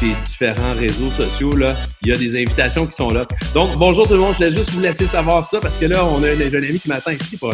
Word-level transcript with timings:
tes 0.00 0.14
différents 0.22 0.72
réseaux 0.72 1.10
sociaux, 1.10 1.54
là, 1.54 1.76
il 2.02 2.08
y 2.08 2.12
a 2.12 2.16
des 2.16 2.34
invitations 2.40 2.86
qui 2.86 2.92
sont 2.92 3.10
là. 3.10 3.26
Donc, 3.52 3.76
bonjour 3.76 4.08
tout 4.08 4.14
le 4.14 4.20
monde, 4.20 4.32
je 4.32 4.38
voulais 4.38 4.50
juste 4.50 4.70
vous 4.70 4.80
laisser 4.80 5.06
savoir 5.06 5.44
ça 5.44 5.60
parce 5.60 5.76
que 5.76 5.84
là, 5.84 6.04
on 6.06 6.22
a 6.24 6.30
un 6.30 6.50
jeune 6.50 6.64
ami 6.64 6.80
qui 6.80 6.88
m'attend 6.88 7.10
ici 7.10 7.36
pour. 7.36 7.52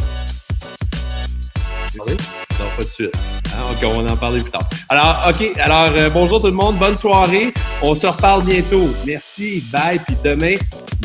Non, 1.99 2.05
pas 2.77 2.83
de 2.83 2.89
suite. 2.89 3.15
Hein, 3.55 3.75
on 3.83 4.03
va 4.03 4.13
en 4.13 4.17
parler 4.17 4.41
plus 4.41 4.51
tard. 4.51 4.69
Alors, 4.89 5.29
OK. 5.29 5.51
Alors, 5.59 5.93
euh, 5.99 6.09
bonjour 6.11 6.41
tout 6.41 6.47
le 6.47 6.53
monde. 6.53 6.77
Bonne 6.77 6.97
soirée. 6.97 7.53
On 7.83 7.95
se 7.95 8.07
reparle 8.07 8.45
bientôt. 8.45 8.89
Merci. 9.07 9.65
Bye. 9.73 9.99
Puis 10.07 10.17
demain, 10.23 10.55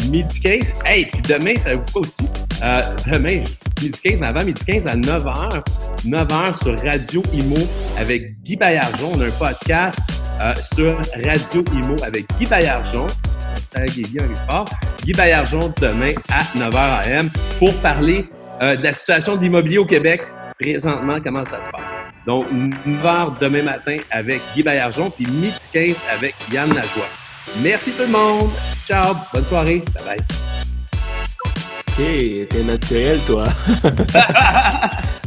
midi 0.10 0.40
15. 0.42 0.74
Hey, 0.86 1.06
puis 1.06 1.22
demain, 1.22 1.56
ça 1.56 1.74
vous 1.76 1.84
quoi 1.92 2.02
aussi? 2.02 2.28
Euh, 2.62 2.82
demain, 3.12 3.42
midi 3.82 4.00
15, 4.04 4.20
mais 4.20 4.28
avant 4.28 4.46
midi 4.46 4.64
15 4.66 4.88
à 4.88 4.96
9h. 4.96 5.64
9h 6.06 6.64
sur 6.64 6.82
Radio 6.84 7.24
Imo 7.34 7.58
avec 7.98 8.42
Guy 8.44 8.56
Baillargeon. 8.58 9.12
On 9.16 9.22
a 9.22 9.26
un 9.26 9.32
podcast 9.32 10.00
euh, 10.42 10.54
sur 10.74 10.98
Radio 11.26 11.64
Imo 11.74 11.96
avec 12.04 12.26
Guy 12.38 12.46
Baillargeon. 12.46 13.08
Guy 15.04 15.14
Baillargeon 15.14 15.74
demain 15.80 16.14
à 16.30 16.44
9h 16.58 16.76
AM 17.06 17.30
pour 17.58 17.74
parler 17.82 18.26
de 18.62 18.84
la 18.84 18.94
situation 18.94 19.38
de 19.38 19.42
l'immobilier 19.42 19.78
au 19.78 19.86
Québec 19.86 20.22
présentement, 20.62 21.18
comment 21.24 21.44
ça 21.44 21.62
se 21.62 21.70
passe. 21.70 21.96
Donc, 22.28 22.46
9h 22.86 23.40
demain 23.40 23.64
matin 23.64 23.98
avec 24.12 24.42
Guy 24.56 24.64
Baillargeon, 24.64 25.10
puis 25.10 25.26
midi 25.26 25.56
15 25.72 25.96
avec 26.12 26.36
Yann 26.52 26.70
Lajoie. 26.70 27.08
Merci 27.62 27.92
tout 27.92 28.04
le 28.04 28.10
monde. 28.10 28.50
Ciao. 28.88 29.16
Bonne 29.34 29.46
soirée. 29.46 29.84
Bye 29.96 30.06
bye. 30.06 30.18
Ok, 31.88 32.48
t'es 32.50 32.64
naturel, 32.64 33.20
toi. 33.26 33.46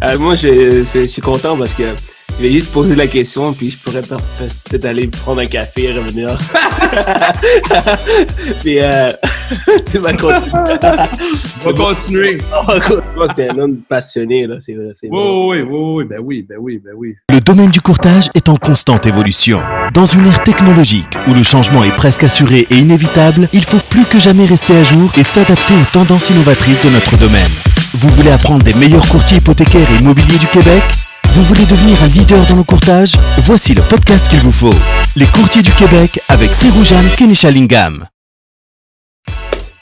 Euh, 0.03 0.19
moi, 0.19 0.35
je, 0.35 0.85
suis 1.07 1.23
content 1.23 1.57
parce 1.57 1.73
que 1.73 1.95
je 2.39 2.43
vais 2.43 2.53
juste 2.53 2.73
poser 2.73 2.95
la 2.95 3.07
question, 3.07 3.53
puis 3.53 3.71
je 3.71 3.79
pourrais 3.79 4.03
peut-être 4.03 4.85
aller 4.85 5.07
prendre 5.07 5.41
un 5.41 5.47
café 5.47 5.85
et 5.85 5.93
revenir. 5.93 6.37
puis, 8.61 8.81
euh, 8.81 9.13
tu 9.91 9.99
vas 9.99 10.13
continuer. 10.15 10.63
On 11.63 11.71
va 11.71 11.73
continuer. 11.73 12.39
Tu 13.35 13.43
es 13.43 13.51
un 13.51 13.59
homme 13.59 13.77
passionné, 13.89 14.47
là, 14.47 14.57
c'est 14.59 14.75
vrai. 14.75 14.91
Oui, 15.11 15.61
oui, 15.61 15.65
oui, 15.69 16.05
ben 16.05 16.19
oui, 16.23 16.47
ben 16.49 16.57
oui, 16.61 16.81
ben 16.85 16.93
oui. 16.97 17.15
Le 17.33 17.41
domaine 17.41 17.71
du 17.71 17.81
courtage 17.81 18.29
est 18.35 18.49
en 18.49 18.57
constante 18.57 19.07
évolution. 19.07 19.61
Dans 19.93 20.07
une 20.07 20.27
ère 20.27 20.43
technologique 20.43 21.15
où 21.29 21.35
le 21.35 21.43
changement 21.43 21.85
est 21.85 21.95
presque 21.97 22.25
assuré 22.25 22.67
et 22.71 22.77
inévitable, 22.77 23.49
il 23.53 23.65
faut 23.65 23.81
plus 23.91 24.05
que 24.07 24.19
jamais 24.19 24.47
rester 24.47 24.77
à 24.77 24.83
jour 24.83 25.11
et 25.17 25.23
s'adapter 25.23 25.75
aux 25.75 25.93
tendances 25.93 26.31
innovatrices 26.31 26.83
de 26.83 26.91
notre 26.91 27.17
domaine. 27.17 27.51
Vous 27.95 28.09
voulez 28.09 28.31
apprendre 28.31 28.65
des 28.65 28.75
meilleurs 28.75 29.07
courtiers 29.07 29.39
hypothécaires 29.39 29.89
et 29.93 30.03
immobiliers 30.03 30.39
du 30.39 30.47
Québec? 30.47 30.83
Vous 31.35 31.43
voulez 31.43 31.67
devenir 31.67 32.01
un 32.01 32.07
leader 32.07 32.47
dans 32.47 32.55
le 32.55 32.63
courtage 32.63 33.17
Voici 33.39 33.75
le 33.75 33.83
podcast 33.83 34.29
qu'il 34.29 34.39
vous 34.39 34.53
faut. 34.53 34.75
Les 35.17 35.27
courtiers 35.27 35.63
du 35.63 35.73
Québec 35.73 36.21
avec 36.29 36.55
Siroujan 36.55 37.03
Kenishalingam. 37.17 38.07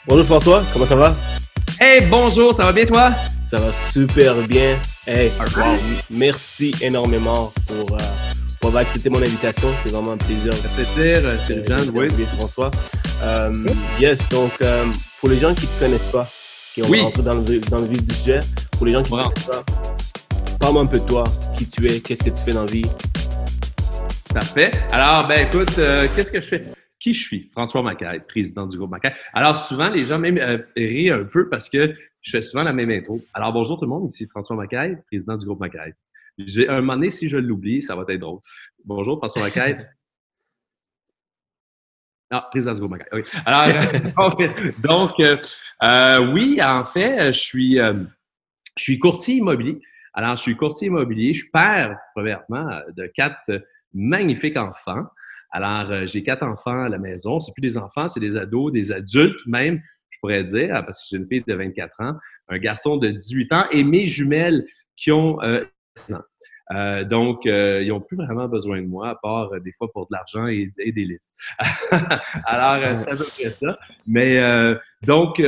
Bonjour 0.07 0.25
François, 0.25 0.63
comment 0.73 0.87
ça 0.87 0.95
va? 0.95 1.15
Hey, 1.79 2.07
bonjour, 2.09 2.55
ça 2.55 2.63
va 2.65 2.71
bien 2.71 2.85
toi? 2.85 3.11
Ça 3.51 3.57
va 3.57 3.71
super 3.91 4.33
bien. 4.47 4.79
Hey, 5.05 5.31
merci 6.09 6.73
énormément 6.81 7.53
pour, 7.67 7.91
euh, 7.91 8.03
pour 8.59 8.69
avoir 8.69 8.81
accepté 8.81 9.11
mon 9.11 9.21
invitation. 9.21 9.67
C'est 9.83 9.91
vraiment 9.91 10.13
un 10.13 10.17
plaisir. 10.17 10.51
Ça 10.53 10.69
fait 10.69 10.91
plaisir, 10.95 11.21
Siroujan, 11.45 11.91
oui. 11.93 12.07
François. 12.35 12.71
Euh, 13.21 13.53
yes, 13.99 14.27
donc 14.29 14.53
euh, 14.63 14.85
pour 15.19 15.29
les 15.29 15.39
gens 15.39 15.53
qui 15.53 15.67
ne 15.67 15.67
te 15.67 15.79
connaissent 15.79 16.11
pas, 16.11 16.27
qui 16.73 16.81
ont 16.81 17.03
rentré 17.03 17.21
dans 17.21 17.35
le, 17.35 17.59
dans 17.59 17.77
le 17.77 17.85
vif 17.85 18.03
du 18.03 18.15
sujet, 18.15 18.39
pour 18.71 18.87
les 18.87 18.93
gens 18.93 19.03
qui 19.03 19.13
ne 19.13 19.19
te 19.19 19.23
connaissent 19.23 19.45
pas, 19.45 19.63
Parle-moi 20.63 20.83
un 20.83 20.87
peu 20.87 20.99
de 20.99 21.05
toi, 21.05 21.25
qui 21.57 21.69
tu 21.69 21.85
es, 21.87 21.99
qu'est-ce 21.99 22.23
que 22.23 22.29
tu 22.29 22.41
fais 22.41 22.51
dans 22.51 22.63
la 22.63 22.71
vie. 22.71 22.85
Parfait. 24.33 24.71
Alors, 24.93 25.27
ben 25.27 25.45
écoute, 25.45 25.77
euh, 25.77 26.07
qu'est-ce 26.15 26.31
que 26.31 26.39
je 26.39 26.47
fais? 26.47 26.73
Qui 27.01 27.13
je 27.13 27.21
suis? 27.21 27.49
François 27.51 27.83
Macaire, 27.83 28.25
président 28.25 28.65
du 28.65 28.77
groupe 28.77 28.91
Macaire. 28.91 29.13
Alors, 29.33 29.57
souvent, 29.57 29.89
les 29.89 30.05
gens 30.05 30.19
même 30.19 30.37
euh, 30.37 30.59
rient 30.77 31.09
un 31.09 31.25
peu 31.25 31.49
parce 31.49 31.69
que 31.69 31.93
je 32.21 32.31
fais 32.31 32.41
souvent 32.41 32.63
la 32.63 32.71
même 32.71 32.89
intro. 32.91 33.19
Alors, 33.33 33.51
bonjour 33.51 33.77
tout 33.77 33.83
le 33.83 33.89
monde, 33.89 34.09
ici 34.09 34.25
François 34.25 34.55
Macaire, 34.55 34.95
président 35.07 35.35
du 35.35 35.45
groupe 35.45 35.59
Macaire. 35.59 35.91
J'ai 36.37 36.69
un 36.69 36.79
moment 36.79 36.93
donné, 36.93 37.09
si 37.09 37.27
je 37.27 37.35
l'oublie, 37.35 37.81
ça 37.81 37.97
va 37.97 38.05
être 38.07 38.21
drôle. 38.21 38.39
Bonjour, 38.85 39.17
François 39.17 39.41
Macaire. 39.41 39.85
Ah, 42.31 42.47
président 42.49 42.73
du 42.73 42.79
groupe 42.79 42.91
Macaire. 42.91 43.09
Oui. 43.11 43.23
Alors, 43.45 44.31
donc, 44.81 45.19
euh, 45.19 46.33
oui, 46.33 46.57
en 46.63 46.85
fait, 46.85 47.33
je 47.33 47.39
suis, 47.39 47.75
je 47.75 48.05
suis 48.77 48.97
courtier 48.97 49.35
immobilier. 49.35 49.81
Alors, 50.13 50.37
je 50.37 50.43
suis 50.43 50.55
courtier 50.55 50.87
immobilier, 50.87 51.33
je 51.33 51.41
suis 51.41 51.49
père, 51.49 51.97
premièrement, 52.15 52.81
de 52.95 53.07
quatre 53.07 53.63
magnifiques 53.93 54.57
enfants. 54.57 55.05
Alors, 55.51 55.91
euh, 55.91 56.07
j'ai 56.07 56.23
quatre 56.23 56.43
enfants 56.43 56.83
à 56.83 56.89
la 56.89 56.99
maison. 56.99 57.39
C'est 57.39 57.51
plus 57.53 57.61
des 57.61 57.77
enfants, 57.77 58.07
c'est 58.07 58.19
des 58.19 58.37
ados, 58.37 58.71
des 58.71 58.91
adultes 58.91 59.39
même, 59.45 59.81
je 60.09 60.19
pourrais 60.19 60.43
dire, 60.43 60.83
parce 60.85 61.01
que 61.01 61.07
j'ai 61.11 61.17
une 61.17 61.27
fille 61.27 61.43
de 61.47 61.53
24 61.53 62.01
ans, 62.01 62.13
un 62.49 62.57
garçon 62.57 62.97
de 62.97 63.09
18 63.09 63.53
ans 63.53 63.65
et 63.71 63.83
mes 63.83 64.07
jumelles 64.07 64.65
qui 64.97 65.11
ont 65.11 65.41
euh, 65.41 65.63
10 66.07 66.15
ans. 66.15 66.21
Euh, 66.71 67.03
donc, 67.03 67.45
euh, 67.45 67.81
ils 67.83 67.89
n'ont 67.89 68.01
plus 68.01 68.17
vraiment 68.17 68.47
besoin 68.47 68.81
de 68.81 68.87
moi, 68.87 69.09
à 69.09 69.15
part 69.15 69.49
des 69.61 69.73
fois 69.73 69.91
pour 69.91 70.07
de 70.07 70.13
l'argent 70.13 70.47
et, 70.47 70.71
et, 70.79 70.91
des 70.91 71.05
livres. 71.05 71.23
Alors, 72.45 72.99
c'est 72.99 73.11
à 73.11 73.15
peu 73.15 73.25
près 73.25 73.51
ça. 73.51 73.77
Mais 74.07 74.39
donc, 75.01 75.41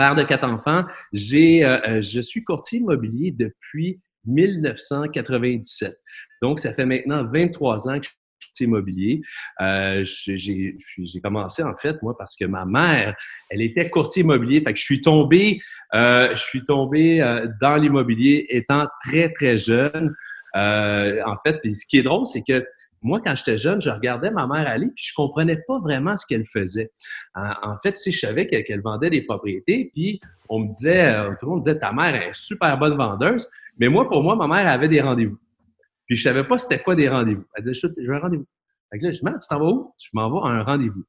père 0.00 0.14
de 0.14 0.22
quatre 0.22 0.44
enfants. 0.44 0.84
J'ai, 1.12 1.62
euh, 1.62 1.78
euh, 1.86 2.02
je 2.02 2.22
suis 2.22 2.42
courtier 2.42 2.78
immobilier 2.78 3.32
depuis 3.32 4.00
1997. 4.24 5.94
Donc, 6.40 6.58
ça 6.58 6.72
fait 6.72 6.86
maintenant 6.86 7.22
23 7.30 7.86
ans 7.90 7.98
que 7.98 8.06
je 8.06 8.08
suis 8.08 8.16
courtier 8.46 8.66
immobilier. 8.66 9.20
Euh, 9.60 10.02
j'ai, 10.06 10.78
j'ai 10.96 11.20
commencé, 11.20 11.62
en 11.62 11.76
fait, 11.76 12.00
moi, 12.02 12.16
parce 12.16 12.34
que 12.34 12.46
ma 12.46 12.64
mère, 12.64 13.14
elle 13.50 13.60
était 13.60 13.90
courtier 13.90 14.22
immobilier. 14.22 14.62
Fait 14.62 14.72
que 14.72 14.78
je 14.78 14.84
suis 14.84 15.02
tombé, 15.02 15.60
euh, 15.92 16.30
je 16.32 16.42
suis 16.42 16.64
tombé 16.64 17.20
euh, 17.20 17.46
dans 17.60 17.76
l'immobilier 17.76 18.46
étant 18.48 18.86
très, 19.04 19.30
très 19.34 19.58
jeune. 19.58 20.14
en 20.54 21.36
fait, 21.44 21.60
ce 21.62 21.84
qui 21.84 21.98
est 21.98 22.02
drôle, 22.02 22.26
c'est 22.26 22.42
que 22.42 22.64
moi, 23.02 23.20
quand 23.24 23.34
j'étais 23.34 23.56
jeune, 23.56 23.80
je 23.80 23.90
regardais 23.90 24.30
ma 24.30 24.46
mère 24.46 24.68
aller, 24.68 24.88
puis 24.88 25.04
je 25.08 25.14
comprenais 25.14 25.56
pas 25.66 25.78
vraiment 25.78 26.16
ce 26.16 26.26
qu'elle 26.26 26.44
faisait. 26.44 26.90
En, 27.34 27.76
fait, 27.82 27.96
sais, 27.96 28.10
je 28.10 28.18
savais 28.18 28.46
qu'elle 28.46 28.82
vendait 28.82 29.10
des 29.10 29.22
propriétés, 29.22 29.90
puis 29.94 30.20
on 30.48 30.60
me 30.60 30.68
disait, 30.68 31.14
euh, 31.14 31.30
tout 31.40 31.46
le 31.46 31.50
monde 31.52 31.60
disait, 31.60 31.78
ta 31.78 31.92
mère 31.92 32.14
est 32.14 32.34
super 32.34 32.78
bonne 32.78 32.96
vendeuse, 32.96 33.48
mais 33.78 33.88
moi, 33.88 34.08
pour 34.08 34.22
moi, 34.22 34.36
ma 34.36 34.46
mère 34.46 34.70
avait 34.70 34.88
des 34.88 35.00
rendez-vous. 35.00 35.38
Puis 36.06 36.16
je 36.16 36.24
savais 36.24 36.44
pas 36.44 36.58
c'était 36.58 36.82
quoi 36.82 36.94
des 36.94 37.08
rendez-vous. 37.08 37.44
Elle 37.54 37.64
disait, 37.64 37.88
je 37.96 38.06
veux 38.06 38.14
un 38.14 38.20
rendez-vous. 38.20 38.46
Là, 38.92 38.98
je 39.00 39.08
dis, 39.10 39.20
tu 39.20 39.48
t'en 39.48 39.58
vas 39.58 39.64
où? 39.64 39.94
Je 39.98 40.10
m'en 40.12 40.30
vais 40.30 40.48
à 40.48 40.52
un 40.52 40.62
rendez-vous. 40.64 41.04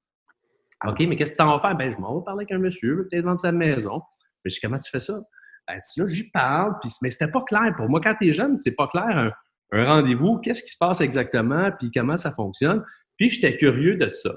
OK, 0.85 1.00
mais 1.02 1.16
qu'est-ce 1.16 1.31
que 1.31 1.38
tu 1.38 1.38
t'en 1.38 1.58
vas 1.58 1.59
faire? 1.59 1.75
Ben, 1.75 1.91
je 1.91 1.97
m'en 1.97 2.18
vais 2.18 2.23
parler 2.23 2.41
avec 2.41 2.52
un 2.52 2.59
monsieur, 2.59 3.08
peut-être 3.09 3.25
vendre 3.25 3.40
sa 3.40 3.52
maison. 3.52 4.02
Mais 4.44 4.52
je 4.52 4.56
dis, 4.56 4.62
comment 4.62 4.79
tu 4.79 4.90
fais 4.90 5.00
ça? 5.00 5.19
Ben, 5.68 5.79
là, 5.97 6.08
j'y 6.08 6.23
parle, 6.29 6.75
puis, 6.81 6.91
mais 7.02 7.12
c'était 7.12 7.31
pas 7.31 7.41
clair. 7.41 7.73
Pour 7.75 7.90
moi, 7.90 8.00
quand 8.02 8.16
tu 8.19 8.29
es 8.29 8.34
jeune, 8.34 8.58
c'est 8.58 8.75
pas 8.75 8.88
clair. 8.88 9.34
Un 9.71 9.85
rendez-vous, 9.85 10.37
qu'est-ce 10.37 10.63
qui 10.63 10.71
se 10.71 10.77
passe 10.77 11.01
exactement, 11.01 11.71
puis 11.79 11.91
comment 11.93 12.17
ça 12.17 12.31
fonctionne. 12.31 12.83
Puis 13.17 13.29
j'étais 13.29 13.57
curieux 13.57 13.95
de 13.95 14.11
ça. 14.13 14.33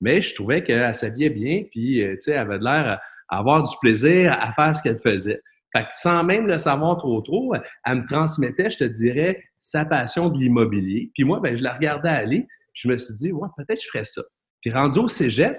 Mais 0.00 0.20
je 0.22 0.34
trouvais 0.34 0.62
qu'elle 0.62 0.94
s'habillait 0.94 1.30
bien, 1.30 1.64
puis 1.70 2.02
euh, 2.02 2.14
tu 2.14 2.22
sais, 2.22 2.32
elle 2.32 2.38
avait 2.38 2.58
l'air 2.58 3.00
à 3.28 3.38
avoir 3.38 3.62
du 3.62 3.74
plaisir 3.80 4.32
à 4.32 4.52
faire 4.52 4.76
ce 4.76 4.82
qu'elle 4.82 4.98
faisait. 4.98 5.40
Fait 5.74 5.82
que 5.84 5.90
sans 5.92 6.22
même 6.22 6.46
le 6.46 6.58
savoir 6.58 6.96
trop 6.98 7.20
trop, 7.22 7.54
elle 7.84 8.02
me 8.02 8.06
transmettait, 8.06 8.70
je 8.70 8.78
te 8.78 8.84
dirais, 8.84 9.42
sa 9.58 9.84
passion 9.84 10.28
de 10.28 10.38
l'immobilier. 10.38 11.10
Puis 11.14 11.24
moi, 11.24 11.40
ben, 11.40 11.56
je 11.56 11.62
la 11.62 11.74
regardais 11.74 12.08
aller, 12.08 12.46
je 12.72 12.88
me 12.88 12.98
suis 12.98 13.14
dit, 13.16 13.32
ouais, 13.32 13.48
peut-être 13.56 13.82
je 13.82 13.88
ferais 13.88 14.04
ça. 14.04 14.22
Puis 14.60 14.70
rendu 14.72 14.98
au 14.98 15.08
cégep, 15.08 15.58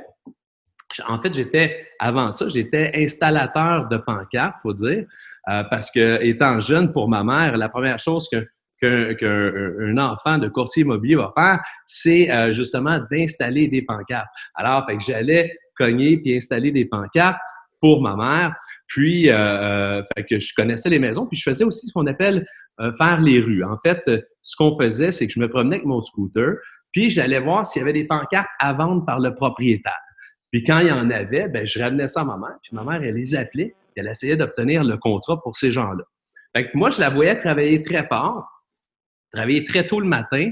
en 1.08 1.22
fait, 1.22 1.34
j'étais, 1.34 1.88
avant 2.00 2.32
ça, 2.32 2.48
j'étais 2.48 2.92
installateur 2.96 3.90
de 3.90 3.98
pancartes, 3.98 4.56
faut 4.62 4.74
dire, 4.74 5.06
euh, 5.50 5.64
parce 5.70 5.92
que 5.92 6.20
étant 6.24 6.60
jeune, 6.62 6.94
pour 6.94 7.10
ma 7.10 7.24
mère, 7.24 7.58
la 7.58 7.70
première 7.70 8.00
chose 8.00 8.30
que 8.32 8.48
qu'un 8.82 9.98
enfant 9.98 10.38
de 10.38 10.48
courtier 10.48 10.84
immobilier 10.84 11.16
va 11.16 11.34
faire, 11.36 11.60
c'est 11.86 12.30
euh, 12.32 12.54
justement 12.54 13.00
d'installer 13.12 13.68
des 13.68 13.82
pancartes. 13.82 14.28
Alors, 14.56 14.86
fait 14.88 14.98
que 14.98 15.04
j'allais 15.04 15.58
cogner 15.76 16.18
puis 16.18 16.38
installer 16.38 16.72
des 16.72 16.86
pancartes 16.86 17.40
pour 17.82 18.02
ma 18.02 18.16
mère. 18.16 18.56
Puis, 18.88 19.30
euh, 19.30 19.36
euh, 19.36 20.04
fait 20.16 20.24
que 20.24 20.40
je 20.40 20.54
connaissais 20.56 20.90
les 20.90 21.00
maisons. 21.00 21.26
Puis, 21.26 21.38
je 21.38 21.50
faisais 21.50 21.64
aussi 21.64 21.88
ce 21.88 21.94
qu'on 21.94 22.08
appelle 22.08 22.46
faire 23.00 23.20
les 23.20 23.40
rues. 23.40 23.64
En 23.64 23.78
fait, 23.84 24.08
ce 24.44 24.56
qu'on 24.56 24.78
faisait, 24.78 25.12
c'est 25.12 25.26
que 25.26 25.34
je 25.34 25.40
me 25.40 25.50
promenais 25.50 25.78
avec 25.78 25.88
mon 25.88 26.00
scooter, 26.00 26.58
puis 26.92 27.10
j'allais 27.10 27.40
voir 27.40 27.66
s'il 27.66 27.80
y 27.80 27.84
avait 27.84 27.94
des 27.94 28.06
pancartes 28.06 28.48
à 28.60 28.72
vendre 28.74 29.04
par 29.04 29.20
le 29.20 29.34
propriétaire. 29.34 29.98
Puis, 30.52 30.64
quand 30.64 30.80
il 30.80 30.88
y 30.88 30.92
en 30.92 31.10
avait, 31.10 31.48
ben, 31.48 31.66
je 31.66 31.82
ramenais 31.82 32.08
ça 32.08 32.22
à 32.22 32.24
ma 32.24 32.38
mère. 32.38 32.58
Puis, 32.62 32.72
ma 32.74 32.84
mère, 32.84 33.02
elle 33.04 33.16
les 33.16 33.36
appelait. 33.36 33.76
Elle 33.96 34.08
essayait 34.08 34.38
d'obtenir 34.38 34.84
le 34.84 34.96
contrat 34.98 35.42
pour 35.42 35.58
ces 35.58 35.72
gens-là. 35.72 36.04
Fait 36.56 36.70
que 36.70 36.78
moi, 36.78 36.92
je 36.92 37.00
la 37.00 37.10
voyais 37.10 37.38
travailler 37.40 37.82
très 37.82 38.08
fort 38.08 38.48
travailler 39.38 39.64
très 39.64 39.86
tôt 39.86 40.00
le 40.00 40.08
matin 40.08 40.52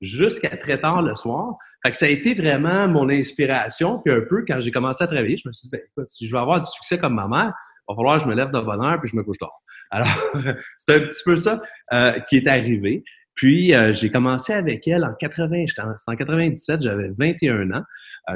jusqu'à 0.00 0.56
très 0.56 0.78
tard 0.78 1.02
le 1.02 1.14
soir. 1.14 1.56
Fait 1.84 1.90
que 1.90 1.96
ça 1.96 2.06
a 2.06 2.08
été 2.08 2.34
vraiment 2.34 2.86
mon 2.88 3.08
inspiration. 3.08 4.00
Puis 4.04 4.12
un 4.12 4.20
peu, 4.20 4.44
quand 4.46 4.60
j'ai 4.60 4.70
commencé 4.70 5.02
à 5.02 5.06
travailler, 5.06 5.38
je 5.38 5.48
me 5.48 5.52
suis 5.52 5.68
dit, 5.68 5.70
ben, 5.72 5.80
écoute, 5.84 6.10
si 6.10 6.26
je 6.26 6.34
veux 6.34 6.40
avoir 6.40 6.60
du 6.60 6.66
succès 6.66 6.98
comme 6.98 7.14
ma 7.14 7.28
mère, 7.28 7.52
il 7.88 7.92
va 7.92 7.96
falloir 7.96 8.18
que 8.18 8.24
je 8.24 8.28
me 8.28 8.34
lève 8.34 8.50
de 8.50 8.60
bonne 8.60 8.84
heure 8.84 9.00
puis 9.00 9.08
je 9.10 9.16
me 9.16 9.22
couche 9.22 9.38
tard. 9.38 9.52
Alors, 9.90 10.08
c'est 10.76 10.96
un 10.96 11.00
petit 11.00 11.22
peu 11.24 11.36
ça 11.36 11.60
euh, 11.92 12.12
qui 12.28 12.36
est 12.36 12.48
arrivé. 12.48 13.04
Puis, 13.34 13.74
j'ai 13.90 14.10
commencé 14.10 14.54
avec 14.54 14.88
elle 14.88 15.04
en 15.04 15.12
80, 15.12 15.66
en 16.06 16.16
97, 16.16 16.80
j'avais 16.80 17.10
21 17.18 17.70
ans. 17.70 17.84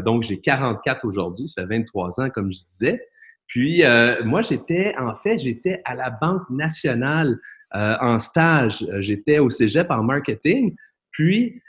donc, 0.04 0.22
j'ai 0.22 0.40
44 0.42 1.06
aujourd'hui, 1.06 1.48
ça 1.48 1.62
fait 1.62 1.78
23 1.78 2.20
ans, 2.20 2.28
comme 2.28 2.52
je 2.52 2.62
disais. 2.66 3.00
Puis, 3.46 3.82
moi, 4.24 4.42
j'étais, 4.42 4.94
en 4.98 5.16
fait, 5.16 5.38
j'étais 5.38 5.80
à 5.86 5.94
la 5.94 6.10
Banque 6.10 6.42
nationale 6.50 7.38
en 7.72 8.18
stage. 8.18 8.86
J'étais 8.98 9.38
au 9.38 9.50
cégep 9.50 9.90
en 9.90 10.02
marketing. 10.02 10.74
Puis, 11.12 11.62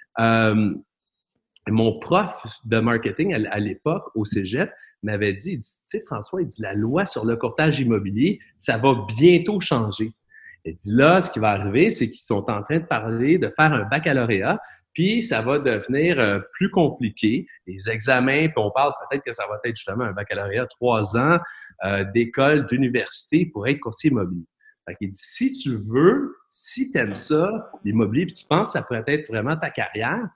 mon 1.67 1.99
prof 1.99 2.45
de 2.65 2.79
marketing 2.79 3.33
à, 3.33 3.59
l'époque 3.59 4.09
au 4.15 4.25
cégep 4.25 4.71
m'avait 5.03 5.33
dit, 5.33 5.57
tu 5.57 5.63
sais, 5.63 6.03
François, 6.05 6.41
il 6.41 6.47
dit, 6.47 6.61
la 6.61 6.73
loi 6.73 7.05
sur 7.05 7.25
le 7.25 7.35
courtage 7.35 7.79
immobilier, 7.79 8.39
ça 8.57 8.77
va 8.77 8.93
bientôt 9.07 9.59
changer. 9.59 10.11
Il 10.63 10.75
dit, 10.75 10.93
là, 10.93 11.21
ce 11.21 11.31
qui 11.31 11.39
va 11.39 11.49
arriver, 11.51 11.89
c'est 11.89 12.09
qu'ils 12.09 12.21
sont 12.21 12.49
en 12.49 12.61
train 12.61 12.79
de 12.79 12.85
parler 12.85 13.37
de 13.37 13.51
faire 13.55 13.73
un 13.73 13.83
baccalauréat, 13.85 14.59
puis 14.93 15.23
ça 15.23 15.41
va 15.41 15.57
devenir 15.57 16.19
euh, 16.19 16.39
plus 16.53 16.69
compliqué. 16.69 17.47
Les 17.65 17.89
examens, 17.89 18.47
puis 18.47 18.57
on 18.57 18.71
parle 18.71 18.93
peut-être 19.09 19.23
que 19.23 19.31
ça 19.31 19.47
va 19.47 19.59
être 19.63 19.75
justement 19.75 20.03
un 20.03 20.11
baccalauréat 20.11 20.67
trois 20.67 21.17
ans 21.17 21.39
euh, 21.85 22.03
d'école, 22.13 22.67
d'université 22.67 23.45
pour 23.45 23.67
être 23.67 23.79
courtier 23.79 24.11
immobilier. 24.11 24.45
Il 24.99 25.11
dit, 25.11 25.19
si 25.21 25.51
tu 25.51 25.75
veux, 25.75 26.37
si 26.49 26.91
tu 26.91 26.97
aimes 26.97 27.15
ça, 27.15 27.71
l'immobilier, 27.83 28.25
puis 28.25 28.33
tu 28.33 28.45
penses 28.45 28.69
que 28.69 28.73
ça 28.73 28.81
pourrait 28.81 29.03
être 29.07 29.27
vraiment 29.27 29.55
ta 29.55 29.69
carrière, 29.69 30.27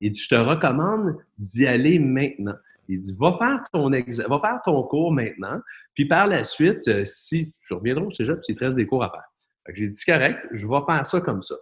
il 0.00 0.10
dit, 0.10 0.20
je 0.20 0.28
te 0.28 0.34
recommande 0.34 1.16
d'y 1.38 1.66
aller 1.66 1.98
maintenant. 1.98 2.56
Il 2.88 2.98
dit, 2.98 3.14
va 3.18 3.36
faire 3.38 3.62
ton, 3.72 3.88
va 3.90 4.40
faire 4.40 4.60
ton 4.64 4.82
cours 4.82 5.12
maintenant, 5.12 5.60
puis 5.94 6.06
par 6.06 6.26
la 6.26 6.44
suite, 6.44 6.88
euh, 6.88 7.04
si 7.04 7.50
tu 7.50 7.74
reviendras 7.74 8.04
au 8.04 8.10
cégep, 8.10 8.40
c'est 8.42 8.54
te 8.54 8.64
reste 8.64 8.76
des 8.76 8.86
cours 8.86 9.04
à 9.04 9.10
faire. 9.10 9.74
J'ai 9.74 9.86
dit, 9.86 9.96
c'est 9.96 10.12
correct, 10.12 10.44
je 10.52 10.66
vais 10.66 10.80
faire 10.84 11.06
ça 11.06 11.20
comme 11.20 11.42
ça. 11.42 11.54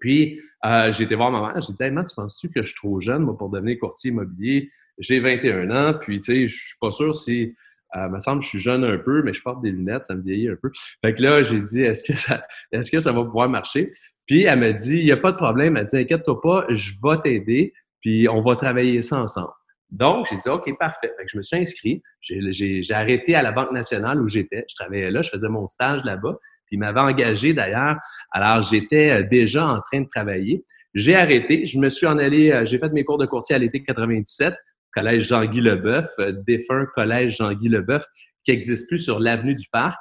Puis, 0.00 0.40
euh, 0.64 0.92
j'ai 0.92 1.04
été 1.04 1.16
voir 1.16 1.30
ma 1.32 1.52
mère, 1.52 1.60
j'ai 1.60 1.72
dit, 1.72 1.82
hey, 1.82 1.90
tu 1.90 2.14
penses-tu 2.14 2.48
que 2.50 2.62
je 2.62 2.68
suis 2.68 2.76
trop 2.76 3.00
jeune, 3.00 3.24
pour 3.36 3.50
devenir 3.50 3.78
courtier 3.80 4.10
immobilier? 4.10 4.70
J'ai 4.98 5.18
21 5.20 5.70
ans, 5.70 5.98
puis, 6.00 6.20
tu 6.20 6.32
sais, 6.32 6.48
je 6.48 6.56
suis 6.56 6.78
pas 6.80 6.92
sûr 6.92 7.16
si, 7.16 7.56
euh, 7.96 8.08
me 8.08 8.18
semble, 8.18 8.42
je 8.42 8.48
suis 8.48 8.60
jeune 8.60 8.84
un 8.84 8.98
peu, 8.98 9.22
mais 9.22 9.34
je 9.34 9.42
porte 9.42 9.62
des 9.62 9.70
lunettes, 9.70 10.04
ça 10.04 10.14
me 10.14 10.22
vieillit 10.22 10.48
un 10.48 10.56
peu. 10.60 10.70
Fait 11.04 11.14
que 11.14 11.22
là, 11.22 11.42
j'ai 11.42 11.60
dit, 11.60 11.82
est-ce 11.82 12.02
que 12.02 12.16
ça, 12.16 12.44
est-ce 12.72 12.90
que 12.90 13.00
ça 13.00 13.12
va 13.12 13.24
pouvoir 13.24 13.48
marcher? 13.48 13.90
Puis 14.26 14.44
elle 14.44 14.60
m'a 14.60 14.72
dit, 14.72 14.98
il 14.98 15.04
n'y 15.04 15.12
a 15.12 15.16
pas 15.16 15.32
de 15.32 15.36
problème. 15.36 15.76
Elle 15.76 15.82
m'a 15.82 15.88
dit, 15.88 15.96
inquiète-toi 15.96 16.40
pas, 16.40 16.66
je 16.70 16.92
vais 17.02 17.18
t'aider, 17.22 17.72
puis 18.00 18.28
on 18.28 18.40
va 18.40 18.56
travailler 18.56 19.02
ça 19.02 19.20
ensemble. 19.20 19.52
Donc, 19.90 20.26
j'ai 20.30 20.38
dit, 20.38 20.48
OK, 20.48 20.76
parfait. 20.78 21.12
Fait 21.18 21.24
que 21.24 21.30
je 21.30 21.36
me 21.36 21.42
suis 21.42 21.56
inscrit. 21.56 22.02
J'ai 22.22 22.82
arrêté 22.92 23.34
à 23.34 23.42
la 23.42 23.52
Banque 23.52 23.72
nationale 23.72 24.22
où 24.22 24.28
j'étais. 24.28 24.64
Je 24.68 24.74
travaillais 24.74 25.10
là, 25.10 25.20
je 25.20 25.30
faisais 25.30 25.48
mon 25.48 25.68
stage 25.68 26.02
là-bas. 26.04 26.38
Puis 26.66 26.76
ils 26.76 26.78
m'avaient 26.78 27.00
engagé 27.00 27.52
d'ailleurs. 27.52 27.96
Alors, 28.30 28.62
j'étais 28.62 29.10
euh, 29.10 29.22
déjà 29.22 29.66
en 29.66 29.80
train 29.82 30.00
de 30.00 30.08
travailler. 30.08 30.64
J'ai 30.94 31.14
arrêté. 31.14 31.66
Je 31.66 31.78
me 31.78 31.90
suis 31.90 32.06
en 32.06 32.18
allé, 32.18 32.50
euh, 32.50 32.64
j'ai 32.64 32.78
fait 32.78 32.90
mes 32.92 33.04
cours 33.04 33.18
de 33.18 33.26
courtier 33.26 33.54
à 33.54 33.58
l'été 33.58 33.82
97, 33.82 34.54
collège 34.94 35.28
Jean-Guy 35.28 35.60
Leboeuf, 35.60 36.08
euh, 36.18 36.32
défunt 36.46 36.86
collège 36.94 37.36
Jean-Guy 37.36 37.68
Leboeuf, 37.68 38.04
qui 38.44 38.52
n'existe 38.52 38.88
plus 38.88 38.98
sur 38.98 39.20
l'avenue 39.20 39.54
du 39.54 39.68
Parc 39.70 39.98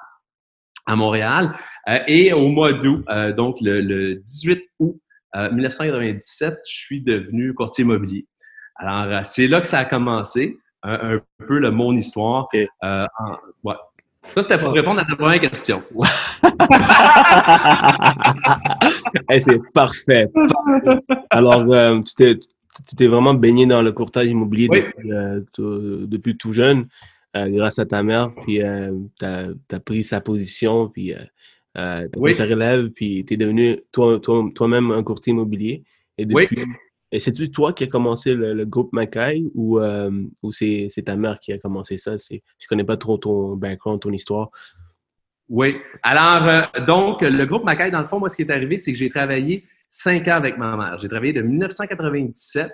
à 0.86 0.96
Montréal. 0.96 1.54
Euh, 1.90 2.00
et 2.08 2.34
au 2.34 2.48
mois 2.50 2.74
d'août, 2.74 3.04
euh, 3.10 3.34
donc 3.34 3.58
le, 3.62 4.16
18 4.16 4.64
août 4.80 5.00
1997, 5.34 6.52
euh, 6.52 6.56
je 6.68 6.72
suis 6.72 7.02
devenu 7.02 7.54
courtier 7.54 7.84
immobilier. 7.84 8.26
Alors, 8.76 9.26
c'est 9.26 9.48
là 9.48 9.62
que 9.62 9.68
ça 9.68 9.80
a 9.80 9.86
commencé, 9.86 10.58
un, 10.84 11.20
peu 11.48 11.60
le, 11.60 11.72
mon 11.72 11.96
histoire. 11.96 12.50
ouais. 12.52 12.68
Ça, 14.24 14.44
c'était 14.44 14.60
pour 14.60 14.74
répondre 14.74 15.00
à 15.00 15.06
ta 15.06 15.16
première 15.16 15.40
question. 15.40 15.82
c'est 19.40 19.60
parfait, 19.74 20.28
Alors, 21.32 21.64
tu 22.04 22.40
t'es 22.98 23.08
vraiment 23.08 23.34
baigné 23.34 23.66
dans 23.66 23.82
le 23.82 23.92
courtage 23.92 24.28
immobilier 24.28 24.68
depuis, 24.68 26.38
tout 26.38 26.52
jeune. 26.52 26.88
Euh, 27.38 27.48
grâce 27.48 27.80
à 27.80 27.86
ta 27.86 28.04
mère, 28.04 28.34
puis 28.44 28.62
euh, 28.62 28.92
tu 29.18 29.26
as, 29.26 29.80
pris 29.80 30.04
sa 30.04 30.20
position, 30.20 30.90
puis 30.90 31.14
euh, 31.14 31.20
euh 31.78 32.06
tu 32.12 32.20
as 32.20 32.22
pris 32.22 32.34
sa 32.34 32.44
relève, 32.44 32.90
puis 32.90 33.24
tu 33.24 33.36
es 33.36 33.38
devenu 33.38 33.80
toi-même 33.94 34.92
un 34.92 35.02
courtier 35.02 35.32
immobilier. 35.32 35.82
Et 36.18 36.26
depuis, 36.26 36.64
oui. 36.64 36.66
Et 37.14 37.20
c'est 37.20 37.32
toi 37.50 37.72
qui 37.72 37.86
as 37.86 37.88
commencé 37.88 38.34
le, 38.34 38.66
groupe 38.66 38.92
Mackay 38.92 39.44
ou, 39.54 39.80
ou 39.80 40.52
c'est 40.52 40.90
ta 41.06 41.16
mère 41.16 41.40
qui 41.40 41.52
a 41.54 41.58
commencé 41.58 41.98
ça? 41.98 42.16
Je 42.18 42.68
connais 42.68 42.86
pas 42.86 42.98
trop 42.98 43.18
ton 43.18 43.56
background, 43.56 44.02
ton 44.02 44.12
histoire? 44.12 44.50
Oui. 45.50 45.76
Alors, 46.04 46.72
donc, 46.86 47.22
le 47.22 47.46
groupe 47.46 47.66
Mackay, 47.66 47.92
dans 47.92 48.02
le 48.02 48.08
fond, 48.08 48.20
moi, 48.20 48.30
ce 48.30 48.38
qui 48.38 48.42
est 48.44 48.52
arrivé, 48.52 48.78
c'est 48.78 48.94
que 48.94 48.98
j'ai 48.98 49.10
travaillé 49.10 49.66
cinq 49.92 50.28
ans 50.30 50.38
avec 50.38 50.58
ma 50.58 50.76
mère. 50.76 50.98
J'ai 50.98 51.08
travaillé 51.08 51.34
de 51.34 51.42
1997 51.42 52.72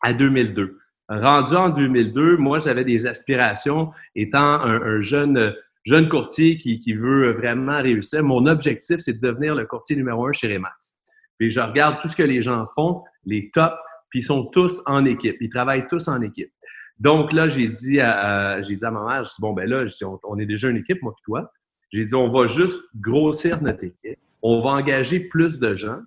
à 0.00 0.12
2002. 0.14 0.78
Rendu 1.08 1.54
en 1.54 1.68
2002, 1.68 2.38
moi, 2.38 2.60
j'avais 2.60 2.84
des 2.84 3.06
aspirations 3.06 3.90
étant 4.14 4.62
un, 4.62 5.02
jeune, 5.02 5.54
jeune 5.84 6.08
courtier 6.08 6.56
qui, 6.56 6.92
veut 6.94 7.32
vraiment 7.32 7.82
réussir. 7.82 8.22
Mon 8.22 8.46
objectif, 8.46 9.00
c'est 9.00 9.20
de 9.20 9.20
devenir 9.20 9.54
le 9.54 9.66
courtier 9.66 9.96
numéro 9.96 10.26
un 10.26 10.32
chez 10.32 10.50
Remax. 10.50 10.96
Puis 11.38 11.50
je 11.50 11.60
regarde 11.60 12.00
tout 12.00 12.08
ce 12.08 12.16
que 12.16 12.22
les 12.22 12.40
gens 12.40 12.66
font, 12.74 13.02
les 13.26 13.50
tops, 13.50 13.74
puis 14.08 14.20
ils 14.20 14.22
sont 14.22 14.46
tous 14.46 14.80
en 14.86 15.04
équipe. 15.04 15.36
Ils 15.40 15.50
travaillent 15.50 15.88
tous 15.88 16.08
en 16.08 16.22
équipe. 16.22 16.52
Donc 17.00 17.32
là, 17.32 17.48
j'ai 17.48 17.68
dit 17.68 18.00
à, 18.00 18.60
dit 18.60 18.84
à 18.84 18.90
ma 18.92 19.04
mère, 19.04 19.24
je 19.24 19.30
dis, 19.30 19.40
bon, 19.40 19.52
ben 19.52 19.68
là, 19.68 19.84
on, 20.04 20.20
on, 20.22 20.38
est 20.38 20.46
déjà 20.46 20.68
une 20.68 20.76
équipe, 20.76 21.02
moi 21.02 21.12
et 21.18 21.22
toi. 21.24 21.52
J'ai 21.92 22.04
dit, 22.04 22.14
on 22.14 22.30
va 22.30 22.46
juste 22.46 22.82
grossir 22.94 23.60
notre 23.60 23.84
équipe. 23.84 24.18
On 24.42 24.62
va 24.62 24.70
engager 24.70 25.20
plus 25.20 25.58
de 25.58 25.74
gens 25.74 26.00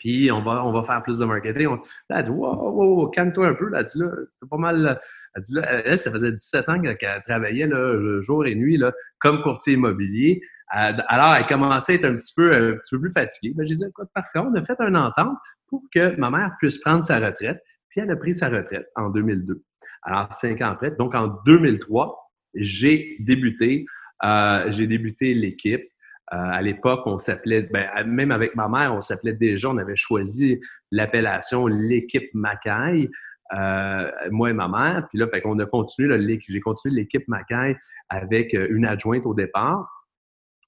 puis 0.00 0.32
on 0.32 0.42
va, 0.42 0.64
on 0.64 0.72
va 0.72 0.82
faire 0.82 1.02
plus 1.02 1.18
de 1.18 1.26
marketing. 1.26 1.68
là, 2.08 2.18
elle 2.18 2.22
dit, 2.24 2.30
wow, 2.30 2.72
wow, 2.72 3.08
calme-toi 3.10 3.48
un 3.48 3.54
peu. 3.54 3.68
Là, 3.68 3.80
elle 3.80 3.84
dit, 3.84 3.98
là, 3.98 4.08
pas 4.50 4.56
mal. 4.56 4.98
Elle 5.36 5.42
dit, 5.42 5.54
là, 5.54 5.96
ça 5.96 6.10
faisait 6.10 6.32
17 6.32 6.68
ans 6.70 6.80
qu'elle 6.80 7.22
travaillait 7.26 7.66
là, 7.66 8.20
jour 8.22 8.46
et 8.46 8.54
nuit 8.54 8.78
là, 8.78 8.92
comme 9.20 9.42
courtier 9.42 9.74
immobilier. 9.74 10.40
Alors, 10.68 11.34
elle 11.34 11.46
commençait 11.46 11.92
à 11.92 11.94
être 11.96 12.04
un 12.06 12.16
petit 12.16 12.32
peu, 12.34 12.52
un 12.54 12.76
petit 12.78 12.94
peu 12.94 13.00
plus 13.00 13.12
fatiguée. 13.12 13.52
Ben, 13.54 13.66
j'ai 13.66 13.74
dit, 13.74 13.84
écoute, 13.84 14.08
parfait, 14.14 14.38
on 14.38 14.54
a 14.54 14.62
fait 14.62 14.80
un 14.80 14.94
entente 14.94 15.36
pour 15.68 15.82
que 15.94 16.16
ma 16.16 16.30
mère 16.30 16.56
puisse 16.58 16.78
prendre 16.78 17.04
sa 17.04 17.18
retraite. 17.18 17.60
Puis 17.90 18.00
elle 18.00 18.10
a 18.10 18.16
pris 18.16 18.32
sa 18.32 18.48
retraite 18.48 18.86
en 18.96 19.10
2002. 19.10 19.62
Alors, 20.02 20.32
cinq 20.32 20.62
ans 20.62 20.70
après. 20.70 20.92
Donc, 20.92 21.14
en 21.14 21.28
2003, 21.44 22.16
j'ai 22.54 23.16
débuté, 23.20 23.84
euh, 24.24 24.72
j'ai 24.72 24.86
débuté 24.86 25.34
l'équipe. 25.34 25.82
Euh, 26.32 26.36
à 26.36 26.62
l'époque, 26.62 27.02
on 27.06 27.18
s'appelait, 27.18 27.62
ben, 27.62 27.88
même 28.06 28.30
avec 28.30 28.54
ma 28.54 28.68
mère, 28.68 28.94
on 28.94 29.00
s'appelait 29.00 29.32
déjà, 29.32 29.68
on 29.68 29.78
avait 29.78 29.96
choisi 29.96 30.60
l'appellation 30.92 31.66
l'équipe 31.66 32.30
Macaille. 32.34 33.08
Euh, 33.52 34.08
moi 34.30 34.50
et 34.50 34.52
ma 34.52 34.68
mère. 34.68 35.08
Puis 35.08 35.18
là, 35.18 35.26
fait 35.26 35.40
qu'on 35.40 35.58
a 35.58 35.66
continué, 35.66 36.40
j'ai 36.48 36.60
continué 36.60 37.00
l'équipe 37.00 37.26
Macaille 37.26 37.76
avec 38.08 38.54
euh, 38.54 38.68
une 38.70 38.84
adjointe 38.84 39.26
au 39.26 39.34
départ. 39.34 40.06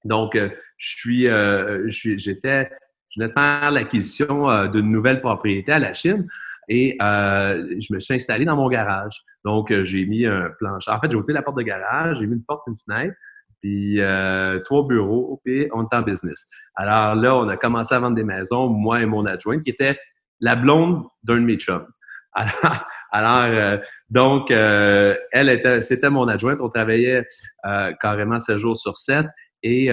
Donc, 0.04 0.36
je 0.36 0.96
suis, 0.96 1.28
j'étais, 2.18 2.68
je 3.08 3.20
venais 3.20 3.28
de 3.28 3.32
faire 3.32 3.70
l'acquisition 3.70 4.66
d'une 4.66 4.90
nouvelle 4.90 5.20
propriété 5.20 5.70
à 5.70 5.78
la 5.78 5.94
Chine 5.94 6.26
et 6.68 6.96
je 7.00 7.94
me 7.94 8.00
suis 8.00 8.14
installé 8.14 8.44
dans 8.44 8.56
mon 8.56 8.68
garage. 8.68 9.22
Donc, 9.44 9.72
j'ai 9.84 10.04
mis 10.06 10.26
un 10.26 10.50
plancher. 10.58 10.90
En 10.90 10.98
fait, 10.98 11.12
j'ai 11.12 11.16
ôté 11.16 11.32
la 11.32 11.42
porte 11.42 11.58
de 11.58 11.62
garage, 11.62 12.18
j'ai 12.18 12.26
mis 12.26 12.34
une 12.34 12.42
porte, 12.42 12.66
une 12.66 12.74
fenêtre 12.84 13.14
puis 13.62 14.00
euh, 14.00 14.58
trois 14.60 14.86
bureaux, 14.86 15.40
puis 15.44 15.68
on 15.72 15.84
est 15.84 15.94
en 15.94 16.02
business. 16.02 16.48
Alors 16.74 17.14
là, 17.14 17.36
on 17.36 17.48
a 17.48 17.56
commencé 17.56 17.94
à 17.94 18.00
vendre 18.00 18.16
des 18.16 18.24
maisons, 18.24 18.68
moi 18.68 19.00
et 19.00 19.06
mon 19.06 19.24
adjointe, 19.24 19.62
qui 19.62 19.70
était 19.70 19.98
la 20.40 20.56
blonde 20.56 21.04
d'un 21.22 21.36
de 21.36 21.44
mes 21.44 21.56
chums. 21.56 21.86
Alors, 23.14 23.44
euh, 23.44 23.76
donc, 24.10 24.50
euh, 24.50 25.14
elle 25.30 25.48
était, 25.48 25.80
c'était 25.80 26.10
mon 26.10 26.26
adjointe. 26.28 26.58
On 26.60 26.70
travaillait 26.70 27.24
carrément 28.00 28.38
7 28.38 28.56
jours 28.56 28.76
sur 28.76 28.96
7 28.96 29.26
et 29.62 29.90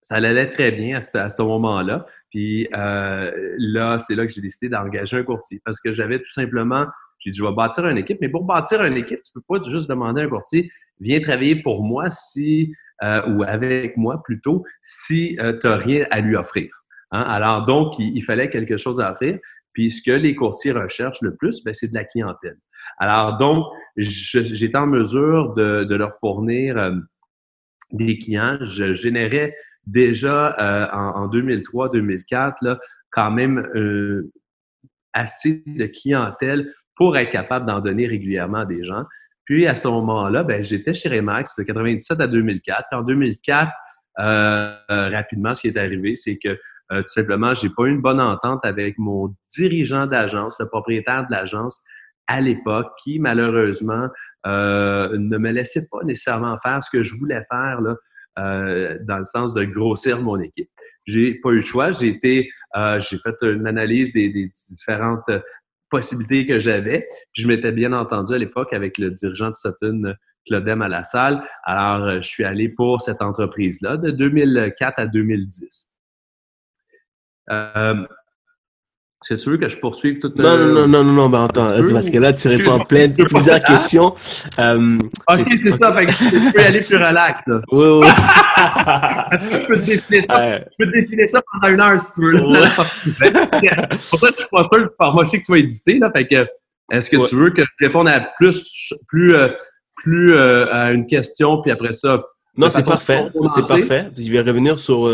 ça 0.00 0.16
allait 0.16 0.48
très 0.48 0.72
bien 0.72 0.98
à 0.98 1.00
ce, 1.00 1.42
moment-là. 1.42 2.04
Puis 2.30 2.68
là, 2.72 3.98
c'est 3.98 4.14
là 4.14 4.26
que 4.26 4.32
j'ai 4.32 4.42
décidé 4.42 4.68
d'engager 4.68 5.16
un 5.16 5.22
courtier 5.22 5.62
parce 5.64 5.80
que 5.80 5.92
j'avais 5.92 6.18
tout 6.18 6.32
simplement, 6.32 6.86
j'ai 7.20 7.30
dit, 7.30 7.38
je 7.38 7.44
vais 7.44 7.52
bâtir 7.52 7.86
une 7.86 7.98
équipe, 7.98 8.18
mais 8.20 8.28
pour 8.28 8.44
bâtir 8.44 8.82
une 8.82 8.96
équipe, 8.96 9.22
tu 9.22 9.32
peux 9.32 9.42
pas 9.48 9.62
juste 9.70 9.88
demander 9.88 10.22
un 10.22 10.28
courtier, 10.28 10.70
viens 11.02 11.20
travailler 11.20 11.56
pour 11.56 11.82
moi 11.82 12.10
si, 12.10 12.74
euh, 13.02 13.22
ou 13.28 13.42
avec 13.42 13.96
moi 13.96 14.22
plutôt, 14.24 14.64
si 14.82 15.36
euh, 15.40 15.58
tu 15.58 15.66
n'as 15.66 15.76
rien 15.76 16.06
à 16.10 16.20
lui 16.20 16.36
offrir. 16.36 16.70
Hein. 17.10 17.22
Alors, 17.22 17.66
donc, 17.66 17.98
il, 17.98 18.22
fallait 18.22 18.48
quelque 18.48 18.76
chose 18.76 19.00
à 19.00 19.12
offrir. 19.12 19.38
Puis, 19.72 19.90
ce 19.90 20.02
que 20.02 20.12
les 20.12 20.34
courtiers 20.34 20.72
recherchent 20.72 21.22
le 21.22 21.34
plus, 21.34 21.62
ben, 21.64 21.74
c'est 21.74 21.88
de 21.88 21.94
la 21.94 22.04
clientèle. 22.04 22.58
Alors, 22.98 23.38
donc, 23.38 23.66
j'étais 23.96 24.76
en 24.76 24.86
mesure 24.86 25.54
de, 25.54 25.94
leur 25.94 26.16
fournir 26.16 26.78
euh, 26.78 26.92
des 27.90 28.18
clients. 28.18 28.58
Je 28.62 28.92
générais 28.92 29.54
déjà 29.86 30.56
en, 30.92 31.24
en 31.24 31.28
2003-2004 31.28 32.78
quand 33.10 33.32
même 33.32 33.66
assez 35.12 35.64
de 35.66 35.86
clientèle 35.86 36.72
pour 36.96 37.16
être 37.16 37.30
capable 37.30 37.66
d'en 37.66 37.80
donner 37.80 38.06
régulièrement 38.06 38.58
à 38.58 38.66
des 38.66 38.84
gens. 38.84 39.04
Puis 39.44 39.66
à 39.66 39.74
ce 39.74 39.88
moment-là, 39.88 40.44
ben, 40.44 40.62
j'étais 40.62 40.94
chez 40.94 41.08
Remax 41.08 41.56
de 41.56 41.62
97 41.64 42.20
à 42.20 42.26
2004. 42.26 42.86
En 42.92 43.02
2004, 43.02 43.70
euh, 44.20 44.74
rapidement, 44.88 45.54
ce 45.54 45.62
qui 45.62 45.68
est 45.68 45.76
arrivé, 45.76 46.16
c'est 46.16 46.38
que 46.38 46.58
tout 46.90 47.08
simplement, 47.08 47.54
j'ai 47.54 47.70
pas 47.70 47.84
eu 47.84 47.90
une 47.90 48.02
bonne 48.02 48.20
entente 48.20 48.60
avec 48.66 48.98
mon 48.98 49.34
dirigeant 49.56 50.06
d'agence, 50.06 50.56
le 50.60 50.68
propriétaire 50.68 51.26
de 51.26 51.32
l'agence 51.32 51.82
à 52.26 52.42
l'époque, 52.42 52.92
qui 53.02 53.18
malheureusement 53.18 54.08
ne 54.44 55.38
me 55.38 55.50
laissait 55.52 55.86
pas 55.90 56.04
nécessairement 56.04 56.58
faire 56.62 56.82
ce 56.82 56.90
que 56.90 57.02
je 57.02 57.14
voulais 57.16 57.42
faire 57.50 57.80
là, 57.80 57.96
dans 59.00 59.16
le 59.16 59.24
sens 59.24 59.54
de 59.54 59.64
grossir 59.64 60.20
mon 60.20 60.38
équipe. 60.38 60.68
J'ai 61.06 61.40
pas 61.40 61.48
eu 61.48 61.56
le 61.56 61.60
choix. 61.62 61.92
J'ai 61.92 62.08
été, 62.08 62.50
j'ai 62.76 63.18
fait 63.18 63.36
une 63.40 63.66
analyse 63.66 64.12
des, 64.12 64.28
des 64.28 64.52
différentes 64.68 65.30
possibilités 65.92 66.46
que 66.46 66.58
j'avais. 66.58 67.06
je 67.34 67.46
m'étais 67.46 67.70
bien 67.70 67.92
entendu 67.92 68.32
à 68.34 68.38
l'époque 68.38 68.72
avec 68.72 68.98
le 68.98 69.10
dirigeant 69.10 69.50
de 69.50 69.54
Sutton, 69.54 70.14
Claudem 70.46 70.82
à 70.82 70.88
la 70.88 71.04
salle. 71.04 71.44
Alors, 71.62 72.06
euh, 72.06 72.16
je 72.22 72.28
suis 72.28 72.44
allé 72.44 72.68
pour 72.70 73.00
cette 73.02 73.22
entreprise-là 73.22 73.98
de 73.98 74.10
2004 74.10 74.94
à 74.98 75.06
2010. 75.06 75.92
Euh, 77.50 78.06
est-ce 79.30 79.34
que 79.34 79.42
tu 79.42 79.50
veux 79.50 79.56
que 79.56 79.68
je 79.68 79.78
poursuive 79.78 80.18
toute 80.18 80.36
Non, 80.36 80.56
non, 80.56 80.66
non, 80.66 80.88
non, 80.88 81.04
non, 81.04 81.12
non, 81.12 81.28
ben 81.28 81.44
attends, 81.44 81.70
parce 81.92 82.10
que 82.10 82.18
là, 82.18 82.32
tu 82.32 82.48
réponds 82.48 82.80
plein 82.80 83.08
de 83.08 83.22
plusieurs 83.24 83.62
questions. 83.62 84.14
Euh, 84.58 84.98
ok, 85.30 85.44
c'est 85.44 85.70
ça, 85.70 85.96
fait 85.96 86.06
que 86.06 86.46
tu 86.46 86.52
peux 86.52 86.60
aller 86.60 86.80
plus 86.80 86.96
relax, 86.96 87.42
là. 87.46 87.60
Oui, 87.72 87.86
oui. 87.86 88.06
je 89.40 89.66
peux 89.66 89.78
te 89.78 89.84
défiler 89.84 90.22
ça. 90.22 90.58
Je 90.58 90.64
peux 90.78 90.90
te 90.90 90.98
défiler 90.98 91.26
ça 91.28 91.40
pendant 91.52 91.74
une 91.74 91.80
heure, 91.80 92.00
si 92.00 92.14
tu 92.14 92.26
veux. 92.26 92.32
Pour 94.10 94.18
ça, 94.18 94.28
je 94.30 94.42
suis 94.42 94.48
pas 94.50 94.64
sûr, 94.72 94.90
moi, 95.00 95.24
je 95.24 95.30
sais 95.30 95.40
que 95.40 95.46
tu 95.46 95.52
vas 95.52 95.58
éditer, 95.58 95.98
là, 95.98 96.10
fait 96.14 96.26
que, 96.26 96.46
est-ce 96.90 97.08
que 97.08 97.28
tu 97.28 97.36
veux 97.36 97.50
que 97.50 97.62
je 97.62 97.86
réponde 97.86 98.08
à 98.08 98.20
plus, 98.38 98.92
plus, 99.06 99.34
euh, 99.34 99.48
plus 99.96 100.34
euh, 100.34 100.66
à 100.72 100.92
une 100.92 101.06
question, 101.06 101.62
puis 101.62 101.70
après 101.70 101.92
ça, 101.92 102.22
non, 102.56 102.68
c'est 102.68 102.84
parfait. 102.84 103.28
C'est 103.54 103.66
parfait. 103.66 104.10
Je 104.18 104.30
vais 104.30 104.40
revenir 104.42 104.78
sur 104.78 105.10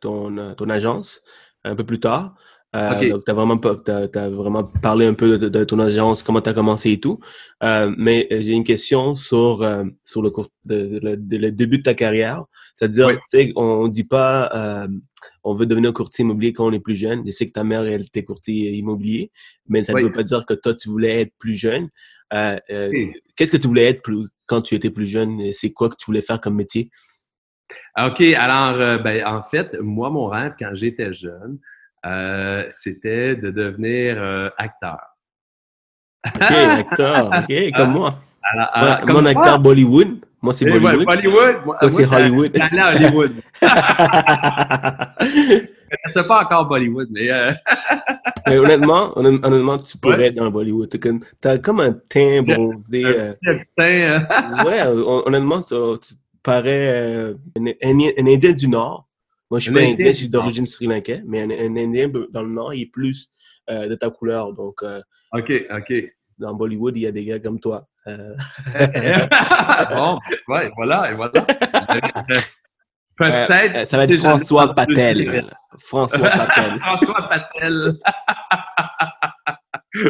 ton, 0.00 0.54
ton 0.54 0.68
agence 0.68 1.22
un 1.64 1.74
peu 1.74 1.84
plus 1.84 2.00
tard. 2.00 2.34
Euh, 2.74 3.10
donc, 3.10 3.24
tu 3.24 3.30
as 3.30 3.34
vraiment, 3.34 3.58
as, 3.60 4.28
vraiment 4.28 4.64
parlé 4.64 5.06
un 5.06 5.14
peu 5.14 5.38
de, 5.38 5.64
ton 5.64 5.78
agence, 5.78 6.22
comment 6.22 6.42
tu 6.42 6.50
as 6.50 6.54
commencé 6.54 6.92
et 6.92 7.00
tout. 7.00 7.20
Euh, 7.62 7.94
mais 7.96 8.26
euh, 8.32 8.42
j'ai 8.42 8.52
une 8.52 8.64
question 8.64 9.14
sur, 9.14 9.66
sur 10.02 10.22
le, 10.22 10.32
le, 10.66 11.50
début 11.50 11.78
de 11.78 11.82
ta 11.82 11.94
carrière. 11.94 12.44
C'est-à-dire, 12.74 13.08
tu 13.08 13.18
sais, 13.26 13.52
on 13.56 13.86
ne 13.86 13.92
dit 13.92 14.04
pas 14.04 14.88
on 15.42 15.54
veut 15.54 15.66
devenir 15.66 15.92
courtier 15.92 16.24
immobilier 16.24 16.52
quand 16.52 16.66
on 16.66 16.72
est 16.72 16.80
plus 16.80 16.96
jeune. 16.96 17.22
Je 17.24 17.30
sais 17.30 17.46
que 17.46 17.52
ta 17.52 17.64
mère, 17.64 17.82
elle 17.82 18.02
était 18.02 18.24
courtier 18.24 18.72
immobilier, 18.72 19.30
mais 19.68 19.82
ça 19.82 19.92
ne 19.92 20.02
veut 20.02 20.12
pas 20.12 20.22
dire 20.22 20.44
que 20.44 20.54
toi, 20.54 20.74
tu 20.74 20.88
voulais 20.88 21.22
être 21.22 21.32
plus 21.38 21.54
jeune. 21.54 21.88
Qu'est-ce 22.30 23.52
que 23.52 23.56
tu 23.56 23.68
voulais 23.68 23.86
être 23.86 24.02
plus, 24.02 24.28
quand 24.46 24.60
tu 24.60 24.74
étais 24.74 24.90
plus 24.90 25.06
jeune? 25.06 25.52
C'est 25.52 25.72
quoi 25.72 25.88
que 25.88 25.96
tu 25.96 26.06
voulais 26.06 26.20
faire 26.20 26.40
comme 26.40 26.56
métier? 26.56 26.90
OK, 27.98 28.20
alors, 28.20 29.02
ben, 29.02 29.26
en 29.26 29.42
fait, 29.42 29.74
moi, 29.80 30.10
mon 30.10 30.26
rêve, 30.26 30.52
quand 30.58 30.74
j'étais 30.74 31.14
jeune, 31.14 31.58
euh, 32.06 32.64
c'était 32.70 33.34
de 33.36 33.50
devenir 33.50 34.16
euh, 34.18 34.48
acteur. 34.58 34.98
OK, 36.26 36.42
acteur, 36.50 37.26
OK, 37.26 37.72
comme 37.74 37.92
moi. 37.92 38.14
Alors, 38.74 39.00
comme 39.00 39.16
mon 39.16 39.26
acteur 39.26 39.58
Bollywood. 39.58 40.20
Moi, 40.40 40.54
c'est 40.54 40.66
Bollywood. 40.66 41.04
Bollywood. 41.04 41.56
Moi, 41.64 41.76
c'est 41.90 42.06
Hollywood. 42.06 42.50
C'est 42.54 42.80
Hollywood. 42.80 43.32
Je 46.14 46.18
ne 46.18 46.22
pas 46.28 46.42
encore 46.44 46.66
Bollywood, 46.66 47.08
mais... 47.10 47.30
Euh... 47.30 47.52
mais 48.46 48.58
honnêtement, 48.58 49.16
honnêtement, 49.18 49.78
tu 49.78 49.98
pourrais 49.98 50.26
être 50.26 50.34
dans 50.34 50.50
Bollywood. 50.50 50.88
Tu 50.88 51.48
as 51.48 51.58
comme 51.58 51.80
un 51.80 51.92
teint 52.08 52.42
bronzé. 52.42 53.04
Un 53.04 53.32
petit 53.32 53.64
teint. 53.76 54.26
ouais, 54.64 54.82
honnêtement, 54.86 55.62
tu, 55.62 55.74
parais 56.42 57.34
un, 57.56 57.66
un 57.82 58.26
Indien 58.26 58.52
du 58.52 58.68
Nord. 58.68 59.06
Moi, 59.50 59.60
je 59.60 59.64
suis 59.64 59.72
pas 59.72 59.80
indien, 59.80 60.06
je 60.08 60.16
suis 60.16 60.28
d'origine 60.28 60.66
sri 60.66 60.86
lankais, 60.86 61.22
mais 61.24 61.42
un, 61.42 61.76
indien 61.76 62.10
dans 62.30 62.42
le 62.42 62.48
nord, 62.50 62.74
il 62.74 62.82
est 62.82 62.90
plus 62.90 63.30
euh, 63.70 63.88
de 63.88 63.94
ta 63.94 64.10
couleur. 64.10 64.52
Donc, 64.52 64.82
euh, 64.82 65.00
OK, 65.32 65.52
OK. 65.70 65.92
Dans 66.38 66.54
Bollywood, 66.54 66.96
il 66.96 67.02
y 67.02 67.06
a 67.06 67.12
des 67.12 67.24
gars 67.24 67.38
comme 67.38 67.60
toi. 67.60 67.88
Euh. 68.06 68.36
bon, 69.90 70.18
ouais, 70.48 70.70
voilà, 70.76 71.10
et 71.10 71.14
voilà. 71.14 71.32
Peut-être. 73.16 73.86
ça 73.86 73.96
va 73.96 74.04
être 74.04 74.16
François 74.18 74.74
Patel. 74.74 75.46
François 75.78 76.28
Patel. 76.28 76.78
François 76.80 77.28
Patel. 77.28 77.94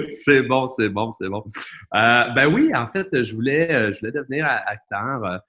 c'est 0.09 0.43
bon, 0.43 0.67
c'est 0.67 0.89
bon, 0.89 1.13
c'est 1.13 1.29
bon. 1.29 1.45
ben 1.93 2.47
oui, 2.53 2.75
en 2.75 2.89
fait, 2.89 3.07
je 3.23 3.35
voulais, 3.35 3.93
je 3.93 4.01
voulais 4.01 4.13
devenir 4.13 4.47
acteur 4.47 5.41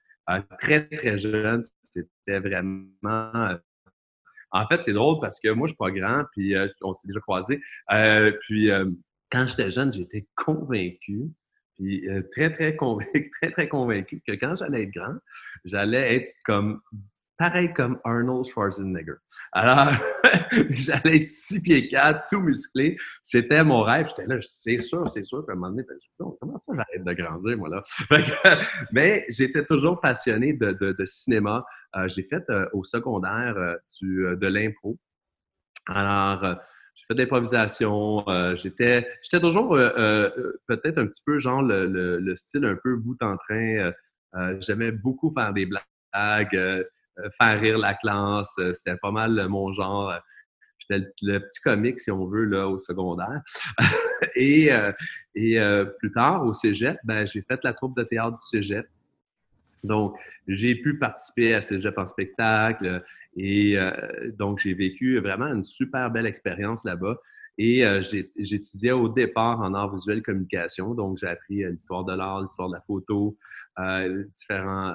très, 0.58 0.86
très 0.88 1.18
jeune. 1.18 1.62
C'était 1.82 2.38
vraiment 2.38 3.58
en 4.50 4.66
fait, 4.66 4.82
c'est 4.82 4.92
drôle 4.92 5.20
parce 5.20 5.40
que 5.40 5.48
moi, 5.50 5.66
je 5.66 5.72
suis 5.72 5.76
pas 5.76 5.90
grand, 5.90 6.24
puis 6.32 6.54
euh, 6.54 6.68
on 6.82 6.94
s'est 6.94 7.08
déjà 7.08 7.20
croisés. 7.20 7.60
Euh, 7.92 8.32
puis 8.42 8.70
euh, 8.70 8.86
quand 9.30 9.46
j'étais 9.46 9.70
jeune, 9.70 9.92
j'étais 9.92 10.26
convaincu, 10.36 11.30
puis 11.76 12.08
très, 12.32 12.52
très 12.52 12.74
convaincu, 12.74 13.30
très, 13.40 13.50
très 13.50 13.68
convaincu 13.68 14.22
que 14.26 14.32
quand 14.32 14.56
j'allais 14.56 14.84
être 14.84 14.90
grand, 14.90 15.14
j'allais 15.64 16.16
être 16.16 16.34
comme 16.44 16.80
pareil 17.36 17.72
comme 17.72 18.00
Arnold 18.02 18.46
Schwarzenegger. 18.46 19.14
Alors, 19.52 19.92
j'allais 20.70 21.18
être 21.18 21.28
six 21.28 21.62
pieds 21.62 21.88
quatre, 21.88 22.26
tout 22.28 22.40
musclé. 22.40 22.96
C'était 23.22 23.62
mon 23.62 23.82
rêve. 23.82 24.08
J'étais 24.08 24.26
là, 24.26 24.38
c'est 24.40 24.78
sûr, 24.78 25.06
c'est 25.06 25.24
sûr 25.24 25.46
qu'à 25.46 25.52
un 25.52 25.54
moment 25.54 25.70
donné, 25.70 25.84
comment 26.18 26.58
ça 26.58 26.72
j'arrête 26.74 27.04
de 27.04 27.12
grandir, 27.12 27.56
moi, 27.56 27.68
là? 27.68 27.82
Mais 28.92 29.24
j'étais 29.28 29.64
toujours 29.64 30.00
passionné 30.00 30.52
de 30.54 31.04
cinéma. 31.04 31.64
Euh, 31.96 32.08
j'ai 32.08 32.22
fait 32.22 32.44
euh, 32.50 32.68
au 32.72 32.84
secondaire 32.84 33.56
euh, 33.56 33.76
du, 34.00 34.36
de 34.36 34.46
l'impro. 34.46 34.98
Alors, 35.86 36.42
j'ai 36.94 37.04
fait 37.06 37.14
de 37.14 37.22
l'improvisation. 37.22 38.24
j'étais, 38.56 39.08
toujours 39.40 39.70
peut-être 39.70 40.98
un 40.98 41.06
petit 41.06 41.22
peu 41.24 41.38
genre 41.38 41.62
le, 41.62 41.86
le, 41.86 42.18
le, 42.18 42.36
style 42.36 42.66
un 42.66 42.76
peu 42.76 42.96
bout 42.96 43.16
en 43.22 43.38
train. 43.38 43.92
j'aimais 44.60 44.92
beaucoup 44.92 45.32
faire 45.32 45.54
des 45.54 45.64
blagues. 45.66 46.84
Faire 47.38 47.60
rire 47.60 47.78
la 47.78 47.94
classe. 47.94 48.54
C'était 48.74 48.98
pas 48.98 49.10
mal 49.10 49.48
mon 49.48 49.72
genre. 49.72 50.12
J'étais 50.78 51.08
le, 51.22 51.38
petit 51.38 51.60
comique, 51.62 52.00
si 52.00 52.10
on 52.10 52.26
veut, 52.26 52.44
là, 52.44 52.68
au 52.68 52.78
secondaire. 52.78 53.40
et 54.36 54.70
et 55.34 55.58
plus 56.00 56.12
tard, 56.12 56.44
au 56.44 56.52
cégep, 56.52 56.98
ben, 57.04 57.26
j'ai 57.26 57.40
fait 57.40 57.60
la 57.64 57.72
troupe 57.72 57.96
de 57.96 58.02
théâtre 58.02 58.36
du 58.36 58.44
cégep. 58.44 58.86
Donc, 59.84 60.16
j'ai 60.46 60.74
pu 60.74 60.98
participer 60.98 61.54
à 61.54 61.62
Cégep 61.62 61.96
en 61.98 62.06
spectacle 62.06 63.02
et 63.36 63.76
donc 64.36 64.58
j'ai 64.58 64.74
vécu 64.74 65.18
vraiment 65.20 65.46
une 65.46 65.64
super 65.64 66.10
belle 66.10 66.26
expérience 66.26 66.84
là-bas. 66.84 67.16
Et 67.58 67.84
j'étudiais 68.36 68.92
au 68.92 69.08
départ 69.08 69.60
en 69.60 69.74
art 69.74 69.92
visuel 69.92 70.22
communication, 70.22 70.94
donc 70.94 71.18
j'ai 71.18 71.26
appris 71.26 71.64
l'histoire 71.64 72.04
de 72.04 72.14
l'art, 72.14 72.42
l'histoire 72.42 72.68
de 72.68 72.74
la 72.74 72.80
photo, 72.80 73.36
différents 74.34 74.94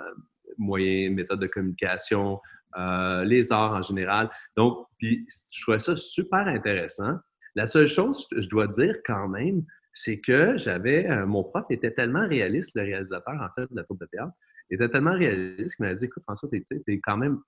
moyens, 0.58 1.16
méthodes 1.16 1.40
de 1.40 1.48
communication, 1.48 2.40
euh, 2.78 3.24
les 3.24 3.52
arts 3.52 3.74
en 3.74 3.82
général. 3.82 4.30
Donc, 4.58 4.88
puis, 4.98 5.26
je 5.52 5.62
trouvais 5.62 5.80
ça 5.80 5.96
super 5.96 6.48
intéressant. 6.48 7.18
La 7.56 7.68
seule 7.68 7.88
chose, 7.88 8.28
je 8.36 8.48
dois 8.48 8.68
dire 8.68 8.96
quand 9.06 9.28
même, 9.28 9.64
c'est 9.92 10.20
que 10.20 10.58
j'avais, 10.58 11.08
euh, 11.10 11.28
mon 11.28 11.44
prof 11.44 11.66
était 11.70 11.92
tellement 11.92 12.28
réaliste, 12.28 12.72
le 12.76 12.82
réalisateur, 12.82 13.36
en 13.36 13.50
fait, 13.54 13.70
de 13.70 13.76
la 13.76 13.84
troupe 13.84 14.00
de 14.00 14.08
théâtre, 14.08 14.34
était 14.74 14.90
tellement 14.90 15.14
réaliste 15.14 15.76
qu'il 15.76 15.86
m'a 15.86 15.94
dit, 15.94 16.06
écoute, 16.06 16.24
François, 16.24 16.50
tu 16.50 16.64
es, 16.88 17.00
quand 17.00 17.18
même 17.18 17.40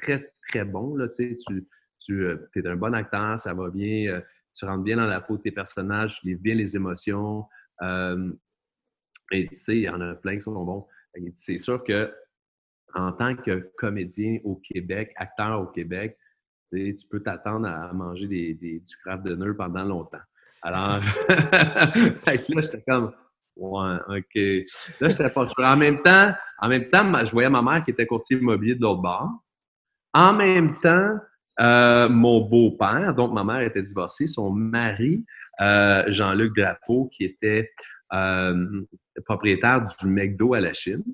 très, 0.00 0.18
très 0.48 0.64
bon, 0.64 0.96
là, 0.96 1.08
tu, 1.08 1.38
tu 2.00 2.24
euh, 2.24 2.48
es 2.54 2.66
un 2.66 2.76
bon 2.76 2.94
acteur, 2.94 3.38
ça 3.40 3.54
va 3.54 3.70
bien, 3.70 4.20
tu 4.54 4.64
rentres 4.64 4.84
bien 4.84 4.96
dans 4.96 5.06
la 5.06 5.20
peau 5.20 5.36
de 5.36 5.42
tes 5.42 5.52
personnages, 5.52 6.20
tu 6.20 6.28
livres 6.28 6.40
bien 6.40 6.54
les 6.54 6.76
émotions. 6.76 7.46
et 7.82 9.48
tu 9.48 9.56
sais, 9.56 9.76
il 9.76 9.82
y 9.82 9.88
en 9.88 10.00
a 10.00 10.14
plein 10.14 10.36
qui 10.36 10.42
sont 10.42 10.64
bons. 10.64 10.86
C'est 11.34 11.58
sûr 11.58 11.82
que 11.84 12.12
en 12.94 13.12
tant 13.12 13.36
que 13.36 13.70
comédien 13.76 14.38
au 14.44 14.56
Québec, 14.56 15.12
acteur 15.16 15.60
au 15.60 15.66
Québec, 15.66 16.18
tu 16.72 17.06
peux 17.10 17.20
t'attendre 17.22 17.68
à 17.68 17.92
manger 17.92 18.26
des, 18.26 18.54
du 18.54 18.96
craft 19.02 19.24
pendant 19.56 19.84
longtemps. 19.84 20.20
Alors, 20.62 20.98
là, 21.28 22.32
j'étais 22.36 22.82
comme, 22.86 23.12
ouais, 23.56 23.96
OK. 24.08 24.42
Là, 25.00 25.08
j'étais 25.08 25.30
pas 25.30 25.46
En 25.58 25.76
même 25.76 26.02
temps, 26.02 26.32
en 26.60 26.68
même 26.68 26.88
temps, 26.88 27.24
je 27.24 27.30
voyais 27.30 27.50
ma 27.50 27.62
mère 27.62 27.84
qui 27.84 27.90
était 27.90 28.06
courtier 28.06 28.36
immobilier 28.36 28.74
de 28.74 28.82
l'autre 28.82 29.02
bord. 29.02 29.30
En 30.12 30.32
même 30.32 30.78
temps, 30.80 31.16
euh, 31.60 32.08
mon 32.08 32.40
beau-père, 32.40 33.14
donc 33.14 33.32
ma 33.32 33.44
mère 33.44 33.60
était 33.60 33.82
divorcée, 33.82 34.26
son 34.26 34.50
mari, 34.50 35.24
euh, 35.60 36.04
Jean-Luc 36.08 36.56
Drapeau, 36.56 37.10
qui 37.14 37.24
était 37.24 37.70
euh, 38.12 38.82
propriétaire 39.24 39.84
du 39.84 40.08
McDo 40.08 40.54
à 40.54 40.60
la 40.60 40.72
Chine. 40.72 41.04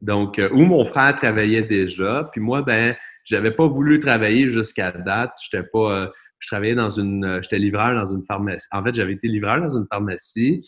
Donc, 0.00 0.40
où 0.52 0.62
mon 0.62 0.84
frère 0.84 1.16
travaillait 1.16 1.62
déjà, 1.62 2.28
puis 2.32 2.40
moi, 2.40 2.62
ben, 2.62 2.96
j'avais 3.24 3.52
pas 3.52 3.68
voulu 3.68 4.00
travailler 4.00 4.48
jusqu'à 4.48 4.90
date. 4.90 5.32
J'étais 5.44 5.64
pas, 5.72 6.10
je 6.40 6.48
travaillais 6.48 6.74
dans 6.74 6.90
une, 6.90 7.38
j'étais 7.40 7.60
livreur 7.60 7.94
dans 7.94 8.12
une 8.12 8.24
pharmacie. 8.26 8.66
En 8.72 8.82
fait, 8.82 8.96
j'avais 8.96 9.12
été 9.12 9.28
livreur 9.28 9.60
dans 9.60 9.78
une 9.78 9.86
pharmacie. 9.86 10.60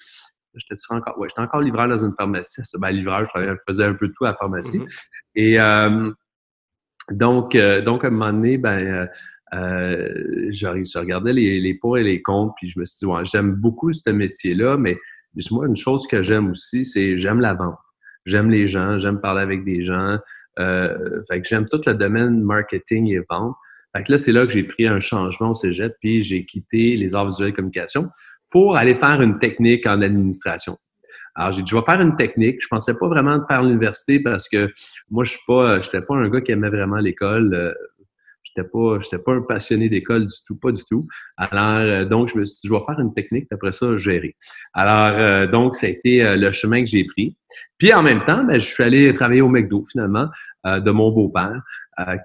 J'étais 0.56 0.74
encore, 0.90 1.18
ouais, 1.18 1.28
j'étais 1.28 1.40
encore 1.40 1.60
livreur 1.60 1.88
dans 1.88 2.04
une 2.04 2.14
pharmacie. 2.16 2.62
Ben, 2.78 2.90
livreur, 2.90 3.24
je, 3.24 3.30
travaillais, 3.30 3.54
faisais 3.66 3.84
un 3.84 3.94
peu 3.94 4.08
de 4.08 4.12
tout 4.12 4.24
à 4.24 4.30
la 4.30 4.36
pharmacie. 4.36 4.78
Mm-hmm. 4.78 6.14
Et 7.10 7.14
donc, 7.14 7.56
donc, 7.84 8.04
à 8.04 8.06
un 8.06 8.10
moment 8.10 8.32
donné, 8.32 8.58
ben, 8.58 9.08
je, 9.52 10.98
regardais 10.98 11.32
les, 11.32 11.60
les 11.60 11.74
pour 11.74 11.98
et 11.98 12.02
les 12.02 12.22
contre, 12.22 12.54
puis 12.56 12.68
je 12.68 12.78
me 12.78 12.84
suis 12.84 12.98
dit, 13.00 13.06
ouais, 13.06 13.24
j'aime 13.24 13.52
beaucoup 13.52 13.92
ce 13.92 14.10
métier-là, 14.10 14.76
mais 14.76 14.98
moi, 15.50 15.66
une 15.66 15.76
chose 15.76 16.06
que 16.06 16.22
j'aime 16.22 16.50
aussi, 16.50 16.84
c'est 16.84 17.18
j'aime 17.18 17.40
la 17.40 17.54
vente. 17.54 17.78
J'aime 18.26 18.50
les 18.50 18.66
gens, 18.66 18.96
j'aime 18.98 19.20
parler 19.20 19.42
avec 19.42 19.64
des 19.64 19.84
gens. 19.84 20.18
Euh, 20.58 21.22
fait 21.28 21.42
que 21.42 21.48
j'aime 21.48 21.68
tout 21.68 21.80
le 21.84 21.94
domaine 21.94 22.42
marketing 22.42 23.08
et 23.12 23.20
vente. 23.28 23.56
Fait 23.94 24.02
que 24.02 24.12
là, 24.12 24.18
c'est 24.18 24.32
là 24.32 24.46
que 24.46 24.52
j'ai 24.52 24.64
pris 24.64 24.86
un 24.86 25.00
changement 25.00 25.50
au 25.50 25.54
cégep, 25.54 25.94
puis 26.00 26.22
j'ai 26.22 26.44
quitté 26.46 26.96
les 26.96 27.14
arts 27.14 27.26
visuels 27.26 27.50
et 27.50 27.52
communication 27.52 28.08
pour 28.54 28.76
aller 28.76 28.94
faire 28.94 29.20
une 29.20 29.40
technique 29.40 29.84
en 29.84 30.00
administration. 30.00 30.78
Alors, 31.34 31.50
j'ai 31.50 31.62
dit, 31.62 31.70
je 31.72 31.74
vais 31.74 31.82
faire 31.84 32.00
une 32.00 32.14
technique. 32.14 32.58
Je 32.62 32.68
pensais 32.68 32.94
pas 32.96 33.08
vraiment 33.08 33.36
de 33.38 33.42
faire 33.50 33.64
l'université 33.64 34.20
parce 34.20 34.48
que 34.48 34.70
moi, 35.10 35.24
je 35.24 35.30
suis 35.30 35.40
pas, 35.44 35.80
j'étais 35.80 36.00
pas 36.02 36.14
un 36.14 36.28
gars 36.28 36.40
qui 36.40 36.52
aimait 36.52 36.70
vraiment 36.70 36.98
l'école. 36.98 37.74
Euh, 38.58 38.62
j'étais 38.62 38.68
pas, 38.68 38.98
j'étais 39.00 39.22
pas 39.22 39.32
un 39.32 39.42
passionné 39.42 39.88
d'école 39.88 40.26
du 40.26 40.36
tout, 40.46 40.56
pas 40.56 40.72
du 40.72 40.82
tout. 40.84 41.06
Alors, 41.36 41.78
euh, 41.78 42.04
donc, 42.04 42.28
je 42.28 42.38
me 42.38 42.44
suis 42.44 42.56
dit, 42.62 42.68
je 42.68 42.72
vais 42.72 42.80
faire 42.86 43.00
une 43.00 43.12
technique, 43.12 43.46
après 43.50 43.72
ça, 43.72 43.96
gérer. 43.96 44.36
Alors, 44.72 45.18
euh, 45.18 45.46
donc, 45.46 45.76
ça 45.76 45.86
a 45.86 45.90
été 45.90 46.36
le 46.36 46.52
chemin 46.52 46.80
que 46.80 46.86
j'ai 46.86 47.04
pris. 47.04 47.36
Puis, 47.78 47.92
en 47.92 48.02
même 48.02 48.24
temps, 48.24 48.44
ben, 48.44 48.60
je 48.60 48.66
suis 48.66 48.82
allé 48.82 49.12
travailler 49.14 49.42
au 49.42 49.48
McDo, 49.48 49.84
finalement, 49.90 50.28
de 50.64 50.90
mon 50.90 51.10
beau-père, 51.10 51.60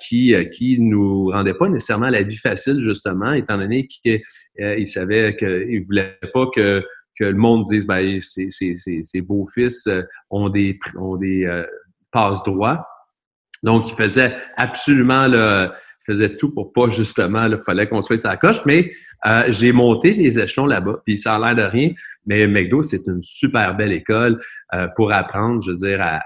qui, 0.01 0.33
qui 0.53 0.79
nous 0.79 1.27
rendait 1.27 1.53
pas 1.53 1.67
nécessairement 1.67 2.09
la 2.09 2.23
vie 2.23 2.37
facile, 2.37 2.79
justement, 2.79 3.33
étant 3.33 3.57
donné 3.57 3.87
qu'il 3.87 4.87
savait 4.87 5.35
qu'il 5.35 5.85
voulait 5.85 6.17
pas 6.33 6.47
que 6.55 6.83
que 7.19 7.25
le 7.25 7.35
monde 7.35 7.63
dise 7.63 7.85
ben 7.85 8.19
ses, 8.21 9.21
beaux-fils 9.21 9.85
euh, 9.87 10.03
ont 10.29 10.49
des 10.49 10.79
ont 10.97 11.17
des 11.17 11.45
euh, 11.45 11.65
droits. 12.45 12.87
Donc, 13.61 13.89
il 13.89 13.95
faisait 13.95 14.37
absolument 14.55 15.27
le 15.27 15.69
faisait 16.09 16.35
tout 16.35 16.53
pour 16.53 16.73
pas 16.73 16.89
justement, 16.89 17.45
il 17.45 17.57
fallait 17.65 17.87
qu'on 17.87 18.01
soit 18.01 18.17
sa 18.17 18.37
coche, 18.37 18.65
mais 18.65 18.91
euh, 19.25 19.43
j'ai 19.49 19.71
monté 19.71 20.13
les 20.13 20.39
échelons 20.39 20.65
là-bas, 20.65 21.01
puis 21.05 21.17
ça 21.17 21.35
a 21.35 21.39
l'air 21.39 21.55
de 21.55 21.69
rien, 21.69 21.91
mais 22.25 22.47
McDo, 22.47 22.81
c'est 22.81 23.05
une 23.07 23.21
super 23.21 23.75
belle 23.75 23.91
école 23.91 24.39
pour 24.95 25.11
apprendre, 25.11 25.61
je 25.61 25.71
veux 25.71 25.77
dire, 25.77 25.99
à, 26.01 26.19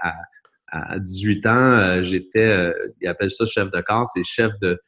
à, 0.70 0.98
18 0.98 1.46
ans, 1.46 2.02
j'étais, 2.02 2.72
ils 3.00 3.08
appellent 3.08 3.30
ça 3.30 3.46
chef 3.46 3.70
de 3.70 3.80
corps, 3.80 4.06
c'est 4.08 4.24
chef 4.24 4.52
de 4.60 4.80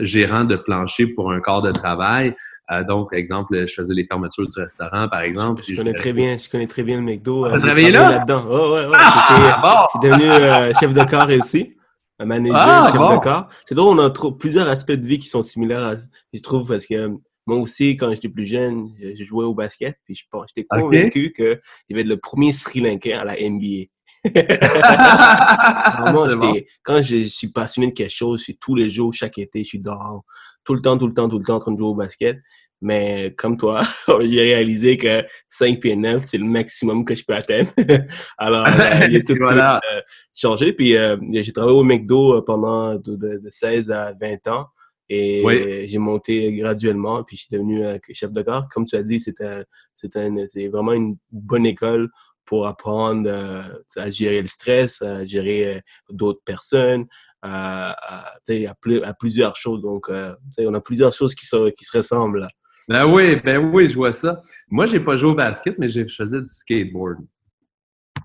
gérant 0.00 0.44
de 0.44 0.56
plancher 0.56 1.06
pour 1.08 1.32
un 1.32 1.40
corps 1.40 1.62
de 1.62 1.72
travail. 1.72 2.34
Euh, 2.70 2.82
donc, 2.82 3.12
exemple, 3.12 3.66
je 3.66 3.72
faisais 3.72 3.94
les 3.94 4.04
fermetures 4.04 4.48
du 4.48 4.60
restaurant, 4.60 5.08
par 5.08 5.20
exemple. 5.20 5.62
Je, 5.66 5.74
connais 5.76 5.94
très 5.94 6.12
bien, 6.12 6.36
je 6.36 6.48
connais 6.48 6.66
très 6.66 6.82
bien 6.82 6.96
le 6.96 7.02
McDo. 7.02 7.44
As 7.44 7.58
travaillé 7.60 7.92
là? 7.92 8.18
dedans 8.18 8.44
Oh, 8.48 8.74
ouais, 8.74 8.86
ouais. 8.86 8.96
Ah, 8.98 9.86
Je 9.94 9.98
suis 9.98 10.10
devenu 10.10 10.28
euh, 10.28 10.72
chef 10.80 10.92
de 10.92 11.04
corps 11.04 11.28
aussi. 11.38 11.76
Un 12.18 12.24
manager, 12.24 12.58
ah, 12.58 12.88
chef 12.90 13.00
de 13.00 13.22
corps. 13.22 13.48
C'est 13.66 13.74
drôle, 13.74 13.98
on 13.98 14.02
a 14.02 14.32
plusieurs 14.32 14.68
aspects 14.68 14.92
de 14.92 15.06
vie 15.06 15.18
qui 15.18 15.28
sont 15.28 15.42
similaires, 15.42 15.96
je 16.32 16.40
trouve, 16.40 16.68
parce 16.68 16.86
que 16.86 17.10
moi 17.46 17.58
aussi, 17.58 17.96
quand 17.96 18.10
j'étais 18.10 18.28
plus 18.28 18.46
jeune, 18.46 18.90
je 18.98 19.22
jouais 19.22 19.44
au 19.44 19.54
basket, 19.54 19.96
puis 20.04 20.20
j'étais 20.48 20.66
convaincu 20.68 21.32
que 21.32 21.60
je 21.88 21.94
vais 21.94 22.02
être 22.02 22.08
le 22.08 22.16
premier 22.16 22.52
Sri 22.52 22.80
Lankais 22.80 23.12
à 23.12 23.24
la 23.24 23.34
NBA. 23.34 23.86
quand 26.82 27.02
je, 27.02 27.24
suis 27.24 27.52
passionné 27.52 27.88
de 27.88 27.92
quelque 27.92 28.10
chose, 28.10 28.42
c'est 28.44 28.58
tous 28.58 28.74
les 28.74 28.90
jours, 28.90 29.12
chaque 29.12 29.38
été, 29.38 29.62
je 29.62 29.68
suis 29.68 29.78
dehors, 29.78 30.24
tout 30.64 30.74
le 30.74 30.82
temps, 30.82 30.98
tout 30.98 31.06
le 31.06 31.14
temps, 31.14 31.28
tout 31.28 31.38
le 31.38 31.44
temps 31.44 31.56
en 31.56 31.60
train 31.60 31.72
de 31.72 31.78
jouer 31.78 31.88
au 31.88 31.94
basket. 31.94 32.38
Mais 32.80 33.34
comme 33.36 33.56
toi, 33.56 33.82
j'ai 34.20 34.42
réalisé 34.42 34.96
que 34.96 35.24
5 35.48 35.80
pieds 35.80 35.96
9, 35.96 36.24
c'est 36.26 36.38
le 36.38 36.44
maximum 36.44 37.04
que 37.04 37.14
je 37.14 37.24
peux 37.24 37.34
atteindre. 37.34 37.70
Alors, 38.38 38.66
euh, 38.66 39.06
il 39.08 39.16
a 39.16 39.20
tout 39.26 39.36
voilà. 39.40 39.80
Euh, 39.92 40.00
changé. 40.34 40.72
Puis, 40.72 40.96
euh, 40.96 41.16
j'ai 41.32 41.52
travaillé 41.52 41.76
au 41.76 41.84
McDo 41.84 42.42
pendant 42.42 42.94
de, 42.96 43.40
16 43.48 43.90
à 43.90 44.12
20 44.20 44.48
ans. 44.48 44.66
Et 45.08 45.86
j'ai 45.86 45.98
monté 45.98 46.52
graduellement, 46.54 47.22
puis 47.22 47.36
je 47.36 47.42
suis 47.42 47.52
devenu 47.52 47.84
chef 48.12 48.32
de 48.32 48.42
gare. 48.42 48.68
Comme 48.68 48.86
tu 48.86 48.96
as 48.96 49.04
dit, 49.04 49.20
c'est 49.20 50.68
vraiment 50.68 50.92
une 50.92 51.16
bonne 51.30 51.64
école 51.64 52.10
pour 52.46 52.66
apprendre 52.66 53.28
euh, 53.28 53.62
à 53.96 54.08
gérer 54.08 54.40
le 54.40 54.46
stress, 54.46 55.02
à 55.02 55.26
gérer 55.26 55.76
euh, 55.76 55.80
d'autres 56.10 56.42
personnes, 56.44 57.06
à, 57.42 57.90
à, 57.92 59.14
plusieurs 59.18 59.56
choses. 59.56 59.82
Donc, 59.82 60.08
euh, 60.08 60.34
on 60.60 60.72
a 60.72 60.80
plusieurs 60.80 61.12
choses 61.12 61.34
qui, 61.34 61.44
sont, 61.44 61.70
qui 61.76 61.84
se 61.84 61.98
ressemblent. 61.98 62.48
Ben 62.88 63.04
oui, 63.06 63.36
ben 63.36 63.70
oui, 63.72 63.88
je 63.88 63.94
vois 63.96 64.12
ça. 64.12 64.42
Moi, 64.68 64.86
j'ai 64.86 65.00
pas 65.00 65.16
joué 65.16 65.30
au 65.30 65.34
basket, 65.34 65.78
mais 65.78 65.88
je 65.88 66.06
faisais 66.06 66.40
du 66.40 66.48
skateboard. 66.48 67.18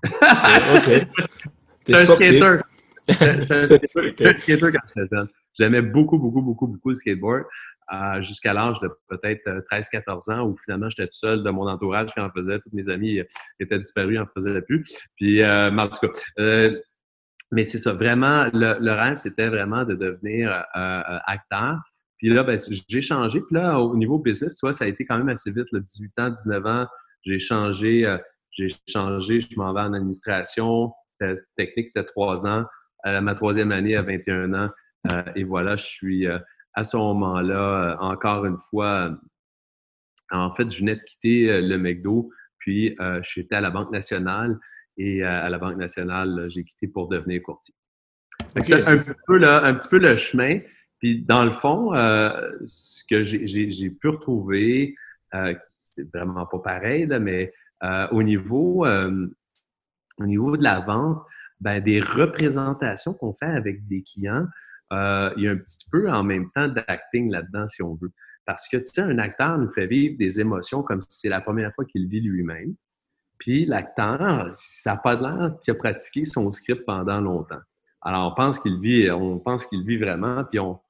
ok. 0.04 0.90
T'es 1.84 1.94
un 1.96 2.06
skater. 2.06 2.56
J'étais 3.08 4.28
un 4.28 4.36
skater 4.36 4.70
quand 4.70 4.80
j'étais 4.94 5.08
jeune. 5.10 5.28
J'aimais 5.58 5.82
beaucoup, 5.82 6.18
beaucoup, 6.18 6.40
beaucoup, 6.40 6.68
beaucoup 6.68 6.90
le 6.90 6.94
skateboard 6.94 7.44
jusqu'à 8.20 8.52
l'âge 8.52 8.80
de 8.80 8.90
peut-être 9.08 9.64
13-14 9.70 10.30
euh, 10.30 10.34
ans 10.34 10.46
où 10.46 10.56
finalement 10.56 10.88
j'étais 10.88 11.06
tout 11.06 11.18
seul 11.18 11.42
de 11.42 11.50
mon 11.50 11.68
entourage 11.68 12.12
qui 12.12 12.20
en 12.20 12.30
faisait. 12.30 12.58
Tous 12.60 12.70
mes 12.72 12.88
amis 12.88 13.18
euh, 13.18 13.24
étaient 13.60 13.78
disparus, 13.78 14.18
en 14.18 14.26
faisaient 14.34 14.62
plus. 14.62 14.84
Puis, 15.16 15.42
euh, 15.42 15.70
en 15.70 15.88
tout 15.88 16.06
cas, 16.06 16.12
euh, 16.38 16.80
mais 17.50 17.64
c'est 17.64 17.78
ça, 17.78 17.92
vraiment, 17.92 18.48
le, 18.54 18.90
rêve, 18.92 19.18
c'était 19.18 19.48
vraiment 19.48 19.84
de 19.84 19.94
devenir 19.94 20.64
acteur. 20.72 21.80
Puis 22.22 22.32
là, 22.32 22.44
ben, 22.44 22.56
j'ai 22.88 23.00
changé. 23.00 23.40
Puis 23.40 23.56
là, 23.56 23.80
au 23.80 23.96
niveau 23.96 24.18
business, 24.18 24.54
tu 24.54 24.64
vois, 24.64 24.72
ça 24.72 24.84
a 24.84 24.88
été 24.88 25.04
quand 25.04 25.18
même 25.18 25.28
assez 25.28 25.50
vite, 25.50 25.66
là, 25.72 25.80
18 25.80 26.18
ans, 26.20 26.30
19 26.30 26.66
ans, 26.66 26.86
j'ai 27.22 27.40
changé, 27.40 28.16
j'ai 28.52 28.68
changé, 28.88 29.40
je 29.40 29.56
m'en 29.56 29.74
vais 29.74 29.80
en 29.80 29.92
administration. 29.92 30.92
Technique, 31.56 31.88
c'était 31.88 32.04
3 32.04 32.46
ans. 32.46 32.64
À 33.02 33.20
ma 33.20 33.34
troisième 33.34 33.72
année, 33.72 33.96
à 33.96 34.02
21 34.02 34.54
ans, 34.54 34.70
et 35.34 35.42
voilà, 35.42 35.76
je 35.76 35.84
suis 35.84 36.28
à 36.74 36.84
ce 36.84 36.96
moment-là, 36.96 37.92
euh, 37.92 37.96
encore 37.98 38.46
une 38.46 38.56
fois, 38.70 39.10
euh, 39.10 39.16
en 40.30 40.52
fait, 40.54 40.70
je 40.72 40.78
venais 40.78 40.96
de 40.96 41.02
quitter 41.02 41.50
euh, 41.50 41.60
le 41.60 41.78
McDo, 41.78 42.30
puis 42.58 42.96
j'étais 43.22 43.56
à 43.56 43.60
la 43.60 43.70
Banque 43.70 43.90
nationale 43.90 44.56
et 44.96 45.24
à 45.24 45.48
la 45.48 45.58
Banque 45.58 45.78
nationale, 45.78 46.46
j'ai 46.48 46.62
quitté 46.62 46.86
pour 46.86 47.08
devenir 47.08 47.42
courtier. 47.42 47.74
un, 48.54 48.60
petit 48.60 49.12
peu, 49.26 49.44
un 49.44 49.74
petit 49.74 49.88
peu 49.88 49.98
le 49.98 50.16
chemin. 50.16 50.60
Puis 51.02 51.22
dans 51.22 51.44
le 51.44 51.52
fond, 51.52 51.92
ce 52.64 53.04
que 53.10 53.22
j'ai 53.24 53.90
pu 53.90 54.08
retrouver, 54.08 54.94
c'est 55.84 56.10
vraiment 56.14 56.46
pas 56.46 56.60
pareil, 56.60 57.06
mais 57.20 57.52
au 58.12 58.22
niveau 58.22 58.86
au 60.18 60.26
niveau 60.26 60.56
de 60.56 60.62
la 60.62 60.80
vente, 60.80 61.22
ben, 61.60 61.82
des 61.82 62.00
représentations 62.00 63.14
qu'on 63.14 63.34
fait 63.34 63.46
avec 63.46 63.86
des 63.86 64.02
clients, 64.02 64.46
euh, 64.92 65.32
il 65.36 65.44
y 65.44 65.48
a 65.48 65.52
un 65.52 65.56
petit 65.56 65.88
peu 65.90 66.10
en 66.10 66.22
même 66.22 66.50
temps 66.54 66.68
d'acting 66.68 67.30
là-dedans, 67.30 67.68
si 67.68 67.82
on 67.82 67.94
veut. 67.94 68.12
Parce 68.44 68.68
que, 68.68 68.76
tu 68.78 68.86
sais, 68.86 69.00
un 69.00 69.18
acteur 69.18 69.56
nous 69.58 69.70
fait 69.70 69.86
vivre 69.86 70.16
des 70.18 70.40
émotions 70.40 70.82
comme 70.82 71.00
si 71.02 71.20
c'est 71.20 71.28
la 71.28 71.40
première 71.40 71.72
fois 71.74 71.84
qu'il 71.84 72.08
vit 72.08 72.20
lui-même. 72.20 72.74
Puis 73.38 73.64
l'acteur, 73.64 74.48
ça 74.52 74.92
n'a 74.92 74.96
pas 74.98 75.14
l'air 75.14 75.54
qu'il 75.62 75.72
a 75.72 75.74
pratiqué 75.76 76.24
son 76.24 76.50
script 76.52 76.84
pendant 76.84 77.20
longtemps. 77.20 77.60
Alors, 78.02 78.32
on 78.32 78.34
pense 78.34 78.58
qu'il 78.58 78.80
vit, 78.80 79.10
on 79.10 79.38
pense 79.38 79.64
qu'il 79.66 79.84
vit 79.86 79.96
vraiment, 79.96 80.44
puis 80.44 80.58
on, 80.58 80.80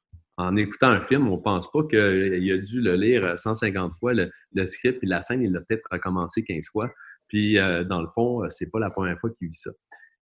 en 0.43 0.57
écoutant 0.57 0.89
un 0.89 1.01
film, 1.01 1.29
on 1.29 1.39
pense 1.39 1.71
pas 1.71 1.83
qu'il 1.85 2.53
a 2.53 2.59
dû 2.59 2.81
le 2.81 2.95
lire 2.95 3.39
150 3.39 3.95
fois, 3.99 4.13
le, 4.15 4.67
script, 4.67 4.99
puis 4.99 5.09
la 5.09 5.23
scène, 5.23 5.43
il 5.43 5.53
l'a 5.53 5.61
peut-être 5.61 5.87
recommencé 5.91 6.45
15 6.45 6.67
fois. 6.71 6.91
Puis, 7.29 7.59
euh, 7.59 7.85
dans 7.85 8.03
le 8.03 8.09
fond, 8.15 8.49
c'est 8.51 8.71
pas 8.71 8.79
la 8.79 8.91
première 8.91 9.19
fois 9.19 9.31
qu'il 9.31 9.49
vit 9.49 9.55
ça. 9.55 9.71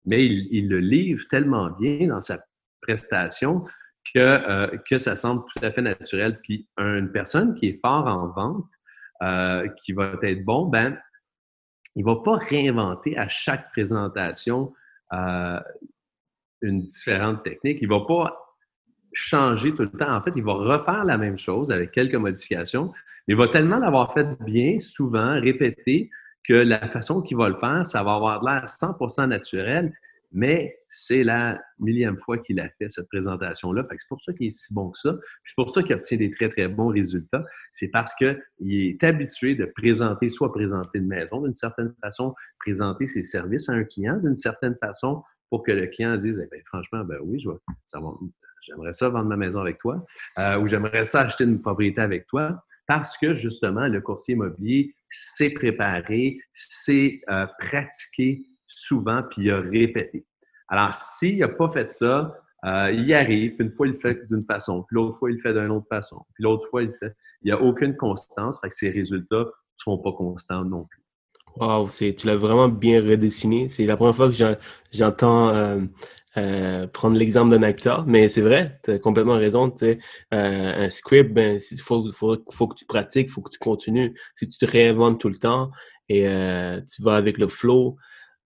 Mais 0.05 0.25
il, 0.25 0.69
le 0.69 0.79
livre 0.79 1.23
tellement 1.29 1.69
bien 1.71 2.07
dans 2.07 2.21
sa 2.21 2.43
prestation 2.81 3.65
que, 4.13 4.19
euh, 4.19 4.97
ça 4.97 5.15
semble 5.15 5.43
tout 5.53 5.63
à 5.63 5.71
fait 5.71 5.81
naturel. 5.81 6.39
Puis 6.41 6.67
une 6.77 7.11
personne 7.11 7.55
qui 7.55 7.67
est 7.67 7.79
fort 7.81 8.07
en 8.07 8.27
vente, 8.29 8.65
euh, 9.21 9.67
qui 9.83 9.93
va 9.93 10.13
être 10.23 10.43
bon, 10.43 10.65
ben, 10.67 10.97
il 11.95 12.03
va 12.03 12.15
pas 12.17 12.37
réinventer 12.37 13.17
à 13.17 13.27
chaque 13.29 13.71
présentation 13.71 14.73
euh, 15.13 15.59
une 16.61 16.79
différente 16.87 17.43
technique. 17.43 17.79
Il 17.81 17.89
va 17.89 18.01
pas 18.01 18.50
changer 19.13 19.73
tout 19.73 19.83
le 19.83 19.91
temps. 19.91 20.15
En 20.15 20.21
fait, 20.21 20.31
il 20.35 20.43
va 20.43 20.53
refaire 20.53 21.05
la 21.05 21.17
même 21.17 21.37
chose 21.37 21.71
avec 21.71 21.91
quelques 21.91 22.15
modifications, 22.15 22.91
mais 23.27 23.33
il 23.33 23.37
va 23.37 23.47
tellement 23.47 23.77
l'avoir 23.77 24.13
fait 24.13 24.27
bien, 24.45 24.79
souvent, 24.79 25.39
répété, 25.39 26.09
que 26.43 26.53
la 26.53 26.87
façon 26.87 27.21
qu'il 27.21 27.37
va 27.37 27.49
le 27.49 27.57
faire, 27.57 27.85
ça 27.85 28.03
va 28.03 28.15
avoir 28.15 28.43
l'air 28.43 28.65
100% 28.65 29.27
naturel 29.27 29.93
mais 30.31 30.79
c'est 30.87 31.23
la 31.23 31.61
millième 31.79 32.17
fois 32.17 32.37
qu'il 32.37 32.59
a 32.59 32.69
fait 32.69 32.87
cette 32.87 33.09
présentation-là. 33.09 33.85
C'est 33.89 34.07
pour 34.07 34.23
ça 34.23 34.31
qu'il 34.33 34.47
est 34.47 34.51
si 34.51 34.73
bon 34.73 34.89
que 34.89 34.97
ça. 34.97 35.17
C'est 35.45 35.55
pour 35.55 35.71
ça 35.71 35.83
qu'il 35.83 35.93
obtient 35.93 36.17
des 36.17 36.31
très, 36.31 36.49
très 36.49 36.67
bons 36.69 36.87
résultats. 36.87 37.45
C'est 37.73 37.89
parce 37.89 38.15
qu'il 38.15 38.37
est 38.61 39.03
habitué 39.03 39.55
de 39.55 39.65
présenter, 39.65 40.29
soit 40.29 40.53
présenter 40.53 40.99
une 40.99 41.07
maison 41.07 41.41
d'une 41.41 41.53
certaine 41.53 41.93
façon, 42.01 42.33
présenter 42.59 43.07
ses 43.07 43.23
services 43.23 43.69
à 43.69 43.73
un 43.73 43.83
client 43.83 44.17
d'une 44.17 44.35
certaine 44.35 44.75
façon 44.81 45.21
pour 45.49 45.63
que 45.63 45.71
le 45.71 45.87
client 45.87 46.15
dise 46.15 46.41
eh 46.41 46.47
bien, 46.49 46.63
franchement, 46.65 47.03
ben 47.03 47.17
oui, 47.23 47.43
j'aimerais 48.61 48.93
ça 48.93 49.09
vendre 49.09 49.29
ma 49.29 49.37
maison 49.37 49.61
avec 49.61 49.77
toi 49.77 50.05
euh, 50.37 50.59
ou 50.59 50.67
j'aimerais 50.67 51.03
ça 51.03 51.21
acheter 51.21 51.43
une 51.43 51.61
propriété 51.61 52.01
avec 52.01 52.27
toi 52.27 52.63
parce 52.87 53.17
que 53.17 53.33
justement, 53.33 53.87
le 53.87 54.01
courtier 54.01 54.33
immobilier 54.35 54.93
s'est 55.07 55.51
préparé, 55.51 56.39
s'est 56.53 57.21
euh, 57.29 57.45
pratiqué 57.59 58.43
souvent, 58.67 59.23
puis 59.23 59.43
il 59.43 59.51
a 59.51 59.59
répété. 59.59 60.25
Alors, 60.67 60.93
s'il 60.93 61.39
n'a 61.39 61.47
pas 61.47 61.69
fait 61.69 61.89
ça, 61.89 62.33
Euh, 62.63 62.91
il 62.91 63.11
arrive, 63.13 63.55
puis 63.55 63.65
une 63.65 63.73
fois, 63.73 63.87
il 63.87 63.93
le 63.93 63.97
fait 63.97 64.27
d'une 64.29 64.45
façon, 64.45 64.83
puis 64.83 64.93
l'autre 64.93 65.17
fois, 65.17 65.31
il 65.31 65.37
le 65.37 65.41
fait 65.41 65.53
d'une 65.53 65.71
autre 65.71 65.87
façon, 65.89 66.23
puis 66.35 66.43
l'autre 66.43 66.67
fois, 66.69 66.83
il 66.83 66.89
le 66.89 66.93
fait. 66.93 67.15
Il 67.41 67.47
n'y 67.47 67.51
a 67.51 67.59
aucune 67.59 67.95
constance, 67.95 68.59
fait 68.61 68.69
que 68.69 68.75
ses 68.75 68.91
résultats 68.91 69.45
ne 69.45 69.51
seront 69.75 69.97
pas 69.97 70.11
constants 70.11 70.63
non 70.63 70.85
plus. 70.85 71.01
Wow, 71.55 71.89
tu 71.89 72.27
l'as 72.27 72.35
vraiment 72.37 72.69
bien 72.69 73.01
redessiné. 73.01 73.67
C'est 73.67 73.85
la 73.85 73.97
première 73.97 74.15
fois 74.15 74.29
que 74.29 74.35
j'entends 74.91 75.49
euh, 75.49 75.81
euh, 76.37 76.87
prendre 76.87 77.17
l'exemple 77.17 77.51
d'un 77.51 77.63
acteur, 77.63 78.05
mais 78.07 78.29
c'est 78.29 78.41
vrai, 78.41 78.79
tu 78.83 78.91
as 78.91 78.99
complètement 78.99 79.37
raison. 79.37 79.73
Euh, 79.83 79.95
un 80.31 80.89
script, 80.89 81.33
ben, 81.33 81.59
il 81.71 81.81
faut, 81.81 82.09
faut, 82.13 82.37
faut, 82.49 82.67
que 82.67 82.75
tu 82.75 82.85
pratiques, 82.85 83.27
il 83.27 83.31
faut 83.31 83.41
que 83.41 83.49
tu 83.49 83.59
continues. 83.59 84.17
Si 84.37 84.47
tu 84.47 84.57
te 84.57 84.65
réinventes 84.65 85.19
tout 85.19 85.29
le 85.29 85.37
temps 85.37 85.71
et 86.07 86.27
euh, 86.27 86.79
tu 86.81 87.01
vas 87.03 87.15
avec 87.15 87.37
le 87.37 87.47
flow, 87.47 87.97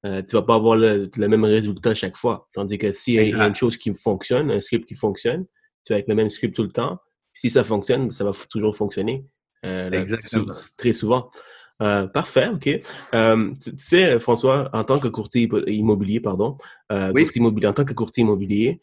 euh, 0.05 0.23
tu 0.23 0.35
vas 0.35 0.41
pas 0.41 0.55
avoir 0.55 0.75
le, 0.75 1.09
même 1.15 1.45
résultat 1.45 1.93
chaque 1.93 2.17
fois. 2.17 2.47
Tandis 2.53 2.77
que 2.77 2.91
s'il 2.91 3.15
y 3.15 3.33
a 3.33 3.47
une 3.47 3.55
chose 3.55 3.77
qui 3.77 3.93
fonctionne, 3.93 4.49
un 4.49 4.61
script 4.61 4.87
qui 4.87 4.95
fonctionne, 4.95 5.45
tu 5.85 5.93
vas 5.93 5.97
avec 5.97 6.07
le 6.07 6.15
même 6.15 6.31
script 6.31 6.55
tout 6.55 6.63
le 6.63 6.71
temps. 6.71 6.99
Si 7.33 7.49
ça 7.49 7.63
fonctionne, 7.63 8.11
ça 8.11 8.23
va 8.23 8.31
toujours 8.49 8.75
fonctionner. 8.75 9.25
Exactement. 9.63 10.51
très 10.77 10.93
souvent. 10.93 11.29
Euh, 11.81 12.07
parfait, 12.07 12.47
OK. 12.47 12.69
Euh, 13.13 13.53
tu, 13.61 13.71
sais, 13.77 14.19
François, 14.19 14.69
en 14.73 14.83
tant 14.83 14.97
que 14.97 15.07
courtier 15.07 15.49
immobilier, 15.67 16.19
pardon, 16.19 16.57
euh, 16.91 17.11
immobilier, 17.35 17.67
en 17.67 17.73
tant 17.73 17.85
que 17.85 17.93
courtier 17.93 18.21
immobilier, 18.23 18.79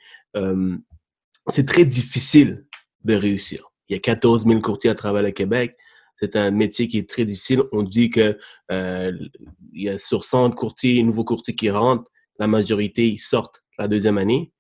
c'est 1.48 1.66
très 1.66 1.85
difficile 1.85 2.66
de 3.05 3.14
réussir. 3.14 3.70
Il 3.88 3.94
y 3.94 3.96
a 3.96 4.00
14 4.00 4.46
000 4.46 4.61
courtiers 4.61 4.90
à 4.90 4.94
travers 4.94 5.22
le 5.22 5.33
Québec. 5.33 5.76
C'est 6.20 6.37
un 6.37 6.50
métier 6.50 6.87
qui 6.87 6.98
est 6.98 7.09
très 7.09 7.24
difficile. 7.24 7.62
On 7.72 7.83
dit 7.83 8.11
que 8.11 8.38
il 8.70 9.83
y 9.83 9.88
a 9.88 9.98
sur 9.98 10.24
100 10.24 10.50
courtiers, 10.52 11.02
nouveaux 11.02 11.24
courtiers 11.24 11.55
qui 11.55 11.70
rentrent, 11.70 12.09
la 12.38 12.46
majorité 12.46 13.09
ils 13.09 13.18
sortent 13.18 13.62
la 13.78 13.88
deuxième 13.88 14.18
année. 14.18 14.52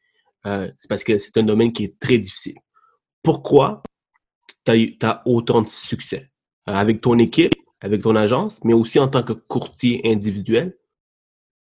c'est 0.44 0.88
parce 0.88 1.04
que 1.04 1.18
c'est 1.18 1.36
un 1.36 1.44
domaine 1.44 1.72
qui 1.72 1.84
est 1.84 1.98
très 1.98 2.18
difficile. 2.18 2.56
Pourquoi 3.22 3.82
tu 4.64 4.98
as, 5.02 5.22
autant 5.26 5.62
de 5.62 5.68
succès? 5.68 6.32
avec 6.66 7.00
ton 7.00 7.18
équipe, 7.18 7.54
avec 7.82 8.02
ton 8.02 8.16
agence, 8.16 8.64
mais 8.64 8.72
aussi 8.72 8.98
en 8.98 9.08
tant 9.08 9.22
que 9.22 9.32
courtier 9.32 10.00
individuel. 10.04 10.76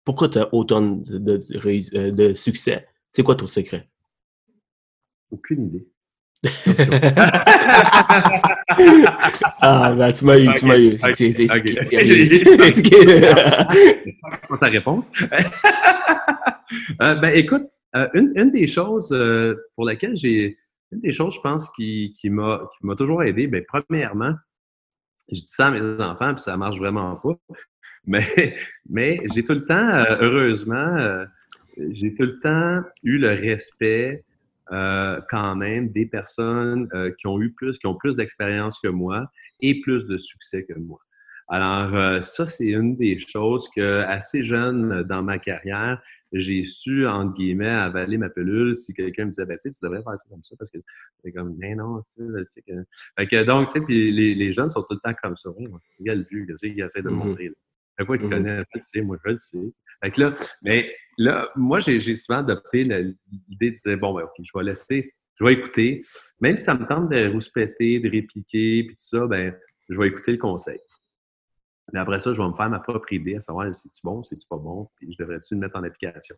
Pourquoi 0.05 0.29
tu 0.29 0.39
as 0.39 0.53
autant 0.53 0.83
de, 0.83 1.41
euh, 1.95 2.11
de, 2.11 2.35
succès? 2.35 2.87
C'est 3.11 3.23
quoi 3.23 3.37
ton 3.37 3.47
secret? 3.47 3.89
Aucune 5.31 5.67
idée. 5.67 5.87
ah, 9.61 9.95
ben, 9.97 10.13
tu 10.13 10.25
m'as 10.25 10.39
eu, 10.39 10.53
tu 10.55 10.67
m'as 10.67 10.79
eu. 10.79 10.99
C'est 11.15 11.33
sa 14.59 14.67
réponse. 14.67 15.07
Euh, 17.03 17.15
ben, 17.17 17.37
écoute, 17.37 17.65
euh, 17.95 18.09
une, 18.15 18.33
une, 18.37 18.51
des 18.51 18.67
choses 18.67 19.15
pour 19.77 19.85
laquelle 19.85 20.17
j'ai, 20.17 20.57
une 20.93 21.01
des 21.01 21.13
choses, 21.13 21.37
je 21.37 21.41
pense, 21.41 21.71
qui, 21.73 22.15
qui 22.19 22.31
m'a 22.31 22.67
toujours 22.97 23.23
aidé, 23.23 23.47
ben, 23.47 23.63
premièrement, 23.69 24.33
je 25.33 25.41
dis 25.41 25.49
ça 25.49 25.69
à 25.69 25.71
mes 25.71 26.01
enfants, 26.01 26.35
puis 26.35 26.43
ça 26.43 26.57
marche 26.57 26.79
vraiment 26.79 27.17
pas. 27.17 27.39
Mais, 28.07 28.25
mais 28.89 29.19
j'ai 29.35 29.45
tout 29.45 29.55
le 29.55 29.65
temps, 29.65 29.89
euh, 29.89 30.17
heureusement, 30.21 30.97
euh, 30.97 31.25
j'ai 31.91 32.15
tout 32.15 32.25
le 32.25 32.41
temps 32.41 32.89
eu 33.03 33.19
le 33.19 33.31
respect 33.31 34.25
euh, 34.73 35.21
quand 35.31 35.57
même 35.57 35.89
des 35.89 36.07
personnes 36.07 36.89
qui 37.19 37.27
ont 37.27 37.41
eu 37.41 37.51
plus, 37.51 37.79
qui 37.79 37.87
ont 37.87 37.97
plus 37.97 38.17
d'expérience 38.17 38.79
que 38.81 38.89
moi 38.89 39.31
et 39.61 39.81
plus 39.81 40.07
de 40.07 40.17
succès 40.17 40.65
que 40.65 40.79
moi. 40.79 41.01
Alors, 41.49 42.23
ça, 42.23 42.47
c'est 42.47 42.69
une 42.69 42.97
des 42.97 43.19
choses 43.19 43.69
que, 43.75 44.03
assez 44.03 44.45
jeune 44.45 45.03
dans 45.03 45.23
ma 45.23 45.41
carrière, 45.41 46.01
j'ai 46.33 46.65
su, 46.65 47.07
entre 47.07 47.35
guillemets, 47.35 47.69
avaler 47.69 48.19
ma 48.19 48.29
pilule 48.29 48.77
si 48.77 48.95
quelqu'un 48.95 49.27
me 49.27 49.31
disait, 49.31 49.47
ben, 49.47 49.59
tu 49.61 49.71
devrais 49.83 50.03
faire 50.03 50.19
ça 50.19 50.25
comme 50.29 50.43
ça 50.43 50.55
parce 50.57 50.71
que 50.71 50.79
c'est 51.23 51.33
comme, 51.33 51.57
mais 51.59 51.75
non, 51.75 52.03
tu 52.17 52.25
sais, 52.53 52.63
que... 52.63 52.73
Fait 53.17 53.27
que, 53.27 53.43
donc, 53.45 53.69
tu 53.69 53.73
sais, 53.73 53.81
puis 53.85 54.13
les, 54.13 54.35
les, 54.35 54.53
jeunes 54.53 54.71
sont 54.71 54.83
tout 54.83 54.95
le 54.95 55.01
temps 55.01 55.17
comme 55.23 55.37
ça. 55.37 55.51
Oui, 55.51 55.67
regarde 55.99 56.21
le 56.21 56.27
vieux, 56.31 56.47
tu 56.47 56.59
sais, 56.59 56.69
il 56.69 56.81
essaie 56.81 57.03
de 57.03 57.09
mm-hmm. 57.09 57.13
montrer. 57.13 57.53
Fait 57.99 58.07
quoi, 58.07 58.17
il 58.17 58.23
mm-hmm. 58.23 58.31
connaît, 58.31 58.59
je 58.59 58.65
le 58.75 58.81
sais, 58.81 59.01
moi, 59.03 59.19
je 59.25 59.31
le 59.33 59.39
sais. 59.41 59.73
Fait 60.03 60.11
que 60.11 60.21
là, 60.21 60.35
mais 60.63 60.95
là, 61.19 61.51
moi, 61.57 61.81
j'ai 61.81 62.17
souvent 62.17 62.39
adopté 62.39 62.85
l'idée 62.85 63.71
de 63.73 63.77
dire, 63.85 63.99
bon, 63.99 64.15
ben, 64.15 64.23
OK, 64.23 64.35
je 64.43 64.51
vais 64.55 64.65
laisser, 64.65 65.13
je 65.39 65.45
vais 65.45 65.55
écouter. 65.55 66.03
Même 66.41 66.57
si 66.57 66.65
ça 66.65 66.75
me 66.75 66.87
tente 66.87 67.11
de 67.11 67.29
rouspéter, 67.29 67.99
de 67.99 68.11
répliquer, 68.11 68.85
puis 68.85 68.95
tout 68.95 69.19
ça, 69.19 69.27
ben, 69.27 69.55
je 69.89 69.99
vais 69.99 70.09
écouter 70.09 70.33
le 70.33 70.39
conseil. 70.39 70.79
Mais 71.93 72.01
après 72.01 72.21
ça, 72.21 72.33
je 72.33 72.41
vais 72.41 72.49
me 72.49 72.55
faire 72.55 72.71
ma 72.71 72.81
propre 72.81 73.13
idée 73.13 73.37
à 73.37 73.41
savoir 73.41 73.75
si 73.75 73.91
c'est 73.93 74.05
bon, 74.05 74.23
si 74.23 74.37
c'est 74.39 74.49
pas 74.49 74.57
bon, 74.57 74.89
puis 74.97 75.13
je 75.13 75.17
devrais-tu 75.19 75.55
le 75.55 75.61
mettre 75.61 75.77
en 75.77 75.83
application. 75.83 76.37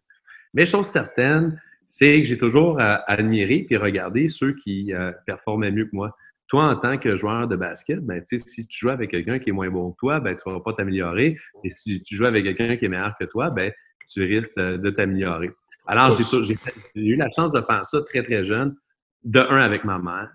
Mais 0.54 0.66
chose 0.66 0.86
certaine, 0.86 1.60
c'est 1.86 2.18
que 2.18 2.24
j'ai 2.24 2.38
toujours 2.38 2.80
euh, 2.80 2.96
admiré 3.06 3.64
puis 3.66 3.76
regardé 3.76 4.28
ceux 4.28 4.54
qui 4.54 4.92
euh, 4.92 5.12
performaient 5.26 5.70
mieux 5.70 5.86
que 5.86 5.94
moi. 5.94 6.16
Toi, 6.48 6.64
en 6.64 6.76
tant 6.76 6.98
que 6.98 7.16
joueur 7.16 7.48
de 7.48 7.56
basket, 7.56 8.00
ben, 8.00 8.22
si 8.26 8.66
tu 8.66 8.78
joues 8.78 8.90
avec 8.90 9.10
quelqu'un 9.10 9.38
qui 9.38 9.50
est 9.50 9.52
moins 9.52 9.70
bon 9.70 9.92
que 9.92 9.96
toi, 9.98 10.20
ben, 10.20 10.36
tu 10.36 10.48
ne 10.48 10.54
vas 10.54 10.60
pas 10.60 10.74
t'améliorer. 10.74 11.38
Et 11.64 11.70
si 11.70 12.02
tu 12.02 12.16
joues 12.16 12.26
avec 12.26 12.44
quelqu'un 12.44 12.76
qui 12.76 12.84
est 12.84 12.88
meilleur 12.88 13.16
que 13.18 13.24
toi, 13.24 13.48
ben, 13.50 13.72
tu 14.10 14.22
risques 14.22 14.58
de, 14.58 14.90
t'améliorer. 14.90 15.50
Alors, 15.86 16.12
j'ai 16.12 16.54
eu 16.96 17.16
la 17.16 17.28
chance 17.34 17.52
de 17.52 17.60
faire 17.62 17.86
ça 17.86 18.02
très, 18.02 18.22
très 18.22 18.44
jeune. 18.44 18.76
De 19.24 19.40
un, 19.40 19.60
avec 19.60 19.84
ma 19.84 19.98
mère, 19.98 20.30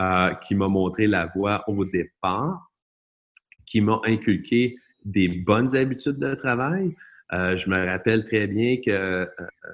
euh, 0.00 0.34
qui 0.36 0.54
m'a 0.54 0.66
montré 0.66 1.06
la 1.06 1.26
voie 1.26 1.62
au 1.68 1.84
départ 1.84 2.70
qui 3.66 3.80
m'a 3.80 4.00
inculqué 4.04 4.76
des 5.04 5.28
bonnes 5.28 5.76
habitudes 5.76 6.18
de 6.18 6.34
travail. 6.34 6.94
Euh, 7.32 7.56
je 7.56 7.68
me 7.70 7.86
rappelle 7.86 8.24
très 8.24 8.46
bien 8.46 8.76
que 8.76 8.90
euh, 8.90 9.26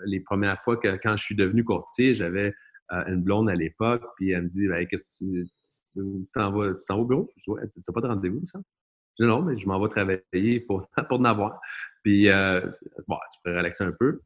les 0.04 0.20
premières 0.20 0.62
fois 0.62 0.76
que 0.76 0.96
quand 1.02 1.16
je 1.16 1.24
suis 1.24 1.34
devenu 1.34 1.64
courtier, 1.64 2.14
j'avais 2.14 2.54
euh, 2.92 3.04
une 3.06 3.22
blonde 3.22 3.50
à 3.50 3.54
l'époque, 3.54 4.02
puis 4.16 4.30
elle 4.30 4.42
me 4.42 4.48
dit 4.48 4.68
ben, 4.68 4.86
Qu'est-ce 4.86 5.06
que 5.06 5.44
tu 5.94 6.26
t'en 6.34 6.52
vas, 6.52 6.72
au 6.90 7.04
bureau? 7.04 7.30
Je 7.36 7.52
dis 7.52 7.70
Tu 7.74 7.80
n'as 7.88 7.94
pas 7.94 8.00
de 8.00 8.06
rendez-vous, 8.06 8.46
ça? 8.46 8.60
Je 9.18 9.24
dis 9.24 9.28
non, 9.28 9.42
mais 9.42 9.58
je 9.58 9.66
m'en 9.66 9.80
vais 9.80 9.88
travailler 9.88 10.60
pour, 10.60 10.88
pour 11.08 11.20
en 11.20 11.24
avoir. 11.24 11.60
Puis 12.02 12.28
bon, 13.08 13.16
tu 13.32 13.40
peux 13.44 13.56
relaxer 13.56 13.84
un 13.84 13.92
peu. 13.92 14.20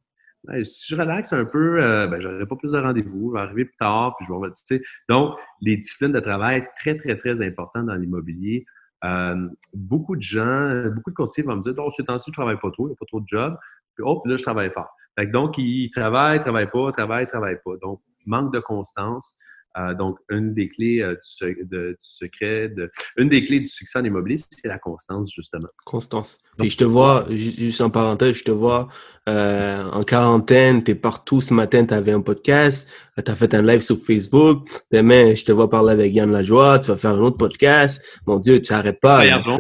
Ben, 0.45 0.63
si 0.63 0.95
je 0.95 1.01
relaxe 1.01 1.33
un 1.33 1.47
peu, 1.47 1.79
ben, 2.07 2.21
je 2.21 2.29
n'aurai 2.29 2.47
pas 2.47 2.57
plus 2.57 2.71
de 2.71 2.79
rendez-vous, 2.79 3.31
je 3.31 3.35
vais 3.35 3.41
arriver 3.41 3.65
plus 3.65 3.77
tard, 3.79 4.15
puis 4.17 4.27
je 4.27 4.33
vais. 4.33 4.49
Tu 4.51 4.77
sais. 4.77 4.83
Donc, 5.09 5.37
les 5.63 5.77
disciplines 5.79 6.13
de 6.13 6.21
travail, 6.21 6.69
très, 6.79 6.97
très, 6.99 7.17
très 7.17 7.41
importantes 7.41 7.87
dans 7.87 7.95
l'immobilier. 7.95 8.67
Euh, 9.05 9.49
beaucoup 9.75 10.17
de 10.17 10.23
gens, 10.23 10.87
beaucoup 10.95 11.11
de 11.11 11.15
courtiers 11.15 11.43
vont 11.45 11.57
me 11.57 11.63
dire, 11.63 11.75
oh, 11.79 11.91
ce 11.91 12.03
temps-ci, 12.03 12.27
je 12.27 12.31
ne 12.31 12.35
travaille 12.35 12.59
pas 12.61 12.71
trop, 12.71 12.87
il 12.87 12.91
n'y 12.91 12.95
a 12.95 12.97
pas 12.97 13.07
trop 13.07 13.21
de 13.21 13.27
job. 13.29 13.57
Puis, 13.95 14.05
oh, 14.07 14.23
là, 14.25 14.37
je 14.37 14.43
travaille 14.43 14.71
fort. 14.71 14.91
donc, 15.33 15.59
ils 15.59 15.91
travaillent, 15.91 16.41
travaillent 16.41 16.71
pas, 16.71 16.93
travaillent, 16.93 17.29
travaillent 17.29 17.61
pas. 17.65 17.77
Donc, 17.83 18.01
manque 18.27 18.53
de 18.53 18.61
constance. 18.61 19.37
Euh, 19.77 19.93
donc, 19.95 20.19
une 20.31 20.55
des 20.55 20.69
clés 20.69 21.01
euh, 21.01 21.15
du, 21.15 21.97
secret, 21.99 22.69
de, 22.69 22.91
une 23.17 23.29
des 23.29 23.45
clés 23.45 23.59
du 23.59 23.67
succès 23.67 23.99
en 23.99 24.05
immobilier, 24.05 24.37
c'est 24.37 24.69
la 24.69 24.79
constance, 24.79 25.33
justement. 25.33 25.69
Constance. 25.85 26.41
Et 26.63 26.69
je 26.69 26.77
te 26.77 26.85
vois, 26.85 27.27
juste 27.31 27.81
en 27.81 27.91
parenthèse, 27.91 28.37
je 28.37 28.45
te 28.45 28.53
vois 28.53 28.89
euh, 29.29 29.83
en 29.91 30.03
quarantaine, 30.03 30.85
tu 30.85 30.93
es 30.93 30.95
partout. 30.95 31.41
Ce 31.41 31.53
matin, 31.53 31.85
tu 31.85 31.93
avais 31.93 32.13
un 32.13 32.21
podcast, 32.21 32.89
tu 33.25 33.31
as 33.31 33.35
fait 33.35 33.53
un 33.55 33.63
live 33.63 33.81
sur 33.81 33.99
Facebook. 33.99 34.69
Demain, 34.93 35.35
je 35.35 35.45
te 35.45 35.51
vois 35.51 35.69
parler 35.69 35.93
avec 35.93 36.15
Yann 36.15 36.31
Lajoie, 36.31 36.79
tu 36.79 36.93
vas 36.93 36.97
faire 36.97 37.13
un 37.13 37.21
autre 37.21 37.39
podcast. 37.39 38.01
Mon 38.27 38.39
Dieu, 38.39 38.61
tu 38.61 38.73
n'arrêtes 38.73 39.01
pas. 39.01 39.25
Hein? 39.25 39.59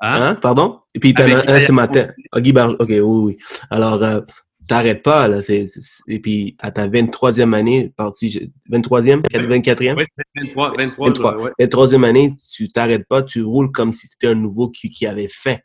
hein? 0.00 0.34
Pardon? 0.36 0.80
Et 0.94 1.00
puis, 1.00 1.12
tu 1.12 1.22
en 1.22 1.26
as 1.26 1.50
un 1.50 1.60
ce 1.60 1.72
matin. 1.72 2.08
Ah, 2.32 2.40
Guy 2.40 2.54
OK, 2.56 2.88
oui, 2.88 3.00
oui. 3.00 3.38
Alors, 3.68 4.24
t'arrêtes 4.66 5.02
pas, 5.02 5.28
là. 5.28 5.40
et 5.48 6.20
puis, 6.20 6.56
à 6.58 6.70
ta 6.70 6.88
23e 6.88 7.54
année, 7.54 7.92
partie, 7.96 8.52
23e, 8.70 9.22
24e? 9.22 9.96
Oui, 9.96 10.04
23, 10.36 10.72
23, 10.76 11.08
23. 11.08 11.50
23e 11.60 12.04
année, 12.04 12.34
tu 12.54 12.70
t'arrêtes 12.70 13.06
pas, 13.08 13.22
tu 13.22 13.42
roules 13.42 13.72
comme 13.72 13.92
si 13.92 14.06
c'était 14.06 14.28
un 14.28 14.34
nouveau 14.34 14.68
qui, 14.68 14.90
qui 14.90 15.06
avait 15.06 15.28
faim. 15.28 15.56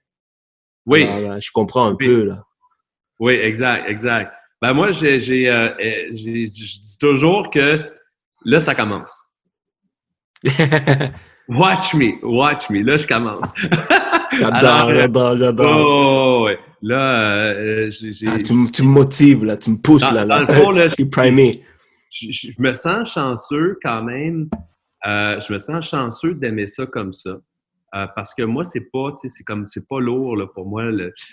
Oui. 0.86 1.04
je 1.42 1.52
comprends 1.54 1.88
un 1.88 1.96
peu, 1.96 2.24
là. 2.24 2.44
Oui, 3.20 3.34
exact, 3.34 3.90
exact. 3.90 4.34
Ben, 4.62 4.74
moi, 4.74 4.92
j'ai, 4.92 5.20
j'ai, 5.20 5.50
euh, 5.50 5.70
eh, 5.80 6.10
je 6.16 6.50
dis 6.50 6.98
toujours 7.00 7.50
que 7.50 7.92
là, 8.44 8.60
ça 8.60 8.76
commence. 8.76 9.32
watch 11.48 11.94
me, 11.94 12.24
watch 12.24 12.70
me. 12.70 12.82
Là, 12.82 12.98
je 12.98 13.08
commence. 13.08 13.54
j'adore, 14.32 14.92
j'adore, 14.94 15.38
j'adore. 15.38 16.35
Là, 16.86 17.52
euh, 17.56 17.90
j'ai. 17.90 18.28
Ah, 18.28 18.38
tu, 18.38 18.54
tu, 18.72 18.84
me 18.84 18.88
motives, 18.88 19.44
là, 19.44 19.58
tu 19.58 19.72
me 19.72 19.78
pousses, 19.78 20.04
là. 20.04 20.24
là. 20.24 20.26
Dans 20.26 20.40
le 20.42 20.46
fond, 20.46 20.70
là, 20.70 20.88
je 20.90 20.94
suis 20.94 21.06
primé. 21.06 21.64
Je, 22.12 22.28
je, 22.32 22.62
me 22.62 22.76
sens 22.76 23.12
chanceux 23.12 23.80
quand 23.82 24.04
même. 24.04 24.48
Euh, 25.08 25.42
je 25.42 25.52
me 25.52 25.58
sens 25.58 25.90
chanceux 25.90 26.36
d'aimer 26.36 26.68
ça 26.68 26.86
comme 26.86 27.12
ça. 27.12 27.40
Euh, 27.96 28.06
parce 28.16 28.36
que 28.36 28.44
moi, 28.44 28.64
c'est 28.64 28.88
pas, 28.92 29.12
tu 29.14 29.22
sais, 29.22 29.30
c'est 29.30 29.44
comme, 29.44 29.66
c'est 29.66 29.88
pas 29.88 30.00
lourd 30.00 30.38
là, 30.38 30.46
pour 30.46 30.68
moi. 30.68 30.84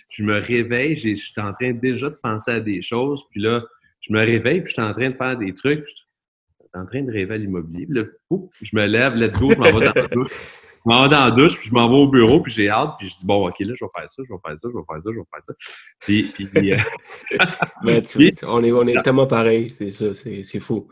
je 0.09 0.25
me 0.25 0.41
réveille, 0.41 0.97
je 0.97 1.17
suis 1.17 1.41
en 1.41 1.53
train 1.53 1.73
déjà 1.73 2.09
de 2.09 2.19
penser 2.23 2.53
à 2.53 2.61
des 2.61 2.81
choses, 2.81 3.23
puis 3.31 3.43
là, 3.43 3.63
je 4.01 4.13
me 4.13 4.21
réveille, 4.21 4.63
puis 4.63 4.71
je 4.75 4.81
suis 4.81 4.83
en 4.83 4.95
train 4.95 5.11
de 5.11 5.17
faire 5.17 5.37
des 5.37 5.53
trucs, 5.53 5.85
je 5.87 5.93
suis 5.93 6.69
en 6.75 6.87
train 6.87 7.03
de 7.03 7.13
rêver 7.13 7.35
à 7.35 7.37
l'immobilier. 7.37 7.87
Je 7.91 8.77
me 8.77 8.87
lève, 8.87 9.17
let's 9.17 9.39
go, 9.39 9.51
je 9.51 9.59
m'en 9.59 9.79
vais 9.79 9.87
dans 9.87 10.03
la 10.03 10.09
douche. 10.09 10.62
M'en 10.85 11.03
vais 11.03 11.09
dans 11.09 11.25
la 11.25 11.31
douche, 11.31 11.59
puis 11.59 11.69
je 11.69 11.75
m'en 11.75 11.89
vais 11.89 11.97
au 11.97 12.09
bureau, 12.09 12.41
puis 12.41 12.53
j'ai 12.53 12.69
hâte, 12.69 12.95
puis 12.99 13.09
je 13.09 13.17
dis, 13.17 13.27
bon, 13.27 13.49
OK, 13.49 13.59
là, 13.61 13.73
je 13.75 13.85
vais 13.85 13.91
faire 13.95 14.11
ça, 14.11 14.23
je 14.27 14.33
vais 14.33 14.39
faire 14.45 14.59
ça, 14.59 14.69
je 14.73 14.77
vais 14.77 14.85
faire 14.89 15.01
ça, 15.01 15.11
je 15.13 15.19
vais 15.19 15.27
faire 15.31 15.43
ça. 15.43 15.55
Puis, 16.01 16.33
puis, 16.33 16.73
euh, 16.73 16.79
on 18.47 18.63
est, 18.65 18.73
on 18.73 18.87
est 18.87 19.03
tellement 19.03 19.27
pareil, 19.27 19.71
c'est 19.71 19.91
ça, 19.91 20.15
c'est 20.15 20.61
fou. 20.61 20.89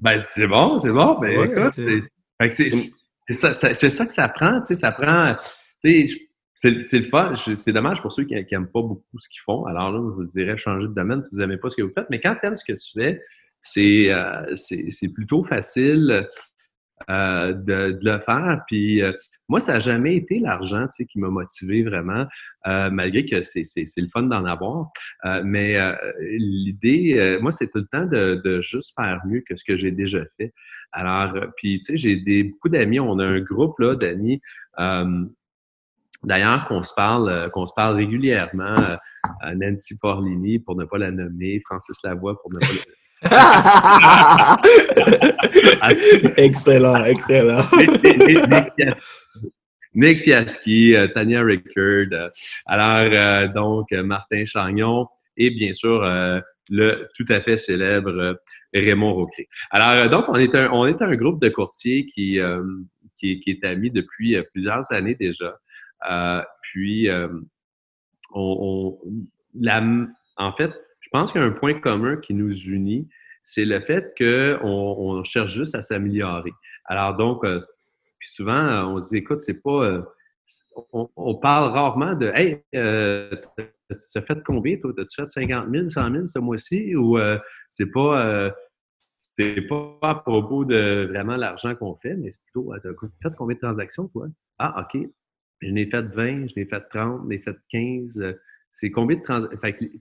Ben, 0.00 0.20
c'est 0.20 0.46
bon, 0.46 0.78
c'est 0.78 0.92
bon. 0.92 1.18
Ben, 1.20 1.44
écoute, 1.44 1.72
c'est 1.72 3.34
ça, 3.34 3.52
c'est 3.54 3.90
ça 3.90 4.06
que 4.06 4.14
ça 4.14 4.28
prend, 4.28 4.60
tu 4.60 4.66
sais, 4.66 4.74
ça 4.74 4.92
prend, 4.92 5.34
tu 5.82 6.06
sais, 6.06 6.18
c'est 6.54 6.98
le 6.98 7.04
fun. 7.08 7.34
C'est 7.34 7.72
dommage 7.72 8.00
pour 8.02 8.12
ceux 8.12 8.24
qui 8.24 8.34
n'aiment 8.34 8.66
pas 8.66 8.82
beaucoup 8.82 9.18
ce 9.18 9.28
qu'ils 9.28 9.40
font. 9.44 9.64
Alors 9.64 9.90
là, 9.90 9.98
je 9.98 10.14
vous 10.14 10.24
dirais 10.24 10.56
changer 10.56 10.86
de 10.86 10.94
domaine 10.94 11.22
si 11.22 11.30
vous 11.32 11.38
n'aimez 11.38 11.56
pas 11.56 11.70
ce 11.70 11.76
que 11.76 11.82
vous 11.82 11.92
faites. 11.92 12.06
Mais 12.10 12.20
quand 12.20 12.36
tu 12.40 12.46
aimes 12.46 12.54
ce 12.54 12.64
que 12.64 12.72
tu 12.72 12.92
fais, 12.92 13.20
c'est 13.60 14.12
euh, 14.12 14.54
plutôt 15.14 15.42
facile 15.44 16.28
euh, 17.10 17.52
de, 17.52 17.98
le 18.02 18.18
faire. 18.20 18.62
Puis 18.66 19.02
euh, 19.02 19.12
moi, 19.48 19.60
ça 19.60 19.74
n'a 19.74 19.80
jamais 19.80 20.16
été 20.16 20.38
l'argent 20.38 20.86
qui 20.88 21.18
m'a 21.18 21.28
motivé 21.28 21.82
vraiment, 21.82 22.26
euh, 22.66 22.90
malgré 22.90 23.24
que 23.24 23.40
c'est 23.40 23.62
le 23.96 24.08
fun 24.08 24.22
d'en 24.22 24.44
avoir. 24.44 24.90
mais 25.44 25.78
l'idée, 26.20 27.38
moi, 27.40 27.50
c'est 27.50 27.68
tout 27.68 27.78
le 27.78 27.86
temps 27.86 28.06
de, 28.06 28.40
de, 28.44 28.60
juste 28.60 28.94
faire 28.96 29.20
mieux 29.26 29.42
que 29.48 29.56
ce 29.56 29.64
que 29.64 29.76
j'ai 29.76 29.90
déjà 29.90 30.20
fait. 30.36 30.52
Alors, 30.92 31.34
puis 31.56 31.78
tu 31.78 31.96
sais, 31.96 31.96
j'ai 31.96 32.42
beaucoup 32.44 32.68
d'amis, 32.68 33.00
on 33.00 33.18
a 33.18 33.24
un 33.24 33.40
groupe 33.40 33.78
là 33.78 33.94
d'amis. 33.94 34.40
D'ailleurs, 36.24 36.68
qu'on 36.68 36.82
se 36.84 36.94
parle, 36.94 37.50
qu'on 37.50 37.66
se 37.66 37.72
parle 37.74 37.96
régulièrement, 37.96 38.76
Nancy 39.54 39.98
Porlini, 39.98 40.58
pour 40.58 40.76
ne 40.76 40.84
pas 40.84 40.98
la 40.98 41.10
nommer, 41.10 41.60
Francis 41.66 42.02
Lavoie, 42.04 42.40
pour 42.40 42.52
ne 42.52 42.58
pas 42.58 42.66
la 42.66 42.94
excellent, 46.36 47.04
excellent. 47.04 47.62
Nick 49.94 50.20
Fiaski, 50.20 50.96
euh, 50.96 51.06
Tania 51.08 51.42
Rickard, 51.42 52.06
euh, 52.12 52.30
alors 52.66 53.10
euh, 53.12 53.48
donc 53.48 53.90
Martin 53.92 54.44
Chagnon 54.44 55.06
et 55.36 55.50
bien 55.50 55.72
sûr 55.72 56.02
le 56.68 57.08
tout 57.16 57.24
à 57.28 57.40
fait 57.40 57.56
célèbre 57.56 58.38
Raymond 58.72 59.14
Rocré. 59.14 59.48
Alors 59.70 60.08
donc 60.10 60.26
on 60.28 60.34
est 60.34 60.54
un, 60.54 60.70
on 60.72 60.86
est 60.86 61.02
un 61.02 61.16
groupe 61.16 61.40
de 61.40 61.48
courtiers 61.48 62.06
qui, 62.06 62.38
qui, 63.18 63.42
est 63.46 63.64
ami 63.64 63.90
depuis 63.90 64.36
plusieurs 64.52 64.92
années 64.92 65.14
déjà. 65.14 65.56
puis 66.62 67.08
on, 68.34 68.34
on 68.34 68.98
en 70.36 70.52
fait, 70.52 70.72
pense 71.12 71.32
qu'il 71.32 71.40
y 71.40 71.44
a 71.44 71.46
un 71.46 71.52
point 71.52 71.74
commun 71.74 72.16
qui 72.16 72.34
nous 72.34 72.52
unit, 72.52 73.08
c'est 73.44 73.64
le 73.64 73.80
fait 73.80 74.12
qu'on 74.16 74.60
on 74.62 75.24
cherche 75.24 75.52
juste 75.52 75.74
à 75.74 75.82
s'améliorer. 75.82 76.52
Alors 76.84 77.16
donc, 77.16 77.44
euh, 77.44 77.60
souvent, 78.20 78.92
on 78.94 79.00
se 79.00 79.10
dit, 79.10 79.16
écoute, 79.18 79.40
c'est 79.40 79.62
pas... 79.62 79.84
Euh, 79.84 80.02
on, 81.16 81.36
parle 81.36 81.70
rarement 81.70 82.14
de 82.14 82.26
Hey, 82.34 82.62
euh, 82.74 83.30
tu 83.56 84.18
as 84.18 84.22
fait 84.22 84.42
combien, 84.44 84.76
toi? 84.76 84.92
As-tu 84.98 85.22
fait 85.22 85.26
50 85.26 85.70
000, 85.70 85.88
100 85.88 86.12
000 86.12 86.26
ce 86.26 86.38
mois-ci? 86.40 86.96
Ou 86.96 87.18
c'est 87.70 87.90
pas 87.90 88.52
c'est 89.34 89.62
pas 89.62 89.98
à 90.02 90.14
propos 90.16 90.64
de 90.64 91.06
vraiment 91.08 91.36
l'argent 91.36 91.74
qu'on 91.74 91.96
fait, 91.96 92.14
mais 92.14 92.32
c'est 92.32 92.42
plutôt, 92.42 92.72
tu 92.82 92.88
as 92.88 93.30
fait 93.30 93.36
combien 93.36 93.54
de 93.54 93.60
transactions, 93.60 94.08
toi? 94.08 94.26
Ah, 94.58 94.84
OK. 94.84 95.08
Je 95.60 95.70
n'ai 95.70 95.86
fait 95.86 96.02
20, 96.02 96.48
je 96.48 96.54
n'ai 96.56 96.66
fait 96.66 96.82
30, 96.90 97.22
je 97.22 97.28
n'ai 97.28 97.38
fait 97.38 97.56
15. 97.70 98.34
C'est 98.72 98.90
combien 98.90 99.16
de 99.16 99.22
trans... 99.22 99.40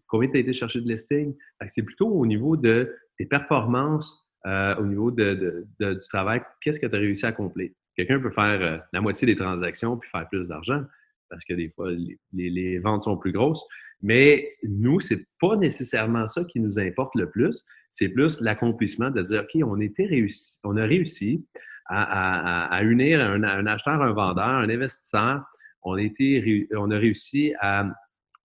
combien 0.07 0.29
tu 0.29 0.37
as 0.37 0.39
été 0.39 0.53
chercher 0.53 0.81
de 0.81 0.87
listing? 0.87 1.35
C'est 1.67 1.83
plutôt 1.83 2.07
au 2.07 2.25
niveau 2.25 2.57
de 2.57 2.95
tes 3.17 3.25
performances, 3.25 4.25
euh, 4.45 4.75
au 4.77 4.85
niveau 4.85 5.11
de, 5.11 5.67
du 5.79 6.07
travail, 6.09 6.41
qu'est-ce 6.61 6.79
que 6.79 6.87
tu 6.87 6.95
as 6.95 6.99
réussi 6.99 7.25
à 7.25 7.29
accomplir? 7.29 7.69
Quelqu'un 7.95 8.19
peut 8.19 8.31
faire 8.31 8.61
euh, 8.61 8.77
la 8.93 9.01
moitié 9.01 9.25
des 9.25 9.35
transactions 9.35 9.97
puis 9.97 10.09
faire 10.09 10.27
plus 10.29 10.47
d'argent 10.47 10.83
parce 11.31 11.45
que 11.45 11.53
des 11.53 11.69
fois, 11.69 11.89
les, 12.33 12.79
ventes 12.79 13.03
sont 13.03 13.17
plus 13.17 13.31
grosses. 13.31 13.63
Mais 14.03 14.49
nous, 14.63 14.99
c'est 14.99 15.25
pas 15.39 15.55
nécessairement 15.55 16.27
ça 16.27 16.43
qui 16.43 16.59
nous 16.59 16.77
importe 16.77 17.15
le 17.15 17.29
plus. 17.29 17.63
C'est 17.91 18.09
plus 18.09 18.41
l'accomplissement 18.41 19.09
de 19.09 19.21
dire, 19.21 19.43
OK, 19.43 19.61
on, 19.63 19.77
réussi, 19.97 20.59
on 20.63 20.77
a 20.77 20.83
réussi 20.83 21.45
à, 21.85 22.81
unir 22.83 23.21
un, 23.21 23.65
acheteur, 23.65 24.01
un 24.01 24.13
vendeur, 24.13 24.45
un 24.45 24.69
investisseur. 24.69 25.43
On, 25.83 25.95
on 25.97 26.91
a 26.91 26.97
réussi 26.97 27.53
à 27.59 27.89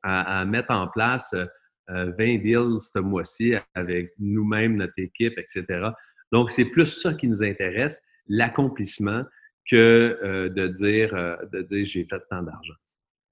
à, 0.06 0.44
mettre 0.44 0.70
en 0.70 0.86
place 0.86 1.34
20 1.88 1.94
euh, 1.94 2.12
deals 2.38 2.80
ce 2.80 2.98
mois-ci 2.98 3.54
avec 3.74 4.12
nous-mêmes, 4.18 4.76
notre 4.76 4.98
équipe, 4.98 5.38
etc. 5.38 5.90
Donc, 6.32 6.50
c'est 6.50 6.64
plus 6.64 6.88
ça 6.88 7.14
qui 7.14 7.28
nous 7.28 7.42
intéresse, 7.42 8.00
l'accomplissement, 8.28 9.22
que 9.68 10.18
euh, 10.22 10.48
de 10.48 10.68
dire, 10.68 11.14
euh, 11.14 11.36
de 11.52 11.62
dire 11.62 11.84
j'ai 11.84 12.04
fait 12.04 12.20
tant 12.30 12.42
d'argent. 12.42 12.74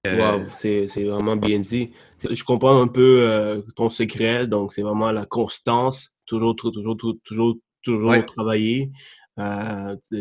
Wow, 0.07 0.45
c'est 0.53 0.85
vraiment 1.03 1.35
bien 1.35 1.59
dit. 1.59 1.91
Je 2.29 2.43
comprends 2.43 2.79
un 2.79 2.87
peu 2.87 3.63
ton 3.75 3.89
secret, 3.89 4.45
donc 4.45 4.71
c'est 4.71 4.83
vraiment 4.83 5.11
la 5.11 5.25
constance, 5.25 6.11
toujours, 6.27 6.55
toujours, 6.55 6.95
toujours, 6.95 7.15
toujours, 7.23 7.55
toujours 7.81 8.25
travailler. 8.27 8.91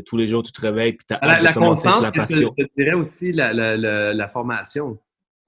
tous 0.07 0.17
les 0.17 0.27
jours, 0.27 0.43
tu 0.43 0.53
te 0.53 0.61
réveilles, 0.63 0.95
puis 0.95 1.07
tu 1.07 1.15
as 1.15 1.43
la, 1.43 1.53
constance, 1.53 2.01
la 2.01 2.13
passion. 2.13 2.55
Je, 2.57 2.65
dirais 2.79 2.95
aussi 2.95 3.31
la, 3.33 3.53
la 3.53 4.29
formation. 4.29 4.99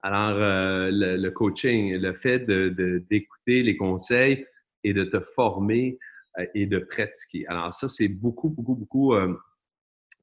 Alors, 0.01 0.37
euh, 0.37 0.89
le, 0.91 1.29
coaching, 1.31 1.95
le 1.97 2.13
fait 2.13 2.45
d'écouter 2.45 3.63
les 3.63 3.75
conseils 3.75 4.45
et 4.83 4.93
de 4.93 5.03
te 5.03 5.19
former 5.19 5.97
euh, 6.39 6.45
et 6.53 6.65
de 6.65 6.79
pratiquer. 6.79 7.47
Alors, 7.47 7.73
ça, 7.73 7.87
c'est 7.87 8.07
beaucoup, 8.07 8.49
beaucoup, 8.49 8.75
beaucoup, 8.75 9.13
euh, 9.13 9.35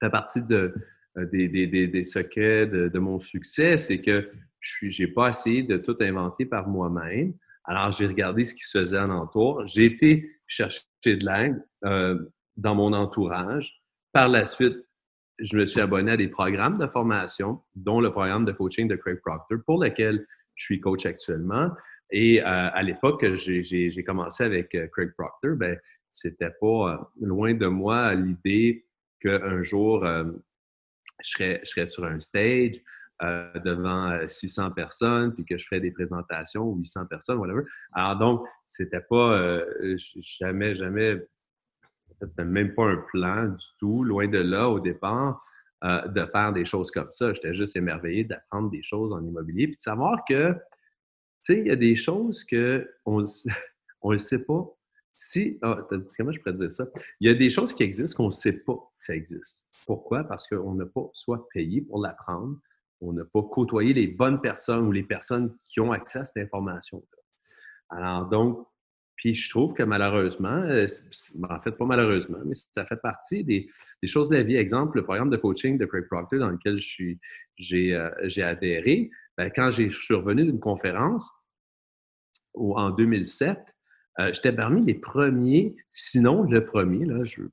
fait 0.01 0.11
partie 0.11 0.43
de, 0.43 0.75
des, 1.33 1.49
des, 1.49 2.05
secrets 2.05 2.67
de, 2.67 2.99
mon 2.99 3.21
succès, 3.21 3.79
c'est 3.79 4.01
que 4.01 4.31
je 4.61 5.03
n'ai 5.03 5.09
pas 5.09 5.29
essayé 5.29 5.63
de 5.63 5.77
tout 5.77 5.97
inventer 6.01 6.47
par 6.47 6.69
moi-même. 6.69 7.35
Alors, 7.65 7.93
j'ai 7.93 8.07
regardé 8.07 8.45
ce 8.45 8.55
qui 8.55 8.65
se 8.65 8.79
faisait 8.79 8.97
alentour. 8.97 9.67
J'ai 9.67 9.87
été 9.87 10.31
chercher 10.47 10.83
de 11.05 11.27
l'aide 11.27 11.63
dans 12.57 12.75
mon 12.75 12.93
entourage. 12.93 13.81
Par 14.13 14.29
la 14.29 14.47
suite, 14.47 14.77
je 15.39 15.57
me 15.57 15.67
suis 15.67 15.81
abonné 15.81 16.13
à 16.13 16.17
des 16.17 16.29
programmes 16.29 16.79
de 16.79 16.87
formation, 16.87 17.61
dont 17.75 18.01
le 18.01 18.11
programme 18.11 18.45
de 18.45 18.53
coaching 18.53 18.89
de 18.89 18.97
Craig 18.97 19.21
Proctor, 19.21 19.59
pour 19.67 19.83
lequel 19.83 20.27
je 20.55 20.65
suis 20.65 20.81
coach 20.81 21.07
actuellement. 21.07 21.71
Et 22.11 22.41
euh, 22.41 22.45
à 22.47 22.83
l'époque 22.83 23.21
que 23.21 23.37
j'ai 23.37 24.05
commencé 24.05 24.45
avec 24.45 24.75
euh, 24.75 24.87
Craig 24.89 25.13
Proctor, 25.17 25.57
ben, 25.57 25.79
c'était 26.13 26.53
pas 26.61 26.93
euh, 26.93 26.97
loin 27.21 27.55
de 27.55 27.67
moi 27.67 28.15
l'idée 28.15 28.87
qu'un 29.21 29.63
jour, 29.63 30.05
je, 30.05 31.61
serais, 31.65 31.87
sur 31.87 32.05
un 32.05 32.21
stage 32.21 32.77
devant 33.65 34.19
600 34.29 34.73
personnes, 34.73 35.35
puis 35.35 35.47
que 35.47 35.57
je 35.57 35.65
ferais 35.65 35.81
des 35.81 35.93
présentations, 35.93 36.75
800 36.75 37.07
personnes, 37.07 37.39
whatever. 37.39 37.63
Alors 37.95 38.19
donc, 38.19 38.47
c'était 38.67 39.01
pas 39.01 39.65
jamais, 40.19 40.75
jamais 40.75 41.25
c'était 42.21 42.45
même 42.45 42.75
pas 42.75 42.85
un 42.85 42.97
plan 42.97 43.49
du 43.49 43.67
tout, 43.79 44.05
loin 44.05 44.29
de 44.29 44.39
là 44.39 44.69
au 44.69 44.81
départ, 44.81 45.45
euh, 45.85 46.07
de 46.09 46.25
faire 46.27 46.53
des 46.53 46.65
choses 46.65 46.91
comme 46.91 47.13
ça. 47.13 47.33
J'étais 47.35 47.53
juste 47.53 47.77
émerveillé 47.77 48.25
d'apprendre 48.25 48.71
des 48.71 48.83
choses 48.83 49.13
en 49.13 49.23
immobilier, 49.25 49.67
puis 49.67 49.77
de 49.77 49.83
savoir 49.83 50.25
que, 50.29 50.53
tu 50.53 50.59
sais, 51.43 51.59
il 51.59 51.67
y 51.67 51.71
a 51.71 51.77
des 51.77 51.97
choses 51.97 52.45
qu'on 52.45 53.21
ne 53.21 53.25
le 54.13 54.19
sait 54.19 54.45
pas. 54.45 54.67
Si, 55.17 55.59
ah, 55.63 55.81
comment 56.17 56.33
je 56.33 56.41
pourrais 56.41 56.55
dire 56.55 56.73
ça? 56.73 56.87
Il 57.21 57.29
y 57.29 57.31
a 57.31 57.35
des 57.35 57.51
choses 57.51 57.73
qui 57.73 57.83
existent 57.83 58.17
qu'on 58.17 58.29
ne 58.29 58.33
sait 58.33 58.61
pas 58.65 58.75
que 58.75 59.05
ça 59.05 59.15
existe. 59.15 59.67
Pourquoi? 59.87 60.25
Parce 60.25 60.49
qu'on 60.49 60.75
n'a 60.75 60.87
pas 60.87 61.09
soit 61.13 61.47
payé 61.51 61.83
pour 61.83 62.01
l'apprendre, 62.01 62.59
on 63.01 63.13
n'a 63.13 63.25
pas 63.25 63.43
côtoyé 63.43 63.93
les 63.93 64.09
bonnes 64.09 64.41
personnes 64.41 64.87
ou 64.87 64.93
les 64.93 65.03
personnes 65.03 65.55
qui 65.67 65.81
ont 65.81 65.93
accès 65.93 66.21
à 66.21 66.25
cette 66.25 66.43
information-là. 66.43 67.05
Alors 67.91 68.29
donc, 68.29 68.67
puis 69.17 69.35
je 69.35 69.49
trouve 69.51 69.75
que 69.75 69.83
malheureusement, 69.83 70.63
euh, 70.65 70.87
en 71.49 71.61
fait, 71.61 71.73
pas 71.73 71.85
malheureusement, 71.85 72.39
mais 72.45 72.55
ça 72.55 72.85
fait 72.85 73.01
partie 73.01 73.45
des, 73.45 73.69
choses 74.07 74.31
de 74.31 74.37
la 74.37 74.43
vie. 74.43 74.57
Exemple, 74.57 74.99
le 74.99 75.05
programme 75.05 75.31
de 75.31 75.37
coaching 75.37 75.79
de 75.79 75.87
Craig 75.87 76.07
Proctor 76.11 76.39
dans 76.39 76.51
lequel 76.51 76.79
j'ai 76.79 77.95
euh, 77.95 78.11
adhéré, 78.43 79.11
ben, 79.37 79.51
quand 79.55 79.71
je 79.71 79.89
suis 79.91 80.15
revenu 80.15 80.45
d'une 80.45 80.61
conférence 80.61 81.31
en 82.55 82.91
2007, 82.91 83.59
euh, 84.21 84.33
j'étais 84.33 84.53
parmi 84.53 84.85
les 84.85 84.95
premiers, 84.95 85.75
sinon 85.91 86.43
le 86.45 86.65
premier, 86.65 87.05
là, 87.05 87.25
je 87.25 87.43
ne 87.43 87.49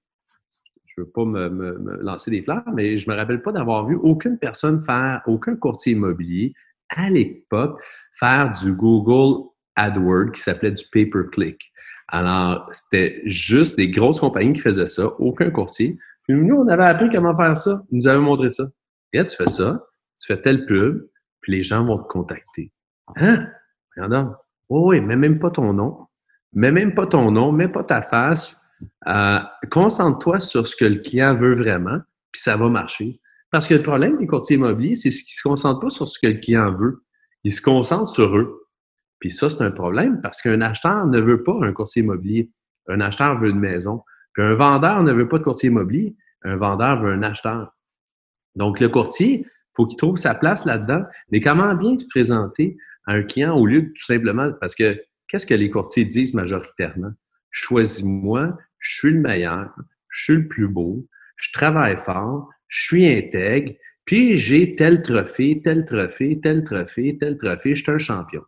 veux 0.98 1.10
pas 1.10 1.26
me, 1.26 1.50
me, 1.50 1.98
lancer 2.04 2.30
des 2.30 2.44
fleurs, 2.44 2.64
mais 2.74 2.98
je 2.98 3.10
ne 3.10 3.14
me 3.14 3.20
rappelle 3.20 3.42
pas 3.42 3.52
d'avoir 3.52 3.88
vu 3.88 3.96
aucune 3.96 4.38
personne 4.38 4.84
faire, 4.84 5.22
aucun 5.26 5.56
courtier 5.56 5.94
immobilier 5.94 6.54
à 6.90 7.10
l'époque 7.10 7.82
faire 8.20 8.52
du 8.62 8.74
Google 8.74 9.51
AdWords 9.76 10.32
qui 10.34 10.42
s'appelait 10.42 10.72
du 10.72 10.84
pay-per-click. 10.92 11.72
Alors, 12.08 12.70
c'était 12.72 13.22
juste 13.26 13.78
des 13.78 13.90
grosses 13.90 14.20
compagnies 14.20 14.54
qui 14.54 14.62
faisaient 14.62 14.88
ça, 14.88 15.08
aucun 15.20 15.50
courtier. 15.50 15.98
Puis 16.28 16.36
nous, 16.36 16.56
on 16.56 16.68
avait 16.68 16.86
appris 16.86 17.10
comment 17.10 17.36
faire 17.36 17.56
ça. 17.56 17.84
Ils 17.92 17.98
nous 17.98 18.08
avaient 18.08 18.20
montré 18.20 18.50
ça. 18.50 18.66
Regarde, 19.14 19.30
tu 19.30 19.36
fais 19.36 19.50
ça, 19.50 19.86
tu 20.20 20.28
fais 20.28 20.42
telle 20.42 20.66
pub, 20.66 21.08
puis 21.42 21.54
les 21.54 21.64
gens 21.64 21.86
vont 21.86 21.98
te 21.98 22.08
contacter. 22.08 22.72
Hein? 23.16 23.48
Regarde. 23.96 24.36
Oh 24.70 24.90
oui, 24.90 25.02
mais 25.02 25.16
même 25.16 25.40
pas 25.40 25.52
ton 25.52 25.74
nom. 25.74 26.08
Mais 26.54 26.72
même 26.72 26.94
pas 26.94 27.08
ton 27.08 27.32
nom, 27.32 27.52
mets 27.52 27.68
pas 27.68 27.84
ta 27.84 28.02
face. 28.02 28.62
Euh, 29.08 29.40
concentre-toi 29.70 30.40
sur 30.40 30.68
ce 30.68 30.76
que 30.76 30.86
le 30.86 30.98
client 30.98 31.36
veut 31.36 31.56
vraiment, 31.56 32.00
puis 32.32 32.42
ça 32.42 32.58
va 32.58 32.68
marcher. 32.68 33.22
Parce 33.52 33.68
que 33.68 33.76
le 33.76 33.84
problème 33.84 34.18
des 34.18 34.28
courtiers 34.28 34.56
immobiliers, 34.56 34.96
c'est 34.96 35.12
ce 35.12 35.24
qu'ils 35.24 35.36
se 35.36 35.44
concentrent 35.44 35.82
pas 35.82 35.90
sur 35.90 36.08
ce 36.08 36.20
que 36.20 36.28
le 36.28 36.40
client 36.40 36.74
veut. 36.74 37.04
Ils 37.44 37.52
se 37.52 37.62
concentrent 37.62 38.10
sur 38.10 38.36
eux. 38.38 38.61
Puis 39.22 39.32
ça, 39.32 39.50
c'est 39.50 39.62
un 39.62 39.72
problème 39.72 40.20
parce 40.22 40.42
qu'un 40.42 40.60
acheteur 40.60 41.08
ne 41.08 41.20
veut 41.22 41.44
pas 41.44 41.58
un 41.62 41.72
courtier 41.72 42.02
immobilier. 42.02 42.52
Un 42.90 43.00
acheteur 43.00 43.40
veut 43.40 43.50
une 43.50 43.60
maison. 43.60 44.04
Puis 44.34 44.44
un 44.44 44.56
vendeur 44.56 45.04
ne 45.04 45.14
veut 45.14 45.30
pas 45.30 45.38
de 45.38 45.44
courtier 45.44 45.70
immobilier. 45.70 46.16
Un 46.44 46.58
vendeur 46.58 47.02
veut 47.02 47.14
un 47.14 47.24
acheteur. 47.24 47.74
Donc, 48.56 48.80
le 48.80 48.90
courtier, 48.90 49.46
faut 49.76 49.86
qu'il 49.86 49.98
trouve 49.98 50.18
sa 50.18 50.36
place 50.36 50.66
là-dedans. 50.66 51.04
Mais 51.32 51.40
comment 51.40 51.76
bien 51.76 51.98
se 51.98 52.06
présenter 52.10 52.76
à 53.06 53.14
un 53.14 53.24
client 53.24 53.56
au 53.56 53.66
lieu 53.66 53.84
de 53.84 53.88
tout 53.88 54.04
simplement, 54.04 54.52
parce 54.60 54.76
que 54.76 55.02
qu'est-ce 55.28 55.46
que 55.46 55.54
les 55.54 55.70
courtiers 55.70 56.06
disent 56.06 56.34
majoritairement? 56.34 57.12
Choisis-moi, 57.52 58.58
je 58.80 58.96
suis 58.96 59.12
le 59.12 59.20
meilleur, 59.20 59.74
je 60.10 60.24
suis 60.24 60.36
le 60.36 60.48
plus 60.48 60.68
beau, 60.68 61.06
je 61.36 61.52
travaille 61.52 61.98
fort, 61.98 62.50
je 62.68 62.84
suis 62.84 63.08
intègre, 63.08 63.74
puis 64.06 64.38
j'ai 64.38 64.76
tel 64.76 65.02
trophée, 65.02 65.62
tel 65.64 65.86
trophée, 65.86 66.40
tel 66.42 66.64
trophée, 66.64 67.18
tel 67.20 67.38
trophée, 67.38 67.76
je 67.76 67.84
suis 67.84 67.92
un 67.92 67.98
champion. 67.98 68.42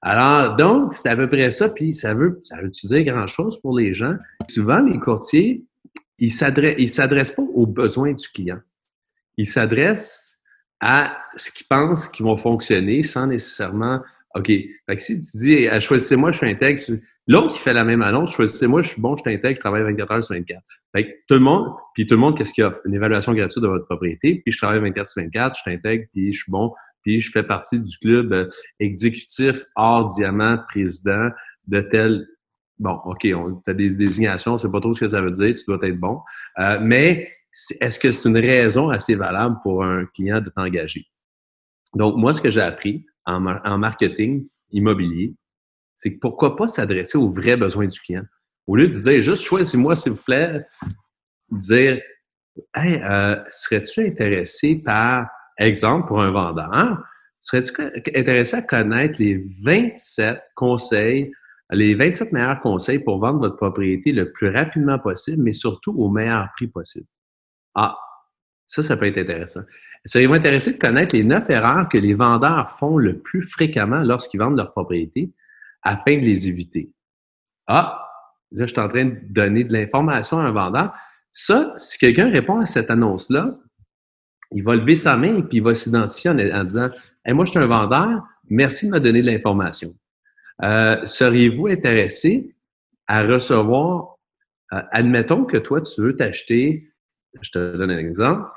Alors, 0.00 0.56
donc, 0.56 0.94
c'est 0.94 1.08
à 1.08 1.16
peu 1.16 1.28
près 1.28 1.50
ça, 1.50 1.68
puis 1.68 1.92
ça 1.92 2.14
veut, 2.14 2.40
ça 2.44 2.56
veut 2.60 2.68
dire 2.68 3.04
grand-chose 3.04 3.60
pour 3.60 3.76
les 3.76 3.94
gens. 3.94 4.14
Souvent, 4.48 4.80
les 4.80 4.98
courtiers, 4.98 5.64
ils 6.18 6.30
s'adressent, 6.30 6.92
s'adressent 6.92 7.32
pas 7.32 7.42
aux 7.42 7.66
besoins 7.66 8.12
du 8.12 8.28
client. 8.28 8.58
Ils 9.36 9.46
s'adressent 9.46 10.38
à 10.80 11.18
ce 11.36 11.50
qu'ils 11.50 11.66
pensent 11.66 12.08
qui 12.08 12.22
vont 12.22 12.36
fonctionner 12.36 13.02
sans 13.02 13.26
nécessairement 13.26 14.00
OK. 14.34 14.46
Fait 14.46 14.96
que 14.96 15.00
si 15.00 15.20
tu 15.20 15.36
dis 15.38 15.80
choisissez-moi, 15.80 16.32
je 16.32 16.38
suis 16.38 16.48
intègre, 16.48 16.80
l'autre 17.26 17.54
qui 17.54 17.60
fait 17.60 17.72
la 17.72 17.84
même 17.84 18.02
annonce, 18.02 18.32
choisissez-moi, 18.32 18.82
je 18.82 18.90
suis 18.90 19.00
bon, 19.00 19.16
je 19.16 19.22
suis 19.22 19.32
intègre, 19.32 19.56
je 19.56 19.60
travaille 19.60 19.82
24 19.82 20.12
heures 20.12 20.24
sur 20.24 20.34
24. 20.34 20.62
Fait 20.94 21.04
que 21.04 21.10
tout 21.26 21.34
le 21.34 21.40
monde, 21.40 21.68
puis 21.94 22.06
tout 22.06 22.14
le 22.14 22.20
monde, 22.20 22.36
qu'est-ce 22.36 22.52
qu'il 22.52 22.64
offre? 22.64 22.80
Une 22.84 22.94
évaluation 22.94 23.32
gratuite 23.32 23.62
de 23.62 23.68
votre 23.68 23.86
propriété, 23.86 24.40
puis 24.44 24.52
je 24.52 24.58
travaille 24.58 24.80
24 24.80 25.10
sur 25.10 25.22
24, 25.22 25.56
je 25.56 25.62
suis 25.62 25.72
intègre, 25.72 26.04
puis 26.12 26.32
je 26.32 26.42
suis 26.42 26.52
bon, 26.52 26.72
je 27.20 27.30
fais 27.30 27.42
partie 27.42 27.80
du 27.80 27.96
club 27.98 28.32
euh, 28.32 28.48
exécutif 28.80 29.64
hors 29.76 30.04
diamant 30.14 30.58
président 30.68 31.30
de 31.66 31.80
tel 31.80 32.26
bon, 32.78 33.00
OK, 33.04 33.20
tu 33.20 33.34
as 33.66 33.74
des 33.74 33.96
désignations, 33.96 34.58
c'est 34.58 34.70
pas 34.70 34.80
trop 34.80 34.94
ce 34.94 35.00
que 35.00 35.08
ça 35.08 35.20
veut 35.20 35.32
dire, 35.32 35.54
tu 35.54 35.64
dois 35.66 35.78
être 35.82 35.98
bon. 35.98 36.20
Euh, 36.58 36.78
mais 36.80 37.32
est-ce 37.80 37.98
que 37.98 38.12
c'est 38.12 38.28
une 38.28 38.38
raison 38.38 38.90
assez 38.90 39.14
valable 39.14 39.56
pour 39.62 39.84
un 39.84 40.06
client 40.14 40.40
de 40.40 40.50
t'engager? 40.50 41.06
Donc, 41.94 42.16
moi, 42.16 42.32
ce 42.32 42.40
que 42.40 42.50
j'ai 42.50 42.60
appris 42.60 43.04
en, 43.24 43.40
marketing 43.78 44.46
immobilier, 44.70 45.34
c'est 45.96 46.14
que 46.14 46.18
pourquoi 46.20 46.56
pas 46.56 46.68
s'adresser 46.68 47.18
aux 47.18 47.30
vrais 47.30 47.56
besoins 47.56 47.86
du 47.86 47.98
client? 48.00 48.24
Au 48.66 48.76
lieu 48.76 48.86
de 48.86 48.92
dire 48.92 49.20
juste 49.20 49.42
choisis-moi, 49.42 49.96
s'il 49.96 50.12
vous 50.12 50.22
plaît, 50.22 50.64
dire 51.50 52.00
euh, 52.76 53.36
serais-tu 53.48 54.06
intéressé 54.06 54.76
par, 54.76 55.28
exemple, 55.58 56.08
pour 56.08 56.20
un 56.20 56.30
vendeur, 56.30 57.02
serais-tu 57.40 57.72
intéressé 58.16 58.56
à 58.56 58.62
connaître 58.62 59.16
les 59.18 59.44
27 59.62 60.40
conseils 60.54 61.32
les 61.70 61.94
27 61.94 62.32
meilleurs 62.32 62.60
conseils 62.60 62.98
pour 62.98 63.18
vendre 63.18 63.40
votre 63.40 63.56
propriété 63.56 64.12
le 64.12 64.32
plus 64.32 64.48
rapidement 64.48 64.98
possible, 64.98 65.42
mais 65.42 65.52
surtout 65.52 65.92
au 65.92 66.08
meilleur 66.08 66.48
prix 66.56 66.68
possible? 66.68 67.06
Ah, 67.74 67.96
ça, 68.66 68.82
ça 68.82 68.96
peut 68.96 69.06
être 69.06 69.18
intéressant. 69.18 69.60
Seriez-vous 70.04 70.34
intéressé 70.34 70.72
de 70.72 70.78
connaître 70.78 71.14
les 71.14 71.24
neuf 71.24 71.48
erreurs 71.50 71.88
que 71.88 71.98
les 71.98 72.14
vendeurs 72.14 72.70
font 72.78 72.96
le 72.96 73.18
plus 73.18 73.42
fréquemment 73.42 74.00
lorsqu'ils 74.00 74.38
vendent 74.38 74.56
leur 74.56 74.72
propriété 74.72 75.32
afin 75.82 76.14
de 76.14 76.20
les 76.20 76.48
éviter? 76.48 76.90
Ah, 77.66 78.08
là, 78.52 78.66
je 78.66 78.72
suis 78.72 78.80
en 78.80 78.88
train 78.88 79.04
de 79.04 79.18
donner 79.28 79.64
de 79.64 79.72
l'information 79.72 80.38
à 80.38 80.44
un 80.44 80.52
vendeur. 80.52 80.94
Ça, 81.32 81.74
si 81.76 81.98
quelqu'un 81.98 82.30
répond 82.30 82.60
à 82.60 82.66
cette 82.66 82.90
annonce-là, 82.90 83.58
il 84.52 84.62
va 84.62 84.76
lever 84.76 84.94
sa 84.94 85.16
main 85.16 85.36
et 85.38 85.42
puis 85.42 85.58
il 85.58 85.62
va 85.62 85.74
s'identifier 85.74 86.30
en, 86.30 86.64
disant 86.64 86.88
Moi, 87.26 87.44
je 87.44 87.50
suis 87.50 87.58
un 87.58 87.66
vendeur, 87.66 88.22
merci 88.48 88.86
de 88.86 88.92
me 88.92 89.00
donner 89.00 89.22
de 89.22 89.26
l'information. 89.26 89.94
Euh, 90.62 91.04
seriez-vous 91.04 91.68
intéressé 91.68 92.54
à 93.06 93.22
recevoir, 93.22 94.16
euh, 94.72 94.82
admettons 94.90 95.44
que 95.44 95.56
toi, 95.56 95.80
tu 95.80 96.02
veux 96.02 96.16
t'acheter, 96.16 96.90
je 97.40 97.50
te 97.50 97.76
donne 97.76 97.90
un 97.90 97.98
exemple, 97.98 98.48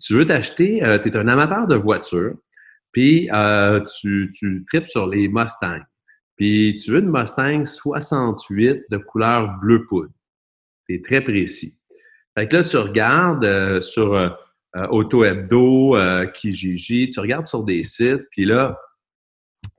tu 0.00 0.14
veux 0.14 0.26
t'acheter, 0.26 0.84
euh, 0.84 0.98
tu 0.98 1.08
es 1.08 1.16
un 1.16 1.28
amateur 1.28 1.66
de 1.66 1.76
voitures, 1.76 2.36
puis 2.92 3.28
tu, 4.00 4.30
tu 4.36 4.64
tripes 4.66 4.88
sur 4.88 5.06
les 5.06 5.28
Mustangs, 5.28 5.84
puis 6.36 6.74
tu 6.74 6.90
veux 6.90 7.00
une 7.00 7.10
Mustang 7.10 7.64
68 7.64 8.84
de 8.90 8.96
couleur 8.96 9.58
bleu 9.60 9.84
poudre. 9.86 10.10
C'est 10.88 11.02
très 11.04 11.20
précis. 11.20 11.76
Fait 12.36 12.48
que 12.48 12.56
là, 12.56 12.64
tu 12.64 12.76
regardes 12.78 13.80
sur 13.80 14.36
Auto 14.90 15.24
Hebdo, 15.24 15.96
Kijiji, 16.34 17.10
tu 17.10 17.20
regardes 17.20 17.46
sur 17.46 17.64
des 17.64 17.82
sites, 17.82 18.28
puis 18.30 18.44
là, 18.44 18.78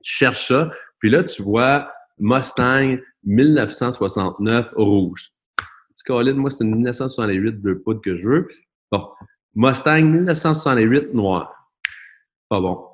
tu 0.02 0.12
cherches 0.14 0.48
ça, 0.48 0.70
puis 0.98 1.10
là, 1.10 1.24
tu 1.24 1.42
vois 1.42 1.90
Mustang 2.18 2.96
1969 3.24 4.72
rouge. 4.76 5.30
Tu 5.96 6.12
moi, 6.34 6.50
c'est 6.50 6.64
une 6.64 6.74
1968 6.74 7.52
bleu 7.52 7.80
poudre 7.80 8.00
que 8.00 8.16
je 8.16 8.28
veux. 8.28 8.48
Bon. 8.90 9.08
Mustang 9.54 10.02
1968 10.02 11.12
noir. 11.14 11.70
Pas 12.48 12.60
bon. 12.60 12.86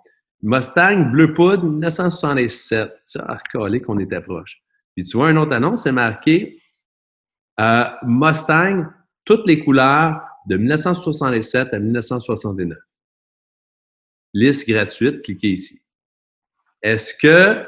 Mustang 0.43 1.11
bleu 1.11 1.33
poudre 1.33 1.65
1967. 1.65 2.93
Ah, 3.19 3.39
collé 3.53 3.81
qu'on 3.81 3.99
était 3.99 4.21
proche. 4.21 4.61
Puis 4.95 5.05
tu 5.05 5.17
vois 5.17 5.31
une 5.31 5.39
autre 5.39 5.53
annonce, 5.53 5.85
c'est 5.85 5.93
marqué 5.93 6.61
euh, 7.61 7.85
Mustang, 8.05 8.87
toutes 9.25 9.47
les 9.47 9.65
couleurs 9.65 10.21
de 10.49 10.57
1967 10.57 11.75
à 11.75 11.79
1969. 11.79 12.77
Liste 14.35 14.69
gratuite, 14.69 15.23
cliquez 15.23 15.53
ici. 15.53 15.81
Est-ce 16.83 17.15
que 17.15 17.65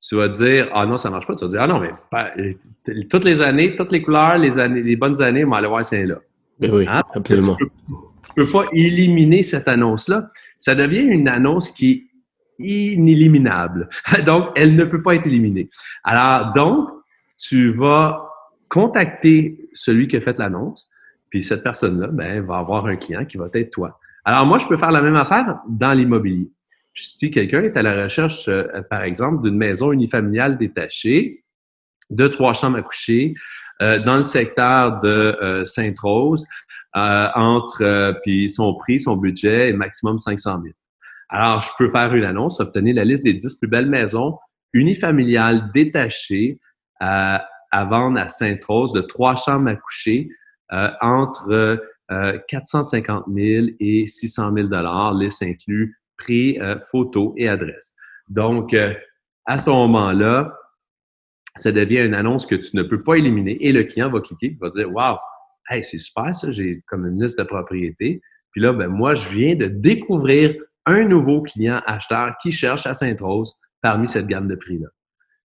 tu 0.00 0.16
vas 0.16 0.28
dire 0.28 0.70
Ah 0.72 0.86
non, 0.86 0.96
ça 0.96 1.10
marche 1.10 1.26
pas. 1.26 1.34
Tu 1.34 1.44
vas 1.44 1.50
dire 1.50 1.62
Ah 1.62 1.66
non, 1.66 1.80
mais 1.80 2.56
toutes 3.10 3.24
les 3.24 3.42
années, 3.42 3.76
toutes 3.76 3.92
les 3.92 4.02
couleurs, 4.02 4.38
les 4.38 4.58
années, 4.58 4.82
les 4.82 4.96
bonnes 4.96 5.20
années, 5.22 5.44
on 5.44 5.50
va 5.50 5.58
aller 5.58 5.68
voir 5.68 5.84
c'est 5.84 6.06
là. 6.06 6.20
Ben 6.58 6.72
oui, 6.72 6.86
hein? 6.88 7.02
absolument. 7.14 7.56
Tu 7.56 7.66
peux, 8.34 8.46
peux 8.46 8.52
pas 8.52 8.66
éliminer 8.72 9.42
cette 9.42 9.68
annonce-là. 9.68 10.30
Ça 10.58 10.74
devient 10.74 11.02
une 11.02 11.28
annonce 11.28 11.72
qui 11.72 11.90
est 11.92 12.04
inéliminable. 12.58 13.88
donc, 14.26 14.50
elle 14.54 14.76
ne 14.76 14.84
peut 14.84 15.02
pas 15.02 15.14
être 15.14 15.26
éliminée. 15.26 15.68
Alors, 16.04 16.52
donc, 16.52 16.88
tu 17.38 17.72
vas 17.72 18.30
contacter 18.68 19.68
celui 19.72 20.08
qui 20.08 20.16
a 20.16 20.20
fait 20.20 20.38
l'annonce, 20.38 20.88
puis 21.34 21.42
cette 21.42 21.64
personne-là, 21.64 22.06
ben, 22.12 22.46
va 22.46 22.58
avoir 22.58 22.86
un 22.86 22.94
client 22.94 23.24
qui 23.24 23.38
va 23.38 23.48
être 23.54 23.72
toi. 23.72 23.98
Alors, 24.24 24.46
moi, 24.46 24.58
je 24.58 24.68
peux 24.68 24.76
faire 24.76 24.92
la 24.92 25.02
même 25.02 25.16
affaire 25.16 25.58
dans 25.68 25.92
l'immobilier 25.92 26.48
si 26.94 27.32
quelqu'un 27.32 27.64
est 27.64 27.76
à 27.76 27.82
la 27.82 28.04
recherche, 28.04 28.46
euh, 28.46 28.64
par 28.88 29.02
exemple, 29.02 29.42
d'une 29.42 29.56
maison 29.56 29.90
unifamiliale 29.90 30.56
détachée, 30.56 31.42
de 32.10 32.28
trois 32.28 32.54
chambres 32.54 32.78
à 32.78 32.82
coucher, 32.82 33.34
euh, 33.82 33.98
dans 33.98 34.16
le 34.16 34.22
secteur 34.22 35.00
de 35.00 35.08
euh, 35.08 35.64
Sainte-Rose, 35.64 36.46
entre, 36.94 38.20
puis 38.22 38.48
son 38.48 38.76
prix, 38.76 39.00
son 39.00 39.16
budget 39.16 39.70
est 39.70 39.72
maximum 39.72 40.20
500 40.20 40.60
000. 40.62 40.74
Alors, 41.28 41.60
je 41.60 41.70
peux 41.76 41.90
faire 41.90 42.14
une 42.14 42.22
annonce, 42.22 42.60
obtenir 42.60 42.94
la 42.94 43.04
liste 43.04 43.24
des 43.24 43.34
10 43.34 43.56
plus 43.56 43.66
belles 43.66 43.90
maisons 43.90 44.38
unifamiliales 44.72 45.72
détachées 45.74 46.60
à, 47.00 47.48
vendre 47.90 48.20
à 48.20 48.28
Sainte-Rose 48.28 48.92
de 48.92 49.00
trois 49.00 49.34
chambres 49.34 49.68
à 49.70 49.74
coucher 49.74 50.28
entre 51.00 51.80
450 52.48 53.24
000 53.34 53.66
et 53.80 54.06
600 54.06 54.52
000 54.54 54.68
liste 55.18 55.42
inclus 55.42 55.96
prix, 56.16 56.58
euh, 56.60 56.78
photo 56.90 57.34
et 57.36 57.48
adresse. 57.48 57.94
Donc, 58.28 58.74
euh, 58.74 58.94
à 59.46 59.58
ce 59.58 59.70
moment-là, 59.70 60.56
ça 61.56 61.72
devient 61.72 62.00
une 62.00 62.14
annonce 62.14 62.46
que 62.46 62.54
tu 62.54 62.76
ne 62.76 62.82
peux 62.82 63.02
pas 63.02 63.16
éliminer 63.16 63.56
et 63.64 63.72
le 63.72 63.84
client 63.84 64.10
va 64.10 64.20
cliquer, 64.20 64.52
il 64.52 64.58
va 64.58 64.68
dire 64.70 64.88
hey, 65.70 65.84
c'est 65.84 65.98
super 65.98 66.34
ça, 66.34 66.50
j'ai 66.50 66.82
comme 66.86 67.06
une 67.06 67.22
liste 67.22 67.38
de 67.38 67.44
propriétés. 67.44 68.20
Puis 68.52 68.60
là, 68.60 68.72
ben, 68.72 68.88
moi, 68.88 69.14
je 69.14 69.28
viens 69.30 69.54
de 69.54 69.66
découvrir 69.66 70.54
un 70.86 71.04
nouveau 71.04 71.42
client 71.42 71.80
acheteur 71.86 72.34
qui 72.42 72.52
cherche 72.52 72.86
à 72.86 72.94
Sainte-Rose 72.94 73.54
parmi 73.80 74.08
cette 74.08 74.26
gamme 74.26 74.48
de 74.48 74.54
prix-là. 74.54 74.88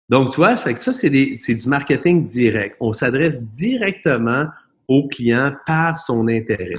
Donc, 0.09 0.31
tu 0.31 0.37
vois, 0.37 0.55
fait 0.55 0.73
que 0.73 0.79
ça, 0.79 0.93
c'est 0.93 1.09
du 1.09 1.69
marketing 1.69 2.25
direct. 2.25 2.77
On 2.79 2.93
s'adresse 2.93 3.45
directement 3.47 4.47
au 4.87 5.07
client 5.07 5.53
par 5.65 5.99
son 5.99 6.27
intérêt. 6.27 6.75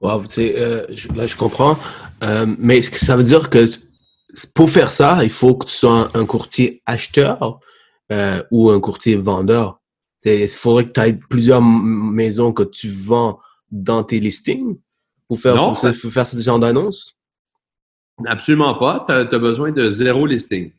Wow, 0.00 0.22
tu 0.22 0.34
sais, 0.34 0.54
euh, 0.56 0.86
là, 1.14 1.26
je 1.26 1.36
comprends. 1.36 1.78
Euh, 2.22 2.46
mais 2.58 2.80
ce 2.82 2.90
que 2.90 2.98
ça 2.98 3.16
veut 3.16 3.22
dire 3.22 3.50
que 3.50 3.68
pour 4.54 4.70
faire 4.70 4.90
ça, 4.90 5.22
il 5.22 5.30
faut 5.30 5.54
que 5.54 5.66
tu 5.66 5.72
sois 5.72 6.10
un, 6.14 6.24
courtier 6.24 6.82
acheteur 6.86 7.60
euh, 8.12 8.42
ou 8.50 8.70
un 8.70 8.80
courtier 8.80 9.16
vendeur? 9.16 9.80
Il 10.24 10.48
faudrait 10.48 10.84
que 10.84 10.92
tu 10.92 11.00
aies 11.00 11.14
plusieurs 11.14 11.62
maisons 11.62 12.52
que 12.52 12.62
tu 12.62 12.88
vends 12.88 13.40
dans 13.70 14.04
tes 14.04 14.20
listings 14.20 14.78
pour 15.28 15.38
faire, 15.38 15.56
pour, 15.56 15.78
faire 15.78 16.26
ce 16.26 16.40
genre 16.40 16.58
d'annonce? 16.58 17.16
Absolument 18.26 18.74
pas. 18.74 19.04
Tu 19.08 19.14
as, 19.14 19.38
besoin 19.38 19.72
de 19.72 19.90
zéro 19.90 20.26
listing. 20.26 20.72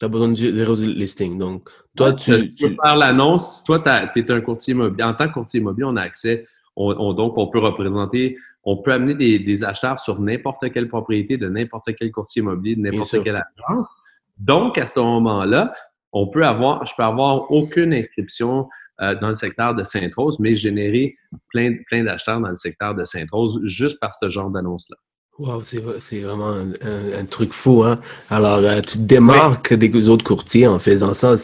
Tu 0.00 0.06
as 0.06 0.08
besoin 0.08 0.28
de 0.28 0.34
zéro 0.34 0.74
listing. 0.74 1.38
Donc, 1.38 1.68
toi, 1.94 2.14
tu, 2.14 2.54
tu, 2.54 2.74
peux 2.74 2.82
faire 2.82 2.96
l'annonce. 2.96 3.62
Toi, 3.64 3.84
tu 4.12 4.18
es 4.18 4.30
un 4.32 4.40
courtier 4.40 4.72
immobilier. 4.72 5.04
En 5.04 5.14
tant 5.14 5.28
que 5.28 5.34
courtier 5.34 5.60
immobilier, 5.60 5.84
on 5.84 5.96
a 5.96 6.02
accès. 6.02 6.46
donc, 6.76 7.36
on 7.36 7.46
peut 7.48 7.58
représenter 7.58 8.36
on 8.64 8.76
peut 8.76 8.92
amener 8.92 9.38
des, 9.38 9.64
acheteurs 9.64 10.00
sur 10.00 10.20
n'importe 10.20 10.70
quelle 10.72 10.88
propriété 10.88 11.36
de 11.36 11.48
n'importe 11.48 11.94
quel 11.98 12.10
courtier 12.10 12.40
immobilier, 12.40 12.76
de 12.76 12.82
n'importe 12.82 13.22
quelle 13.22 13.42
agence. 13.58 13.94
Donc, 14.38 14.78
à 14.78 14.86
ce 14.86 15.00
moment-là, 15.00 15.74
on 16.12 16.26
peut 16.28 16.44
avoir, 16.44 16.84
je 16.86 16.94
peux 16.94 17.02
avoir 17.02 17.50
aucune 17.50 17.94
inscription 17.94 18.68
euh, 19.00 19.14
dans 19.18 19.28
le 19.28 19.34
secteur 19.34 19.74
de 19.74 19.84
Sainte-Rose, 19.84 20.38
mais 20.40 20.56
générer 20.56 21.16
plein, 21.48 21.76
plein 21.86 22.04
d'acheteurs 22.04 22.40
dans 22.40 22.48
le 22.48 22.56
secteur 22.56 22.94
de 22.94 23.04
Sainte-Rose 23.04 23.60
juste 23.64 23.98
par 24.00 24.14
ce 24.14 24.28
genre 24.28 24.50
d'annonce-là. 24.50 24.96
Wow, 25.40 25.62
c'est 25.62 26.20
vraiment 26.20 26.50
un, 26.82 27.24
truc 27.24 27.54
fou, 27.54 27.82
hein? 27.82 27.94
Alors, 28.28 28.58
euh, 28.58 28.82
tu 28.82 28.98
te 28.98 29.02
démarques 29.02 29.72
des 29.72 30.10
autres 30.10 30.22
courtiers 30.22 30.66
en 30.66 30.78
faisant 30.78 31.14
ça. 31.14 31.36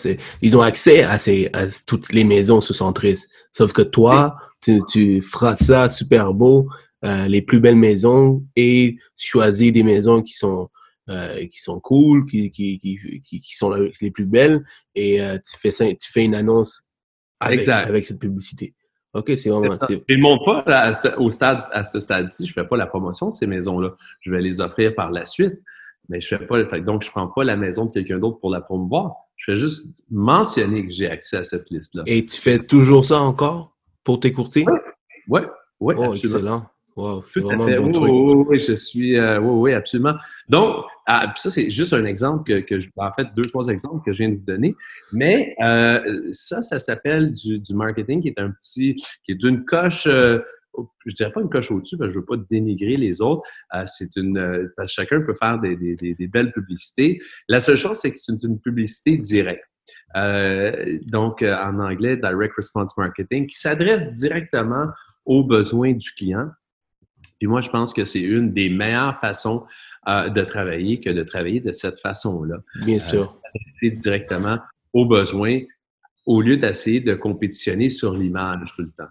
Ils 0.42 0.54
ont 0.54 0.60
accès 0.60 1.02
à, 1.02 1.18
ces, 1.18 1.48
à 1.54 1.64
toutes 1.86 2.12
les 2.12 2.22
maisons 2.22 2.60
sous 2.60 2.74
centris. 2.74 3.24
Sauf 3.52 3.72
que 3.72 3.80
toi, 3.80 4.36
tu, 4.60 4.82
tu 4.86 5.22
feras 5.22 5.56
ça 5.56 5.88
super 5.88 6.34
beau, 6.34 6.68
euh, 7.06 7.26
les 7.26 7.40
plus 7.40 7.58
belles 7.58 7.76
maisons 7.76 8.44
et 8.54 8.98
choisis 9.16 9.72
des 9.72 9.82
maisons 9.82 10.20
qui 10.20 10.34
sont 10.34 10.68
euh, 11.08 11.46
qui 11.46 11.62
sont 11.62 11.80
cool, 11.80 12.26
qui, 12.26 12.50
qui, 12.50 12.78
qui, 12.78 13.00
qui, 13.22 13.56
sont 13.56 13.70
les 13.70 14.10
plus 14.10 14.26
belles 14.26 14.62
et 14.94 15.20
tu 15.42 15.56
fais 15.56 15.70
ça, 15.70 15.86
tu 15.86 16.12
fais 16.12 16.24
une 16.24 16.34
annonce 16.34 16.82
avec, 17.40 17.66
avec 17.66 18.04
cette 18.04 18.18
publicité. 18.18 18.74
OK, 19.16 19.32
c'est 19.36 19.50
vraiment. 19.50 19.78
Je 19.88 20.14
ne 20.14 20.20
montre 20.20 20.62
pas 20.64 20.78
à, 20.78 20.94
ce, 20.94 21.08
au 21.16 21.30
stade, 21.30 21.60
à 21.72 21.82
ce 21.82 22.00
stade-ci, 22.00 22.46
je 22.46 22.50
ne 22.50 22.62
fais 22.62 22.68
pas 22.68 22.76
la 22.76 22.86
promotion 22.86 23.30
de 23.30 23.34
ces 23.34 23.46
maisons-là. 23.46 23.94
Je 24.20 24.30
vais 24.30 24.40
les 24.40 24.60
offrir 24.60 24.94
par 24.94 25.10
la 25.10 25.26
suite. 25.26 25.60
Mais 26.08 26.20
je 26.20 26.28
fais 26.28 26.46
pas. 26.46 26.62
Donc, 26.80 27.02
je 27.02 27.08
ne 27.08 27.12
prends 27.12 27.26
pas 27.26 27.44
la 27.44 27.56
maison 27.56 27.86
de 27.86 27.92
quelqu'un 27.92 28.18
d'autre 28.18 28.38
pour 28.38 28.50
la 28.50 28.60
promouvoir. 28.60 29.14
Je 29.36 29.52
fais 29.52 29.58
juste 29.58 30.02
mentionner 30.10 30.86
que 30.86 30.92
j'ai 30.92 31.08
accès 31.10 31.38
à 31.38 31.44
cette 31.44 31.70
liste-là. 31.70 32.02
Et 32.06 32.24
tu 32.24 32.40
fais 32.40 32.58
toujours 32.58 33.04
ça 33.04 33.18
encore 33.18 33.76
pour 34.04 34.20
tes 34.20 34.32
courtiers? 34.32 34.64
Oui, 35.28 35.40
oui, 35.80 35.94
oh, 35.98 36.14
excellent. 36.14 36.66
Wow, 36.96 37.24
c'est 37.28 37.40
vraiment 37.40 37.66
un 37.66 37.76
bon 37.76 37.86
oui, 37.86 37.92
truc. 37.92 38.10
Oui, 38.10 38.44
oui, 38.48 38.60
je 38.60 38.74
suis. 38.74 39.18
Euh, 39.18 39.38
oui, 39.38 39.70
oui, 39.70 39.72
absolument. 39.74 40.14
Donc, 40.48 40.86
ah, 41.06 41.32
ça, 41.36 41.50
c'est 41.50 41.70
juste 41.70 41.92
un 41.92 42.06
exemple 42.06 42.50
que, 42.50 42.60
que, 42.60 42.80
je. 42.80 42.88
En 42.96 43.12
fait, 43.12 43.28
deux, 43.36 43.44
trois 43.44 43.68
exemples 43.68 44.02
que 44.04 44.14
je 44.14 44.18
viens 44.18 44.30
de 44.30 44.36
vous 44.36 44.46
donner. 44.46 44.74
Mais 45.12 45.54
euh, 45.62 46.28
ça, 46.32 46.62
ça 46.62 46.78
s'appelle 46.78 47.34
du, 47.34 47.58
du, 47.58 47.74
marketing 47.74 48.22
qui 48.22 48.28
est 48.28 48.40
un 48.40 48.50
petit. 48.50 48.96
qui 49.24 49.32
est 49.32 49.34
d'une 49.34 49.66
coche. 49.66 50.06
Euh, 50.06 50.40
je 51.04 51.14
dirais 51.14 51.32
pas 51.32 51.42
une 51.42 51.50
coche 51.50 51.70
au-dessus, 51.70 51.98
parce 51.98 52.08
que 52.08 52.14
je 52.14 52.18
veux 52.18 52.24
pas 52.24 52.36
dénigrer 52.50 52.96
les 52.96 53.20
autres. 53.20 53.42
Euh, 53.74 53.84
c'est 53.86 54.16
une. 54.16 54.70
Parce 54.74 54.96
que 54.96 55.02
chacun 55.02 55.20
peut 55.20 55.36
faire 55.38 55.58
des, 55.60 55.76
des, 55.76 55.96
des, 55.96 56.26
belles 56.28 56.52
publicités. 56.52 57.20
La 57.48 57.60
seule 57.60 57.76
chose, 57.76 57.98
c'est 57.98 58.10
que 58.10 58.18
c'est 58.18 58.42
une, 58.42 58.58
publicité 58.58 59.18
directe. 59.18 59.68
donc, 60.14 61.42
en 61.42 61.78
anglais, 61.78 62.16
Direct 62.16 62.54
Response 62.56 62.96
Marketing, 62.96 63.46
qui 63.46 63.58
s'adresse 63.58 64.14
directement 64.14 64.86
aux 65.26 65.44
besoins 65.44 65.92
du 65.92 66.10
client. 66.12 66.48
Puis 67.38 67.46
moi, 67.46 67.62
je 67.62 67.70
pense 67.70 67.92
que 67.92 68.04
c'est 68.04 68.20
une 68.20 68.52
des 68.52 68.68
meilleures 68.68 69.18
façons 69.20 69.64
euh, 70.08 70.28
de 70.28 70.42
travailler 70.42 71.00
que 71.00 71.10
de 71.10 71.22
travailler 71.22 71.60
de 71.60 71.72
cette 71.72 72.00
façon-là. 72.00 72.56
Bien 72.84 72.98
sûr. 72.98 73.40
Euh, 73.82 73.90
directement 73.90 74.58
aux 74.92 75.04
besoins 75.04 75.60
au 76.26 76.40
lieu 76.40 76.56
d'essayer 76.56 77.00
de 77.00 77.14
compétitionner 77.14 77.88
sur 77.88 78.14
l'image 78.14 78.72
tout 78.74 78.82
le 78.82 78.90
temps. 78.96 79.10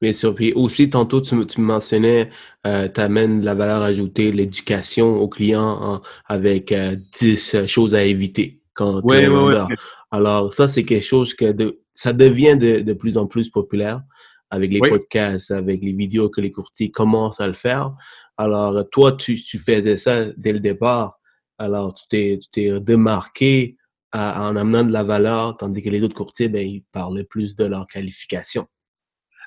Bien 0.00 0.12
sûr. 0.12 0.34
Puis 0.34 0.52
aussi, 0.52 0.90
tantôt, 0.90 1.20
tu, 1.20 1.46
tu 1.46 1.60
mentionnais, 1.60 2.30
euh, 2.66 2.88
tu 2.88 3.00
amènes 3.00 3.42
la 3.44 3.54
valeur 3.54 3.82
ajoutée, 3.82 4.30
l'éducation 4.30 5.16
aux 5.16 5.28
clients 5.28 6.02
avec 6.26 6.72
10 6.72 7.54
euh, 7.54 7.66
choses 7.66 7.94
à 7.94 8.04
éviter 8.04 8.60
quand 8.74 9.00
tu 9.02 9.14
es 9.14 9.26
vendeur. 9.26 9.68
Alors, 10.10 10.52
ça, 10.52 10.68
c'est 10.68 10.82
quelque 10.82 11.04
chose 11.04 11.34
que 11.34 11.50
de, 11.52 11.80
ça 11.94 12.12
devient 12.12 12.56
de, 12.58 12.80
de 12.80 12.92
plus 12.92 13.16
en 13.16 13.26
plus 13.26 13.48
populaire 13.48 14.02
avec 14.50 14.72
les 14.72 14.80
podcasts, 14.80 15.50
avec 15.50 15.82
les 15.82 15.92
vidéos 15.92 16.28
que 16.28 16.40
les 16.40 16.50
courtiers 16.50 16.90
commencent 16.90 17.40
à 17.40 17.46
le 17.46 17.54
faire. 17.54 17.92
Alors, 18.36 18.88
toi, 18.90 19.12
tu, 19.12 19.34
tu 19.36 19.58
faisais 19.58 19.96
ça 19.96 20.26
dès 20.36 20.52
le 20.52 20.60
départ. 20.60 21.18
Alors, 21.58 21.94
tu 21.94 22.04
t'es, 22.08 22.38
tu 22.40 22.48
t'es 22.50 22.80
démarqué 22.80 23.76
en 24.12 24.56
amenant 24.56 24.84
de 24.84 24.92
la 24.92 25.02
valeur, 25.02 25.56
tandis 25.56 25.82
que 25.82 25.90
les 25.90 26.02
autres 26.02 26.14
courtiers, 26.14 26.48
ben, 26.48 26.66
ils 26.66 26.84
parlaient 26.92 27.24
plus 27.24 27.56
de 27.56 27.64
leur 27.64 27.86
qualification. 27.86 28.66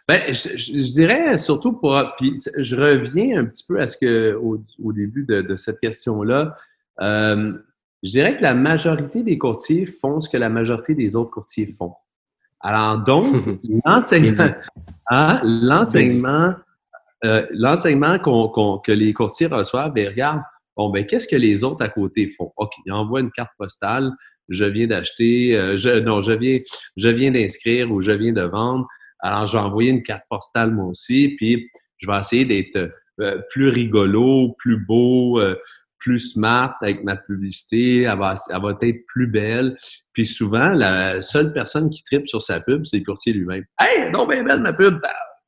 Ben, 0.08 0.34
je, 0.34 0.94
dirais 0.94 1.38
surtout 1.38 1.74
pour. 1.74 1.96
Puis 2.18 2.34
je 2.58 2.76
reviens 2.76 3.42
un 3.42 3.46
petit 3.46 3.64
peu 3.68 3.80
à 3.80 3.88
ce 3.88 3.98
que 3.98 4.34
au, 4.34 4.64
au 4.84 4.92
début 4.92 5.24
de, 5.24 5.42
de 5.42 5.56
cette 5.56 5.80
question-là. 5.80 6.56
Euh, 7.02 7.54
je 8.02 8.12
dirais 8.12 8.38
que 8.38 8.42
la 8.42 8.54
majorité 8.54 9.24
des 9.24 9.38
courtiers 9.38 9.86
font 9.86 10.22
ce 10.22 10.30
que 10.30 10.38
la 10.38 10.50
majorité 10.50 10.96
des 10.96 11.16
autres 11.16 11.32
courtiers 11.32 11.68
font. 11.68 11.94
Alors 12.62 12.98
donc, 13.00 13.26
l'enseignement, 13.86 14.54
hein, 15.10 15.42
l'enseignement, 15.44 16.54
euh, 17.26 17.46
l'enseignement 17.52 18.20
qu'on, 18.20 18.80
que 18.80 18.92
les 18.92 19.14
courtiers 19.14 19.48
reçoivent, 19.48 19.94
ben 19.94 20.10
regarde, 20.10 20.42
bon 20.76 20.90
ben 20.90 21.06
qu'est-ce 21.06 21.28
que 21.28 21.36
les 21.36 21.64
autres 21.64 21.84
à 21.84 21.90
côté 21.90 22.34
font? 22.38 22.52
Ok, 22.58 22.72
ils 22.86 22.92
envoient 22.92 23.22
une 23.22 23.32
carte 23.32 23.52
postale, 23.58 24.12
je 24.50 24.66
viens 24.66 24.88
d'acheter, 24.88 25.56
euh, 25.56 25.78
je, 25.78 26.00
non, 26.00 26.22
je 26.22 26.34
viens, 26.34 26.60
je 26.98 27.10
viens 27.10 27.32
d'inscrire 27.32 27.92
ou 27.92 28.02
je 28.02 28.12
viens 28.12 28.34
de 28.34 28.42
vendre. 28.42 28.88
Alors 29.20 29.46
je 29.46 29.54
vais 29.58 29.64
envoyer 29.64 29.92
une 29.92 30.04
carte 30.04 30.24
postale 30.30 30.72
moi 30.72 30.86
aussi, 30.86 31.36
puis 31.38 31.70
je 31.98 32.10
vais 32.10 32.18
essayer 32.18 32.46
d'être 32.46 32.90
euh, 33.20 33.42
plus 33.50 33.70
rigolo, 33.70 34.56
plus 34.58 34.78
beau, 34.78 35.42
plus 36.00 36.20
smart 36.20 36.76
avec 36.82 37.04
ma 37.04 37.16
publicité, 37.16 38.04
elle 38.04 38.18
va, 38.18 38.36
elle 38.50 38.62
va 38.62 38.78
être 38.82 39.06
plus 39.08 39.28
belle. 39.28 39.78
Puis 40.14 40.26
souvent, 40.26 40.70
la 40.70 41.22
seule 41.22 41.54
personne 41.54 41.90
qui 41.90 42.04
tripe 42.04 42.28
sur 42.28 42.42
sa 42.42 42.60
pub, 42.60 42.86
c'est 42.86 42.98
le 42.98 43.04
courtier 43.04 43.34
lui-même. 43.34 43.64
Hey, 43.80 44.10
non, 44.12 44.26
bien 44.26 44.44
belle 44.44 44.62
ma 44.62 44.74
pub! 44.74 45.00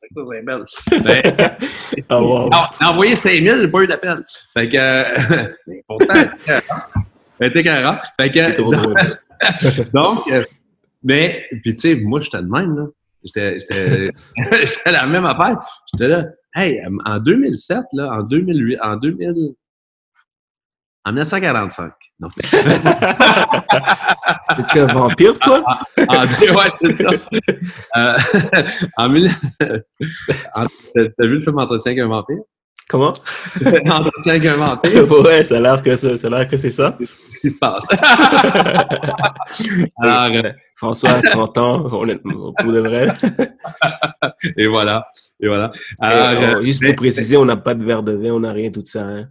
C'est 0.01 0.43
belle. 0.43 0.65
Ben, 1.03 2.17
oh, 2.17 2.49
wow. 2.49 2.49
envoyé 2.85 3.15
5000, 3.15 3.57
j'ai 3.61 3.67
pas 3.67 3.83
eu 3.83 3.87
d'appel. 3.87 4.25
Fait 4.53 4.67
que, 4.67 4.77
euh, 4.77 5.47
pourtant, 5.87 6.13
elle 7.39 7.47
était 7.47 7.63
carré. 7.63 7.97
Fait 8.19 8.31
que, 8.31 9.91
donc, 9.91 10.27
euh, 10.31 10.43
mais, 11.03 11.45
puis 11.63 11.73
tu 11.73 11.77
sais, 11.77 11.95
moi, 11.95 12.21
j'étais 12.21 12.41
de 12.41 12.49
même, 12.49 12.75
là. 12.75 12.85
J'étais 13.23 13.57
la 14.91 15.05
même 15.05 15.25
affaire. 15.25 15.57
J'étais 15.91 16.07
là, 16.07 16.25
hey, 16.55 16.81
en 17.05 17.19
2007, 17.19 17.77
là, 17.93 18.11
en 18.11 18.23
2008, 18.23 18.79
en 18.81 18.95
2000, 18.97 19.53
en 21.05 21.11
1945. 21.11 21.91
Non, 22.19 22.27
c'est. 22.29 22.43
T'es 24.73 24.79
un 24.79 24.93
vampire, 24.93 25.37
toi? 25.39 25.63
En, 25.97 26.03
en, 26.03 26.21
ouais, 26.21 26.71
c'est 26.81 26.93
ça. 26.93 27.09
Euh, 27.97 28.15
en 28.97 29.09
mille... 29.09 29.31
T'as 29.59 29.79
vu 31.19 31.37
le 31.37 31.41
film 31.41 31.57
Entretien 31.57 31.93
avec 31.93 32.03
un 32.03 32.07
vampire? 32.07 32.37
Comment? 32.87 33.13
Entretien 33.89 34.35
avec 34.35 34.45
un 34.45 34.57
vampire? 34.57 35.09
Ouais, 35.09 35.43
ça 35.43 35.57
a 35.57 35.61
l'air 35.61 35.81
que, 35.81 35.95
ça, 35.95 36.15
ça, 36.19 36.27
a 36.27 36.29
l'air 36.29 36.47
que 36.47 36.57
c'est 36.57 36.69
ça. 36.69 36.95
C'est 36.99 37.07
ce 37.07 37.39
qui 37.39 37.49
se 37.49 37.57
passe. 37.57 37.87
Alors, 39.97 40.45
euh, 40.45 40.51
François 40.75 41.13
a 41.13 41.23
100 41.23 41.57
ans, 41.57 41.91
honnêtement, 41.91 42.53
pour 42.53 42.71
de 42.71 42.81
vrai. 42.81 43.07
Et 44.57 44.67
voilà. 44.67 45.07
Et 45.39 45.47
voilà. 45.47 45.71
Alors, 45.99 46.57
euh, 46.57 46.63
juste 46.63 46.85
pour 46.85 46.93
préciser, 46.95 47.35
on 47.37 47.45
n'a 47.45 47.57
pas 47.57 47.73
de 47.73 47.83
verre 47.83 48.03
de 48.03 48.11
vin, 48.11 48.29
on 48.31 48.41
n'a 48.41 48.51
rien, 48.51 48.69
tout 48.69 48.85
ça. 48.85 49.01
Hein. 49.01 49.29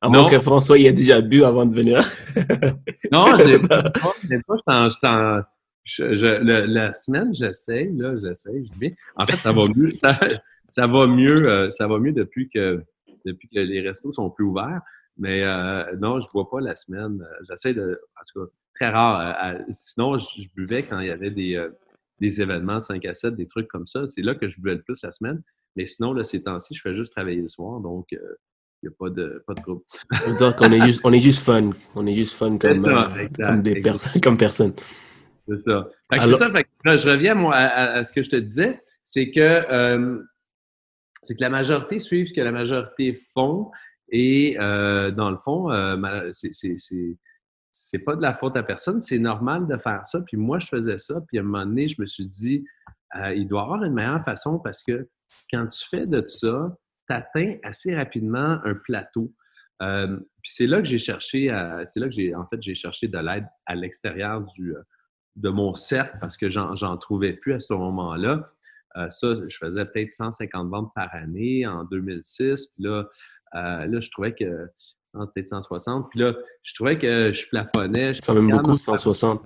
À 0.00 0.08
moins 0.08 0.28
que 0.28 0.40
François 0.40 0.78
y 0.78 0.86
ait 0.86 0.92
déjà 0.92 1.20
bu 1.20 1.42
avant 1.42 1.66
de 1.66 1.74
venir. 1.74 1.98
non, 3.12 3.36
je 3.36 3.56
pas 4.64 5.48
je, 5.88 6.26
la 6.26 6.94
semaine, 6.94 7.34
j'essaye, 7.34 7.96
là, 7.96 8.14
j'essaye, 8.22 8.66
je 8.66 8.78
dis 8.78 8.94
En 9.16 9.24
fait, 9.24 9.36
ça 9.36 9.52
va 9.52 9.62
mieux. 9.74 9.92
Ça, 9.96 10.18
ça 10.66 10.86
va 10.86 11.06
mieux, 11.06 11.48
euh, 11.48 11.70
ça 11.70 11.88
va 11.88 11.98
mieux 11.98 12.12
depuis 12.12 12.50
que, 12.50 12.84
depuis 13.24 13.48
que 13.48 13.58
les 13.58 13.80
restos 13.80 14.12
sont 14.12 14.28
plus 14.28 14.44
ouverts. 14.44 14.82
Mais 15.16 15.42
euh, 15.42 15.96
non, 15.96 16.20
je 16.20 16.28
bois 16.30 16.50
pas 16.50 16.60
la 16.60 16.76
semaine. 16.76 17.26
J'essaie 17.48 17.72
de. 17.72 17.98
En 18.20 18.24
tout 18.30 18.44
cas, 18.44 18.52
très 18.74 18.90
rare. 18.90 19.54
Euh, 19.54 19.58
sinon, 19.70 20.18
je, 20.18 20.46
buvais 20.54 20.82
quand 20.82 21.00
il 21.00 21.06
y 21.06 21.10
avait 21.10 21.30
des, 21.30 21.66
des 22.20 22.42
événements 22.42 22.80
5 22.80 23.02
à 23.06 23.14
7, 23.14 23.34
des 23.34 23.46
trucs 23.46 23.68
comme 23.68 23.86
ça. 23.86 24.06
C'est 24.06 24.20
là 24.20 24.34
que 24.34 24.50
je 24.50 24.60
buvais 24.60 24.74
le 24.74 24.82
plus 24.82 25.02
la 25.02 25.10
semaine. 25.10 25.42
Mais 25.74 25.86
sinon, 25.86 26.12
là, 26.12 26.22
ces 26.22 26.42
temps-ci, 26.42 26.74
je 26.74 26.82
fais 26.82 26.94
juste 26.94 27.12
travailler 27.12 27.40
le 27.40 27.48
soir. 27.48 27.80
Donc, 27.80 28.08
n'y 28.82 28.88
a 28.88 28.92
pas 28.98 29.10
de, 29.10 29.42
pas 29.46 29.54
de 29.54 29.60
groupe. 29.60 29.84
On 30.26 30.34
dire 30.34 30.54
qu'on 30.56 30.72
est 30.72 30.86
juste, 30.86 31.00
on 31.04 31.12
est 31.12 31.20
juste 31.20 31.44
fun. 31.44 31.70
On 31.94 32.06
est 32.06 32.14
juste 32.14 32.34
fun 32.34 32.58
comme, 32.58 32.84
euh, 32.84 33.28
comme, 33.36 33.62
des 33.62 33.82
comme 34.22 34.38
personne. 34.38 34.72
C'est 35.48 35.58
ça. 35.60 35.88
c'est 36.12 36.36
ça. 36.36 36.50
Fait 36.50 36.64
que, 36.64 36.96
je 36.96 37.08
reviens 37.08 37.34
moi, 37.34 37.56
à, 37.56 38.04
ce 38.04 38.12
que 38.12 38.22
je 38.22 38.30
te 38.30 38.36
disais. 38.36 38.80
C'est 39.02 39.30
que, 39.30 39.40
euh, 39.40 40.22
c'est 41.22 41.34
que 41.34 41.40
la 41.40 41.50
majorité 41.50 41.98
suivent 41.98 42.28
ce 42.28 42.34
que 42.34 42.40
la 42.40 42.52
majorité 42.52 43.20
font. 43.34 43.70
Et 44.10 44.56
euh, 44.60 45.10
dans 45.10 45.30
le 45.30 45.38
fond, 45.38 45.68
c'est 47.70 47.98
pas 48.00 48.16
de 48.16 48.22
la 48.22 48.34
faute 48.34 48.56
à 48.56 48.62
personne. 48.62 49.00
C'est 49.00 49.18
normal 49.18 49.66
de 49.66 49.76
faire 49.76 50.04
ça. 50.04 50.20
Puis 50.20 50.36
moi, 50.36 50.58
je 50.58 50.68
faisais 50.68 50.98
ça. 50.98 51.20
Puis 51.26 51.38
à 51.38 51.40
un 51.40 51.44
moment 51.44 51.66
donné, 51.66 51.88
je 51.88 52.00
me 52.00 52.06
suis 52.06 52.26
dit, 52.26 52.64
il 53.34 53.48
doit 53.48 53.60
y 53.60 53.64
avoir 53.64 53.82
une 53.82 53.94
meilleure 53.94 54.24
façon 54.24 54.58
parce 54.58 54.84
que 54.84 55.08
quand 55.50 55.66
tu 55.66 55.88
fais 55.88 56.06
de 56.06 56.24
ça, 56.26 56.76
atteins 57.10 57.56
assez 57.62 57.94
rapidement 57.94 58.58
un 58.64 58.74
plateau. 58.74 59.32
Euh, 59.80 60.18
puis 60.42 60.52
c'est 60.52 60.66
là 60.66 60.78
que 60.78 60.86
j'ai 60.86 60.98
cherché, 60.98 61.48
c'est 61.86 62.00
là 62.00 62.06
que 62.06 62.12
j'ai 62.12 62.34
en 62.34 62.46
fait 62.46 62.60
j'ai 62.60 62.74
cherché 62.74 63.06
de 63.06 63.18
l'aide 63.18 63.46
à 63.66 63.74
l'extérieur 63.74 64.42
du 64.42 64.74
euh, 64.74 64.82
de 65.36 65.50
mon 65.50 65.76
cercle 65.76 66.16
parce 66.20 66.36
que 66.36 66.50
j'en 66.50 66.96
trouvais 66.96 67.32
plus 67.32 67.54
à 67.54 67.60
ce 67.60 67.72
moment-là. 67.72 68.50
ça, 69.10 69.28
je 69.46 69.56
faisais 69.56 69.84
peut-être 69.84 70.12
150 70.12 70.68
ventes 70.68 70.90
par 70.96 71.14
année 71.14 71.64
en 71.64 71.84
2006. 71.84 72.66
Puis 72.66 72.82
là, 72.82 73.04
là 73.52 74.00
je 74.00 74.10
trouvais 74.10 74.34
que 74.34 74.68
peut-être 75.26 75.48
160. 75.48 76.10
Puis 76.10 76.20
là, 76.20 76.34
je 76.62 76.74
trouvais 76.74 76.98
que 76.98 77.32
je 77.32 77.48
plafonnais. 77.48 78.14
Ça 78.14 78.34
même 78.34 78.50
beaucoup, 78.50 78.76
160. 78.76 79.42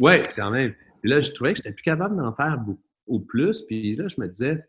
Oui, 0.00 0.18
quand 0.36 0.50
même. 0.50 0.74
Puis 1.00 1.10
là, 1.10 1.20
je 1.20 1.32
trouvais 1.32 1.52
que 1.52 1.58
je 1.58 1.62
n'étais 1.62 1.74
plus 1.74 1.82
capable 1.82 2.16
d'en 2.16 2.32
faire 2.34 2.58
beaucoup, 2.58 2.82
au 3.06 3.20
plus. 3.20 3.62
Puis 3.62 3.96
là, 3.96 4.08
je 4.08 4.20
me 4.20 4.28
disais, 4.28 4.64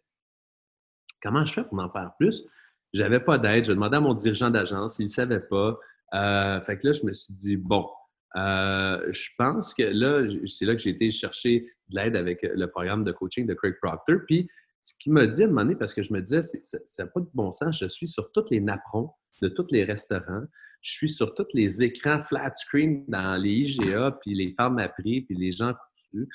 comment 1.21 1.45
je 1.45 1.53
fais 1.53 1.63
pour 1.63 1.79
en 1.79 1.89
faire 1.89 2.11
plus? 2.19 2.45
J'avais 2.93 3.19
pas 3.19 3.37
d'aide. 3.37 3.65
Je 3.65 3.73
demandais 3.73 3.97
à 3.97 4.01
mon 4.01 4.13
dirigeant 4.13 4.49
d'agence, 4.49 4.97
il 4.99 5.03
ne 5.03 5.09
savait 5.09 5.41
pas. 5.41 5.77
Euh, 6.13 6.61
fait 6.61 6.79
que 6.79 6.87
là, 6.87 6.93
je 6.93 7.05
me 7.05 7.13
suis 7.13 7.33
dit, 7.33 7.55
bon, 7.55 7.87
euh, 8.35 9.11
je 9.11 9.29
pense 9.37 9.73
que 9.73 9.83
là, 9.83 10.27
c'est 10.47 10.65
là 10.65 10.75
que 10.75 10.81
j'ai 10.81 10.91
été 10.91 11.11
chercher 11.11 11.67
de 11.89 11.95
l'aide 11.95 12.15
avec 12.15 12.41
le 12.43 12.67
programme 12.67 13.03
de 13.03 13.11
coaching 13.11 13.45
de 13.45 13.53
Craig 13.53 13.75
Proctor. 13.81 14.17
Puis, 14.27 14.49
ce 14.81 14.93
qu'il 14.99 15.13
m'a 15.13 15.27
dit 15.27 15.43
à 15.43 15.45
un 15.45 15.49
moment 15.49 15.61
donné, 15.61 15.75
parce 15.75 15.93
que 15.93 16.03
je 16.03 16.13
me 16.13 16.21
disais, 16.21 16.41
ça 16.41 17.03
n'a 17.03 17.09
pas 17.09 17.19
de 17.19 17.29
bon 17.33 17.51
sens, 17.51 17.77
je 17.79 17.87
suis 17.87 18.07
sur 18.07 18.31
tous 18.31 18.45
les 18.49 18.59
napperons 18.59 19.11
de 19.41 19.49
tous 19.49 19.67
les 19.71 19.83
restaurants, 19.83 20.43
je 20.81 20.91
suis 20.91 21.09
sur 21.09 21.33
tous 21.35 21.47
les 21.53 21.83
écrans 21.83 22.23
flat 22.23 22.53
screen 22.55 23.03
dans 23.07 23.35
les 23.35 23.51
IGA, 23.51 24.17
puis 24.21 24.33
les 24.33 24.53
femmes 24.53 24.79
à 24.79 24.89
prix, 24.89 25.21
puis 25.21 25.35
les 25.35 25.51
gens 25.51 25.73
coutus. 25.73 26.27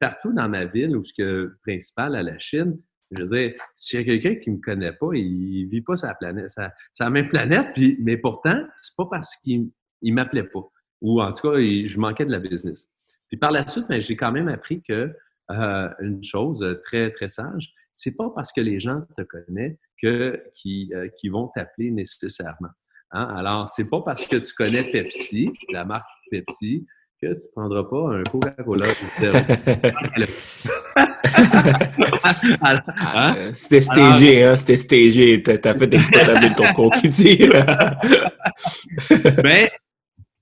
Partout 0.00 0.32
dans 0.32 0.48
ma 0.48 0.64
ville, 0.64 0.96
où 0.96 1.04
ce 1.04 1.12
que 1.12 1.56
principal 1.62 2.16
à 2.16 2.22
la 2.22 2.38
Chine, 2.38 2.78
je 3.16 3.22
veux 3.22 3.28
dire, 3.28 3.54
s'il 3.76 4.00
y 4.00 4.02
a 4.02 4.04
quelqu'un 4.04 4.40
qui 4.40 4.50
ne 4.50 4.56
me 4.56 4.60
connaît 4.60 4.92
pas, 4.92 5.08
il 5.14 5.64
ne 5.64 5.70
vit 5.70 5.82
pas 5.82 5.96
sa 5.96 6.14
planète, 6.14 6.50
sa, 6.92 7.10
même 7.10 7.28
planète, 7.28 7.76
mais 8.00 8.16
pourtant, 8.16 8.62
c'est 8.82 8.96
pas 8.96 9.06
parce 9.10 9.36
qu'il 9.36 9.70
ne 10.02 10.12
m'appelait 10.12 10.44
pas. 10.44 10.62
Ou 11.00 11.20
en 11.20 11.32
tout 11.32 11.50
cas, 11.50 11.58
je 11.58 11.98
manquais 11.98 12.24
de 12.24 12.30
la 12.30 12.40
business. 12.40 12.88
Puis 13.28 13.38
par 13.38 13.50
la 13.50 13.66
suite, 13.66 13.86
ben, 13.88 14.00
j'ai 14.00 14.16
quand 14.16 14.32
même 14.32 14.48
appris 14.48 14.82
que 14.82 15.14
euh, 15.50 15.90
une 16.00 16.22
chose 16.22 16.64
très, 16.84 17.10
très 17.12 17.28
sage, 17.28 17.72
c'est 17.92 18.16
pas 18.16 18.30
parce 18.34 18.52
que 18.52 18.60
les 18.60 18.80
gens 18.80 19.02
te 19.16 19.22
connaissent 19.22 19.78
que, 20.00 20.42
euh, 20.66 21.08
qui 21.18 21.28
vont 21.28 21.48
t'appeler 21.54 21.90
nécessairement. 21.90 22.70
Hein? 23.12 23.24
Alors, 23.36 23.68
c'est 23.68 23.84
pas 23.84 24.02
parce 24.02 24.26
que 24.26 24.36
tu 24.36 24.52
connais 24.54 24.84
Pepsi, 24.90 25.52
la 25.70 25.84
marque 25.84 26.08
Pepsi, 26.30 26.86
que 27.22 27.28
tu 27.28 27.46
ne 27.46 27.52
prendras 27.52 27.84
pas 27.84 28.16
un 28.16 28.22
Coca-Cola. 28.24 28.86
Hein? 32.62 33.34
Euh, 33.36 33.52
c'était 33.54 33.80
stagé, 33.80 34.44
hein? 34.44 34.56
C'était 34.56 34.76
stagé. 34.76 35.42
Tu 35.42 35.50
as 35.50 35.74
fait 35.74 35.94
exprès 35.94 36.26
ton 36.56 36.72
concurrent. 36.74 37.96
Mais, 39.42 39.70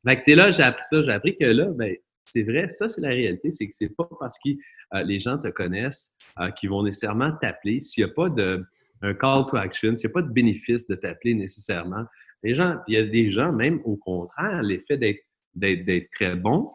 ben, 0.05 0.17
c'est 0.19 0.35
là 0.35 0.51
j'ai 0.51 0.63
appris 0.63 0.85
ça. 0.89 1.03
J'ai 1.03 1.13
appris 1.13 1.37
que 1.37 1.45
là, 1.45 1.67
ben, 1.75 1.95
c'est 2.25 2.43
vrai, 2.43 2.69
ça, 2.69 2.89
c'est 2.89 3.01
la 3.01 3.09
réalité. 3.09 3.53
C'est 3.53 3.67
que 3.67 3.75
c'est 3.75 3.95
pas 3.95 4.09
parce 4.19 4.39
que 4.45 4.51
euh, 4.95 5.03
les 5.03 5.21
gens 5.21 5.39
te 5.39 5.49
connaissent 5.49 6.15
euh, 6.41 6.51
qu'ils 6.51 6.71
vont 6.71 6.83
nécessairement 6.83 7.33
t'appeler. 7.41 7.81
S'il 7.81 8.05
n'y 8.05 8.11
a 8.11 8.15
pas 8.15 8.29
de 8.29 8.65
un 9.05 9.15
call 9.15 9.47
to 9.47 9.57
action, 9.57 9.97
s'il 9.97 10.09
n'y 10.09 10.13
a 10.13 10.15
pas 10.15 10.23
de 10.23 10.33
bénéfice 10.33 10.87
de 10.87 10.95
t'appeler 10.95 11.35
nécessairement, 11.35 12.05
les 12.45 12.55
gens, 12.55 12.77
il 12.87 12.95
y 12.95 12.97
a 12.97 13.05
des 13.05 13.33
gens, 13.33 13.53
même 13.53 13.81
au 13.85 13.97
contraire, 13.97 14.63
l'effet 14.63 14.97
d'être 14.97 15.23
d'être 15.55 16.09
très 16.15 16.35
bon 16.35 16.71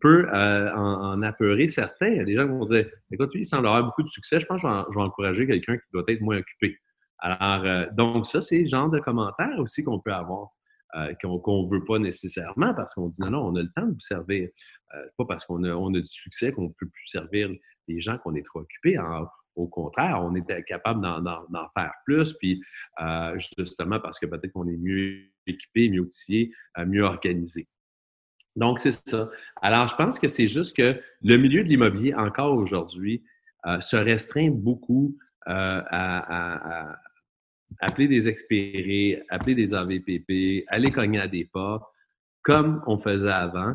peut 0.00 0.26
euh, 0.32 0.74
en, 0.74 1.22
apeurer 1.22 1.68
certains. 1.68 2.08
Il 2.08 2.16
y 2.16 2.20
a 2.20 2.24
des 2.24 2.34
gens 2.34 2.44
qui 2.44 2.50
vont 2.50 2.64
dire 2.64 2.86
Écoute, 3.10 3.32
lui, 3.34 3.42
il 3.42 3.44
semble 3.44 3.66
avoir 3.66 3.84
beaucoup 3.84 4.02
de 4.02 4.08
succès, 4.08 4.40
je 4.40 4.46
pense 4.46 4.62
que 4.62 4.68
je 4.68 4.94
vais, 4.94 5.04
encourager 5.04 5.46
quelqu'un 5.46 5.76
qui 5.76 5.84
doit 5.92 6.04
être 6.08 6.20
moins 6.20 6.38
occupé. 6.38 6.78
Alors, 7.18 7.64
euh, 7.64 7.86
donc, 7.92 8.26
ça, 8.26 8.40
c'est 8.40 8.60
le 8.60 8.66
genre 8.66 8.90
de 8.90 8.98
commentaires 8.98 9.58
aussi 9.58 9.84
qu'on 9.84 10.00
peut 10.00 10.12
avoir, 10.12 10.48
euh, 10.96 11.12
qu'on 11.22 11.64
ne 11.64 11.70
veut 11.70 11.84
pas 11.84 11.98
nécessairement 11.98 12.74
parce 12.74 12.94
qu'on 12.94 13.08
dit 13.08 13.20
non, 13.20 13.30
non, 13.30 13.46
on 13.46 13.56
a 13.56 13.62
le 13.62 13.70
temps 13.74 13.86
de 13.86 13.92
vous 13.92 14.00
servir. 14.00 14.48
pas 15.16 15.24
parce 15.26 15.44
qu'on 15.44 15.62
a, 15.64 15.90
du 16.00 16.06
succès 16.06 16.52
qu'on 16.52 16.64
ne 16.64 16.68
peut 16.68 16.88
plus 16.88 17.06
servir 17.06 17.50
les 17.88 18.00
gens 18.00 18.18
qu'on 18.18 18.34
est 18.34 18.44
trop 18.44 18.60
occupés. 18.60 18.96
au 19.56 19.68
contraire, 19.68 20.20
on 20.22 20.34
est 20.34 20.64
capable 20.64 21.02
d'en 21.02 21.68
faire 21.76 21.92
plus, 22.04 22.32
puis 22.34 22.62
justement 23.56 24.00
parce 24.00 24.18
que 24.18 24.26
peut-être 24.26 24.52
qu'on 24.52 24.68
est 24.68 24.76
mieux 24.78 25.24
équipé, 25.46 25.90
mieux 25.90 26.00
outillé, 26.00 26.52
mieux 26.86 27.02
organisé. 27.02 27.68
Donc, 28.60 28.78
c'est 28.78 28.92
ça. 28.92 29.30
Alors, 29.62 29.88
je 29.88 29.96
pense 29.96 30.18
que 30.18 30.28
c'est 30.28 30.48
juste 30.48 30.76
que 30.76 31.00
le 31.22 31.36
milieu 31.38 31.64
de 31.64 31.68
l'immobilier, 31.68 32.12
encore 32.14 32.54
aujourd'hui, 32.54 33.24
euh, 33.66 33.80
se 33.80 33.96
restreint 33.96 34.50
beaucoup 34.50 35.16
euh, 35.48 35.80
à, 35.90 36.94
appeler 37.80 38.06
des 38.06 38.28
expérés, 38.28 39.22
appeler 39.30 39.54
des 39.54 39.72
AVPP, 39.72 40.64
aller 40.68 40.92
cogner 40.92 41.20
à 41.20 41.26
des 41.26 41.46
pas, 41.46 41.80
comme 42.42 42.82
on 42.86 42.98
faisait 42.98 43.30
avant. 43.30 43.74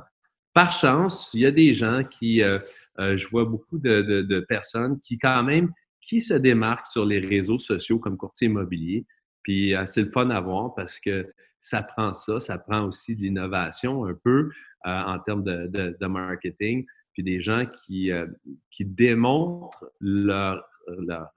Par 0.54 0.72
chance, 0.72 1.32
il 1.34 1.42
y 1.42 1.46
a 1.48 1.52
des 1.52 1.74
gens 1.74 2.04
qui, 2.04 2.44
euh, 2.44 2.60
je 3.00 3.28
vois 3.30 3.46
beaucoup 3.46 3.80
de, 3.80 4.46
personnes 4.48 5.00
qui, 5.02 5.18
quand 5.18 5.42
même, 5.42 5.72
qui 6.08 6.22
se 6.22 6.36
démarquent 6.36 6.88
sur 6.88 7.06
les 7.06 7.20
réseaux 7.20 7.58
sociaux 7.58 7.98
comme 7.98 8.18
courtier 8.18 8.50
immobilier. 8.50 9.08
Puis, 9.42 9.74
c'est 9.88 10.04
le 10.04 10.12
fun 10.12 10.30
à 10.30 10.40
voir 10.42 10.76
parce 10.76 11.00
que 11.00 11.26
ça 11.60 11.82
prend 11.82 12.14
ça, 12.14 12.40
ça 12.40 12.60
prend 12.60 12.84
aussi 12.84 13.16
de 13.16 13.22
l'innovation 13.22 14.06
un 14.06 14.14
peu 14.14 14.52
en 14.86 15.20
termes 15.20 15.44
de, 15.44 16.06
marketing, 16.06 16.86
puis 17.14 17.24
des 17.24 17.42
gens 17.42 17.66
qui, 17.66 18.12
euh, 18.12 18.28
qui 18.72 18.86
démontrent 18.86 19.92
leur, 20.00 20.64
leur, 20.88 21.32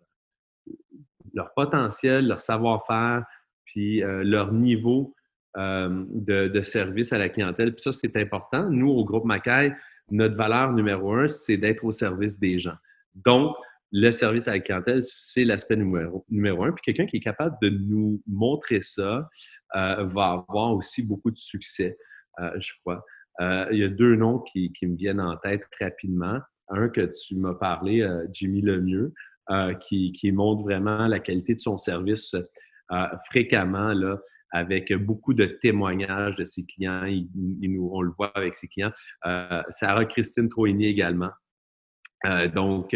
potentiel, 1.55 2.27
leur 2.27 2.43
savoir-faire, 2.43 3.25
puis 3.65 4.03
euh, 4.03 4.23
leur 4.23 4.53
niveau 4.53 5.15
de, 5.57 6.61
service 6.63 7.13
à 7.13 7.19
la 7.19 7.29
clientèle. 7.29 7.75
Puis 7.75 7.83
ça, 7.83 7.93
c'est 7.93 8.17
important. 8.17 8.69
Nous, 8.71 8.89
au 8.89 9.05
groupe 9.05 9.25
Macaille, 9.25 9.75
notre 10.11 10.37
valeur 10.37 10.73
numéro 10.73 11.15
un, 11.15 11.29
c'est 11.29 11.57
d'être 11.57 11.85
au 11.85 11.93
service 11.93 12.39
des 12.39 12.59
gens. 12.59 12.77
Donc, 13.15 13.57
le 13.93 14.11
service 14.13 14.49
à 14.49 14.53
la 14.53 14.61
clientèle, 14.61 15.03
c'est 15.03 15.45
l'aspect 15.45 15.77
numéro, 15.77 16.25
numéro 16.29 16.65
un. 16.65 16.73
Puis 16.73 16.83
quelqu'un 16.85 17.07
qui 17.07 17.17
est 17.19 17.23
capable 17.23 17.57
de 17.63 17.71
nous 17.71 18.23
montrer 18.27 18.83
ça 18.83 19.29
euh, 19.77 20.05
va 20.05 20.45
avoir 20.49 20.75
aussi 20.75 21.07
beaucoup 21.07 21.31
de 21.31 21.39
succès, 21.39 21.97
euh, 22.41 22.51
je 22.61 22.73
crois. 22.81 23.05
Euh, 23.41 23.67
il 23.71 23.79
y 23.79 23.85
a 23.85 23.89
deux 23.89 24.17
noms 24.17 24.41
qui, 24.41 24.73
me 24.83 24.97
viennent 24.97 25.21
en 25.21 25.37
tête 25.37 25.63
rapidement. 25.81 26.39
Un 26.69 26.89
que 26.89 27.11
tu 27.27 27.37
m'as 27.37 27.55
parlé, 27.55 28.07
Jimmy 28.33 28.61
Lemieux, 28.61 29.15
qui, 29.81 30.13
qui 30.13 30.33
montre 30.33 30.63
vraiment 30.63 31.07
la 31.07 31.19
qualité 31.19 31.55
de 31.55 31.61
son 31.61 31.79
service 31.79 32.37
fréquemment, 33.31 33.95
là, 33.95 34.19
avec 34.51 34.93
beaucoup 34.93 35.33
de 35.33 35.47
témoignages 35.47 36.37
de 36.37 36.45
ses 36.45 36.67
clients. 36.67 37.07
Il, 37.07 37.29
nous, 37.35 37.89
on 37.91 38.03
le 38.03 38.13
voit 38.19 38.33
avec 38.37 38.55
ses 38.55 38.69
clients. 38.69 38.93
Sarah 39.71 40.05
Christine 40.05 40.51
Troigny 40.51 40.85
également. 40.85 41.31
donc, 42.55 42.95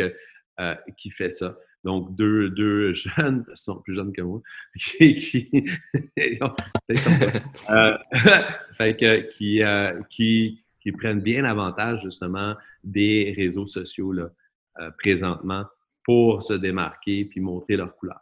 euh, 0.61 0.75
qui 0.99 1.11
fait 1.11 1.31
ça. 1.31 1.57
Donc, 1.85 2.15
deux, 2.15 2.49
deux 2.51 2.95
jeunes, 2.95 3.45
ils 3.49 3.57
sont 3.57 3.77
plus 3.77 3.95
jeunes 3.95 4.13
que 4.13 4.23
moi, 4.23 4.41
qui, 4.79 5.17
qui, 5.17 5.51
euh, 7.71 7.99
qui, 9.37 9.63
euh, 9.63 10.01
qui, 10.11 10.65
qui, 10.81 10.93
prennent 10.93 11.21
bien 11.21 11.45
avantage 11.45 12.03
justement 12.03 12.55
des 12.85 13.35
réseaux 13.37 13.67
sociaux 13.67 14.13
là, 14.13 14.31
présentement 14.99 15.65
pour 16.05 16.43
se 16.43 16.55
démarquer 16.55 17.25
puis 17.25 17.41
montrer 17.41 17.77
leur 17.77 17.95
couleur. 17.97 18.21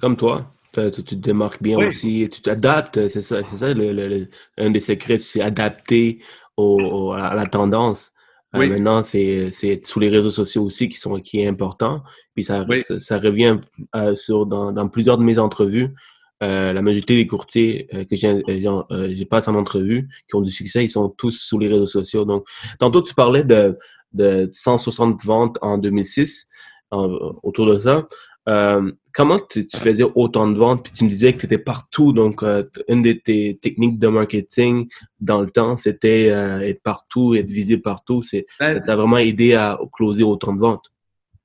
Comme 0.00 0.16
toi, 0.16 0.54
tu, 0.72 1.04
te 1.04 1.14
démarques 1.14 1.62
bien 1.62 1.78
aussi, 1.78 2.28
tu 2.30 2.40
t'adaptes, 2.40 3.08
c'est 3.08 3.22
ça, 3.22 3.44
c'est 3.44 3.56
ça 3.56 3.74
le, 3.74 4.28
un 4.56 4.70
des 4.70 4.80
secrets, 4.80 5.18
c'est 5.18 5.40
adapter 5.40 6.22
au, 6.56 7.12
à 7.12 7.34
la 7.34 7.46
tendance. 7.46 8.12
Euh, 8.54 8.66
maintenant, 8.66 9.02
c'est 9.02 9.50
sous 9.84 10.00
les 10.00 10.08
réseaux 10.08 10.30
sociaux 10.30 10.64
aussi 10.64 10.88
qui, 10.88 10.98
sont, 10.98 11.20
qui 11.20 11.40
est 11.40 11.46
important. 11.46 12.02
Puis 12.34 12.44
ça, 12.44 12.64
ça, 12.98 13.18
revient 13.18 13.60
euh, 13.94 14.14
sur, 14.14 14.46
dans, 14.46 14.72
dans, 14.72 14.88
plusieurs 14.88 15.18
de 15.18 15.22
mes 15.22 15.38
entrevues. 15.38 15.94
Euh, 16.42 16.72
la 16.72 16.82
majorité 16.82 17.16
des 17.16 17.26
courtiers 17.26 17.88
que 18.08 18.16
j'ai 18.16 19.24
passe 19.26 19.48
en 19.48 19.54
entrevue, 19.54 20.08
qui 20.28 20.36
ont 20.36 20.40
du 20.40 20.50
succès, 20.50 20.84
ils 20.84 20.88
sont 20.88 21.08
tous 21.08 21.32
sous 21.32 21.58
les 21.58 21.68
réseaux 21.68 21.86
sociaux. 21.86 22.24
Donc, 22.24 22.46
tantôt, 22.78 23.02
tu 23.02 23.14
parlais 23.14 23.44
de, 23.44 23.76
de 24.12 24.48
160 24.50 25.24
ventes 25.24 25.58
en 25.60 25.78
2006, 25.78 26.48
autour 26.90 27.66
de 27.66 27.78
ça. 27.78 28.06
Euh, 28.48 28.90
comment 29.12 29.38
tu, 29.38 29.66
faisais 29.76 30.04
autant 30.14 30.50
de 30.50 30.58
ventes? 30.58 30.84
Puis 30.84 30.92
tu 30.92 31.04
me 31.04 31.10
disais 31.10 31.32
que 31.32 31.38
tu 31.38 31.46
étais 31.46 31.58
partout. 31.58 32.12
Donc, 32.12 32.42
euh, 32.42 32.64
une 32.88 33.02
de 33.02 33.12
tes 33.12 33.58
techniques 33.60 33.98
de 33.98 34.08
marketing 34.08 34.88
dans 35.20 35.42
le 35.42 35.50
temps, 35.50 35.76
c'était 35.76 36.30
euh, 36.30 36.60
être 36.60 36.82
partout, 36.82 37.34
être 37.34 37.50
visible 37.50 37.82
partout. 37.82 38.22
C'est, 38.22 38.46
ça 38.58 38.80
t'a 38.80 38.96
vraiment 38.96 39.18
aidé 39.18 39.54
à 39.54 39.78
closer 39.92 40.22
autant 40.22 40.54
de 40.54 40.60
ventes? 40.60 40.90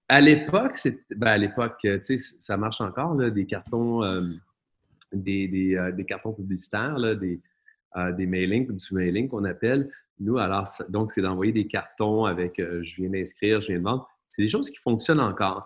À 0.08 0.22
l'époque, 0.22 0.76
c'est, 0.76 1.00
ben 1.16 1.28
à 1.28 1.38
l'époque, 1.38 1.78
tu 1.82 2.00
sais, 2.04 2.18
ça 2.18 2.56
marche 2.56 2.82
encore, 2.82 3.16
là, 3.16 3.30
des 3.30 3.46
cartons, 3.46 4.02
des, 5.12 5.48
des, 5.48 5.92
des, 5.94 6.06
cartons 6.06 6.34
publicitaires, 6.34 6.98
là, 6.98 7.16
des, 7.16 7.40
des 8.16 8.26
mailings, 8.26 8.68
du 8.68 8.94
mailing 8.94 9.28
qu'on 9.28 9.46
appelle. 9.46 9.90
Nous, 10.20 10.38
alors, 10.38 10.68
donc, 10.90 11.12
c'est 11.12 11.22
d'envoyer 11.22 11.52
des 11.52 11.68
cartons 11.68 12.26
avec 12.26 12.56
je 12.60 12.96
viens 12.98 13.10
d'inscrire, 13.10 13.62
je 13.62 13.70
viens 13.70 13.80
de 13.80 13.84
vendre. 13.84 14.08
C'est 14.32 14.42
des 14.42 14.50
choses 14.50 14.70
qui 14.70 14.78
fonctionnent 14.78 15.22
encore. 15.22 15.66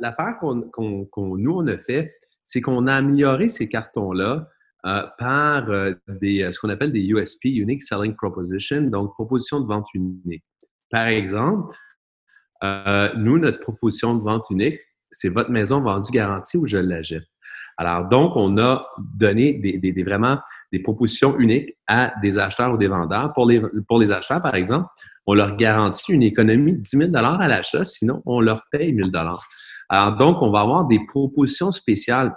L'affaire 0.00 0.36
qu'on, 0.40 1.36
nous, 1.36 1.52
on 1.52 1.66
a 1.66 1.78
fait, 1.78 2.14
c'est 2.44 2.60
qu'on 2.60 2.86
a 2.86 2.94
amélioré 2.94 3.48
ces 3.48 3.68
cartons-là 3.68 4.48
euh, 4.86 5.02
par 5.18 5.68
euh, 5.68 5.92
des, 6.08 6.42
euh, 6.42 6.52
ce 6.52 6.60
qu'on 6.60 6.70
appelle 6.70 6.90
des 6.90 7.02
USP, 7.02 7.44
Unique 7.44 7.82
Selling 7.82 8.14
Proposition, 8.16 8.80
donc 8.82 9.12
proposition 9.12 9.60
de 9.60 9.66
vente 9.66 9.86
unique. 9.92 10.44
Par 10.90 11.06
exemple, 11.06 11.76
nous, 12.62 13.38
notre 13.38 13.60
proposition 13.60 14.14
de 14.14 14.22
vente 14.22 14.44
unique, 14.50 14.78
c'est 15.10 15.28
votre 15.28 15.50
maison 15.50 15.80
vendue 15.80 16.10
garantie 16.10 16.56
ou 16.56 16.66
je 16.66 16.78
l'achète. 16.78 17.24
Alors, 17.78 18.08
donc, 18.08 18.36
on 18.36 18.58
a 18.58 18.86
donné 18.98 19.54
des, 19.54 19.78
des, 19.78 20.02
vraiment 20.02 20.38
des 20.72 20.80
propositions 20.80 21.38
uniques 21.38 21.76
à 21.86 22.12
des 22.20 22.38
acheteurs 22.38 22.74
ou 22.74 22.76
des 22.76 22.88
vendeurs. 22.88 23.32
Pour 23.32 23.46
les, 23.46 23.62
pour 23.88 23.98
les 23.98 24.12
acheteurs, 24.12 24.42
par 24.42 24.54
exemple, 24.54 24.88
on 25.30 25.34
leur 25.34 25.56
garantit 25.56 26.12
une 26.12 26.24
économie 26.24 26.72
de 26.72 26.78
10 26.78 26.90
000 26.90 27.10
à 27.14 27.46
l'achat, 27.46 27.84
sinon 27.84 28.20
on 28.26 28.40
leur 28.40 28.64
paye 28.72 28.92
1 28.92 29.10
000 29.12 29.26
Alors, 29.88 30.16
donc, 30.16 30.42
on 30.42 30.50
va 30.50 30.62
avoir 30.62 30.86
des 30.86 30.98
propositions 31.06 31.70
spéciales. 31.70 32.34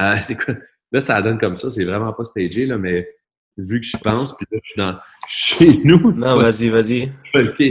Euh, 0.00 0.16
là, 0.92 1.00
ça 1.00 1.22
donne 1.22 1.38
comme 1.38 1.54
ça, 1.54 1.70
c'est 1.70 1.84
vraiment 1.84 2.12
pas 2.12 2.24
stagé, 2.24 2.66
là, 2.66 2.78
mais 2.78 3.08
vu 3.56 3.80
que 3.80 3.86
je 3.86 3.96
pense, 3.98 4.34
puis 4.36 4.44
là, 4.50 4.58
je 4.60 4.70
suis 4.70 4.80
dans 4.80 4.98
chez 5.28 5.80
nous. 5.84 6.10
Non, 6.10 6.36
vas-y, 6.36 6.68
vas-y. 6.68 7.12
OK. 7.32 7.62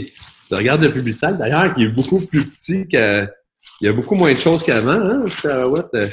Je 0.49 0.55
regarde 0.55 0.83
le 0.83 0.89
public 0.89 1.15
d'ailleurs, 1.37 1.75
qui 1.75 1.83
est 1.83 1.93
beaucoup 1.93 2.25
plus 2.25 2.45
petit 2.45 2.87
que. 2.87 3.27
Il 3.81 3.87
y 3.87 3.89
a 3.89 3.93
beaucoup 3.93 4.15
moins 4.15 4.31
de 4.31 4.39
choses 4.39 4.63
qu'avant, 4.63 4.91
hein? 4.91 5.25
Euh, 5.45 6.07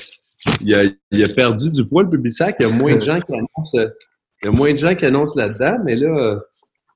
il, 0.62 0.74
a, 0.74 0.82
il 1.12 1.24
a 1.24 1.28
perdu 1.28 1.70
du 1.70 1.86
poids, 1.86 2.02
le 2.02 2.10
public 2.10 2.34
Il 2.40 2.62
y 2.62 2.64
a 2.64 2.68
moins 2.70 2.96
de 2.96 3.00
gens 3.02 3.20
qui 3.20 3.32
annoncent. 3.32 3.78
Il 4.42 4.46
y 4.46 4.48
a 4.48 4.50
moins 4.50 4.72
de 4.72 4.78
gens 4.78 4.96
qui 4.96 5.04
annoncent 5.04 5.40
là-dedans, 5.40 5.78
mais 5.84 5.94
là, 5.94 6.40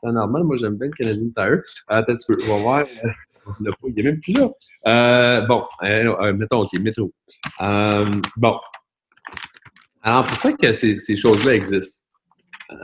c'est 0.02 0.12
normal. 0.12 0.44
Moi, 0.44 0.56
j'aime 0.56 0.76
bien 0.76 0.88
le 0.88 0.92
Canadian 0.92 1.30
Tire. 1.36 1.62
Euh, 1.90 2.02
peux. 2.26 2.36
On 2.48 2.56
va 2.56 2.62
voir. 2.62 2.80
Euh, 2.80 3.08
il 3.86 3.94
n'y 3.94 4.00
a 4.00 4.04
même 4.04 4.20
plus 4.20 4.32
là. 4.32 4.48
Euh, 4.86 5.46
bon, 5.46 5.62
euh, 5.82 6.32
mettons, 6.32 6.62
OK, 6.62 6.70
métro. 6.80 7.12
bon. 8.36 8.56
Alors, 10.02 10.26
pourquoi 10.26 10.52
que 10.54 10.72
ces, 10.72 10.96
ces 10.96 11.16
choses-là 11.16 11.54
existent? 11.54 12.02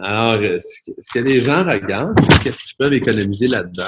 Alors, 0.03 0.41
ce 0.61 1.13
que 1.15 1.21
les 1.21 1.41
gens 1.41 1.65
regardent, 1.65 2.19
c'est 2.19 2.43
qu'est-ce 2.43 2.65
qu'ils 2.65 2.77
peuvent 2.77 2.93
économiser 2.93 3.47
là-dedans, 3.47 3.85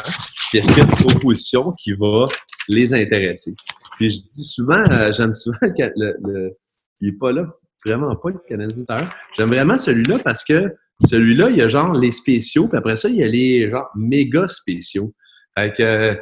puis 0.48 0.58
est-ce 0.58 0.68
qu'il 0.68 0.78
y 0.78 0.80
a 0.80 0.84
une 0.84 1.08
proposition 1.08 1.72
qui 1.72 1.92
va 1.92 2.28
les 2.68 2.94
intéresser. 2.94 3.54
Puis 3.96 4.10
je 4.10 4.22
dis 4.28 4.44
souvent, 4.44 4.84
j'aime 5.12 5.34
souvent 5.34 5.58
le, 5.62 6.52
il 7.00 7.10
n'est 7.10 7.18
pas 7.18 7.32
là, 7.32 7.46
vraiment 7.84 8.14
pas 8.16 8.30
le 8.30 8.38
Canadian. 8.48 8.84
J'aime 9.36 9.48
vraiment 9.48 9.78
celui-là 9.78 10.18
parce 10.22 10.44
que 10.44 10.72
celui-là, 11.06 11.50
il 11.50 11.56
y 11.56 11.62
a 11.62 11.68
genre 11.68 11.92
les 11.92 12.10
spéciaux, 12.10 12.68
puis 12.68 12.76
après 12.76 12.96
ça, 12.96 13.08
il 13.08 13.16
y 13.16 13.22
a 13.22 13.28
les 13.28 13.70
genre 13.70 13.88
méga 13.94 14.48
spéciaux. 14.48 15.14
Fait 15.56 15.72
que 15.72 16.18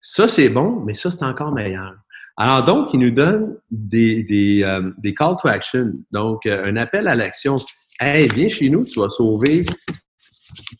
ça, 0.00 0.28
c'est 0.28 0.48
bon, 0.48 0.82
mais 0.84 0.94
ça, 0.94 1.10
c'est 1.10 1.24
encore 1.24 1.52
meilleur. 1.52 1.94
Alors 2.36 2.64
donc, 2.64 2.90
il 2.94 3.00
nous 3.00 3.10
donne 3.10 3.58
des, 3.70 4.22
des, 4.22 4.62
euh, 4.62 5.12
call 5.16 5.36
to 5.40 5.48
action. 5.48 5.92
Donc, 6.10 6.46
euh, 6.46 6.64
un 6.64 6.76
appel 6.76 7.08
à 7.08 7.14
l'action. 7.14 7.56
Hey, 8.00 8.28
viens 8.28 8.48
chez 8.48 8.70
nous, 8.70 8.84
tu 8.84 8.98
vas 8.98 9.08
sauver 9.08 9.64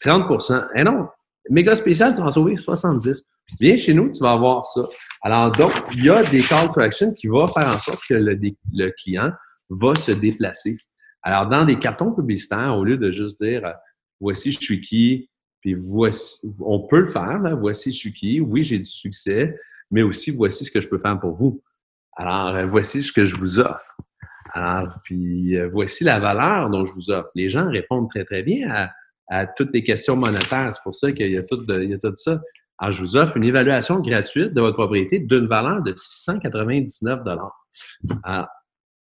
30% 0.03 0.69
Eh 0.75 0.85
non, 0.85 1.09
méga 1.51 1.77
spécial, 1.77 2.15
tu 2.15 2.23
vas 2.23 2.33
sauver 2.33 2.55
70% 2.55 3.23
Viens 3.61 3.77
chez 3.77 3.93
nous, 3.93 4.11
tu 4.11 4.21
vas 4.21 4.33
avoir 4.33 4.65
ça. 4.65 4.83
Alors 5.23 5.53
donc, 5.53 5.73
il 5.95 6.05
y 6.05 6.11
a 6.11 6.23
des 6.23 6.41
call 6.41 6.71
to 6.73 6.81
action 6.81 7.13
qui 7.13 7.27
vont 7.27 7.47
faire 7.49 7.69
en 7.69 7.79
sorte 7.79 8.01
que 8.09 8.15
le 8.15 8.91
client 9.03 9.31
va 9.69 9.95
se 9.95 10.13
déplacer. 10.13 10.79
Alors, 11.23 11.49
dans 11.49 11.65
des 11.65 11.79
cartons 11.79 12.13
publicitaires, 12.13 12.77
au 12.77 12.85
lieu 12.85 12.97
de 12.97 13.11
juste 13.11 13.43
dire 13.43 13.75
voici 14.21 14.53
je 14.53 14.61
suis 14.61 14.81
qui, 14.81 15.31
puis 15.61 15.75
voici, 15.75 16.47
on 16.61 16.81
peut 16.81 17.01
le 17.01 17.07
faire, 17.07 17.41
voici 17.59 17.93
je 17.93 17.97
suis 17.97 18.13
qui, 18.13 18.41
oui, 18.41 18.63
j'ai 18.63 18.79
du 18.79 18.85
succès, 18.85 19.57
mais 19.91 20.03
aussi 20.03 20.31
voici 20.31 20.65
ce 20.65 20.71
que 20.71 20.81
je 20.81 20.89
peux 20.89 20.99
faire 20.99 21.19
pour 21.21 21.37
vous. 21.37 21.63
Alors, 22.17 22.49
euh, 22.49 22.67
voici 22.67 23.03
ce 23.03 23.13
que 23.13 23.25
je 23.25 23.37
vous 23.37 23.61
offre. 23.61 23.97
Alors, 24.53 24.99
puis 25.05 25.57
euh, 25.57 25.69
voici 25.69 26.05
la 26.05 26.19
valeur 26.19 26.69
dont 26.71 26.85
je 26.85 26.93
vous 26.93 27.11
offre. 27.11 27.31
Les 27.35 27.49
gens 27.49 27.69
répondent 27.71 28.11
très, 28.11 28.25
très 28.25 28.43
bien 28.43 28.71
à, 28.71 28.91
à 29.29 29.47
toutes 29.47 29.73
les 29.73 29.83
questions 29.83 30.17
monétaires. 30.17 30.75
C'est 30.75 30.83
pour 30.83 30.95
ça 30.95 31.13
qu'il 31.13 31.31
y 31.31 31.39
a 31.39 31.43
tout, 31.43 31.65
il 31.69 31.91
y 31.91 31.95
a 31.95 31.99
tout 31.99 32.13
ça. 32.17 32.41
Alors, 32.79 32.95
je 32.95 33.01
vous 33.01 33.17
offre 33.17 33.37
une 33.37 33.45
évaluation 33.45 34.01
gratuite 34.01 34.53
de 34.55 34.61
votre 34.61 34.77
propriété 34.77 35.21
d'une 35.21 35.47
valeur 35.47 35.83
de 35.83 35.95
699 35.97 37.21
Alors, 38.25 38.49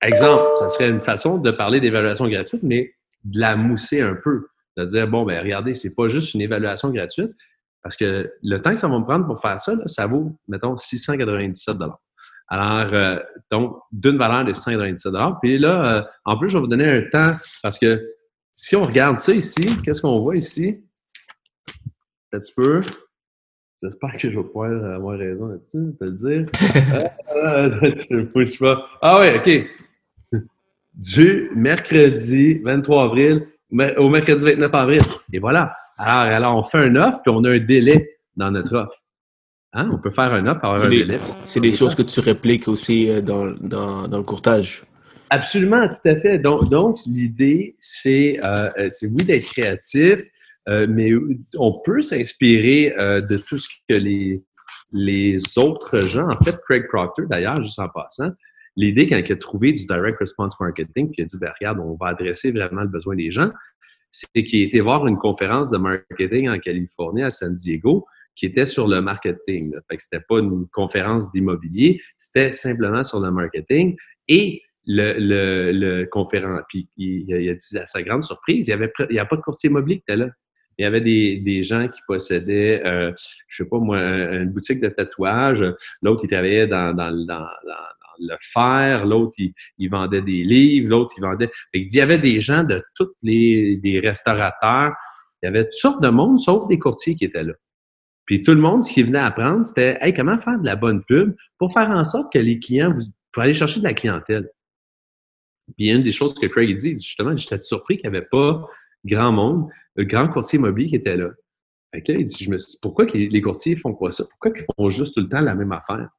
Exemple, 0.02 0.44
ça 0.58 0.70
serait 0.70 0.90
une 0.90 1.02
façon 1.02 1.38
de 1.38 1.52
parler 1.52 1.82
d'évaluation 1.82 2.28
gratuite, 2.28 2.64
mais 2.64 2.94
de 3.26 3.40
la 3.40 3.56
mousser 3.56 4.02
un 4.02 4.16
peu. 4.16 4.48
De 4.78 4.86
dire, 4.86 5.08
bon, 5.08 5.26
ben 5.26 5.42
regardez, 5.42 5.74
c'est 5.74 5.94
pas 5.94 6.08
juste 6.08 6.34
une 6.34 6.42
évaluation 6.42 6.90
gratuite, 6.90 7.32
parce 7.84 7.98
que 7.98 8.32
le 8.42 8.62
temps 8.62 8.72
que 8.72 8.80
ça 8.80 8.88
va 8.88 8.98
me 8.98 9.04
prendre 9.04 9.26
pour 9.26 9.42
faire 9.42 9.60
ça, 9.60 9.74
ça 9.88 10.08
vaut, 10.08 10.38
mettons, 10.48 10.78
697 10.78 11.78
Alors, 12.48 12.94
euh, 12.94 13.20
donc, 13.52 13.78
d'une 13.92 14.18
valeur 14.18 14.46
de 14.46 14.54
697 14.54 15.14
Puis 15.42 15.60
là, 15.60 15.98
euh, 15.98 16.04
en 16.24 16.38
plus, 16.38 16.50
je 16.50 16.58
vais 16.58 16.62
vous 16.62 16.68
donner 16.68 16.90
un 16.90 17.02
temps, 17.12 17.36
parce 17.62 17.78
que 17.78 18.02
si 18.54 18.76
on 18.78 18.84
regarde 18.84 19.18
ça 19.18 19.34
ici, 19.34 19.66
qu'est-ce 19.84 20.02
qu'on 20.02 20.20
voit 20.20 20.38
ici? 20.38 20.82
Un 22.32 22.40
petit 22.40 22.54
peu. 22.56 22.82
J'espère 23.82 24.18
que 24.18 24.30
je 24.30 24.38
vais 24.38 24.46
pouvoir 24.46 24.72
avoir 24.94 25.18
raison 25.18 25.48
là-dessus, 25.48 25.96
te 26.00 26.06
le 26.06 26.12
dire. 26.12 26.46
ah, 27.42 28.88
ah 29.02 29.20
oui, 29.20 29.28
OK 29.38 29.70
du 30.94 31.52
mercredi 31.56 32.60
23 32.64 33.04
avril 33.06 33.48
au 33.98 34.10
mercredi 34.10 34.46
29 34.46 34.74
avril. 34.74 35.02
Et 35.32 35.40
voilà. 35.40 35.76
Alors, 35.98 36.22
alors, 36.22 36.58
on 36.58 36.64
fait 36.64 36.80
un 36.80 36.96
offre, 36.96 37.22
puis 37.22 37.32
on 37.34 37.44
a 37.44 37.52
un 37.52 37.60
délai 37.60 38.18
dans 38.36 38.52
notre 38.52 38.76
offre. 38.76 39.04
Hein? 39.74 39.90
On 39.94 40.00
peut 40.00 40.12
faire 40.12 40.34
un 40.34 40.48
offre, 40.48 40.64
avoir 40.64 40.84
un 40.84 40.90
délai. 40.90 41.20
C'est 41.46 41.60
des 41.60 41.74
choses 41.74 41.94
que 41.94 42.02
tu 42.02 42.20
répliques 42.20 42.68
aussi 42.68 43.10
euh, 43.10 43.22
dans, 43.22 43.48
dans, 43.48 44.08
dans, 44.08 44.18
le 44.18 44.24
courtage. 44.24 44.84
Absolument, 45.30 45.88
tout 45.88 46.10
à 46.10 46.16
fait. 46.16 46.40
Donc, 46.40 46.70
donc 46.70 46.98
l'idée, 47.06 47.76
c'est 47.80 48.40
euh, 48.44 48.72
euh 48.80 48.90
oui 49.04 49.26
d'être 49.26 49.46
créatif, 49.46 50.20
euh, 50.70 50.88
mais 50.90 51.12
on 51.58 51.80
peut 51.84 52.02
s'inspirer 52.02 52.94
euh, 52.98 53.22
de 53.22 53.38
tout 53.38 53.58
ce 53.58 53.68
que 53.88 53.96
les, 53.96 54.42
les 54.92 55.58
autres 55.58 56.02
gens, 56.02 56.28
en 56.28 56.44
fait, 56.44 56.60
Craig 56.66 56.88
Proctor, 56.88 57.28
d'ailleurs, 57.28 57.62
juste 57.62 57.80
en 57.80 57.90
passant, 57.90 58.32
l'idée, 58.80 59.08
quand 59.08 59.18
il 59.18 59.32
a 59.32 59.36
trouvé 59.36 59.74
du 59.74 59.86
direct 59.86 60.18
response 60.20 60.58
marketing, 60.60 61.12
puis 61.12 61.16
il 61.18 61.24
a 61.24 61.26
dit, 61.26 61.38
ben, 61.38 61.52
regarde, 61.60 61.80
on 61.80 61.96
va 61.96 62.08
adresser 62.08 62.52
vraiment 62.52 62.82
le 62.82 62.88
besoin 62.88 63.16
des 63.16 63.30
gens, 63.30 63.52
c'est 64.10 64.44
qu'il 64.44 64.62
a 64.62 64.68
été 64.68 64.80
voir 64.80 65.06
une 65.06 65.18
conférence 65.18 65.70
de 65.70 65.78
marketing 65.78 66.50
en 66.50 66.58
Californie, 66.60 67.24
à 67.24 67.30
San 67.30 67.54
Diego, 67.54 68.06
qui 68.36 68.46
était 68.46 68.66
sur 68.66 68.88
le 68.88 69.02
marketing. 69.02 69.74
Fait 69.90 69.98
que 69.98 70.02
c'était 70.02 70.24
pas 70.28 70.40
une 70.40 70.66
conférence 70.72 71.30
d'immobilier, 71.32 72.02
c'était 72.18 72.54
simplement 72.54 73.04
sur 73.04 73.20
le 73.20 73.32
marketing. 73.32 73.98
Et 74.30 74.62
le, 74.86 75.14
le, 75.20 75.72
le 75.74 76.06
conférence, 76.06 76.62
puis 76.70 76.88
il, 76.96 77.32
a 77.34 77.54
dit 77.54 77.78
à 77.78 77.86
sa 77.86 78.02
grande 78.02 78.24
surprise, 78.24 78.68
il 78.68 78.72
y 78.72 78.74
avait, 78.74 78.92
il 79.10 79.14
n'y 79.14 79.20
a 79.20 79.26
pas 79.26 79.36
de 79.36 79.42
courtier 79.42 79.70
immobilier 79.70 79.98
qui 79.98 80.04
était 80.08 80.16
là. 80.16 80.30
Il 80.78 80.84
y 80.84 80.86
avait 80.86 81.02
des, 81.02 81.38
des 81.40 81.66
gens 81.66 81.90
qui 81.90 82.00
possédaient, 82.08 82.82
euh, 82.86 83.12
je 83.50 83.64
sais 83.64 83.70
pas 83.70 83.80
moi, 83.80 84.00
une 84.00 84.52
boutique 84.52 84.80
de 84.80 84.88
tatouage. 84.88 85.66
L'autre, 86.02 86.22
il 86.24 86.30
travaillait 86.30 86.68
dans, 86.68 86.96
dans, 86.96 87.12
dans, 87.12 87.40
dans 87.40 87.86
le 88.20 88.36
faire, 88.42 89.06
l'autre, 89.06 89.34
il, 89.38 89.90
vendait 89.90 90.22
des 90.22 90.44
livres, 90.44 90.90
l'autre, 90.90 91.14
il 91.18 91.22
vendait... 91.22 91.50
il 91.74 91.92
y 91.94 92.02
avait 92.02 92.20
des 92.20 92.42
gens 92.42 92.64
de 92.64 92.84
tous 92.96 93.10
les 93.22 93.78
des 93.78 94.00
restaurateurs, 94.00 94.94
il 95.42 95.46
y 95.46 95.50
avait 95.50 95.66
toutes 95.66 95.74
sortes 95.74 96.04
de 96.04 96.10
monde, 96.10 96.40
sauf 96.40 96.68
des 96.68 96.80
courtiers 96.80 97.16
qui 97.16 97.26
étaient 97.26 97.44
là. 97.44 97.54
Puis 98.26 98.44
tout 98.44 98.54
le 98.54 98.62
monde, 98.62 98.84
ce 98.84 98.94
qui 98.94 99.02
venait 99.02 99.20
apprendre, 99.20 99.66
c'était 99.66 99.98
hey, 100.02 100.14
comment 100.14 100.38
faire 100.38 100.60
de 100.60 100.66
la 100.66 100.76
bonne 100.76 101.04
pub 101.04 101.36
pour 101.58 101.74
faire 101.74 101.90
en 101.90 102.06
sorte 102.06 102.32
que 102.32 102.40
les 102.40 102.60
clients, 102.60 102.94
vous, 102.94 103.02
pour 103.32 103.44
aller 103.44 103.54
chercher 103.54 103.80
de 103.80 103.86
la 103.86 103.94
clientèle. 103.94 104.50
Puis 105.78 105.90
une 105.90 106.04
des 106.04 106.12
choses 106.12 106.34
que 106.34 106.46
Craig 106.46 106.76
dit, 106.78 106.94
justement, 106.94 107.36
j'étais 107.36 107.62
surpris 107.62 107.98
qu'il 107.98 108.10
n'y 108.10 108.18
avait 108.18 108.28
pas 108.28 108.68
grand 109.06 109.32
monde, 109.32 109.70
le 109.96 110.04
grand 110.04 110.28
courtier 110.28 110.60
immobilier 110.60 110.90
qui 110.90 110.96
était 110.96 111.18
là. 111.18 111.30
Fait 111.92 112.04
il 112.08 112.26
dit, 112.26 112.44
je 112.44 112.52
me 112.52 112.58
dit, 112.58 112.78
pourquoi 112.82 113.06
les 113.06 113.42
courtiers 113.42 113.76
font 113.76 113.94
quoi 113.94 114.12
ça? 114.12 114.26
Pourquoi 114.26 114.52
ils 114.56 114.66
font 114.78 114.90
juste 114.90 115.16
tout 115.16 115.22
le 115.22 115.30
temps 115.30 115.42
la 115.42 115.56
même 115.56 115.72
affaire? 115.72 116.10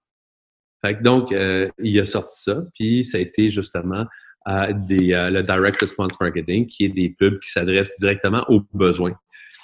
Fait 0.82 1.02
donc, 1.02 1.32
euh, 1.32 1.68
il 1.78 1.98
a 2.00 2.06
sorti 2.06 2.42
ça, 2.42 2.62
puis 2.74 3.04
ça 3.04 3.18
a 3.18 3.20
été 3.20 3.50
justement 3.50 4.06
euh, 4.48 4.72
des, 4.72 5.12
euh, 5.12 5.30
le 5.30 5.42
Direct 5.42 5.80
Response 5.80 6.18
Marketing, 6.20 6.66
qui 6.66 6.84
est 6.86 6.88
des 6.88 7.10
pubs 7.10 7.38
qui 7.40 7.50
s'adressent 7.50 7.98
directement 8.00 8.44
aux 8.48 8.62
besoins. 8.72 9.12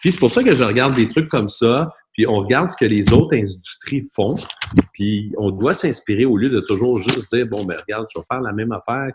Puis 0.01 0.13
c'est 0.13 0.19
pour 0.19 0.31
ça 0.31 0.45
que 0.45 0.55
je 0.55 0.65
regarde 0.65 0.95
des 0.95 1.09
trucs 1.09 1.29
comme 1.29 1.49
ça, 1.49 1.91
puis 2.13 2.27
on 2.27 2.41
regarde 2.41 2.69
ce 2.69 2.77
que 2.77 2.85
les 2.85 3.13
autres 3.13 3.35
industries 3.35 4.07
font, 4.15 4.35
puis 4.93 5.33
on 5.39 5.51
doit 5.51 5.73
s'inspirer 5.73 6.27
au 6.27 6.37
lieu 6.37 6.51
de 6.51 6.61
toujours 6.61 6.99
juste 6.99 7.35
dire, 7.35 7.47
bon, 7.47 7.65
ben 7.65 7.77
regarde, 7.79 8.07
je 8.15 8.19
vais 8.19 8.25
faire 8.31 8.43
la 8.43 8.53
même 8.53 8.73
affaire 8.73 9.11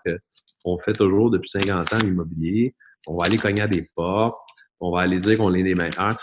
qu'on 0.64 0.80
fait 0.80 0.94
toujours 0.94 1.30
depuis 1.30 1.50
50 1.50 1.94
ans 1.94 1.98
l'immobilier, 2.04 2.74
on 3.08 3.18
va 3.18 3.26
aller 3.26 3.38
cogner 3.38 3.62
à 3.62 3.68
des 3.68 3.88
portes, 3.96 4.38
on 4.80 4.92
va 4.92 5.02
aller 5.02 5.20
dire 5.20 5.38
qu'on 5.38 5.54
est 5.54 5.64
les 5.64 5.76
meilleurs. 5.76 6.18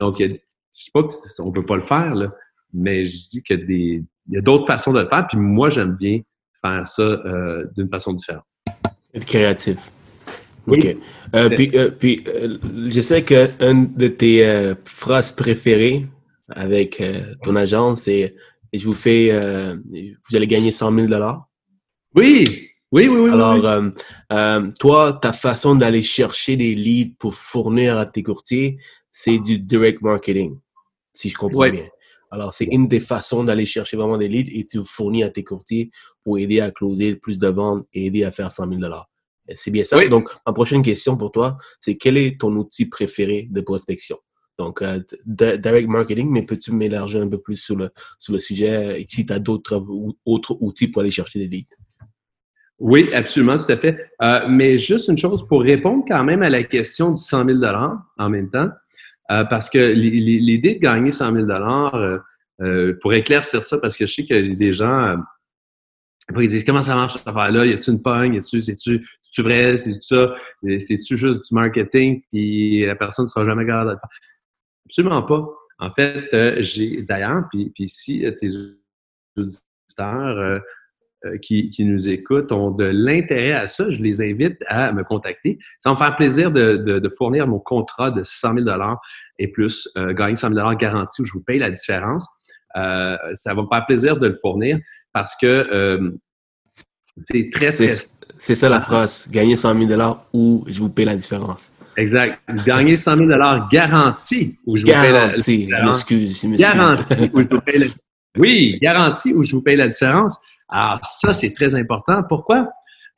donc, 0.00 0.16
je 0.18 0.34
sais 0.72 0.90
pas 0.92 1.02
qu'on 1.38 1.52
peut 1.52 1.64
pas 1.64 1.76
le 1.76 1.82
faire, 1.82 2.14
là, 2.14 2.30
mais 2.74 3.06
je 3.06 3.28
dis 3.28 3.42
que 3.42 3.54
des, 3.54 4.02
il 4.28 4.34
y 4.34 4.36
a 4.36 4.40
d'autres 4.40 4.66
façons 4.66 4.92
de 4.92 5.00
le 5.00 5.08
faire. 5.08 5.26
Puis 5.28 5.38
moi, 5.38 5.70
j'aime 5.70 5.96
bien 5.96 6.20
faire 6.62 6.86
ça 6.86 7.02
euh, 7.02 7.66
d'une 7.76 7.88
façon 7.88 8.12
différente. 8.12 8.44
Être 9.12 9.26
créatif. 9.26 9.78
OK. 10.66 10.96
Euh, 11.34 11.50
puis, 11.50 11.70
euh, 11.74 11.90
puis 11.90 12.24
je 12.88 13.00
sais 13.00 13.22
qu'une 13.22 13.92
de 13.94 14.08
tes 14.08 14.74
phrases 14.84 15.32
préférées 15.32 16.06
avec 16.48 17.02
ton 17.42 17.56
agence, 17.56 18.02
c'est 18.02 18.34
je 18.72 18.84
vous 18.84 18.92
fais, 18.92 19.30
vous 19.86 20.36
allez 20.36 20.46
gagner 20.46 20.72
100 20.72 21.08
000 21.08 21.22
Oui, 22.14 22.70
oui, 22.92 23.08
oui, 23.08 23.08
oui. 23.08 23.30
Alors, 23.30 23.92
toi, 24.80 25.18
ta 25.20 25.32
façon 25.32 25.74
d'aller 25.74 26.02
chercher 26.02 26.56
des 26.56 26.74
leads 26.74 27.14
pour 27.18 27.34
fournir 27.34 27.98
à 27.98 28.06
tes 28.06 28.22
courtiers, 28.22 28.78
c'est 29.12 29.38
du 29.38 29.58
direct 29.58 30.00
marketing, 30.02 30.58
si 31.12 31.28
je 31.28 31.36
comprends 31.36 31.68
bien. 31.68 31.84
Alors, 32.34 32.52
c'est 32.52 32.64
une 32.64 32.88
des 32.88 32.98
façons 32.98 33.44
d'aller 33.44 33.64
chercher 33.64 33.96
vraiment 33.96 34.18
des 34.18 34.28
leads 34.28 34.50
et 34.52 34.66
tu 34.66 34.80
fournis 34.84 35.22
à 35.22 35.30
tes 35.30 35.44
courtiers 35.44 35.90
pour 36.24 36.36
aider 36.36 36.60
à 36.60 36.72
closer 36.72 37.14
plus 37.14 37.38
de 37.38 37.46
ventes 37.46 37.86
et 37.92 38.06
aider 38.06 38.24
à 38.24 38.32
faire 38.32 38.50
100 38.50 38.76
000 38.76 38.92
C'est 39.52 39.70
bien 39.70 39.84
ça. 39.84 40.04
Donc, 40.06 40.30
ma 40.44 40.52
prochaine 40.52 40.82
question 40.82 41.16
pour 41.16 41.30
toi, 41.30 41.58
c'est 41.78 41.96
quel 41.96 42.16
est 42.16 42.40
ton 42.40 42.56
outil 42.56 42.86
préféré 42.86 43.46
de 43.48 43.60
prospection? 43.60 44.16
Donc, 44.58 44.82
euh, 44.82 45.00
direct 45.26 45.88
marketing, 45.88 46.28
mais 46.28 46.42
peux-tu 46.42 46.72
m'élargir 46.72 47.22
un 47.22 47.28
peu 47.28 47.38
plus 47.38 47.56
sur 47.56 47.76
le, 47.76 47.90
sur 48.18 48.32
le 48.32 48.40
sujet 48.40 49.00
et 49.00 49.04
si 49.06 49.24
tu 49.24 49.32
as 49.32 49.38
d'autres 49.38 49.84
autres 50.24 50.56
outils 50.60 50.88
pour 50.88 51.02
aller 51.02 51.12
chercher 51.12 51.38
des 51.38 51.46
leads? 51.46 51.76
Oui, 52.80 53.10
absolument, 53.12 53.58
tout 53.58 53.70
à 53.70 53.76
fait. 53.76 54.10
Euh, 54.22 54.40
mais 54.48 54.78
juste 54.80 55.06
une 55.08 55.16
chose, 55.16 55.46
pour 55.46 55.62
répondre 55.62 56.04
quand 56.08 56.24
même 56.24 56.42
à 56.42 56.50
la 56.50 56.64
question 56.64 57.12
du 57.12 57.22
100 57.22 57.46
000 57.46 57.58
en 58.18 58.28
même 58.28 58.50
temps, 58.50 58.70
euh, 59.30 59.44
parce 59.44 59.70
que 59.70 59.78
l'idée 59.78 60.74
de 60.74 60.80
gagner 60.80 61.10
100 61.10 61.46
000 61.46 61.50
euh, 62.60 62.98
pour 63.00 63.14
éclaircir 63.14 63.64
ça, 63.64 63.78
parce 63.78 63.96
que 63.96 64.06
je 64.06 64.12
sais 64.12 64.24
qu'il 64.24 64.48
y 64.48 64.52
a 64.52 64.54
des 64.54 64.72
gens 64.72 65.16
ils 66.38 66.48
disent 66.48 66.64
comment 66.64 66.80
ça 66.80 66.94
marche 66.94 67.14
cette 67.14 67.28
affaire-là, 67.28 67.66
y 67.66 67.72
a-tu 67.72 67.90
une 67.90 68.00
pogne, 68.00 68.34
y 68.34 68.38
a-tu, 68.38 68.62
c'est-tu, 68.62 69.06
c'est-tu 69.22 69.42
vrai, 69.42 69.76
c'est 69.76 70.02
ça, 70.02 70.34
c'est-tu 70.62 71.18
juste 71.18 71.40
du 71.46 71.54
marketing, 71.54 72.22
puis 72.32 72.86
la 72.86 72.96
personne 72.96 73.26
ne 73.26 73.28
sera 73.28 73.44
jamais 73.44 73.66
capable. 73.66 74.00
Absolument 74.86 75.22
pas. 75.22 75.46
En 75.80 75.92
fait, 75.92 76.62
j'ai 76.62 77.02
d'ailleurs, 77.02 77.44
puis, 77.50 77.70
puis 77.74 77.84
ici, 77.84 78.24
tes 78.38 78.48
auditeurs 79.36 80.62
euh, 81.24 81.38
qui, 81.38 81.72
nous 81.80 82.08
écoutent 82.08 82.52
ont 82.52 82.70
de 82.70 82.84
l'intérêt 82.84 83.52
à 83.52 83.68
ça, 83.68 83.88
je 83.90 84.02
les 84.02 84.20
invite 84.20 84.58
à 84.68 84.92
me 84.92 85.04
contacter. 85.04 85.58
Ça 85.78 85.90
va 85.90 85.94
me 85.94 85.98
faire 85.98 86.16
plaisir 86.16 86.50
de, 86.50 87.14
fournir 87.16 87.46
mon 87.46 87.58
contrat 87.58 88.10
de 88.10 88.22
100 88.22 88.58
000 88.58 88.68
et 89.38 89.48
plus, 89.48 89.88
euh, 89.96 90.12
gagner 90.12 90.36
100 90.36 90.54
000 90.54 90.76
garanti 90.76 91.22
où 91.22 91.24
je 91.24 91.32
vous 91.32 91.42
paye 91.42 91.58
la 91.58 91.70
différence. 91.70 92.28
Euh, 92.76 93.16
ça 93.34 93.54
va 93.54 93.62
me 93.62 93.68
faire 93.72 93.86
plaisir 93.86 94.16
de 94.18 94.26
le 94.28 94.34
fournir 94.34 94.78
parce 95.12 95.34
que 95.40 96.12
c'est 97.22 97.50
très, 97.52 97.68
très... 97.68 97.88
C'est 98.38 98.56
ça 98.56 98.68
la 98.68 98.80
phrase, 98.80 99.28
gagner 99.30 99.56
100 99.56 99.88
000 99.88 100.18
ou 100.32 100.64
je 100.66 100.78
vous 100.80 100.90
paye 100.90 101.06
la 101.06 101.14
différence. 101.14 101.72
Exact. 101.96 102.40
Gagner 102.66 102.96
100 102.96 103.16
000 103.16 103.30
garanti 103.70 104.58
ou 104.66 104.76
je 104.76 104.84
vous 104.84 104.92
paye 104.92 105.12
la 105.12 105.28
différence. 105.28 106.04
Garanti 106.58 107.30
ou 107.32 107.40
je 107.40 107.46
vous 107.46 107.60
paye 107.60 107.78
la... 107.78 107.86
Oui, 108.36 108.78
garanti 108.82 109.32
ou 109.32 109.44
je 109.44 109.52
vous 109.52 109.62
paye 109.62 109.76
la 109.76 109.88
différence. 109.88 110.38
Alors, 110.68 111.04
ça, 111.04 111.34
c'est 111.34 111.52
très 111.52 111.74
important. 111.74 112.22
Pourquoi? 112.28 112.70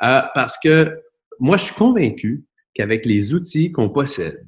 Euh, 0.02 0.20
parce 0.34 0.58
que 0.58 1.00
moi, 1.38 1.56
je 1.56 1.64
suis 1.64 1.74
convaincu 1.74 2.44
qu'avec 2.74 3.06
les 3.06 3.34
outils 3.34 3.72
qu'on 3.72 3.88
possède 3.88 4.46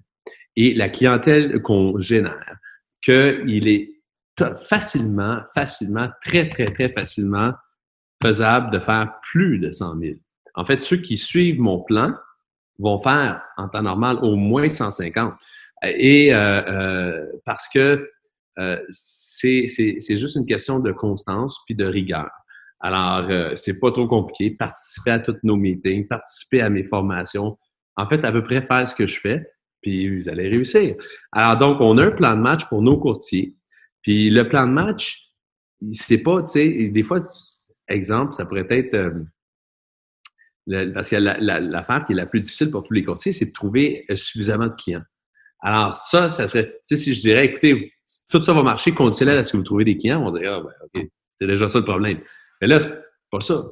et 0.56 0.74
la 0.74 0.88
clientèle 0.88 1.62
qu'on 1.62 1.98
génère, 1.98 2.56
qu'il 3.02 3.68
est 3.68 3.90
facilement, 4.68 5.40
facilement, 5.54 6.08
très, 6.22 6.48
très, 6.48 6.66
très 6.66 6.90
facilement 6.90 7.52
faisable 8.22 8.70
de 8.72 8.80
faire 8.80 9.12
plus 9.30 9.58
de 9.58 9.70
100 9.70 9.98
000. 9.98 10.14
En 10.54 10.64
fait, 10.64 10.82
ceux 10.82 10.96
qui 10.96 11.16
suivent 11.16 11.60
mon 11.60 11.80
plan 11.80 12.14
vont 12.78 13.00
faire 13.00 13.42
en 13.56 13.68
temps 13.68 13.82
normal 13.82 14.18
au 14.22 14.36
moins 14.36 14.68
150. 14.68 15.34
Et 15.84 16.34
euh, 16.34 16.62
euh, 16.62 17.26
parce 17.44 17.68
que 17.68 18.10
c'est 18.88 19.66
juste 20.18 20.34
une 20.34 20.46
question 20.46 20.80
de 20.80 20.90
constance 20.90 21.60
puis 21.64 21.76
de 21.76 21.84
rigueur. 21.84 22.28
Alors, 22.80 23.28
euh, 23.30 23.52
c'est 23.56 23.80
pas 23.80 23.90
trop 23.90 24.06
compliqué. 24.06 24.50
Participer 24.50 25.10
à 25.12 25.18
tous 25.18 25.36
nos 25.42 25.56
meetings, 25.56 26.06
participer 26.06 26.60
à 26.60 26.70
mes 26.70 26.84
formations. 26.84 27.58
En 27.96 28.08
fait, 28.08 28.24
à 28.24 28.32
peu 28.32 28.44
près 28.44 28.62
faire 28.62 28.86
ce 28.86 28.94
que 28.94 29.06
je 29.06 29.18
fais, 29.18 29.44
puis 29.82 30.16
vous 30.16 30.28
allez 30.28 30.48
réussir. 30.48 30.94
Alors, 31.32 31.58
donc, 31.58 31.80
on 31.80 31.98
a 31.98 32.06
un 32.06 32.10
plan 32.10 32.36
de 32.36 32.40
match 32.40 32.66
pour 32.68 32.82
nos 32.82 32.98
courtiers. 32.98 33.56
Puis 34.02 34.30
le 34.30 34.48
plan 34.48 34.66
de 34.66 34.72
match, 34.72 35.32
c'est 35.92 36.18
pas, 36.18 36.42
tu 36.42 36.52
sais, 36.52 36.88
des 36.88 37.02
fois, 37.02 37.20
exemple, 37.88 38.34
ça 38.34 38.44
pourrait 38.44 38.66
être... 38.70 38.94
Euh, 38.94 39.24
parce 40.92 41.08
que 41.08 41.16
l'affaire 41.16 42.04
qui 42.06 42.12
est 42.12 42.16
la 42.16 42.26
plus 42.26 42.40
difficile 42.40 42.70
pour 42.70 42.82
tous 42.82 42.92
les 42.92 43.02
courtiers, 43.02 43.32
c'est 43.32 43.46
de 43.46 43.52
trouver 43.52 44.04
euh, 44.10 44.16
suffisamment 44.16 44.66
de 44.66 44.74
clients. 44.74 45.04
Alors, 45.60 45.94
ça, 45.94 46.28
ça 46.28 46.46
serait, 46.46 46.66
tu 46.66 46.78
sais, 46.82 46.96
si 46.96 47.14
je 47.14 47.20
dirais, 47.22 47.46
écoutez, 47.46 47.92
tout 48.28 48.42
ça 48.42 48.52
va 48.52 48.62
marcher 48.62 48.92
conditionnel 48.92 49.38
à 49.38 49.44
ce 49.44 49.52
que 49.52 49.56
vous 49.56 49.62
trouvez 49.64 49.84
des 49.84 49.96
clients, 49.96 50.22
on 50.24 50.30
dirait, 50.30 50.46
ah, 50.46 50.60
ben, 50.60 50.72
OK, 50.82 51.08
c'est 51.36 51.46
déjà 51.46 51.68
ça 51.68 51.78
le 51.78 51.84
problème. 51.84 52.20
Mais 52.60 52.66
là, 52.66 52.80
c'est 52.80 52.94
pas 53.30 53.40
ça. 53.40 53.64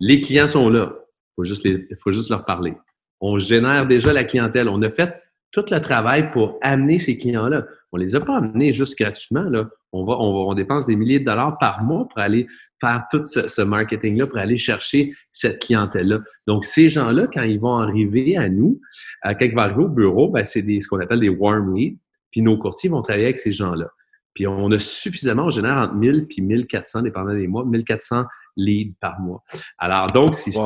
Les 0.00 0.20
clients 0.20 0.48
sont 0.48 0.68
là. 0.68 0.94
Il 1.38 1.46
faut, 1.46 1.60
faut 2.02 2.12
juste 2.12 2.30
leur 2.30 2.44
parler. 2.44 2.74
On 3.20 3.38
génère 3.38 3.86
déjà 3.86 4.12
la 4.12 4.24
clientèle. 4.24 4.68
On 4.68 4.82
a 4.82 4.90
fait 4.90 5.14
tout 5.50 5.64
le 5.70 5.78
travail 5.80 6.30
pour 6.32 6.58
amener 6.62 6.98
ces 6.98 7.16
clients-là. 7.16 7.64
On 7.92 7.96
les 7.96 8.16
a 8.16 8.20
pas 8.20 8.36
amenés 8.38 8.72
juste 8.72 8.98
gratuitement. 8.98 9.44
Là. 9.44 9.68
On, 9.92 10.04
va, 10.04 10.14
on, 10.14 10.50
on 10.50 10.54
dépense 10.54 10.86
des 10.86 10.96
milliers 10.96 11.20
de 11.20 11.24
dollars 11.24 11.56
par 11.58 11.82
mois 11.84 12.08
pour 12.08 12.18
aller 12.18 12.48
faire 12.80 13.04
tout 13.10 13.24
ce, 13.24 13.62
marketing-là, 13.62 14.26
pour 14.26 14.38
aller 14.38 14.58
chercher 14.58 15.14
cette 15.32 15.62
clientèle-là. 15.62 16.20
Donc, 16.46 16.64
ces 16.64 16.88
gens-là, 16.88 17.26
quand 17.32 17.42
ils 17.42 17.60
vont 17.60 17.76
arriver 17.76 18.36
à 18.36 18.48
nous, 18.48 18.80
ils 19.24 19.54
vont 19.54 19.62
arriver 19.62 19.84
au 19.84 19.88
bureau, 19.88 20.28
ben, 20.28 20.44
c'est 20.44 20.60
ce 20.80 20.88
qu'on 20.88 21.00
appelle 21.00 21.20
des 21.20 21.28
warm 21.28 21.74
leads. 21.74 21.98
Puis 22.30 22.42
nos 22.42 22.58
courtiers 22.58 22.90
vont 22.90 23.00
travailler 23.00 23.26
avec 23.26 23.38
ces 23.38 23.52
gens-là. 23.52 23.88
Puis 24.34 24.46
on 24.46 24.70
a 24.72 24.78
suffisamment, 24.78 25.44
on 25.44 25.50
génère 25.50 25.76
entre 25.76 25.94
1000 25.94 26.26
puis 26.26 26.42
1400, 26.42 27.02
dépendant 27.02 27.34
des 27.34 27.46
mois, 27.46 27.64
1400 27.64 28.24
leads 28.56 28.94
par 29.00 29.20
mois. 29.20 29.42
Alors 29.78 30.08
donc, 30.08 30.34
c'est 30.34 30.56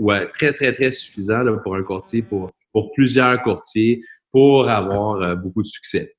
ouais, 0.00 0.28
très, 0.30 0.52
très, 0.52 0.74
très 0.74 0.90
suffisant 0.90 1.42
là, 1.42 1.56
pour 1.58 1.76
un 1.76 1.82
courtier, 1.82 2.22
pour, 2.22 2.50
pour 2.72 2.92
plusieurs 2.92 3.42
courtiers, 3.42 4.02
pour 4.30 4.68
avoir 4.68 5.20
euh, 5.22 5.34
beaucoup 5.34 5.62
de 5.62 5.68
succès. 5.68 6.14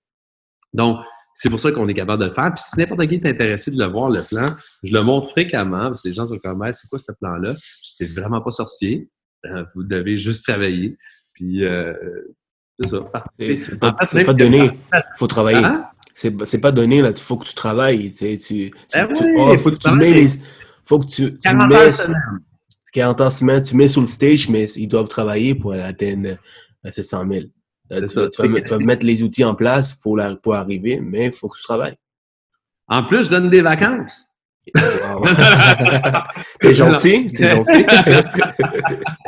Donc, 0.73 0.97
c'est 1.33 1.49
pour 1.49 1.61
ça 1.61 1.71
qu'on 1.71 1.87
est 1.87 1.93
capable 1.93 2.21
de 2.21 2.27
le 2.27 2.33
faire. 2.33 2.53
Puis 2.53 2.63
si 2.63 2.77
n'importe 2.77 3.07
qui 3.07 3.15
est 3.15 3.25
intéressé 3.25 3.71
de 3.71 3.77
le 3.77 3.85
voir, 3.85 4.09
le 4.09 4.21
plan, 4.21 4.55
je 4.83 4.93
le 4.93 5.01
montre 5.03 5.29
fréquemment 5.29 5.85
parce 5.87 6.01
que 6.01 6.09
les 6.09 6.13
gens 6.13 6.27
sont 6.27 6.37
comme, 6.37 6.69
c'est 6.73 6.89
quoi 6.89 6.99
ce 6.99 7.13
plan-là? 7.13 7.55
C'est 7.81 8.13
vraiment 8.13 8.41
pas 8.41 8.51
sorcier. 8.51 9.09
Euh, 9.45 9.63
vous 9.73 9.83
devez 9.83 10.17
juste 10.17 10.43
travailler. 10.43 10.97
Puis, 11.33 11.63
euh, 11.63 11.93
c'est 12.77 12.89
ça. 12.89 13.11
C'est 13.39 13.79
pas, 13.79 13.93
pas 13.93 14.33
donné. 14.33 14.71
Il 14.93 15.03
faut 15.17 15.27
travailler. 15.27 15.63
Hein? 15.63 15.85
C'est 16.19 16.61
pas 16.61 16.71
donné, 16.71 17.01
là. 17.01 17.09
Il 17.09 17.21
faut 17.21 17.37
que 17.37 17.45
tu 17.45 17.53
travailles. 17.53 18.13
Tu, 18.13 18.37
tu, 18.37 18.73
oh, 19.37 19.57
faut, 19.57 19.71
que 19.71 19.77
tu 19.77 19.91
mets 19.91 20.13
les, 20.13 20.27
faut 20.85 20.99
que 20.99 21.07
tu, 21.07 21.37
tu 21.39 21.55
mets. 21.55 21.91
40 22.91 23.21
heures 23.21 23.31
semaine, 23.31 23.61
tu 23.61 23.75
mets 23.75 23.87
sur 23.87 24.01
le 24.01 24.07
stage, 24.07 24.49
mais 24.49 24.65
ils 24.71 24.87
doivent 24.87 25.07
travailler 25.07 25.53
pour 25.55 25.73
atteindre 25.73 26.37
euh, 26.85 26.91
ces 26.91 27.03
100 27.03 27.27
000. 27.27 27.45
Euh, 27.91 28.01
tu, 28.01 28.07
ça, 28.07 28.27
tu, 28.29 28.47
vas, 28.47 28.61
tu, 28.61 28.69
vas, 28.71 28.79
mettre 28.79 29.05
les 29.05 29.21
outils 29.21 29.43
en 29.43 29.55
place 29.55 29.93
pour, 29.93 30.17
la, 30.17 30.35
pour 30.35 30.55
arriver, 30.55 30.99
mais 30.99 31.27
il 31.27 31.31
faut 31.31 31.47
que 31.47 31.57
tu 31.57 31.63
travailles. 31.63 31.97
En 32.87 33.03
plus, 33.03 33.25
je 33.25 33.29
donne 33.29 33.49
des 33.49 33.61
vacances. 33.61 34.25
t'es 36.59 36.73
gentil, 36.73 37.27
t'es 37.27 37.49
gentil. 37.49 37.85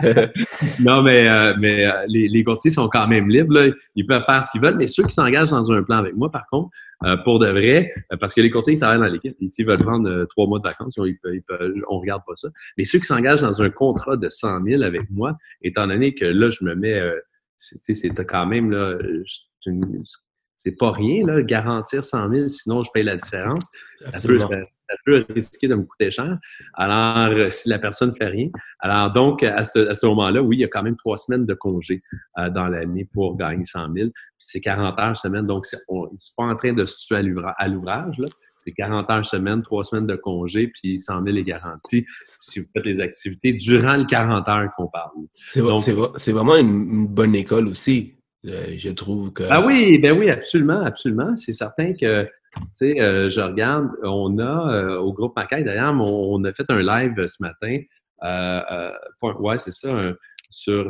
non, 0.84 1.02
mais, 1.02 1.28
euh, 1.28 1.54
mais 1.60 1.86
euh, 1.86 2.06
les, 2.08 2.28
les, 2.28 2.44
courtiers 2.44 2.72
sont 2.72 2.88
quand 2.89 3.08
même 3.08 3.30
libres. 3.30 3.54
Là. 3.54 3.72
Ils 3.96 4.06
peuvent 4.06 4.24
faire 4.28 4.44
ce 4.44 4.52
qu'ils 4.52 4.62
veulent, 4.62 4.78
mais 4.78 4.88
ceux 4.88 5.04
qui 5.04 5.12
s'engagent 5.12 5.52
dans 5.52 5.72
un 5.72 5.84
plan 5.84 5.98
avec 5.98 6.16
moi, 6.16 6.32
par 6.32 6.48
contre, 6.48 6.70
euh, 7.04 7.18
pour 7.18 7.39
de 7.39 7.48
vrai, 7.50 7.94
parce 8.20 8.34
que 8.34 8.42
les 8.42 8.52
courtiers 8.52 8.74
ils 8.76 8.80
travaillent 8.80 9.00
dans 9.00 9.06
l'équipe, 9.06 9.36
s'ils 9.50 9.66
veulent 9.66 9.80
prendre 9.80 10.26
trois 10.26 10.48
mois 10.48 10.60
de 10.60 10.64
vacances, 10.64 10.96
ils 10.98 11.18
peuvent, 11.48 11.74
on 11.89 12.00
regarde 12.00 12.22
pas 12.28 12.36
ça. 12.36 12.50
Mais 12.78 12.86
ceux 12.86 13.00
qui 13.00 13.06
s'engagent 13.06 13.42
dans 13.42 13.62
un 13.62 13.70
contrat 13.70 14.18
de 14.18 14.30
100 14.30 14.64
000 14.64 14.84
avec 14.84 15.10
moi, 15.10 15.36
étant 15.62 15.88
donné 15.88 16.14
que 16.14 16.26
là, 16.26 16.50
je 16.50 16.64
me 16.64 16.76
mets, 16.76 17.02
c'est 17.58 18.26
quand 18.26 18.46
même 18.46 18.72
là, 18.72 18.98
c'est 20.64 20.78
pas 20.78 20.91
rien, 20.91 21.26
là, 21.26 21.41
garantir 21.41 22.03
100 22.03 22.30
000, 22.30 22.47
sinon 22.47 22.84
je 22.84 22.91
paye 22.93 23.03
la 23.03 23.18
différence. 23.18 23.64
Ça 24.14 24.28
peut, 25.05 25.26
risquer 25.30 25.68
de 25.68 25.74
me 25.74 25.84
coûter 25.84 26.12
cher. 26.12 26.38
Alors, 26.76 27.36
euh, 27.36 27.49
si 27.49 27.68
la 27.68 27.80
personne 27.80 28.09
ne 28.09 28.16
fait 28.16 28.28
rien. 28.28 28.49
Alors, 28.80 29.12
donc, 29.12 29.41
à 29.41 29.64
ce, 29.64 30.05
moment-là, 30.05 30.43
oui, 30.43 30.57
il 30.57 30.59
y 30.59 30.64
a 30.64 30.68
quand 30.68 30.84
même 30.84 30.97
trois 30.97 31.18
semaines 31.18 31.47
de 31.47 31.55
congé 31.55 32.03
euh, 32.38 32.51
dans 32.51 32.68
l'année 32.68 33.09
pour 33.12 33.38
gagner 33.38 33.66
100 33.66 33.91
000. 33.91 34.09
c'est 34.38 34.62
40 34.62 34.99
heures 34.99 35.18
semaine, 35.18 35.47
donc 35.47 35.66
c'est 35.66 35.80
pas 35.88 36.43
en 36.43 36.55
train 36.55 36.74
de 36.74 36.86
se 36.86 36.97
tuer 37.07 37.16
à 37.16 37.68
l'ouvrage, 37.68 38.20
là. 38.20 38.28
C'est 38.59 38.74
40 38.74 39.09
heures 39.09 39.26
semaine, 39.26 39.64
trois 39.64 39.84
semaines 39.84 40.05
de 40.05 40.16
congé, 40.16 40.68
puis 40.68 40.99
100 40.99 41.24
000 41.24 41.38
est 41.38 41.43
garanti 41.43 42.05
si 42.24 42.59
vous 42.59 42.68
faites 42.72 42.86
les 42.86 43.01
activités 43.01 43.53
durant 43.53 43.95
les 43.95 44.05
40 44.05 44.47
heures 44.47 44.70
qu'on 44.78 44.88
parle. 44.88 45.09
C'est 45.34 46.32
vraiment 46.32 46.55
une 46.55 47.07
bonne 47.07 47.34
école 47.34 47.68
aussi. 47.68 48.21
Euh, 48.48 48.76
je 48.78 48.89
trouve 48.89 49.32
que. 49.34 49.44
Ah 49.50 49.64
oui, 49.64 50.00
ben 50.00 50.18
oui, 50.18 50.30
absolument, 50.30 50.82
absolument. 50.84 51.36
C'est 51.38 51.54
certain 51.54 51.94
que, 51.94 52.24
tu 52.24 52.62
sais, 52.74 53.00
euh, 53.00 53.30
je 53.30 53.42
regarde, 53.42 53.89
on 54.04 54.39
a 54.39 54.74
euh, 54.74 54.98
au 54.98 55.14
groupe 55.14 55.36
Macaille, 55.36 55.64
d'ailleurs, 55.64 55.94
on, 55.94 56.44
a 56.44 56.54
fait 56.54 56.66
un 56.70 56.82
live 56.82 57.28
ce 57.28 57.38
matin. 57.42 57.80
ouais, 59.22 59.60
c'est 59.60 59.72
ça, 59.72 60.14
sur, 60.50 60.86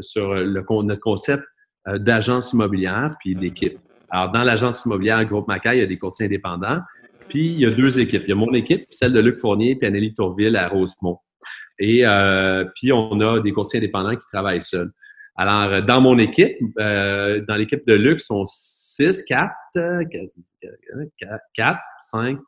sur 0.00 0.34
le, 0.34 0.64
notre 0.82 1.00
concept 1.00 1.44
d'agence 1.86 2.52
immobilière 2.52 3.14
puis 3.20 3.34
d'équipe. 3.34 3.78
Alors, 4.10 4.30
dans 4.30 4.44
l'agence 4.44 4.84
immobilière 4.84 5.24
Groupe 5.24 5.48
Macaille, 5.48 5.78
il 5.78 5.80
y 5.80 5.84
a 5.84 5.88
des 5.88 5.98
courtiers 5.98 6.26
indépendants. 6.26 6.80
Puis, 7.28 7.52
il 7.52 7.60
y 7.60 7.66
a 7.66 7.70
deux 7.70 7.98
équipes. 7.98 8.22
Il 8.26 8.30
y 8.30 8.32
a 8.32 8.36
mon 8.36 8.52
équipe, 8.54 8.86
celle 8.92 9.12
de 9.12 9.18
Luc 9.18 9.40
Fournier 9.40 9.74
puis 9.74 9.88
Anneli 9.88 10.14
Tourville 10.14 10.56
à 10.56 10.68
Rosemont. 10.68 11.18
Et 11.80 12.04
puis, 12.76 12.92
on 12.92 13.20
a 13.20 13.40
des 13.40 13.52
courtiers 13.52 13.78
indépendants 13.78 14.14
qui 14.14 14.26
travaillent 14.32 14.62
seuls. 14.62 14.92
Alors, 15.36 15.82
dans 15.82 16.00
mon 16.00 16.18
équipe, 16.18 16.56
dans 16.76 17.56
l'équipe 17.56 17.86
de 17.86 17.94
luxe, 17.94 18.24
sont 18.24 18.44
6, 18.46 19.22
4, 19.24 19.52
4, 21.54 21.78
5, 22.00 22.38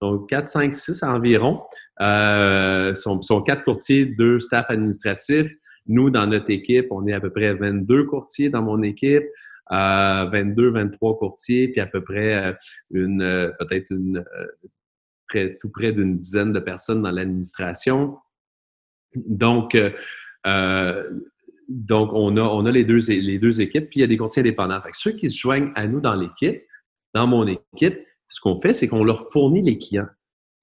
sont 0.00 0.18
4, 0.18 0.46
5, 0.46 0.74
6 0.74 1.02
environ. 1.04 1.62
Euh, 2.00 2.94
sont, 2.94 3.22
sont 3.22 3.42
quatre 3.42 3.64
courtiers, 3.64 4.06
deux 4.06 4.40
staff 4.40 4.66
administratifs. 4.68 5.50
Nous, 5.86 6.10
dans 6.10 6.26
notre 6.26 6.50
équipe, 6.50 6.88
on 6.90 7.06
est 7.06 7.12
à 7.12 7.20
peu 7.20 7.30
près 7.30 7.54
22 7.54 8.04
courtiers 8.04 8.48
dans 8.48 8.62
mon 8.62 8.82
équipe, 8.82 9.24
euh, 9.72 10.24
22, 10.32 10.70
23 10.70 11.18
courtiers, 11.18 11.68
puis 11.68 11.80
à 11.80 11.86
peu 11.86 12.02
près 12.02 12.34
euh, 12.34 12.52
une, 12.90 13.22
euh, 13.22 13.50
peut-être 13.58 13.90
une, 13.90 14.24
près, 15.28 15.56
tout 15.60 15.68
près 15.70 15.92
d'une 15.92 16.18
dizaine 16.18 16.52
de 16.52 16.60
personnes 16.60 17.02
dans 17.02 17.10
l'administration. 17.10 18.18
Donc, 19.14 19.76
donc 21.68 22.10
on 22.12 22.36
a, 22.36 22.70
les 22.72 22.84
deux 22.84 23.60
équipes, 23.60 23.88
puis 23.90 24.00
il 24.00 24.02
y 24.02 24.04
a 24.04 24.06
des 24.06 24.16
courtiers 24.16 24.40
indépendants. 24.40 24.80
Fait 24.82 24.90
ceux 24.94 25.12
qui 25.12 25.30
se 25.30 25.38
joignent 25.38 25.72
à 25.74 25.86
nous 25.86 26.00
dans 26.00 26.14
l'équipe, 26.14 26.62
dans 27.14 27.26
mon 27.26 27.46
équipe, 27.46 27.98
ce 28.28 28.40
qu'on 28.40 28.60
fait, 28.60 28.72
c'est 28.72 28.88
qu'on 28.88 29.04
leur 29.04 29.30
fournit 29.32 29.62
les 29.62 29.78
clients. 29.78 30.08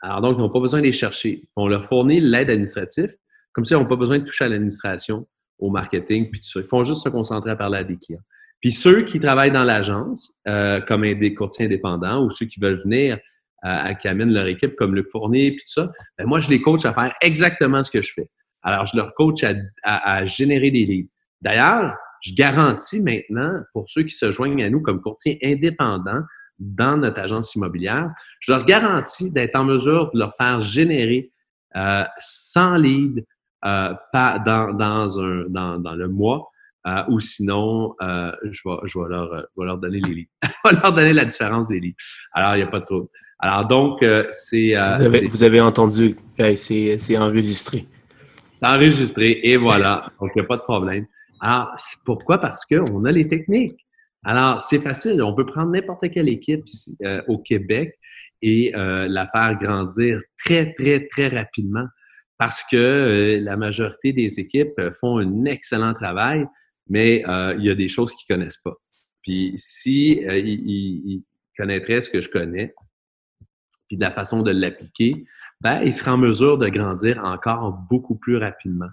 Alors 0.01 0.21
donc, 0.21 0.37
ils 0.37 0.41
n'ont 0.41 0.49
pas 0.49 0.59
besoin 0.59 0.79
de 0.79 0.85
les 0.85 0.91
chercher. 0.91 1.47
On 1.55 1.67
leur 1.67 1.85
fournit 1.85 2.19
l'aide 2.19 2.49
administrative. 2.49 3.15
Comme 3.53 3.65
ça, 3.65 3.75
ils 3.75 3.79
n'ont 3.79 3.87
pas 3.87 3.95
besoin 3.95 4.19
de 4.19 4.25
toucher 4.25 4.45
à 4.45 4.49
l'administration, 4.49 5.27
au 5.59 5.69
marketing, 5.69 6.29
puis 6.31 6.41
tout 6.41 6.47
ça. 6.47 6.59
Ils 6.59 6.65
font 6.65 6.83
juste 6.83 7.03
se 7.03 7.09
concentrer 7.09 7.51
à 7.51 7.55
parler 7.55 7.77
à 7.79 7.83
des 7.83 7.97
clients. 7.97 8.21
Puis 8.61 8.71
ceux 8.71 9.03
qui 9.03 9.19
travaillent 9.19 9.51
dans 9.51 9.63
l'agence, 9.63 10.33
euh, 10.47 10.81
comme 10.81 11.01
des 11.01 11.33
courtiers 11.33 11.65
indépendants 11.65 12.23
ou 12.23 12.31
ceux 12.31 12.45
qui 12.45 12.59
veulent 12.59 12.81
venir, 12.83 13.17
euh, 13.65 13.93
qui 13.95 14.07
amènent 14.07 14.33
leur 14.33 14.47
équipe, 14.47 14.75
comme 14.75 14.95
Luc 14.95 15.07
Fournier, 15.11 15.51
puis 15.51 15.63
tout 15.65 15.73
ça, 15.73 15.91
ben 16.17 16.25
moi, 16.25 16.39
je 16.39 16.49
les 16.49 16.61
coach 16.61 16.85
à 16.85 16.93
faire 16.93 17.13
exactement 17.21 17.83
ce 17.83 17.91
que 17.91 18.01
je 18.01 18.13
fais. 18.13 18.29
Alors, 18.63 18.85
je 18.85 18.97
leur 18.97 19.13
coach 19.15 19.43
à, 19.43 19.53
à 19.83 20.25
générer 20.25 20.71
des 20.71 20.85
leads. 20.85 21.09
D'ailleurs, 21.41 21.95
je 22.21 22.33
garantis 22.35 23.01
maintenant, 23.01 23.61
pour 23.73 23.89
ceux 23.89 24.03
qui 24.03 24.13
se 24.13 24.31
joignent 24.31 24.63
à 24.63 24.69
nous 24.69 24.81
comme 24.81 25.01
courtiers 25.01 25.39
indépendants, 25.43 26.21
dans 26.61 26.97
notre 26.97 27.19
agence 27.19 27.55
immobilière, 27.55 28.11
je 28.39 28.51
leur 28.51 28.65
garantis 28.65 29.31
d'être 29.31 29.55
en 29.55 29.63
mesure 29.63 30.11
de 30.13 30.19
leur 30.19 30.35
faire 30.35 30.61
générer 30.61 31.31
euh, 31.75 32.03
100 32.19 32.75
leads 32.75 33.23
euh, 33.65 33.93
dans, 34.13 34.73
dans, 34.73 35.19
un, 35.19 35.45
dans, 35.49 35.79
dans 35.79 35.95
le 35.95 36.07
mois. 36.07 36.47
Euh, 36.87 37.03
ou 37.09 37.19
sinon, 37.19 37.95
euh, 38.01 38.31
je, 38.49 38.61
vais, 38.65 38.75
je 38.85 38.99
vais, 38.99 39.09
leur, 39.09 39.33
euh, 39.33 39.41
je 39.55 39.61
vais 39.61 39.67
leur 39.67 39.77
donner 39.77 39.99
les 39.99 40.13
leads. 40.13 40.29
je 40.43 40.69
vais 40.69 40.81
leur 40.81 40.93
donner 40.93 41.13
la 41.13 41.25
différence 41.25 41.67
des 41.67 41.79
leads. 41.79 41.95
Alors, 42.33 42.55
il 42.55 42.57
n'y 42.57 42.63
a 42.63 42.67
pas 42.67 42.79
de 42.79 42.85
trouble. 42.85 43.07
Alors, 43.39 43.67
donc, 43.67 44.01
euh, 44.03 44.25
c'est... 44.31 44.69
Vous 44.69 45.01
avez, 45.01 45.27
vous, 45.27 45.43
avez, 45.43 45.61
entendu, 45.61 46.15
c'est 46.55 47.17
enregistré. 47.17 47.87
C'est 48.61 48.67
enregistré, 48.67 49.39
et 49.41 49.57
voilà. 49.57 50.11
donc, 50.19 50.29
il 50.35 50.39
n'y 50.39 50.45
a 50.45 50.47
pas 50.47 50.57
de 50.57 50.61
problème. 50.61 51.07
Alors, 51.39 51.75
pourquoi? 52.05 52.37
Parce 52.37 52.63
qu'on 52.63 53.05
a 53.05 53.11
les 53.11 53.27
techniques. 53.27 53.87
Alors, 54.23 54.61
c'est 54.61 54.79
facile. 54.79 55.23
On 55.23 55.33
peut 55.33 55.47
prendre 55.47 55.71
n'importe 55.71 56.11
quelle 56.11 56.29
équipe 56.29 56.63
euh, 57.01 57.23
au 57.27 57.39
Québec 57.39 57.97
et 58.43 58.71
euh, 58.75 59.07
la 59.07 59.25
faire 59.29 59.57
grandir 59.59 60.21
très, 60.45 60.75
très, 60.75 61.07
très 61.07 61.29
rapidement 61.29 61.87
parce 62.37 62.63
que 62.69 62.77
euh, 62.77 63.39
la 63.39 63.57
majorité 63.57 64.13
des 64.13 64.39
équipes 64.39 64.79
font 64.99 65.17
un 65.17 65.45
excellent 65.45 65.95
travail, 65.95 66.45
mais 66.87 67.23
il 67.57 67.63
y 67.63 67.69
a 67.71 67.75
des 67.75 67.89
choses 67.89 68.13
qu'ils 68.13 68.31
connaissent 68.35 68.61
pas. 68.63 68.75
Puis 69.23 69.53
si 69.55 70.21
connaîtraient 71.57 72.01
ce 72.01 72.11
que 72.11 72.21
je 72.21 72.29
connais, 72.29 72.75
puis 73.91 73.97
de 73.97 74.05
la 74.05 74.11
façon 74.11 74.41
de 74.41 74.51
l'appliquer, 74.51 75.25
ben, 75.59 75.81
ils 75.83 75.91
seraient 75.91 76.11
en 76.11 76.17
mesure 76.17 76.57
de 76.57 76.69
grandir 76.69 77.21
encore 77.25 77.73
beaucoup 77.89 78.15
plus 78.15 78.37
rapidement. 78.37 78.87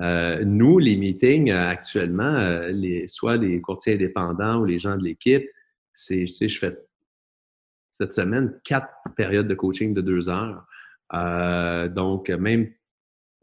Euh, 0.00 0.44
nous, 0.44 0.78
les 0.78 0.96
meetings 0.96 1.50
euh, 1.50 1.66
actuellement, 1.66 2.34
euh, 2.34 2.68
les, 2.68 3.08
soit 3.08 3.38
les 3.38 3.58
courtiers 3.62 3.94
indépendants 3.94 4.60
ou 4.60 4.66
les 4.66 4.78
gens 4.78 4.98
de 4.98 5.02
l'équipe, 5.02 5.48
c'est, 5.94 6.26
tu 6.26 6.26
sais, 6.26 6.46
je 6.50 6.58
fais 6.58 6.78
cette 7.90 8.12
semaine 8.12 8.52
quatre 8.64 8.92
périodes 9.16 9.48
de 9.48 9.54
coaching 9.54 9.94
de 9.94 10.02
deux 10.02 10.28
heures. 10.28 10.66
donc, 11.94 12.28
même, 12.28 12.70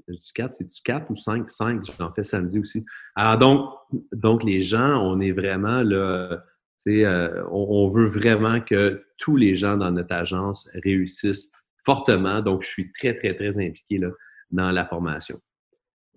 du 0.08 0.34
quatre, 0.36 0.54
c'est 0.54 0.66
du 0.66 0.82
quatre 0.84 1.10
ou 1.10 1.16
cinq? 1.16 1.50
Cinq, 1.50 1.84
j'en 1.98 2.14
fais 2.14 2.24
samedi 2.24 2.60
aussi. 2.60 2.86
Alors, 3.16 3.40
donc, 3.40 3.74
donc, 4.12 4.44
les 4.44 4.62
gens, 4.62 5.02
on 5.02 5.20
est 5.20 5.32
vraiment 5.32 5.82
là, 5.82 6.44
sais, 6.86 7.06
on, 7.52 7.68
on 7.70 7.90
veut 7.90 8.08
vraiment 8.08 8.62
que 8.62 9.04
tous 9.18 9.36
les 9.36 9.56
gens 9.56 9.78
dans 9.78 9.92
notre 9.92 10.14
agence 10.14 10.70
réussissent 10.84 11.50
fortement. 11.86 12.42
Donc, 12.42 12.64
je 12.64 12.70
suis 12.70 12.92
très, 12.92 13.16
très, 13.16 13.36
très 13.36 13.58
impliqué 13.60 13.98
là, 13.98 14.10
dans 14.52 14.72
la 14.72 14.86
formation. 14.86 15.40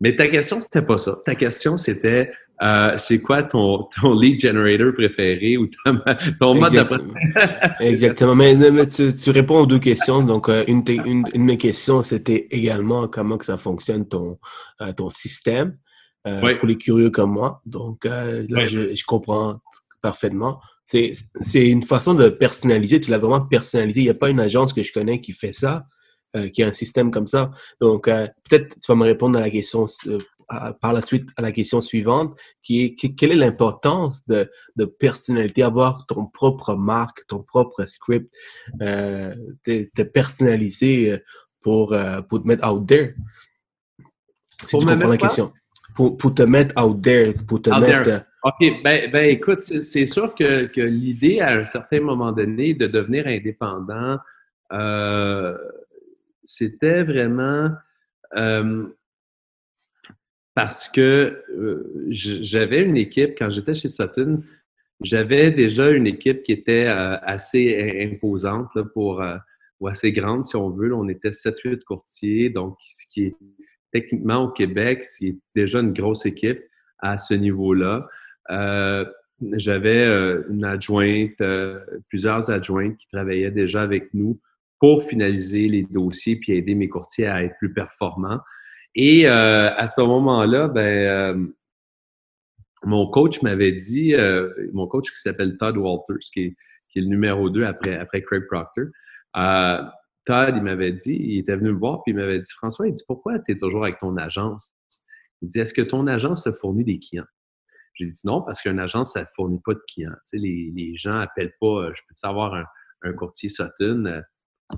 Mais 0.00 0.14
ta 0.16 0.28
question, 0.28 0.60
c'était 0.60 0.82
pas 0.82 0.98
ça. 0.98 1.18
Ta 1.24 1.34
question, 1.34 1.76
c'était 1.76 2.30
euh, 2.62 2.94
c'est 2.96 3.20
quoi 3.20 3.42
ton, 3.42 3.88
ton 4.00 4.14
lead 4.14 4.40
generator 4.40 4.92
préféré 4.92 5.56
ou 5.56 5.66
ton, 5.66 6.00
ton 6.40 6.54
mode 6.54 6.72
de... 6.72 7.84
Exactement. 7.84 8.34
Mais, 8.36 8.54
mais 8.54 8.86
tu, 8.86 9.14
tu, 9.14 9.30
réponds 9.30 9.60
aux 9.60 9.66
deux 9.66 9.78
questions. 9.78 10.22
Donc, 10.22 10.48
euh, 10.48 10.64
une, 10.66 10.82
une, 10.88 11.06
une, 11.06 11.22
de 11.22 11.38
mes 11.38 11.58
questions, 11.58 12.02
c'était 12.02 12.48
également 12.50 13.06
comment 13.08 13.38
que 13.38 13.44
ça 13.44 13.58
fonctionne 13.58 14.08
ton, 14.08 14.38
euh, 14.80 14.92
ton 14.92 15.10
système 15.10 15.76
euh, 16.26 16.56
pour 16.56 16.68
les 16.68 16.76
curieux 16.76 17.10
comme 17.10 17.32
moi. 17.32 17.62
Donc, 17.64 18.06
euh, 18.06 18.44
là, 18.48 18.66
je, 18.66 18.94
je 18.94 19.04
comprends 19.04 19.60
parfaitement. 20.00 20.60
C'est 20.84 21.12
une 21.54 21.82
façon 21.82 22.14
de 22.14 22.28
personnaliser. 22.28 23.00
Tu 23.00 23.10
l'as 23.10 23.18
vraiment 23.18 23.42
personnalisé. 23.42 24.00
Il 24.00 24.04
n'y 24.04 24.10
a 24.10 24.14
pas 24.14 24.30
une 24.30 24.40
agence 24.40 24.72
que 24.72 24.82
je 24.82 24.92
connais 24.92 25.20
qui 25.20 25.32
fait 25.32 25.52
ça. 25.52 25.86
Euh, 26.36 26.50
qui 26.50 26.62
a 26.62 26.66
un 26.66 26.74
système 26.74 27.10
comme 27.10 27.26
ça. 27.26 27.50
Donc, 27.80 28.06
euh, 28.06 28.26
peut-être 28.44 28.74
tu 28.78 28.92
vas 28.92 28.94
me 28.96 29.04
répondre 29.04 29.38
à 29.38 29.40
la 29.40 29.48
question 29.48 29.86
euh, 30.08 30.18
par 30.78 30.92
la 30.92 31.00
suite 31.00 31.26
à 31.38 31.42
la 31.42 31.52
question 31.52 31.80
suivante, 31.80 32.38
qui 32.62 32.84
est 32.84 33.14
quelle 33.14 33.32
est 33.32 33.36
l'importance 33.36 34.26
de, 34.26 34.50
de 34.76 34.84
personnalité, 34.84 35.62
avoir 35.62 36.04
ton 36.04 36.26
propre 36.26 36.74
marque, 36.74 37.26
ton 37.28 37.42
propre 37.42 37.86
script, 37.88 38.30
euh, 38.82 39.34
te, 39.64 39.88
te, 39.94 40.02
personnaliser 40.02 41.18
pour, 41.62 41.96
pour 42.28 42.42
te 42.42 42.46
mettre 42.46 42.70
out 42.70 42.86
there? 42.86 43.14
Si 44.66 44.66
pour 44.70 44.80
tu 44.80 44.86
comprends 44.86 45.08
la 45.08 45.16
question. 45.16 45.50
Pour, 45.94 46.18
pour, 46.18 46.34
te 46.34 46.42
mettre 46.42 46.78
out 46.78 47.00
there, 47.00 47.32
pour 47.46 47.62
te 47.62 47.70
mettre... 47.70 48.26
OK, 48.44 48.82
ben, 48.84 49.10
ben 49.10 49.28
écoute, 49.28 49.60
c'est 49.60 50.06
sûr 50.06 50.34
que, 50.34 50.66
que 50.66 50.80
l'idée 50.80 51.40
à 51.40 51.54
un 51.54 51.64
certain 51.64 52.00
moment 52.00 52.30
donné 52.30 52.72
de 52.72 52.86
devenir 52.86 53.26
indépendant, 53.26 54.18
euh, 54.72 55.56
c'était 56.44 57.02
vraiment 57.02 57.70
euh, 58.36 58.86
parce 60.54 60.88
que 60.88 61.42
euh, 61.50 62.06
j'avais 62.10 62.82
une 62.82 62.96
équipe, 62.96 63.36
quand 63.38 63.50
j'étais 63.50 63.74
chez 63.74 63.88
Sutton, 63.88 64.42
j'avais 65.00 65.50
déjà 65.50 65.90
une 65.90 66.06
équipe 66.06 66.42
qui 66.42 66.52
était 66.52 66.86
assez 66.86 68.02
imposante 68.02 68.68
là, 68.74 68.82
pour, 68.84 69.22
ou 69.78 69.86
assez 69.86 70.10
grande, 70.10 70.44
si 70.44 70.56
on 70.56 70.70
veut. 70.70 70.92
on 70.92 71.08
était 71.08 71.30
7-8 71.30 71.84
courtiers, 71.84 72.50
donc 72.50 72.76
ce 72.82 73.06
qui 73.06 73.26
est 73.26 73.36
techniquement 73.92 74.44
au 74.44 74.50
Québec, 74.50 75.04
c'est 75.04 75.36
déjà 75.54 75.78
une 75.78 75.92
grosse 75.92 76.26
équipe 76.26 76.60
à 76.98 77.16
ce 77.16 77.34
niveau-là. 77.34 78.08
J'avais 78.48 80.04
une 80.48 80.64
adjointe, 80.64 81.42
plusieurs 82.08 82.50
adjointes 82.50 82.96
qui 82.96 83.08
travaillaient 83.08 83.50
déjà 83.50 83.82
avec 83.82 84.12
nous 84.14 84.40
pour 84.80 85.02
finaliser 85.02 85.68
les 85.68 85.82
dossiers 85.82 86.36
puis 86.36 86.52
aider 86.52 86.74
mes 86.74 86.88
courtiers 86.88 87.26
à 87.26 87.42
être 87.42 87.56
plus 87.58 87.72
performants. 87.72 88.40
Et 88.94 89.28
euh, 89.28 89.74
à 89.74 89.86
ce 89.86 90.00
moment-là, 90.00 90.68
ben, 90.68 90.80
euh, 90.80 91.46
mon 92.84 93.06
coach 93.08 93.42
m'avait 93.42 93.72
dit, 93.72 94.14
euh, 94.14 94.52
mon 94.72 94.86
coach 94.86 95.10
qui 95.12 95.20
s'appelle 95.20 95.56
Todd 95.56 95.76
Walters, 95.76 96.18
qui 96.32 96.40
est, 96.40 96.56
qui 96.88 96.98
est, 96.98 97.02
le 97.02 97.08
numéro 97.08 97.50
2 97.50 97.64
après, 97.64 97.96
après 97.96 98.22
Craig 98.22 98.44
Proctor, 98.46 98.86
Todd, 100.24 100.54
il 100.56 100.62
m'avait 100.62 100.92
dit, 100.92 101.16
il 101.18 101.38
était 101.38 101.56
venu 101.56 101.72
me 101.72 101.78
voir, 101.78 102.02
puis 102.02 102.12
il 102.12 102.16
m'avait 102.16 102.38
dit, 102.38 102.52
François, 102.52 102.88
il 102.88 102.94
dit, 102.94 103.04
pourquoi 103.06 103.38
tu 103.38 103.52
es 103.52 103.58
toujours 103.58 103.84
avec 103.84 103.98
ton 103.98 104.16
agence? 104.16 104.72
Il 105.42 105.48
dit, 105.48 105.60
est-ce 105.60 105.74
que 105.74 105.82
ton 105.82 106.06
agence 106.06 106.42
te 106.44 106.52
fournit 106.52 106.84
des 106.84 106.98
clients? 106.98 107.24
J'ai 107.98 108.06
dit 108.06 108.20
non, 108.24 108.42
parce 108.42 108.62
qu'une 108.62 108.78
agence, 108.78 109.12
ça 109.12 109.22
ne 109.22 109.26
fournit 109.34 109.60
pas 109.64 109.74
de 109.74 109.82
clients. 109.92 110.10
Tu 110.10 110.18
sais, 110.22 110.38
les, 110.38 110.72
les 110.74 110.96
gens 110.96 111.18
appellent 111.18 111.54
pas, 111.60 111.92
je 111.92 112.00
peux 112.08 112.14
savoir 112.14 112.54
un, 112.54 112.64
un 113.02 113.12
courtier 113.12 113.48
Sutton, 113.48 114.22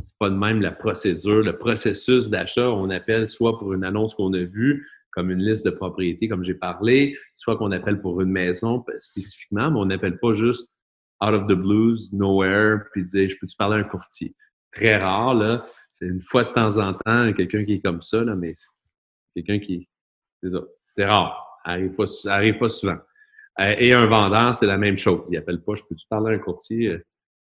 c'est 0.03 0.19
pas 0.19 0.31
de 0.31 0.37
même 0.37 0.61
la 0.61 0.71
procédure, 0.73 1.43
le 1.43 1.59
processus 1.59 2.31
d'achat. 2.31 2.71
On 2.71 2.91
appelle 2.91 3.29
soit 3.29 3.59
pour 3.59 3.73
une 3.73 3.85
annonce 3.85 4.15
qu'on 4.15 4.33
a 4.35 4.43
vue, 4.43 4.87
comme 5.13 5.31
une 5.31 5.41
liste 5.41 5.65
de 5.65 5.71
propriétés, 5.71 6.29
comme 6.29 6.45
j'ai 6.45 6.55
parlé, 6.55 7.19
soit 7.35 7.57
qu'on 7.57 7.73
appelle 7.73 8.01
pour 8.01 8.21
une 8.21 8.31
maison 8.31 8.85
spécifiquement, 8.99 9.71
mais 9.71 9.79
on 9.79 9.87
n'appelle 9.87 10.19
pas 10.19 10.33
juste 10.33 10.69
out 11.23 11.35
of 11.35 11.47
the 11.49 11.55
blues, 11.55 12.13
nowhere, 12.13 12.85
puis 12.93 13.03
dire 13.05 13.29
je 13.29 13.37
peux-tu 13.41 13.57
parler 13.57 13.77
à 13.77 13.81
un 13.81 13.85
courtier? 13.85 14.35
Très 14.73 14.97
rare, 14.97 15.35
là. 15.35 15.67
C'est 15.93 16.07
une 16.07 16.23
fois 16.23 16.45
de 16.45 16.53
temps 16.53 16.79
en 16.79 16.95
temps 16.95 17.33
quelqu'un 17.33 17.65
qui 17.65 17.75
est 17.75 17.81
comme 17.81 18.01
ça, 18.01 18.23
là, 18.25 18.35
mais 18.35 18.55
quelqu'un 19.35 19.59
qui. 19.59 19.89
C'est 20.43 20.51
ça. 20.51 20.63
C'est 20.95 21.05
rare. 21.05 21.47
Arrive 21.65 21.95
pas, 21.95 22.05
arrive 22.27 22.57
pas 22.57 22.69
souvent. 22.69 22.97
Euh, 23.61 23.75
et 23.79 23.93
un 23.93 24.07
vendeur, 24.07 24.55
c'est 24.55 24.67
la 24.67 24.79
même 24.79 24.99
chose. 24.99 25.23
Il 25.31 25.37
appelle 25.37 25.63
pas 25.63 25.75
je 25.75 25.83
peux-tu 25.89 26.07
parler 26.09 26.33
à 26.33 26.37
un 26.37 26.39
courtier? 26.39 27.01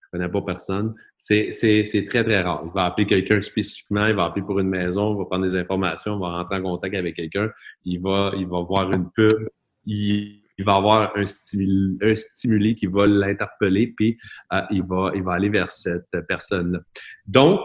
je 0.08 0.18
connais 0.18 0.32
pas 0.32 0.42
personne. 0.42 0.96
C'est, 1.18 1.52
c'est, 1.52 1.84
c'est 1.84 2.06
très, 2.06 2.24
très 2.24 2.42
rare. 2.42 2.64
Il 2.66 2.72
va 2.74 2.86
appeler 2.86 3.08
quelqu'un 3.08 3.42
spécifiquement, 3.42 4.08
il 4.08 4.16
va 4.16 4.26
appeler 4.26 4.46
pour 4.46 4.60
une 4.60 4.70
maison, 4.70 5.14
il 5.14 5.18
va 5.18 5.26
prendre 5.26 5.46
des 5.46 5.56
informations, 5.56 6.16
il 6.16 6.22
va 6.22 6.38
rentrer 6.38 6.58
en 6.58 6.64
contact 6.64 6.96
avec 6.96 7.16
quelqu'un, 7.16 7.50
il 7.84 8.00
va, 8.02 8.32
il 8.38 8.48
va 8.48 8.62
voir 8.62 8.90
une 8.94 9.10
pub, 9.12 9.50
il, 9.86 10.42
va 10.60 10.76
avoir 10.76 11.16
un 11.18 11.26
stimuli, 11.26 11.98
un 12.02 12.16
stimuli 12.16 12.76
qui 12.76 12.86
va 12.86 13.06
l'interpeller, 13.06 13.94
puis 13.96 14.18
euh, 14.54 14.62
il, 14.72 14.84
va, 14.84 15.12
il 15.14 15.24
va 15.24 15.34
aller 15.34 15.50
vers 15.50 15.72
cette 15.72 16.10
personne-là. 16.28 16.80
Donc, 17.26 17.60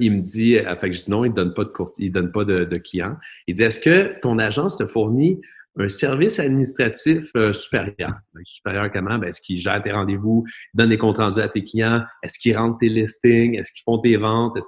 il 0.00 0.12
me 0.12 0.22
dit, 0.22 0.56
euh, 0.56 0.74
fait 0.76 0.90
que 0.90 0.96
je 0.96 1.04
dis 1.04 1.10
non, 1.10 1.26
il 1.26 1.34
donne 1.34 1.52
pas 1.52 1.64
de 1.64 1.72
il 1.98 2.10
donne 2.10 2.32
pas 2.32 2.44
de, 2.44 2.64
de 2.64 2.78
clients. 2.78 3.18
Il 3.46 3.54
dit, 3.54 3.64
est-ce 3.64 3.80
que 3.80 4.18
ton 4.20 4.38
agence 4.38 4.78
te 4.78 4.86
fournit 4.86 5.40
un 5.78 5.88
service 5.88 6.38
administratif 6.38 7.30
euh, 7.36 7.52
supérieur. 7.52 8.10
Ben, 8.34 8.42
supérieur 8.44 8.92
comment? 8.92 9.18
Ben, 9.18 9.28
est-ce 9.28 9.40
qu'il 9.40 9.58
gère 9.58 9.82
tes 9.82 9.92
rendez-vous, 9.92 10.44
donne 10.74 10.90
des 10.90 10.98
comptes 10.98 11.18
rendus 11.18 11.40
à 11.40 11.48
tes 11.48 11.62
clients? 11.62 12.02
Est-ce 12.22 12.38
qu'il 12.38 12.56
rentre 12.56 12.78
tes 12.78 12.88
listings? 12.88 13.58
Est-ce 13.58 13.72
qu'ils 13.72 13.84
font 13.84 13.98
tes 13.98 14.16
ventes? 14.16 14.58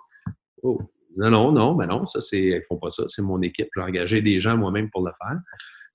Oh, 0.63 0.81
non, 1.17 1.31
non, 1.31 1.53
non, 1.53 1.75
ben 1.75 1.87
non, 1.87 2.07
ça, 2.07 2.21
c'est, 2.21 2.41
ils 2.41 2.63
font 2.69 2.79
pas 2.79 2.91
ça. 2.91 3.05
C'est 3.09 3.23
mon 3.23 3.41
équipe. 3.43 3.69
J'ai 3.77 3.83
engagé 3.83 4.23
des 4.23 4.41
gens 4.41 4.57
moi-même 4.57 4.91
pour 4.91 5.05
le 5.07 5.13
faire. 5.21 5.39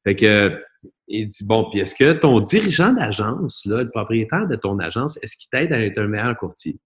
Fait 0.03 0.15
que, 0.15 0.61
il 1.07 1.27
dit, 1.27 1.45
bon, 1.45 1.69
puis 1.69 1.79
est-ce 1.79 1.95
que 1.95 2.13
ton 2.13 2.39
dirigeant 2.39 2.93
d'agence, 2.93 3.65
là, 3.65 3.83
le 3.83 3.89
propriétaire 3.89 4.47
de 4.47 4.55
ton 4.55 4.79
agence, 4.79 5.21
est-ce 5.21 5.35
qu'il 5.35 5.49
t'aide 5.49 5.73
à 5.73 5.79
être 5.83 5.97
un 5.97 6.07
meilleur 6.07 6.37
courtier? 6.37 6.79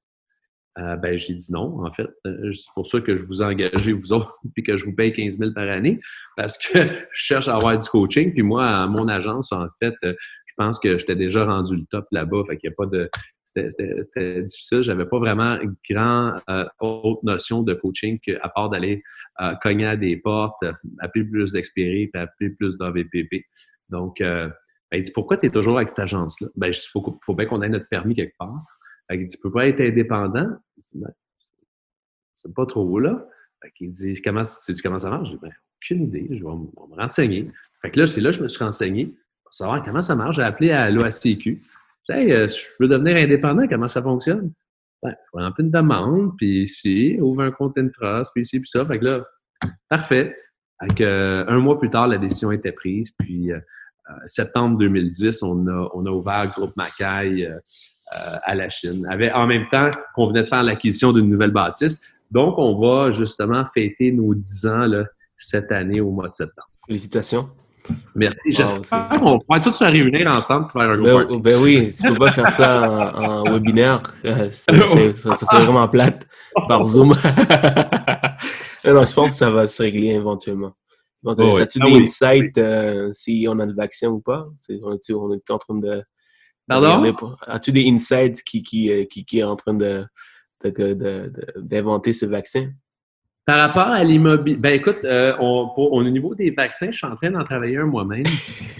Euh, 0.80 0.96
ben, 0.96 1.18
j'ai 1.18 1.36
dit 1.36 1.52
non, 1.52 1.86
en 1.86 1.94
fait. 1.94 2.08
Euh, 2.26 2.52
c'est 2.52 2.74
pour 2.74 2.88
ça 2.88 3.00
que 3.00 3.16
je 3.16 3.26
vous 3.26 3.42
ai 3.42 3.46
engagé, 3.46 3.94
vous 3.94 4.14
autres, 4.14 4.36
puis 4.54 4.64
que 4.64 4.76
je 4.76 4.86
vous 4.86 4.94
paye 4.94 5.14
15 5.14 5.38
000 5.38 5.52
par 5.54 5.70
année, 5.70 6.00
parce 6.36 6.58
que 6.58 6.78
je 7.12 7.22
cherche 7.26 7.48
à 7.48 7.56
avoir 7.56 7.78
du 7.78 7.88
coaching. 7.88 8.34
Puis 8.34 8.42
moi, 8.42 8.66
à 8.66 8.88
mon 8.88 9.08
agence, 9.08 9.52
en 9.52 9.68
fait, 9.80 9.94
euh, 10.04 10.14
je 10.48 10.54
pense 10.58 10.80
que 10.80 10.98
j'étais 10.98 11.16
déjà 11.16 11.46
rendu 11.46 11.76
le 11.76 11.86
top 11.90 12.06
là-bas. 12.12 12.44
Fait 12.48 12.58
qu'il 12.58 12.70
n'y 12.70 12.74
a 12.74 12.76
pas 12.76 12.86
de... 12.86 13.10
C'était 13.46 14.42
difficile. 14.42 14.82
J'avais 14.82 15.06
pas 15.06 15.20
vraiment 15.20 15.60
une 15.60 15.76
grande 15.88 16.42
autre 16.80 17.20
notion 17.24 17.62
de 17.62 17.76
coaching 17.76 18.20
qu'à 18.20 18.50
part 18.50 18.70
d'aller 18.70 19.04
cogner 19.62 19.86
à 19.86 19.96
des 19.96 20.18
portes, 20.18 20.64
appeler 21.00 21.26
plus 21.26 21.52
d'expérience, 21.52 22.10
puis 22.12 22.22
appeler 22.22 22.50
plus 22.52 22.80
d'AVPP. 22.80 23.46
Donc, 23.90 24.16
ben, 24.22 24.54
il 24.92 25.04
dit, 25.04 25.12
pourquoi 25.12 25.38
tu 25.38 25.48
es 25.48 25.50
toujours 25.52 25.78
avec 25.78 25.90
cette 25.90 26.00
agence-là? 26.00 26.48
Ben, 26.56 26.70
il 26.70 26.90
faut, 26.92 27.20
faut 27.24 27.36
bien 27.36 27.46
qu'on 27.46 27.62
ait 27.62 27.70
notre 27.70 27.88
permis 27.90 28.16
quelque 28.16 28.36
part. 28.40 28.64
Il 29.12 29.26
dit, 29.26 29.36
tu 29.36 29.42
peux 29.42 29.52
pas 29.52 29.68
être 29.68 29.82
indépendant. 29.82 30.50
Ben, 30.96 31.12
c'est 32.36 32.54
pas 32.54 32.66
trop 32.66 33.00
là. 33.00 33.26
il 33.80 33.90
dit, 33.90 34.22
comment, 34.22 34.44
tu 34.44 34.74
dis 34.74 34.82
comment 34.82 35.00
ça 35.00 35.10
marche? 35.10 35.30
Je 35.30 35.34
dis, 35.34 35.40
ben, 35.42 35.52
aucune 35.78 36.04
idée, 36.04 36.28
je 36.32 36.44
vais, 36.44 36.52
me 36.52 36.96
renseigner. 36.96 37.50
Fait 37.82 37.92
que 37.92 38.00
là, 38.00 38.08
c'est 38.08 38.22
là 38.22 38.32
que 38.32 38.38
je 38.38 38.44
me 38.44 38.48
suis 38.48 38.64
renseigné 38.64 39.14
pour 39.44 39.54
savoir 39.54 39.84
comment 39.84 40.02
ça 40.02 40.16
marche. 40.16 40.38
J'ai 40.38 40.44
appelé 40.44 40.72
à 40.72 40.90
l'OACQ. 40.90 41.62
J'ai 42.10 42.14
dit, 42.14 42.32
hey, 42.32 42.48
je 42.48 42.66
veux 42.80 42.88
devenir 42.88 43.18
indépendant, 43.18 43.68
comment 43.68 43.88
ça 43.88 44.02
fonctionne? 44.02 44.52
Ben, 45.02 45.12
il 45.12 45.30
faut 45.32 45.38
remplir 45.38 45.66
une 45.66 45.72
demande, 45.72 46.38
puis 46.38 46.62
ici, 46.64 47.18
ouvre 47.20 47.42
un 47.44 47.52
compte 47.52 47.78
Trust, 47.94 48.32
puis 48.34 48.44
ici, 48.44 48.60
puis 48.60 48.70
ça. 48.70 48.86
Fait 48.86 49.00
que 49.00 49.06
là, 49.06 49.26
parfait. 49.90 50.38
Fait 50.82 51.04
euh, 51.04 51.46
un 51.48 51.60
mois 51.60 51.80
plus 51.80 51.90
tard, 51.90 52.08
la 52.08 52.18
décision 52.18 52.52
était 52.52 52.72
prise, 52.72 53.12
puis 53.20 53.52
euh, 53.52 53.60
euh, 54.10 54.14
septembre 54.26 54.78
2010, 54.80 55.44
on 55.44 55.68
a, 55.68 55.90
on 55.94 56.06
a 56.06 56.10
ouvert 56.10 56.44
le 56.44 56.50
groupe 56.50 56.76
Macaille 56.76 57.46
euh, 57.46 57.58
à 58.12 58.54
la 58.54 58.70
Chine. 58.70 59.08
en 59.34 59.48
même 59.48 59.66
temps 59.72 59.90
qu'on 60.14 60.28
venait 60.28 60.44
de 60.44 60.48
faire 60.48 60.64
l'acquisition 60.64 61.14
d'une 61.14 61.30
nouvelle 61.30 61.52
bâtisse. 61.52 62.00
Donc, 62.32 62.56
on 62.58 62.80
va 62.80 63.12
justement 63.12 63.66
fêter 63.74 64.12
nos 64.12 64.34
10 64.34 64.66
ans 64.68 64.86
là, 64.86 65.06
cette 65.36 65.72
année 65.72 66.02
au 66.02 66.12
mois 66.12 66.30
de 66.30 66.34
septembre. 66.34 66.70
Félicitations. 66.88 67.50
Merci. 68.16 68.54
J'espère 68.54 69.10
qu'on 69.10 69.40
pourra 69.40 69.60
tous 69.60 69.74
se 69.74 69.84
réunir 69.84 70.28
ensemble 70.28 70.68
pour 70.68 70.82
faire 70.82 70.90
un 70.90 70.98
groupe. 70.98 71.44
Ben, 71.44 71.54
ben, 71.54 71.62
oui, 71.62 71.94
tu 71.96 72.08
peux 72.08 72.16
pas 72.16 72.32
faire 72.32 72.50
ça 72.50 73.12
en, 73.16 73.44
webinaire. 73.52 74.02
Euh, 74.26 74.50
ça, 74.52 74.74
serait 75.36 75.64
vraiment 75.64 75.88
plate 75.88 76.26
par 76.68 76.86
Zoom. 76.88 77.10
non, 78.86 79.06
je 79.06 79.14
pense 79.14 79.30
que 79.30 79.36
ça 79.36 79.50
va 79.50 79.68
se 79.68 79.82
régler 79.82 80.10
éventuellement. 80.10 80.74
As-tu 81.26 81.80
des 81.80 81.96
insights 82.02 82.58
euh, 82.58 83.12
si 83.14 83.46
on 83.50 83.60
a 83.60 83.66
le 83.66 83.74
vaccin 83.74 84.08
ou 84.08 84.20
pas? 84.20 84.46
On 84.82 84.94
est, 84.94 85.14
on 85.14 85.34
est 85.34 85.52
en 85.52 85.58
train 85.58 85.76
de 85.76 86.04
Pardon? 86.68 87.16
As-tu 87.48 87.72
des 87.72 87.88
insights 87.90 88.44
qui, 88.44 88.64
qui, 88.64 88.92
euh, 88.92 89.06
qui, 89.06 89.26
qui 89.26 89.40
est 89.40 89.44
en 89.44 89.56
train 89.56 89.74
de, 89.74 90.06
d'inventer 91.58 92.14
ce 92.14 92.26
vaccin? 92.26 92.72
Par 93.46 93.60
rapport 93.60 93.88
à 93.88 94.02
l'immobilier, 94.06 94.56
ben 94.56 94.74
écoute, 94.74 95.00
euh, 95.04 95.36
on, 95.38 95.70
au 95.76 96.02
niveau 96.04 96.34
des 96.34 96.52
vaccins, 96.52 96.92
je 96.92 96.98
suis 96.98 97.08
en 97.08 97.18
train 97.18 97.30
d'en 97.32 97.44
travailler 97.44 97.78
un 97.78 97.86
moi-même. 97.86 98.24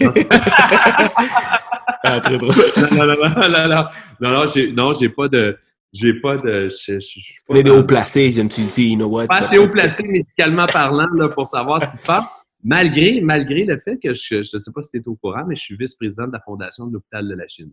ah, 2.02 2.20
très 2.20 2.38
drôle. 2.38 2.54
Non, 2.78 2.88
non, 2.90 3.06
non, 3.06 3.28
non, 3.28 3.48
non, 3.68 3.84
non, 4.20 4.30
non, 4.30 4.46
j'ai, 4.46 4.72
non, 4.72 4.94
j'ai 4.94 5.10
pas 5.10 5.28
de, 5.28 5.58
j'ai 5.92 6.14
pas 6.14 6.36
de, 6.36 6.70
je, 6.70 6.98
je, 6.98 7.20
je 7.20 7.40
pas 7.46 7.62
des 7.62 7.70
hauts 7.70 7.84
placés, 7.84 8.32
je 8.32 8.40
me 8.40 8.48
suis 8.48 8.62
dit, 8.62 8.88
you 8.92 8.96
know 8.96 9.06
what? 9.06 9.26
Pas 9.26 9.40
assez 9.40 9.58
haut 9.58 9.68
placé 9.68 10.08
médicalement 10.08 10.66
parlant, 10.66 11.08
là, 11.14 11.28
pour 11.28 11.46
savoir 11.46 11.82
ce 11.82 11.90
qui 11.90 11.98
se 11.98 12.04
passe. 12.04 12.43
Malgré, 12.64 13.20
malgré 13.20 13.64
le 13.64 13.78
fait 13.78 13.98
que 13.98 14.14
je 14.14 14.38
ne 14.38 14.58
sais 14.58 14.72
pas 14.72 14.80
si 14.80 14.90
tu 14.90 14.96
es 14.98 15.08
au 15.08 15.16
courant, 15.16 15.44
mais 15.46 15.54
je 15.54 15.62
suis 15.62 15.76
vice-président 15.76 16.26
de 16.26 16.32
la 16.32 16.40
Fondation 16.40 16.86
de 16.86 16.94
l'Hôpital 16.94 17.28
de 17.28 17.34
la 17.34 17.46
Chine. 17.46 17.70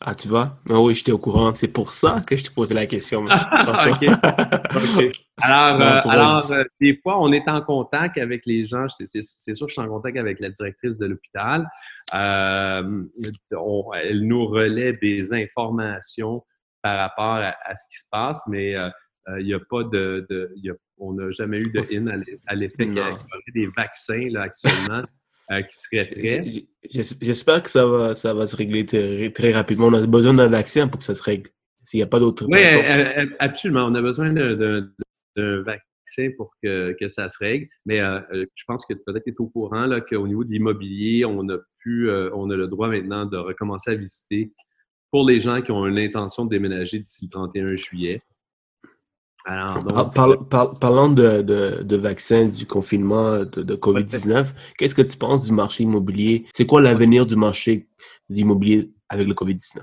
Ah, 0.00 0.14
tu 0.14 0.28
vois? 0.28 0.58
Ah 0.68 0.80
oui, 0.80 0.94
j'étais 0.94 1.12
au 1.12 1.18
courant. 1.18 1.54
C'est 1.54 1.68
pour 1.68 1.92
ça 1.92 2.22
que 2.26 2.36
je 2.36 2.44
te 2.44 2.50
posais 2.50 2.74
la 2.74 2.86
question. 2.86 3.26
Ah. 3.30 3.48
Alors, 5.42 5.80
euh, 5.80 6.00
alors 6.04 6.52
euh, 6.52 6.62
des 6.80 6.98
fois, 7.02 7.20
on 7.20 7.32
est 7.32 7.48
en 7.48 7.60
contact 7.60 8.18
avec 8.18 8.46
les 8.46 8.64
gens. 8.64 8.86
C'est 8.88 9.22
sûr 9.22 9.66
que 9.66 9.70
je 9.70 9.72
suis 9.72 9.80
en 9.80 9.88
contact 9.88 10.16
avec 10.16 10.38
la 10.40 10.50
directrice 10.50 10.98
de 10.98 11.06
l'hôpital. 11.06 11.66
Euh, 12.14 13.02
elle 13.94 14.20
nous 14.26 14.46
relaie 14.46 14.92
des 14.92 15.34
informations 15.34 16.44
par 16.82 16.98
rapport 16.98 17.42
à, 17.42 17.76
ce 17.76 17.88
qui 17.90 17.98
se 17.98 18.06
passe, 18.10 18.40
mais 18.46 18.74
il 19.38 19.46
n'y 19.46 19.54
a 19.54 19.60
pas 19.60 19.84
de, 19.84 20.26
on 20.98 21.14
n'a 21.14 21.30
jamais 21.30 21.58
eu 21.58 21.70
de 21.70 21.96
in 21.96 22.22
à 22.46 22.54
l'effet 22.54 22.86
qu'il 22.86 22.96
y 22.96 23.00
aurait 23.00 23.16
des 23.54 23.66
vaccins 23.66 24.28
là, 24.30 24.42
actuellement 24.42 25.04
euh, 25.50 25.62
qui 25.62 25.76
seraient 25.76 26.06
prêts. 26.06 26.66
J'espère 27.20 27.62
que 27.62 27.70
ça 27.70 27.86
va, 27.86 28.16
ça 28.16 28.32
va 28.32 28.46
se 28.46 28.56
régler 28.56 28.86
très, 28.86 29.52
rapidement. 29.52 29.88
On 29.88 29.94
a 29.94 30.06
besoin 30.06 30.34
d'un 30.34 30.48
vaccin 30.48 30.88
pour 30.88 30.98
que 30.98 31.04
ça 31.04 31.14
se 31.14 31.22
règle. 31.22 31.50
S'il 31.82 31.98
n'y 31.98 32.04
a 32.04 32.06
pas 32.06 32.18
d'autre 32.18 32.46
Oui, 32.48 32.60
absolument. 33.38 33.84
On 33.86 33.94
a 33.94 34.00
besoin 34.00 34.32
d'un 34.32 34.88
vaccin 35.36 36.30
pour 36.36 36.50
que, 36.62 36.96
que, 36.98 37.08
ça 37.08 37.28
se 37.28 37.38
règle. 37.38 37.68
Mais 37.84 38.00
euh, 38.00 38.20
euh, 38.32 38.46
je 38.54 38.64
pense 38.66 38.86
que 38.86 38.94
peut-être 38.94 39.24
tu 39.24 39.30
es 39.30 39.34
au 39.38 39.48
courant 39.48 39.88
qu'au 40.08 40.26
niveau 40.26 40.44
de 40.44 40.50
l'immobilier, 40.50 41.26
on 41.26 41.46
a 41.50 41.58
pu, 41.82 42.10
on 42.10 42.48
a 42.48 42.56
le 42.56 42.68
droit 42.68 42.88
maintenant 42.88 43.26
de 43.26 43.36
recommencer 43.36 43.90
à 43.90 43.94
visiter 43.96 44.50
pour 45.10 45.28
les 45.28 45.40
gens 45.40 45.60
qui 45.60 45.72
ont 45.72 45.84
l'intention 45.84 46.46
de 46.46 46.50
déménager 46.50 46.98
d'ici 46.98 47.26
le 47.26 47.30
31 47.30 47.76
juillet. 47.76 48.22
Alors, 49.46 49.84
ah, 49.94 50.72
parlant 50.80 51.10
de, 51.10 51.42
de, 51.42 51.96
vaccins, 51.96 52.46
du 52.46 52.66
confinement, 52.66 53.40
de, 53.40 53.74
COVID-19, 53.74 54.46
qu'est-ce 54.78 54.94
que 54.94 55.02
tu 55.02 55.18
penses 55.18 55.44
du 55.44 55.52
marché 55.52 55.82
immobilier? 55.82 56.46
C'est 56.54 56.64
quoi 56.64 56.80
l'avenir 56.80 57.26
du 57.26 57.36
marché 57.36 57.86
immobilier 58.30 58.90
avec 59.10 59.28
le 59.28 59.34
COVID-19? 59.34 59.80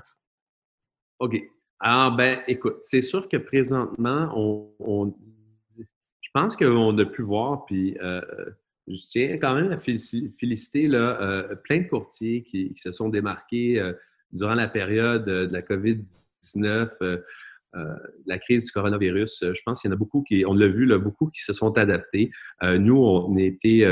OK. 1.20 1.40
Alors, 1.78 2.16
ben, 2.16 2.40
écoute, 2.48 2.78
c'est 2.80 3.02
sûr 3.02 3.28
que 3.28 3.36
présentement, 3.36 4.32
on, 4.36 5.14
je 5.78 6.28
pense 6.34 6.56
qu'on 6.56 6.98
a 6.98 7.04
pu 7.04 7.22
voir, 7.22 7.64
puis 7.66 7.96
euh, 8.02 8.20
je 8.88 9.06
tiens 9.08 9.38
quand 9.38 9.54
même 9.54 9.70
à 9.70 9.78
féliciter 9.78 10.88
là, 10.88 11.20
euh, 11.20 11.54
plein 11.54 11.82
de 11.82 11.88
courtiers 11.88 12.42
qui, 12.42 12.72
se 12.76 12.90
sont 12.90 13.08
démarqués 13.08 13.78
euh, 13.78 13.92
durant 14.32 14.54
la 14.54 14.66
période 14.66 15.24
de 15.24 15.48
la 15.52 15.62
COVID-19 15.62 17.20
euh, 17.74 17.94
la 18.26 18.38
crise 18.38 18.66
du 18.66 18.72
coronavirus, 18.72 19.44
euh, 19.44 19.54
je 19.54 19.62
pense 19.64 19.80
qu'il 19.80 19.88
y 19.88 19.92
en 19.92 19.96
a 19.96 19.98
beaucoup 19.98 20.22
qui, 20.28 20.44
on 20.46 20.52
l'a 20.52 20.68
vu, 20.68 20.84
là, 20.84 20.98
beaucoup 20.98 21.30
qui 21.30 21.42
se 21.42 21.54
sont 21.54 21.72
adaptés. 21.78 22.30
Euh, 22.62 22.76
nous, 22.76 22.98
on 22.98 23.34
était 23.38 23.86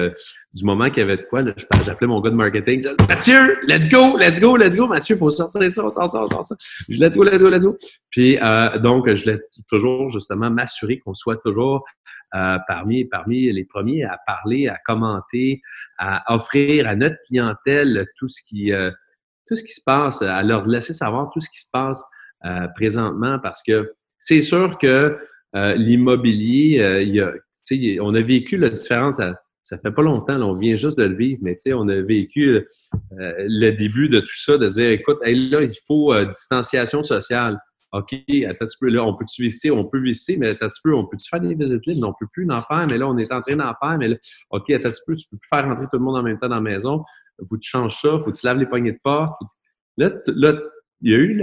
du 0.53 0.65
moment 0.67 0.91
qu'il 0.91 0.99
y 0.99 1.03
avait 1.03 1.17
de 1.17 1.23
quoi, 1.23 1.43
j'appelais 1.87 2.07
mon 2.07 2.21
gars 2.21 2.29
de 2.29 2.35
marketing, 2.35 2.87
Mathieu, 3.09 3.59
let's 3.67 3.89
go, 3.89 4.19
let's 4.19 4.39
go, 4.39 4.57
let's 4.59 4.77
go, 4.77 4.87
Mathieu, 4.87 5.17
faut 5.17 5.31
sortir 5.31 5.71
ça, 5.71 5.87
on 5.87 5.91
sort 5.91 6.11
ça, 6.11 6.25
on 6.25 6.29
sort 6.29 6.45
ça. 6.45 6.57
Let's 6.91 7.17
go, 7.17 7.25
let's 7.25 7.39
go, 7.39 7.49
let's 7.49 7.65
go. 7.65 7.79
Puis 8.11 8.37
donc, 8.83 9.09
je 9.09 9.25
voulais 9.25 9.41
toujours 9.67 10.11
justement 10.11 10.51
m'assurer 10.51 10.99
qu'on 10.99 11.15
soit 11.15 11.39
toujours 11.39 11.85
parmi, 12.31 13.07
parmi 13.07 13.51
les 13.51 13.65
premiers 13.65 14.05
à 14.05 14.19
parler, 14.27 14.69
à 14.69 14.79
commenter, 14.85 15.63
à 15.97 16.35
offrir 16.35 16.87
à 16.87 16.97
notre 16.97 17.17
clientèle 17.27 18.07
tout 18.19 18.29
ce 18.29 18.43
qui, 18.47 18.73
tout 19.49 19.57
ce 19.57 19.63
qui 19.63 19.73
se 19.73 19.83
passe, 19.83 20.21
à 20.21 20.43
leur 20.43 20.67
laisser 20.67 20.93
savoir 20.93 21.31
tout 21.33 21.41
ce 21.41 21.49
qui 21.49 21.61
se 21.61 21.71
passe 21.73 22.05
euh, 22.47 22.69
présentement 22.75 23.39
parce 23.39 23.63
que 23.63 23.93
c'est 24.19 24.41
sûr 24.41 24.79
que 24.79 25.19
euh, 25.57 25.75
l'immobilier, 25.75 26.81
euh, 26.81 28.01
on 28.01 28.15
a 28.15 28.21
vécu 28.23 28.57
la 28.57 28.71
différence. 28.71 29.17
Ça, 29.17 29.35
ça 29.63 29.79
fait 29.79 29.93
pas 29.93 30.03
longtemps, 30.03 30.41
on 30.41 30.55
vient 30.55 30.75
juste 30.75 30.99
de 30.99 31.05
le 31.05 31.15
vivre, 31.15 31.41
mais 31.43 31.55
on 31.73 31.89
a 31.89 32.01
vécu 32.01 32.67
le 33.13 33.71
début 33.71 34.09
de 34.09 34.21
tout 34.21 34.37
ça, 34.37 34.59
de 34.59 34.69
dire, 34.69 34.91
écoute, 34.91 35.19
là, 35.23 35.63
il 35.63 35.75
faut 35.87 36.13
distanciation 36.25 37.03
sociale. 37.03 37.59
OK, 37.93 38.15
attends 38.47 38.65
un 38.65 38.69
peu, 38.81 38.89
là, 38.89 39.05
on 39.05 39.15
peut-tu 39.15 39.43
visiter? 39.43 39.71
On 39.71 39.85
peut 39.85 40.01
visiter, 40.01 40.37
mais 40.37 40.49
attends 40.49 40.67
un 40.67 40.71
peu, 40.83 40.95
on 40.95 41.07
peut-tu 41.07 41.29
faire 41.29 41.41
des 41.41 41.55
visites 41.55 41.87
libres? 41.87 42.09
On 42.09 42.15
peut 42.19 42.29
plus 42.33 42.51
en 42.51 42.63
faire, 42.63 42.87
mais 42.89 42.99
là, 42.99 43.07
on 43.07 43.19
est 43.19 43.31
en 43.33 43.43
train 43.43 43.57
d'en 43.57 43.75
faire, 43.81 43.99
mais 43.99 44.09
là, 44.09 44.17
OK, 44.51 44.71
attends 44.71 44.89
un 44.89 44.93
peu, 45.07 45.17
tu 45.17 45.29
peux 45.31 45.37
plus 45.37 45.49
faire 45.49 45.65
rentrer 45.65 45.85
tout 45.85 45.99
le 45.99 46.05
monde 46.05 46.17
en 46.17 46.23
même 46.23 46.39
temps 46.39 46.49
dans 46.49 46.57
la 46.57 46.61
maison. 46.61 47.05
Faut 47.39 47.57
que 47.57 47.61
tu 47.61 47.71
changes 47.71 48.01
ça, 48.01 48.19
faut 48.19 48.31
que 48.31 48.39
tu 48.39 48.47
laves 48.47 48.59
les 48.59 48.67
poignées 48.67 48.93
de 48.93 49.01
porte. 49.03 49.41
Là, 49.97 50.09
là 50.27 50.55
il 51.03 51.11
y 51.11 51.15
a 51.15 51.19
eu 51.19 51.43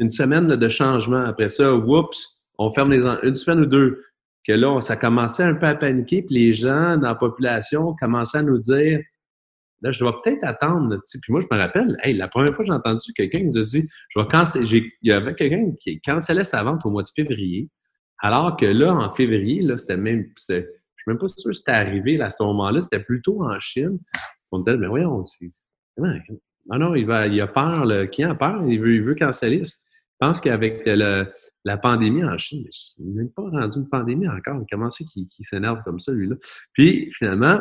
une 0.00 0.10
semaine 0.10 0.48
de 0.48 0.68
changement. 0.68 1.24
Après 1.24 1.48
ça, 1.48 1.74
oups, 1.74 2.40
on 2.58 2.72
ferme 2.72 2.92
les 2.92 3.06
une 3.06 3.36
semaine 3.36 3.60
ou 3.60 3.66
deux. 3.66 4.02
Que 4.46 4.52
là, 4.52 4.80
ça 4.80 4.96
commençait 4.96 5.42
un 5.42 5.54
peu 5.54 5.66
à 5.66 5.74
paniquer, 5.74 6.22
puis 6.22 6.36
les 6.36 6.52
gens 6.52 6.96
dans 6.96 7.08
la 7.08 7.14
population 7.16 7.96
commençaient 8.00 8.38
à 8.38 8.42
nous 8.42 8.58
dire 8.58 9.00
là, 9.82 9.92
je 9.92 10.04
vais 10.04 10.12
peut-être 10.22 10.44
attendre. 10.44 11.00
Puis 11.04 11.32
moi, 11.32 11.40
je 11.40 11.54
me 11.54 11.60
rappelle, 11.60 11.96
hey, 12.02 12.14
la 12.14 12.28
première 12.28 12.54
fois 12.54 12.64
que 12.64 12.70
j'ai 12.70 12.76
entendu 12.76 13.12
quelqu'un 13.14 13.38
qui 13.38 13.44
nous 13.46 13.58
a 13.58 13.64
dit, 13.64 13.88
je 14.10 14.20
vais 14.20 14.26
canceller, 14.28 14.92
il 15.02 15.08
y 15.08 15.12
avait 15.12 15.34
quelqu'un 15.34 15.72
qui 15.80 16.00
cancelait 16.00 16.44
sa 16.44 16.62
vente 16.62 16.84
au 16.84 16.90
mois 16.90 17.02
de 17.02 17.08
février, 17.14 17.68
alors 18.18 18.56
que 18.56 18.66
là, 18.66 18.94
en 18.94 19.12
février, 19.14 19.62
là, 19.62 19.76
c'était 19.78 19.96
même, 19.96 20.26
je 20.36 20.54
suis 20.54 20.64
même 21.06 21.18
pas 21.18 21.28
sûr 21.28 21.50
que 21.50 21.56
c'était 21.56 21.72
arrivé 21.72 22.16
là, 22.16 22.26
à 22.26 22.30
ce 22.30 22.42
moment-là, 22.42 22.80
c'était 22.80 23.02
plutôt 23.02 23.44
en 23.44 23.58
Chine. 23.58 23.98
On 24.52 24.60
dit, 24.60 24.70
mais 24.78 24.86
voyons, 24.86 25.24
non, 26.68 26.78
non, 26.78 26.94
il, 26.94 27.06
va, 27.06 27.26
il 27.26 27.40
a 27.40 27.46
peur, 27.46 27.84
le 27.84 28.06
client 28.06 28.30
a 28.30 28.34
peur, 28.34 28.64
il 28.66 28.80
veut, 28.80 28.94
il 28.94 29.02
veut 29.02 29.14
canceller. 29.14 29.62
Je 29.64 30.26
pense 30.26 30.40
qu'avec 30.40 30.86
la 30.86 31.76
pandémie 31.76 32.24
en 32.24 32.38
Chine, 32.38 32.64
il 32.98 33.06
n'est 33.06 33.22
même 33.22 33.30
pas 33.30 33.42
rendu 33.42 33.78
une 33.78 33.88
pandémie 33.88 34.28
encore. 34.28 34.62
Comment 34.70 34.90
c'est 34.90 35.04
qu'il 35.04 35.28
s'énerve 35.40 35.82
comme 35.84 36.00
ça, 36.00 36.12
lui-là? 36.12 36.36
Puis, 36.72 37.10
finalement, 37.12 37.60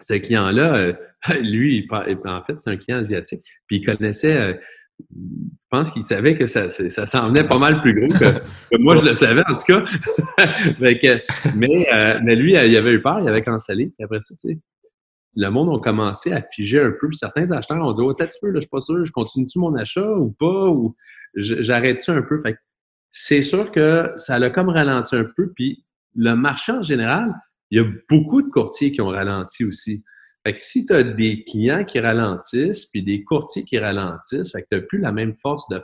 ce 0.00 0.14
client-là, 0.14 0.76
euh, 0.76 0.92
lui, 1.42 1.86
en 1.90 2.42
fait, 2.44 2.60
c'est 2.60 2.70
un 2.70 2.76
client 2.76 2.98
asiatique. 2.98 3.44
Puis, 3.66 3.76
il 3.76 3.84
connaissait, 3.84 4.36
euh, 4.36 4.54
je 5.00 5.18
pense 5.70 5.90
qu'il 5.90 6.02
savait 6.02 6.36
que 6.36 6.46
ça, 6.46 6.70
ça 6.70 7.06
s'en 7.06 7.28
venait 7.28 7.46
pas 7.46 7.58
mal 7.58 7.80
plus 7.80 7.94
gros 7.94 8.18
que, 8.18 8.78
moi, 8.78 8.96
je 8.98 9.04
le 9.04 9.14
savais, 9.14 9.42
en 9.46 9.54
tout 9.54 9.64
cas. 9.66 9.84
mais, 11.56 11.92
euh, 11.92 12.20
mais 12.22 12.36
lui, 12.36 12.52
il 12.52 12.76
avait 12.76 12.92
eu 12.92 13.02
peur, 13.02 13.20
il 13.20 13.28
avait 13.28 13.42
cancellé. 13.42 13.92
Puis 13.96 14.04
après 14.04 14.20
ça, 14.20 14.34
tu 14.40 14.48
sais, 14.48 14.58
le 15.36 15.48
monde 15.48 15.76
a 15.76 15.80
commencé 15.82 16.32
à 16.32 16.42
figer 16.42 16.80
un 16.80 16.92
peu. 16.92 17.10
certains 17.12 17.50
acheteurs 17.52 17.84
ont 17.84 17.92
dit 17.92 18.00
Oh, 18.02 18.14
peut-être 18.14 18.36
peu, 18.40 18.48
là, 18.48 18.56
je 18.56 18.60
suis 18.60 18.68
pas 18.68 18.80
sûr, 18.80 19.04
je 19.04 19.12
continue-tu 19.12 19.58
mon 19.58 19.74
achat 19.74 20.12
ou 20.12 20.30
pas? 20.32 20.68
Ou 20.68 20.96
j'arrête-tu 21.34 22.10
un 22.10 22.22
peu? 22.22 22.40
Fait 22.40 22.56
c'est 23.10 23.42
sûr 23.42 23.70
que 23.70 24.10
ça 24.16 24.38
l'a 24.38 24.50
comme 24.50 24.68
ralenti 24.68 25.14
un 25.14 25.26
peu. 25.36 25.52
Puis 25.54 25.84
le 26.16 26.34
marché 26.34 26.72
en 26.72 26.82
général, 26.82 27.32
il 27.70 27.78
y 27.78 27.80
a 27.80 27.88
beaucoup 28.08 28.42
de 28.42 28.50
courtiers 28.50 28.92
qui 28.92 29.00
ont 29.00 29.08
ralenti 29.08 29.64
aussi. 29.64 30.02
Fait 30.44 30.54
que 30.54 30.60
si 30.60 30.84
tu 30.84 30.92
as 30.92 31.02
des 31.02 31.44
clients 31.44 31.84
qui 31.84 32.00
ralentissent, 32.00 32.86
puis 32.86 33.02
des 33.02 33.24
courtiers 33.24 33.64
qui 33.64 33.78
ralentissent, 33.78 34.52
fait 34.52 34.62
que 34.62 34.68
tu 34.70 34.76
n'as 34.76 34.82
plus 34.82 34.98
la 34.98 35.12
même 35.12 35.34
force 35.40 35.66
de, 35.68 35.80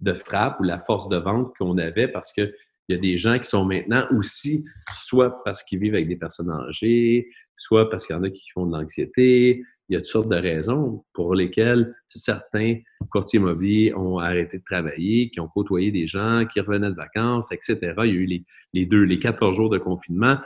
de 0.00 0.14
frappe 0.14 0.58
ou 0.60 0.64
la 0.64 0.78
force 0.78 1.08
de 1.08 1.18
vente 1.18 1.52
qu'on 1.58 1.78
avait 1.78 2.08
parce 2.08 2.32
que 2.32 2.52
il 2.88 2.96
y 2.96 2.98
a 2.98 3.00
des 3.00 3.16
gens 3.16 3.38
qui 3.38 3.48
sont 3.48 3.64
maintenant 3.64 4.04
aussi, 4.10 4.64
soit 4.94 5.42
parce 5.44 5.62
qu'ils 5.62 5.78
vivent 5.78 5.94
avec 5.94 6.08
des 6.08 6.16
personnes 6.16 6.50
âgées, 6.50 7.30
soit 7.56 7.90
parce 7.90 8.06
qu'il 8.06 8.16
y 8.16 8.18
en 8.18 8.22
a 8.22 8.30
qui 8.30 8.50
font 8.52 8.66
de 8.66 8.76
l'anxiété. 8.76 9.62
Il 9.88 9.94
y 9.94 9.96
a 9.96 10.00
toutes 10.00 10.08
sortes 10.08 10.28
de 10.28 10.36
raisons 10.36 11.04
pour 11.12 11.34
lesquelles 11.34 11.94
certains 12.08 12.78
courtiers 13.10 13.40
immobiliers 13.40 13.94
ont 13.94 14.18
arrêté 14.18 14.58
de 14.58 14.64
travailler, 14.64 15.30
qui 15.30 15.40
ont 15.40 15.48
côtoyé 15.48 15.90
des 15.90 16.06
gens, 16.06 16.46
qui 16.46 16.60
revenaient 16.60 16.90
de 16.90 16.96
vacances, 16.96 17.52
etc. 17.52 17.78
Il 17.80 17.86
y 17.86 18.00
a 18.00 18.04
eu 18.06 18.44
les, 18.72 18.86
deux, 18.86 19.02
les 19.02 19.18
quatre 19.18 19.52
jours 19.52 19.70
de 19.70 19.78
confinement. 19.78 20.38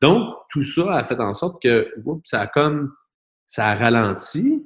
Donc, 0.00 0.34
tout 0.50 0.62
ça 0.62 0.94
a 0.94 1.04
fait 1.04 1.20
en 1.20 1.34
sorte 1.34 1.62
que 1.62 1.92
ça 2.22 2.42
a 2.42 2.46
comme 2.46 2.92
ça 3.46 3.68
a 3.68 3.74
ralenti, 3.76 4.64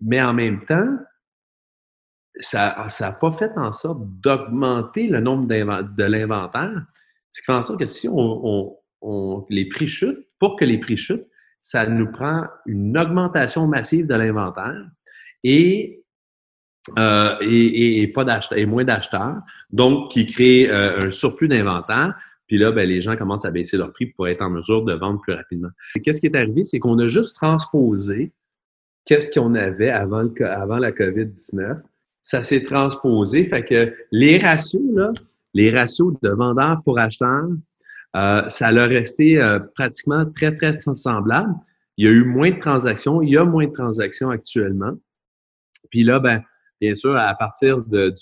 mais 0.00 0.22
en 0.22 0.34
même 0.34 0.64
temps, 0.66 0.96
ça 2.40 2.86
n'a 3.00 3.12
pas 3.12 3.32
fait 3.32 3.52
en 3.56 3.72
sorte 3.72 4.00
d'augmenter 4.20 5.08
le 5.08 5.20
nombre 5.20 5.46
de 5.46 6.04
l'inventaire. 6.04 6.84
Ce 7.30 7.40
qui 7.40 7.46
fait 7.46 7.52
en 7.52 7.62
sorte 7.62 7.80
que 7.80 7.86
si 7.86 8.08
on, 8.10 8.76
les 9.48 9.68
prix 9.68 9.88
chutent, 9.88 10.25
pour 10.38 10.56
que 10.56 10.64
les 10.64 10.78
prix 10.78 10.96
chutent, 10.96 11.26
ça 11.60 11.86
nous 11.86 12.10
prend 12.10 12.44
une 12.66 12.96
augmentation 12.96 13.66
massive 13.66 14.06
de 14.06 14.14
l'inventaire 14.14 14.86
et, 15.42 16.04
euh, 16.98 17.36
et, 17.40 18.02
et, 18.02 18.66
moins 18.66 18.84
d'acheteurs, 18.84 19.40
donc 19.70 20.12
qui 20.12 20.26
crée 20.26 20.70
euh, 20.70 21.06
un 21.06 21.10
surplus 21.10 21.48
d'inventaire. 21.48 22.14
Puis 22.46 22.58
là, 22.58 22.70
ben, 22.70 22.88
les 22.88 23.00
gens 23.00 23.16
commencent 23.16 23.44
à 23.44 23.50
baisser 23.50 23.76
leur 23.76 23.92
prix 23.92 24.06
pour 24.06 24.28
être 24.28 24.42
en 24.42 24.50
mesure 24.50 24.84
de 24.84 24.92
vendre 24.92 25.20
plus 25.20 25.32
rapidement. 25.32 25.70
Qu'est-ce 26.04 26.20
qui 26.20 26.26
est 26.26 26.36
arrivé? 26.36 26.62
C'est 26.62 26.78
qu'on 26.78 26.98
a 27.00 27.08
juste 27.08 27.34
transposé 27.34 28.32
qu'est-ce 29.06 29.30
qu'on 29.30 29.54
avait 29.54 29.90
avant, 29.90 30.28
avant 30.40 30.76
la 30.76 30.92
COVID-19. 30.92 31.80
Ça 32.22 32.44
s'est 32.44 32.64
transposé. 32.64 33.48
Fait 33.48 33.64
que 33.64 33.94
les 34.10 34.36
ratios, 34.36 34.82
là, 34.94 35.12
les 35.54 35.70
ratios 35.70 36.12
de 36.20 36.28
vendeurs 36.28 36.82
pour 36.84 36.98
acheteurs, 36.98 37.48
euh, 38.16 38.48
ça 38.48 38.68
a 38.68 38.86
resté 38.86 39.38
euh, 39.38 39.58
pratiquement 39.74 40.24
très, 40.34 40.56
très 40.56 40.78
semblable. 40.80 41.54
Il 41.98 42.06
y 42.06 42.08
a 42.08 42.12
eu 42.12 42.24
moins 42.24 42.50
de 42.50 42.58
transactions. 42.58 43.20
Il 43.20 43.30
y 43.30 43.36
a 43.36 43.44
moins 43.44 43.66
de 43.66 43.72
transactions 43.72 44.30
actuellement. 44.30 44.92
Puis 45.90 46.02
là, 46.02 46.18
ben, 46.18 46.42
bien 46.80 46.94
sûr, 46.94 47.14
à 47.16 47.34
partir 47.34 47.82
du, 47.82 48.12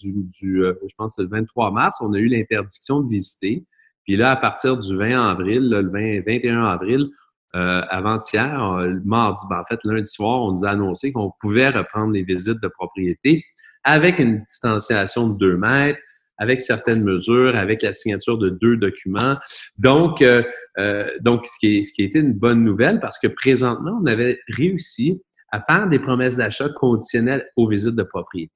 du 0.40 0.64
euh, 0.64 0.74
je 0.86 0.95
pense, 0.97 1.18
le 1.18 1.28
23 1.28 1.70
mars, 1.70 1.99
on 2.01 2.12
a 2.12 2.18
eu 2.18 2.26
l'interdiction 2.26 3.01
de 3.01 3.09
visiter. 3.09 3.64
Puis 4.05 4.16
là, 4.16 4.32
à 4.32 4.36
partir 4.36 4.76
du 4.76 4.97
20 4.97 5.30
avril, 5.30 5.70
le 5.70 5.88
20, 5.88 6.22
21 6.26 6.64
avril, 6.64 7.09
avant-hier, 7.57 8.78
le 8.78 9.01
mardi, 9.05 9.47
ben, 9.49 9.61
en 9.61 9.64
fait, 9.64 9.78
lundi 9.84 10.11
soir, 10.11 10.42
on 10.42 10.53
nous 10.53 10.64
a 10.64 10.70
annoncé 10.70 11.12
qu'on 11.12 11.32
pouvait 11.40 11.68
reprendre 11.68 12.12
les 12.12 12.24
visites 12.24 12.61
de 12.61 12.66
propriété 12.66 13.45
avec 13.84 14.18
une 14.18 14.42
distanciation 14.42 15.28
de 15.28 15.38
2 15.38 15.57
mètres, 15.57 16.01
avec 16.39 16.61
certaines 16.61 17.03
mesures, 17.03 17.57
avec 17.57 17.82
la 17.82 17.93
signature 17.93 18.39
de 18.39 18.49
deux 18.49 18.76
documents. 18.76 19.37
Donc, 19.78 20.22
euh, 20.22 20.43
euh, 20.78 21.09
donc 21.20 21.47
ce, 21.47 21.59
qui 21.59 21.78
est, 21.78 21.82
ce 21.85 21.93
qui 21.93 22.03
a 22.03 22.05
été 22.07 22.18
une 22.18 22.32
bonne 22.32 22.64
nouvelle 22.64 23.01
parce 23.01 23.18
que 23.18 23.28
présentement, 23.28 23.99
on 24.03 24.07
avait 24.07 24.41
réussi 24.49 25.22
à 25.53 25.61
faire 25.62 25.89
des 25.89 25.99
promesses 25.99 26.37
d'achat 26.37 26.68
conditionnelles 26.68 27.49
aux 27.57 27.68
visites 27.68 27.95
de 27.95 28.03
propriété. 28.03 28.55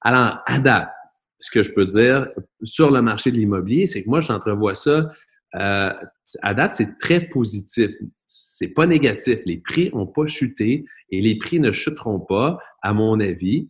Alors, 0.00 0.38
à 0.46 0.58
date, 0.58 0.90
ce 1.38 1.50
que 1.50 1.62
je 1.62 1.72
peux 1.72 1.86
dire 1.86 2.28
sur 2.62 2.90
le 2.90 3.02
marché 3.02 3.30
de 3.30 3.36
l'immobilier, 3.36 3.86
c'est 3.86 4.02
que 4.02 4.08
moi, 4.08 4.20
j'entrevois 4.20 4.74
ça. 4.74 5.10
Euh, 5.54 5.92
à 6.42 6.54
date, 6.54 6.74
c'est 6.74 6.98
très 6.98 7.20
positif. 7.20 7.90
C'est 8.26 8.68
pas 8.68 8.86
négatif. 8.86 9.38
Les 9.44 9.58
prix 9.58 9.90
n'ont 9.92 10.06
pas 10.06 10.26
chuté 10.26 10.84
et 11.10 11.20
les 11.20 11.38
prix 11.38 11.60
ne 11.60 11.72
chuteront 11.72 12.20
pas, 12.20 12.58
à 12.82 12.92
mon 12.92 13.20
avis. 13.20 13.68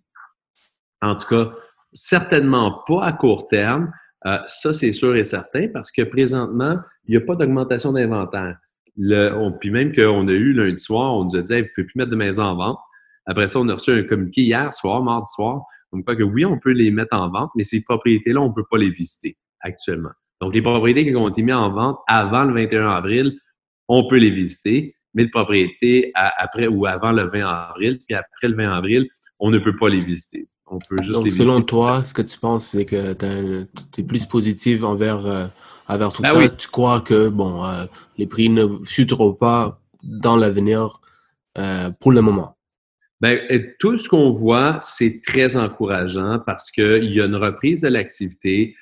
En 1.02 1.16
tout 1.16 1.28
cas, 1.28 1.52
certainement 1.96 2.82
pas 2.86 3.04
à 3.04 3.12
court 3.12 3.48
terme. 3.48 3.90
Euh, 4.26 4.38
ça, 4.46 4.72
c'est 4.72 4.92
sûr 4.92 5.16
et 5.16 5.24
certain, 5.24 5.68
parce 5.72 5.90
que 5.90 6.02
présentement, 6.02 6.78
il 7.06 7.12
n'y 7.12 7.16
a 7.16 7.20
pas 7.20 7.34
d'augmentation 7.34 7.92
d'inventaire. 7.92 8.58
puis 9.60 9.70
même 9.70 9.94
qu'on 9.94 10.28
a 10.28 10.32
eu 10.32 10.52
lundi 10.52 10.82
soir, 10.82 11.14
on 11.16 11.24
nous 11.24 11.36
a 11.36 11.42
dit 11.42 11.52
hey, 11.52 11.62
vous 11.62 11.68
ne 11.68 11.72
pouvez 11.74 11.86
plus 11.86 11.98
mettre 11.98 12.10
de 12.10 12.16
maisons 12.16 12.44
en 12.44 12.56
vente. 12.56 12.78
Après 13.26 13.48
ça, 13.48 13.58
on 13.58 13.68
a 13.68 13.74
reçu 13.74 13.90
un 13.90 14.02
communiqué 14.04 14.42
hier 14.42 14.72
soir, 14.72 15.02
mardi 15.02 15.30
soir, 15.32 15.62
comme 15.90 16.04
quoi 16.04 16.14
que 16.14 16.22
oui, 16.22 16.44
on 16.44 16.58
peut 16.58 16.72
les 16.72 16.90
mettre 16.90 17.16
en 17.16 17.28
vente, 17.30 17.50
mais 17.56 17.64
ces 17.64 17.80
propriétés-là, 17.80 18.40
on 18.40 18.48
ne 18.48 18.54
peut 18.54 18.66
pas 18.70 18.78
les 18.78 18.90
visiter 18.90 19.36
actuellement. 19.60 20.12
Donc, 20.40 20.54
les 20.54 20.62
propriétés 20.62 21.04
qui 21.04 21.16
ont 21.16 21.28
été 21.28 21.42
mises 21.42 21.54
en 21.54 21.70
vente 21.70 21.98
avant 22.06 22.44
le 22.44 22.54
21 22.54 22.88
avril, 22.90 23.38
on 23.88 24.06
peut 24.08 24.18
les 24.18 24.30
visiter, 24.30 24.94
mais 25.14 25.24
les 25.24 25.30
propriétés 25.30 26.12
après 26.14 26.66
ou 26.66 26.86
avant 26.86 27.12
le 27.12 27.22
20 27.30 27.46
avril, 27.46 28.00
puis 28.06 28.16
après 28.16 28.48
le 28.48 28.54
20 28.54 28.70
avril, 28.70 29.08
on 29.38 29.50
ne 29.50 29.58
peut 29.58 29.76
pas 29.76 29.88
les 29.88 30.02
visiter. 30.02 30.48
On 30.68 30.78
peut 30.78 30.96
juste 31.00 31.12
Donc, 31.12 31.30
selon 31.30 31.62
toi, 31.62 32.02
ce 32.04 32.12
que 32.12 32.22
tu 32.22 32.38
penses, 32.38 32.68
c'est 32.68 32.84
que 32.84 33.12
tu 33.92 34.00
es 34.00 34.04
plus 34.04 34.26
positif 34.26 34.82
envers, 34.82 35.24
euh, 35.24 35.46
envers 35.88 36.12
tout 36.12 36.22
ben 36.22 36.32
ça? 36.32 36.48
Tu 36.48 36.68
crois 36.68 37.00
que 37.00 37.28
bon, 37.28 37.64
euh, 37.64 37.86
les 38.18 38.26
prix 38.26 38.48
ne 38.48 38.84
chuteront 38.84 39.32
pas 39.32 39.80
dans 40.02 40.36
l'avenir 40.36 41.00
euh, 41.56 41.90
pour 42.00 42.10
le 42.10 42.20
moment? 42.20 42.56
Ben, 43.20 43.40
tout 43.78 43.96
ce 43.96 44.08
qu'on 44.08 44.30
voit, 44.30 44.78
c'est 44.80 45.20
très 45.24 45.56
encourageant 45.56 46.40
parce 46.44 46.70
qu'il 46.70 47.12
y 47.12 47.20
a 47.20 47.26
une 47.26 47.36
reprise 47.36 47.80
de 47.80 47.88
l'activité 47.88 48.74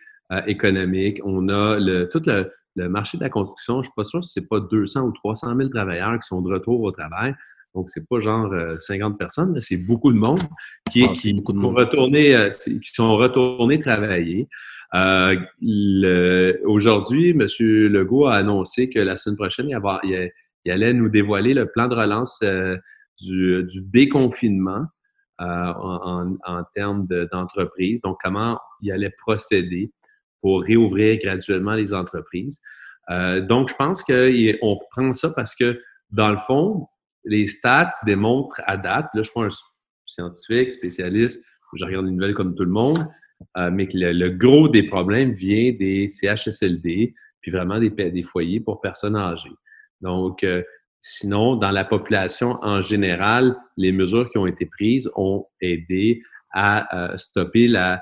économique. 0.46 1.20
On 1.22 1.48
a 1.48 1.78
le, 1.78 2.08
tout 2.08 2.22
le, 2.26 2.50
le, 2.74 2.88
marché 2.88 3.16
de 3.18 3.22
la 3.22 3.28
construction. 3.28 3.74
Je 3.74 3.78
ne 3.78 3.82
suis 3.84 3.92
pas 3.94 4.02
sûr 4.02 4.24
si 4.24 4.32
c'est 4.32 4.48
pas 4.48 4.58
200 4.58 5.02
ou 5.02 5.12
300 5.12 5.54
000 5.56 5.68
travailleurs 5.68 6.18
qui 6.18 6.26
sont 6.26 6.40
de 6.40 6.52
retour 6.52 6.80
au 6.80 6.90
travail. 6.90 7.34
Donc, 7.74 7.90
c'est 7.90 8.06
pas 8.08 8.20
genre 8.20 8.52
50 8.78 9.12
euh, 9.12 9.16
personnes, 9.16 9.52
mais 9.52 9.60
c'est 9.60 9.76
beaucoup 9.76 10.12
de 10.12 10.18
monde 10.18 10.40
qui, 10.92 11.04
ah, 11.04 11.12
qui, 11.14 11.36
sont 11.36 11.70
retournés, 11.70 12.34
euh, 12.34 12.50
qui 12.50 12.92
sont 12.92 13.16
retournés 13.16 13.80
travailler. 13.80 14.48
Euh, 14.94 15.36
Aujourd'hui, 16.64 17.30
M. 17.30 17.46
Legault 17.58 18.26
a 18.26 18.36
annoncé 18.36 18.88
que 18.88 19.00
la 19.00 19.16
semaine 19.16 19.36
prochaine, 19.36 19.68
il, 19.68 19.74
avoir, 19.74 20.00
il, 20.04 20.30
allait 20.70 20.92
nous 20.92 21.08
dévoiler 21.08 21.52
le 21.52 21.66
plan 21.66 21.88
de 21.88 21.96
relance 21.96 22.40
euh, 22.44 22.76
du, 23.20 23.64
du, 23.64 23.80
déconfinement 23.82 24.86
en, 25.40 26.36
en, 26.44 26.62
termes 26.76 27.08
d'entreprise. 27.32 28.00
Donc, 28.02 28.18
comment 28.22 28.56
il 28.82 28.92
allait 28.92 29.12
procéder 29.18 29.90
pour 30.40 30.62
réouvrir 30.62 31.18
graduellement 31.18 31.74
les 31.74 31.92
entreprises. 31.92 32.60
donc, 33.08 33.68
je 33.68 33.74
pense 33.74 34.04
qu'on 34.04 34.78
prend 34.92 35.12
ça 35.12 35.30
parce 35.30 35.56
que, 35.56 35.80
dans 36.10 36.30
le 36.30 36.38
fond, 36.46 36.86
les 37.24 37.46
stats 37.46 37.88
démontrent 38.04 38.60
à 38.66 38.76
date, 38.76 39.06
là, 39.14 39.22
je 39.22 39.22
suis 39.22 39.32
pas 39.34 39.44
un 39.44 39.48
scientifique, 40.06 40.72
spécialiste, 40.72 41.42
je 41.74 41.84
regarde 41.84 42.06
les 42.06 42.12
nouvelles 42.12 42.34
comme 42.34 42.54
tout 42.54 42.64
le 42.64 42.70
monde, 42.70 43.08
euh, 43.56 43.70
mais 43.70 43.88
que 43.88 43.96
le, 43.96 44.28
gros 44.30 44.68
des 44.68 44.84
problèmes 44.84 45.32
vient 45.32 45.72
des 45.72 46.08
CHSLD, 46.08 47.14
puis 47.40 47.50
vraiment 47.50 47.78
des, 47.78 47.90
des 47.90 48.22
foyers 48.22 48.60
pour 48.60 48.80
personnes 48.80 49.16
âgées. 49.16 49.50
Donc, 50.00 50.44
euh, 50.44 50.62
sinon, 51.00 51.56
dans 51.56 51.70
la 51.70 51.84
population 51.84 52.58
en 52.62 52.80
général, 52.80 53.56
les 53.76 53.92
mesures 53.92 54.30
qui 54.30 54.38
ont 54.38 54.46
été 54.46 54.66
prises 54.66 55.10
ont 55.16 55.46
aidé 55.60 56.22
à 56.52 57.12
euh, 57.12 57.16
stopper 57.16 57.68
la 57.68 58.00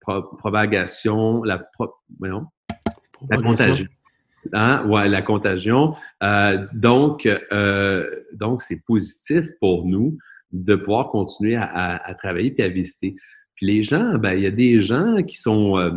propagation, 0.00 1.44
la, 1.44 1.58
pro, 1.58 1.94
la 2.20 3.36
contagion 3.36 3.86
Hein? 4.52 4.84
Ouais, 4.88 5.08
la 5.08 5.22
contagion. 5.22 5.94
Euh, 6.22 6.66
donc, 6.72 7.26
euh, 7.26 8.08
donc 8.32 8.62
c'est 8.62 8.82
positif 8.84 9.46
pour 9.60 9.86
nous 9.86 10.18
de 10.52 10.74
pouvoir 10.74 11.08
continuer 11.08 11.56
à, 11.56 12.14
travailler 12.18 12.50
puis 12.50 12.62
à 12.62 12.68
visiter. 12.68 13.16
Puis 13.54 13.66
les 13.66 13.82
gens, 13.82 14.18
ben 14.18 14.34
il 14.34 14.42
y 14.42 14.46
a 14.46 14.50
des 14.50 14.80
gens 14.80 15.22
qui 15.22 15.36
sont, 15.36 15.78
euh, 15.78 15.90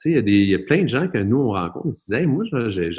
tu 0.00 0.12
sais, 0.14 0.22
il 0.26 0.28
y, 0.28 0.46
y 0.46 0.54
a 0.54 0.58
plein 0.58 0.82
de 0.82 0.88
gens 0.88 1.06
que 1.06 1.18
nous 1.18 1.38
on 1.38 1.52
rencontre. 1.52 1.88
Ils 1.88 1.94
se 1.94 2.16
disent, 2.16 2.26
moi, 2.26 2.44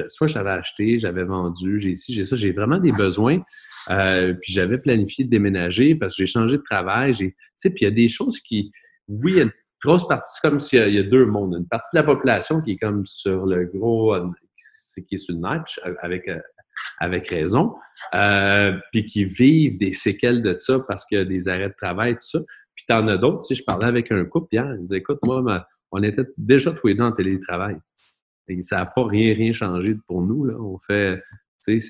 soit 0.09 0.27
j'avais 0.27 0.51
acheté, 0.51 0.99
j'avais 0.99 1.23
vendu, 1.23 1.79
j'ai 1.79 1.91
ici, 1.91 2.13
j'ai 2.13 2.23
ça, 2.23 2.37
j'ai 2.37 2.51
vraiment 2.51 2.77
des 2.77 2.93
besoins. 2.93 3.41
puis 3.87 4.53
j'avais 4.53 4.77
planifié 4.77 5.25
de 5.25 5.29
déménager 5.29 5.95
parce 5.95 6.13
que 6.15 6.23
j'ai 6.23 6.31
changé 6.31 6.57
de 6.57 6.63
travail. 6.63 7.13
Tu 7.13 7.35
sais, 7.57 7.69
puis 7.69 7.81
il 7.81 7.85
y 7.85 7.87
a 7.87 7.91
des 7.91 8.07
choses 8.07 8.39
qui, 8.39 8.71
oui, 9.09 9.31
il 9.33 9.37
y 9.37 9.41
a 9.41 9.43
une 9.43 9.51
grosse 9.83 10.07
partie, 10.07 10.31
c'est 10.33 10.47
comme 10.47 10.61
s'il 10.61 10.93
y, 10.93 10.99
a 10.99 11.03
deux 11.03 11.25
mondes. 11.25 11.55
Une 11.59 11.67
partie 11.67 11.89
de 11.93 11.99
la 11.99 12.05
population 12.05 12.61
qui 12.61 12.71
est 12.71 12.77
comme 12.77 13.05
sur 13.05 13.45
le 13.45 13.65
gros, 13.65 14.15
qui 15.07 15.15
est 15.15 15.17
sur 15.17 15.35
le 15.35 15.41
net 15.41 15.61
avec, 16.01 16.27
euh, 16.27 16.39
avec 16.99 17.27
raison, 17.27 17.75
euh, 18.13 18.77
puis 18.91 19.05
qui 19.05 19.25
vivent 19.25 19.77
des 19.77 19.93
séquelles 19.93 20.41
de 20.41 20.57
ça 20.59 20.79
parce 20.87 21.05
a 21.11 21.25
des 21.25 21.47
arrêts 21.47 21.69
de 21.69 21.75
travail, 21.75 22.13
tout 22.13 22.21
ça. 22.21 22.39
Puis 22.75 22.85
t'en 22.87 23.07
as 23.07 23.17
d'autres, 23.17 23.47
tu 23.47 23.55
je 23.55 23.63
parlais 23.63 23.85
avec 23.85 24.11
un 24.11 24.25
couple 24.25 24.47
hier, 24.53 24.73
il 24.75 24.81
disait, 24.81 24.97
écoute, 24.97 25.19
moi, 25.25 25.65
on 25.91 26.01
était 26.01 26.25
déjà 26.37 26.71
tous 26.71 26.87
les 26.87 26.95
deux 26.95 27.03
en 27.03 27.11
télétravail. 27.11 27.77
Ça 28.61 28.77
n'a 28.77 28.85
pas 28.87 29.05
rien, 29.07 29.33
rien 29.33 29.53
changé 29.53 29.95
pour 30.07 30.21
nous, 30.21 30.45
là. 30.45 30.55
On 30.59 30.77
fait, 30.79 31.21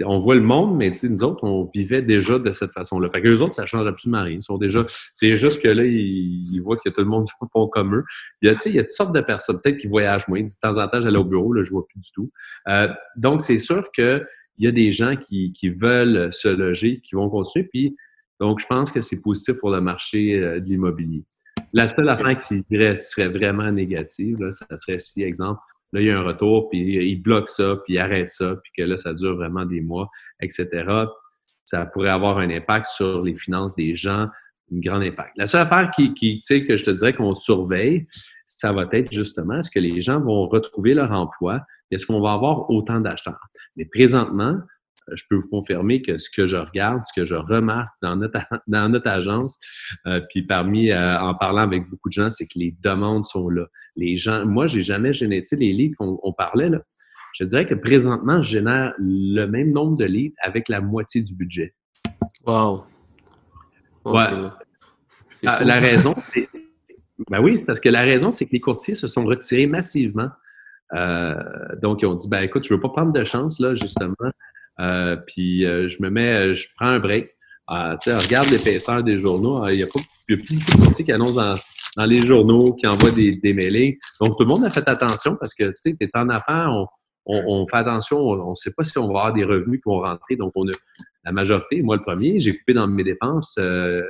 on 0.06 0.20
voit 0.20 0.36
le 0.36 0.42
monde, 0.42 0.78
mais 0.78 0.94
nous 1.04 1.24
autres, 1.24 1.44
on 1.44 1.70
vivait 1.74 2.02
déjà 2.02 2.40
de 2.40 2.52
cette 2.52 2.72
façon-là. 2.72 3.10
Fait 3.10 3.22
que 3.22 3.28
les 3.28 3.42
autres, 3.42 3.54
ça 3.54 3.66
change 3.66 3.88
absolument 3.88 4.24
rien. 4.24 4.38
Ils 4.38 4.44
sont 4.44 4.58
déjà, 4.58 4.86
c'est 5.14 5.36
juste 5.38 5.62
que 5.62 5.68
là, 5.68 5.84
ils, 5.84 6.60
voient 6.60 6.78
que 6.78 6.90
tout 6.90 7.02
le 7.02 7.08
monde 7.08 7.28
font 7.54 7.68
comme 7.68 7.96
eux. 7.96 8.04
Il 8.42 8.50
y 8.50 8.54
a, 8.54 8.58
il 8.66 8.76
y 8.76 8.80
a 8.80 8.84
toutes 8.84 8.90
sortes 8.90 9.16
de 9.16 9.22
personnes, 9.22 9.60
peut-être 9.62 9.78
qui 9.78 9.88
voyagent 9.88 10.28
moins. 10.28 10.42
De 10.42 10.48
temps 10.62 10.78
en 10.78 10.88
temps, 10.88 11.02
j'allais 11.02 11.18
au 11.18 11.24
bureau, 11.24 11.54
là, 11.54 11.64
je 11.64 11.72
vois 11.72 11.86
plus 11.88 12.00
du 12.00 12.12
tout. 12.12 12.32
Euh, 12.68 12.88
donc, 13.16 13.42
c'est 13.42 13.58
sûr 13.58 13.90
que 13.96 14.24
il 14.60 14.66
y 14.66 14.68
a 14.68 14.72
des 14.72 14.92
gens 14.92 15.16
qui, 15.16 15.52
qui 15.54 15.70
veulent 15.70 16.32
se 16.32 16.48
loger, 16.48 17.02
qui 17.02 17.16
vont 17.16 17.28
continuer. 17.30 17.68
Puis, 17.72 17.96
donc, 18.40 18.60
je 18.60 18.68
pense 18.68 18.92
que 18.92 19.02
c'est 19.02 19.20
positif 19.20 19.60
pour 19.60 19.72
le 19.72 19.82
marché 19.82 20.38
euh, 20.38 20.60
de 20.60 20.66
l'immobilier. 20.66 21.24
La 21.74 21.88
seule 21.88 22.10
affaire 22.10 22.38
qui 22.40 22.64
serait 22.70 23.30
vraiment 23.30 23.72
négative, 23.72 24.38
là, 24.40 24.52
ça 24.52 24.78
serait 24.78 25.00
si, 25.00 25.24
exemple, 25.24 25.60
Là, 25.94 26.02
il 26.02 26.08
y 26.08 26.12
a 26.12 26.18
un 26.18 26.24
retour, 26.24 26.70
puis 26.70 26.80
il 26.80 27.22
bloque 27.22 27.50
ça, 27.50 27.78
puis 27.86 27.94
il 27.94 28.00
arrête 28.00 28.30
ça, 28.30 28.56
puis 28.64 28.72
que 28.76 28.84
là, 28.84 28.98
ça 28.98 29.14
dure 29.14 29.36
vraiment 29.36 29.66
des 29.66 29.80
mois, 29.80 30.10
etc. 30.42 30.68
Ça 31.64 31.86
pourrait 31.86 32.10
avoir 32.10 32.40
un 32.40 32.50
impact 32.50 32.88
sur 32.88 33.22
les 33.22 33.36
finances 33.36 33.76
des 33.76 33.96
gens, 33.96 34.28
un 34.72 34.80
grand 34.80 35.00
impact. 35.00 35.38
La 35.38 35.46
seule 35.46 35.62
affaire 35.62 35.92
qui, 35.92 36.14
que 36.14 36.78
je 36.78 36.84
te 36.84 36.92
dirais 36.92 37.14
qu'on 37.14 37.36
surveille, 37.36 38.08
ça 38.46 38.74
va 38.74 38.88
être 38.92 39.12
justement, 39.12 39.60
est-ce 39.60 39.72
que 39.72 39.80
les 39.80 40.02
gens 40.02 40.20
vont 40.20 40.48
retrouver 40.48 40.94
leur 40.94 41.12
emploi? 41.12 41.62
Est-ce 41.92 42.08
qu'on 42.08 42.22
va 42.22 42.34
avoir 42.34 42.70
autant 42.72 43.00
d'acheteurs? 43.00 43.48
Mais 43.76 43.86
présentement, 43.86 44.58
je 45.12 45.24
peux 45.30 45.36
vous 45.36 45.48
confirmer 45.48 46.02
que 46.02 46.18
ce 46.18 46.30
que 46.30 46.48
je 46.48 46.58
regarde, 46.58 47.04
ce 47.04 47.14
que 47.14 47.26
je 47.26 47.36
remarque 47.36 47.94
dans 48.02 48.16
notre, 48.16 48.40
dans 48.68 48.90
notre 48.90 49.10
agence, 49.10 49.58
euh, 50.08 50.22
puis 50.30 50.44
parmi, 50.44 50.92
euh, 50.92 51.20
en 51.20 51.34
parlant 51.36 51.62
avec 51.62 51.90
beaucoup 51.90 52.10
de 52.10 52.14
gens, 52.14 52.32
c'est 52.32 52.48
que 52.48 52.58
les 52.58 52.76
demandes 52.82 53.26
sont 53.26 53.50
là. 53.50 53.66
Les 53.96 54.18
gens, 54.18 54.46
moi, 54.46 54.68
j'ai 54.68 54.82
jamais 54.82 55.14
généré, 55.14 55.44
les 55.52 55.74
leads 55.74 55.96
qu'on 55.96 56.34
parlait, 56.34 56.70
là, 56.70 56.82
je 57.34 57.44
dirais 57.46 57.66
que 57.66 57.74
présentement, 57.74 58.42
je 58.42 58.50
génère 58.50 58.94
le 59.00 59.46
même 59.46 59.72
nombre 59.72 59.98
de 59.98 60.06
leads 60.06 60.36
avec 60.42 60.70
la 60.70 60.82
moitié 60.82 61.22
du 61.22 61.34
budget. 61.34 61.74
Wow. 62.46 62.86
ouais. 64.06 64.24
Ah, 65.46 65.64
la 65.64 65.80
raison, 65.80 66.14
c'est... 66.34 66.48
Ben 67.30 67.42
oui, 67.42 67.58
c'est 67.60 67.66
parce 67.66 67.80
que 67.80 67.90
la 67.90 68.02
raison, 68.02 68.32
c'est 68.32 68.46
que 68.46 68.52
les 68.52 68.60
courtiers 68.60 68.96
se 68.96 69.08
sont 69.08 69.24
retirés 69.26 69.68
massivement. 69.68 70.30
donc, 71.82 72.02
ils 72.02 72.06
ont 72.06 72.16
dit, 72.16 72.28
ben 72.28 72.44
écoute, 72.44 72.66
je 72.68 72.74
veux 72.74 72.80
pas 72.80 72.90
prendre 72.90 73.14
de 73.14 73.24
chance, 73.24 73.60
là, 73.60 73.76
justement. 73.76 74.16
Euh, 74.80 75.16
puis 75.28 75.66
euh, 75.66 75.90
je 75.90 75.98
me 76.02 76.10
mets, 76.10 76.34
euh, 76.34 76.56
je 76.56 76.68
prends 76.76 76.88
un 76.88 77.00
break. 77.00 77.30
Euh, 77.72 77.96
tu 78.02 78.10
sais, 78.12 78.18
regarde 78.18 78.50
l'épaisseur 78.50 79.04
des 79.04 79.18
journaux. 79.18 79.68
Il 79.70 79.80
y 79.80 79.84
a, 79.84 79.88
pas, 79.88 80.00
y 80.30 80.34
a 80.34 80.38
plus 80.38 80.60
de 80.60 80.84
courtiers 80.84 81.06
qui 81.06 81.12
annoncent 81.12 81.36
dans, 81.36 81.56
dans, 81.98 82.06
les 82.06 82.22
journaux, 82.22 82.74
qui 82.74 82.88
envoient 82.88 83.12
des, 83.12 83.36
des 83.36 83.54
mailings. 83.54 83.98
Donc, 84.20 84.38
tout 84.38 84.44
le 84.44 84.50
monde 84.50 84.66
a 84.66 84.70
fait 84.70 84.88
attention 84.88 85.36
parce 85.36 85.54
que, 85.54 85.66
tu 85.66 85.74
sais, 85.78 85.96
t'es 85.98 86.10
en 86.16 86.28
affaires, 86.30 86.70
on, 86.72 86.88
on, 87.26 87.62
on, 87.62 87.68
fait 87.68 87.78
attention, 87.78 88.20
on 88.20 88.52
ne 88.52 88.56
sait 88.56 88.74
pas 88.74 88.84
si 88.84 88.98
on 88.98 89.08
va 89.08 89.20
avoir 89.20 89.34
des 89.34 89.46
revenus 89.46 89.80
qui 89.80 89.90
vont 89.90 90.02
rentrer. 90.02 90.36
Donc, 90.36 90.52
on 90.56 90.68
a 90.68 90.72
la 91.24 91.32
majorité, 91.32 91.82
moi 91.82 91.96
le 91.96 92.02
premier, 92.02 92.40
j'ai 92.40 92.58
coupé 92.58 92.74
dans 92.74 92.88
mes 92.88 93.04
dépenses 93.04 93.56
euh, 93.58 94.02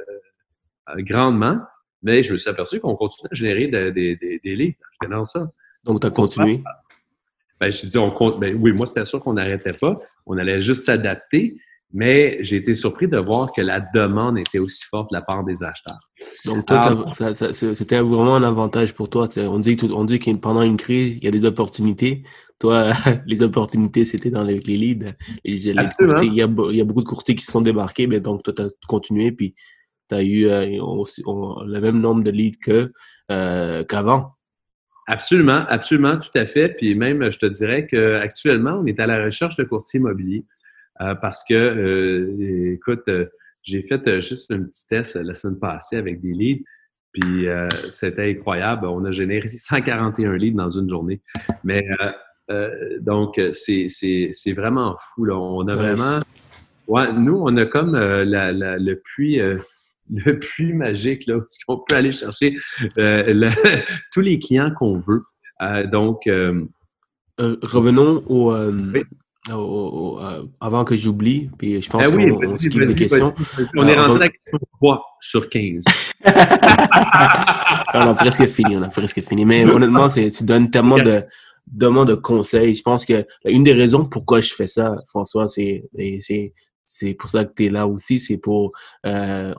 grandement, 0.98 1.60
mais 2.02 2.23
je 2.23 2.34
me 2.34 2.38
suis 2.38 2.49
aperçu 2.49 2.80
qu'on 2.80 2.95
continue 2.95 3.30
à 3.31 3.35
générer 3.35 3.68
des, 3.68 3.91
des, 3.91 4.40
des 4.44 4.56
livres. 4.56 4.77
Je 5.02 5.07
dans 5.07 5.23
ça. 5.23 5.48
Donc, 5.84 6.02
tu 6.02 6.07
as 6.07 6.11
continué? 6.11 6.64
Ben, 7.64 7.72
je 7.72 7.88
dis, 7.88 7.98
on 7.98 8.11
compte, 8.11 8.41
ben, 8.41 8.57
oui, 8.60 8.73
moi, 8.73 8.85
c'était 8.85 9.06
sûr 9.06 9.22
qu'on 9.22 9.34
n'arrêtait 9.34 9.72
pas. 9.72 9.98
On 10.26 10.38
allait 10.38 10.61
juste 10.61 10.85
s'adapter. 10.85 11.56
Mais 11.95 12.40
j'ai 12.41 12.57
été 12.57 12.73
surpris 12.73 13.07
de 13.07 13.18
voir 13.18 13.53
que 13.53 13.61
la 13.61 13.80
demande 13.80 14.40
était 14.40 14.57
aussi 14.57 14.84
forte 14.90 15.11
de 15.11 15.15
la 15.15 15.22
part 15.22 15.45
des 15.45 15.64
acheteurs. 15.64 15.99
Donc, 16.44 16.65
toi, 16.65 17.07
c'était 17.53 17.99
vraiment 18.02 18.35
un 18.35 18.44
avantage 18.44 18.94
pour 18.94 19.10
toi. 19.10 19.30
On 19.38 19.60
dit, 19.60 19.77
on 19.94 20.03
dit 20.03 20.18
que 20.19 20.31
pendant 20.31 20.64
une 20.64 20.76
crise, 20.76 21.18
il 21.18 21.23
y 21.23 21.27
a 21.27 21.31
des 21.31 21.45
opportunités. 21.45 22.23
Toi, 22.60 22.94
les 23.27 23.44
opportunités, 23.44 24.06
c'était 24.06 24.31
dans 24.31 24.44
les, 24.44 24.60
les 24.60 24.76
leads. 24.76 25.14
il, 25.45 25.56
y 25.56 25.80
a, 25.80 25.88
il, 26.23 26.34
y 26.34 26.41
a, 26.41 26.48
beaucoup 26.84 27.03
de 27.03 27.07
courtiers 27.07 27.35
qui 27.35 27.45
se 27.45 27.52
sont 27.52 27.61
débarqués, 27.61 28.07
mais 28.07 28.19
donc 28.19 28.44
toi, 28.44 28.53
tu 28.53 28.64
as 28.64 28.69
continué, 28.88 29.31
puis 29.31 29.53
tu 30.10 30.15
as 30.15 30.23
eu 30.23 30.48
euh, 30.48 30.65
le 30.65 31.80
même 31.80 32.02
nombre 32.02 32.23
de 32.23 32.31
leads 32.31 32.57
que 32.60 32.91
euh, 33.31 33.84
qu'avant. 33.84 34.32
Absolument, 35.08 35.66
absolument, 35.68 36.18
tout 36.18 36.38
à 36.38 36.46
fait. 36.46 36.70
Puis 36.70 36.96
même, 36.96 37.32
je 37.32 37.40
te 37.40 37.46
dirais 37.46 37.88
qu'actuellement, 37.88 38.80
on 38.82 38.86
est 38.86 39.00
à 39.00 39.08
la 39.08 39.24
recherche 39.24 39.56
de 39.58 39.64
courtiers 39.64 40.00
immobiliers 40.00 40.46
euh, 41.02 41.16
parce 41.16 41.44
que, 41.44 41.54
euh, 41.54 42.74
écoute, 42.74 43.04
euh, 43.10 43.26
j'ai 43.64 43.82
fait 43.84 44.22
juste 44.22 44.52
un 44.52 44.64
petit 44.64 44.88
test 44.88 45.16
la 45.16 45.34
semaine 45.34 45.60
passée 45.60 45.98
avec 45.98 46.22
des 46.22 46.32
leads, 46.34 46.64
puis 47.12 47.48
c'était 47.90 48.32
incroyable. 48.32 48.88
On 48.88 49.06
a 49.06 49.12
généré 49.12 49.48
141 49.50 50.36
leads 50.36 50.58
dans 50.58 50.70
une 50.70 50.90
journée. 50.90 51.22
Mais 51.64 51.86
donc, 53.00 53.40
c'est 53.54 54.54
vraiment 54.54 54.98
fou. 55.00 55.26
Là. 55.26 55.38
On 55.38 55.68
a 55.68 55.76
vraiment... 55.76 56.20
Ouais, 56.88 57.14
nous, 57.14 57.42
on 57.42 57.56
a 57.56 57.66
comme 57.66 57.94
la, 57.94 58.52
la, 58.52 58.78
le 58.78 58.96
puits 59.00 59.40
le 60.10 60.40
puits 60.40 60.74
magique, 60.74 61.26
là, 61.28 61.38
où 61.38 61.44
on 61.68 61.78
peut 61.78 61.96
aller 61.96 62.12
chercher 62.12 62.56
euh, 62.98 63.52
tous 64.12 64.22
les 64.22 64.40
clients 64.40 64.72
qu'on 64.78 65.00
veut. 65.00 65.24
Euh, 65.62 65.88
donc, 65.88 66.28
euh, 66.28 66.66
revenons 67.38 68.24
au, 68.28 68.52
avant 70.62 70.86
que 70.86 70.96
j'oublie, 70.96 71.50
puis 71.58 71.82
je 71.82 71.90
pense 71.90 72.04
ah 72.06 72.10
oui, 72.10 72.30
qu'on 72.30 72.58
skip 72.58 72.80
des 72.80 72.96
questions. 72.96 73.34
On 73.76 73.88
est 73.88 73.96
rentré 73.96 74.16
à 74.16 74.20
la 74.20 74.30
question 74.30 74.60
3 74.82 75.06
sur 75.20 75.50
15. 75.50 75.84
on 76.26 78.00
a 78.00 78.14
presque 78.16 78.46
fini, 78.48 78.78
on 78.78 78.84
a 78.84 78.90
presque 78.90 79.22
fini. 79.22 79.46
Mais 79.46 79.66
honnêtement, 79.66 80.10
tu 80.10 80.44
donnes 80.44 80.72
tellement 80.72 80.98
de, 80.98 81.24
de 81.68 82.16
conseils. 82.16 82.76
Je 82.76 82.84
pense 82.84 83.06
que 83.06 83.26
une 83.46 83.64
des 83.64 83.74
raisons 83.74 84.06
pourquoi 84.06 84.42
je 84.42 84.54
fais 84.54 84.68
ça, 84.68 84.96
François, 85.08 85.48
c'est 85.48 85.84
c'est 86.94 87.15
pour 87.15 87.28
ça 87.28 87.44
que 87.44 87.53
tu 87.56 87.65
es 87.65 87.70
là 87.70 87.88
aussi, 87.88 88.20
c'est 88.20 88.38
pour, 88.38 88.72
euh, 89.07 89.53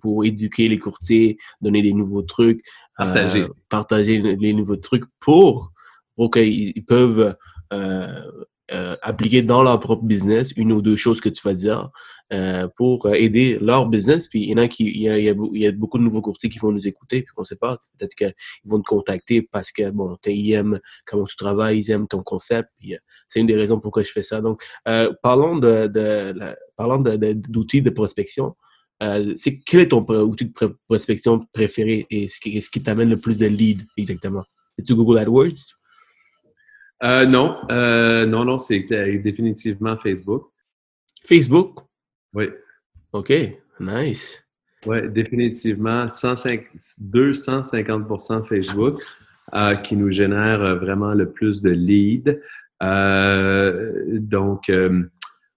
pour 0.00 0.24
éduquer 0.24 0.66
les 0.66 0.78
courtiers, 0.78 1.36
donner 1.60 1.82
des 1.82 1.92
nouveaux 1.92 2.22
trucs, 2.22 2.64
partager, 2.96 3.42
euh, 3.42 3.48
partager 3.68 4.18
les 4.18 4.52
nouveaux 4.54 4.76
trucs 4.76 5.04
pour, 5.20 5.72
pour 6.16 6.30
qu'ils 6.30 6.84
peuvent 6.86 7.36
euh, 7.74 8.30
euh, 8.72 8.96
appliquer 9.02 9.42
dans 9.42 9.62
leur 9.62 9.80
propre 9.80 10.04
business 10.04 10.52
une 10.56 10.72
ou 10.72 10.82
deux 10.82 10.96
choses 10.96 11.20
que 11.20 11.28
tu 11.28 11.42
vas 11.42 11.54
dire 11.54 11.90
euh, 12.32 12.68
pour 12.76 13.12
aider 13.12 13.58
leur 13.60 13.88
business. 13.88 14.28
Puis 14.28 14.42
il 14.42 14.50
y 14.50 14.54
en 14.54 14.58
a 14.58 14.68
qui, 14.68 14.84
il 14.84 15.02
y 15.02 15.08
a, 15.08 15.18
il 15.18 15.60
y 15.60 15.66
a, 15.66 15.72
beaucoup 15.72 15.98
de 15.98 16.04
nouveaux 16.04 16.22
courtiers 16.22 16.48
qui 16.48 16.60
vont 16.60 16.70
nous 16.70 16.86
écouter, 16.86 17.22
puis 17.22 17.32
on 17.36 17.44
sait 17.44 17.56
pas, 17.56 17.76
peut-être 17.98 18.14
qu'ils 18.14 18.32
vont 18.64 18.80
te 18.80 18.86
contacter 18.86 19.42
parce 19.42 19.72
que 19.72 19.90
bon, 19.90 20.16
ils 20.26 20.52
aiment 20.52 20.78
comment 21.06 21.24
tu 21.24 21.34
travailles, 21.36 21.78
ils 21.78 21.90
aiment 21.90 22.06
ton 22.06 22.22
concept. 22.22 22.68
Puis 22.78 22.94
c'est 23.26 23.40
une 23.40 23.46
des 23.46 23.56
raisons 23.56 23.80
pourquoi 23.80 24.02
je 24.02 24.10
fais 24.10 24.22
ça. 24.22 24.40
Donc, 24.40 24.62
euh, 24.86 25.12
parlons 25.22 25.56
de, 25.58 25.90
parlons 26.76 27.02
d'outils 27.02 27.82
de, 27.82 27.90
prospection. 27.90 28.54
Euh, 29.02 29.34
c'est 29.36 29.60
quel 29.60 29.80
est 29.80 29.88
ton 29.88 30.04
outil 30.06 30.46
de 30.46 30.76
prospection 30.86 31.44
préféré 31.52 32.06
et 32.10 32.28
ce 32.28 32.38
qui, 32.38 32.60
ce 32.60 32.68
qui 32.68 32.82
t'amène 32.82 33.08
le 33.08 33.18
plus 33.18 33.38
de 33.38 33.46
leads 33.46 33.84
exactement? 33.96 34.44
C'est-tu 34.76 34.94
Google 34.94 35.18
AdWords? 35.18 35.79
Euh, 37.02 37.26
non, 37.26 37.56
euh, 37.70 38.26
non, 38.26 38.44
non, 38.44 38.58
c'est 38.58 38.80
définitivement 39.22 39.96
Facebook. 39.96 40.50
Facebook? 41.22 41.80
Oui. 42.34 42.48
OK, 43.12 43.32
nice. 43.80 44.44
Oui, 44.86 45.08
définitivement 45.10 46.08
105, 46.08 46.64
250% 47.12 48.46
Facebook 48.46 49.00
euh, 49.52 49.74
qui 49.76 49.96
nous 49.96 50.10
génère 50.10 50.62
euh, 50.62 50.74
vraiment 50.76 51.12
le 51.12 51.30
plus 51.30 51.60
de 51.60 51.70
leads. 51.70 52.38
Euh, 52.82 53.92
donc, 54.18 54.70
euh, 54.70 55.02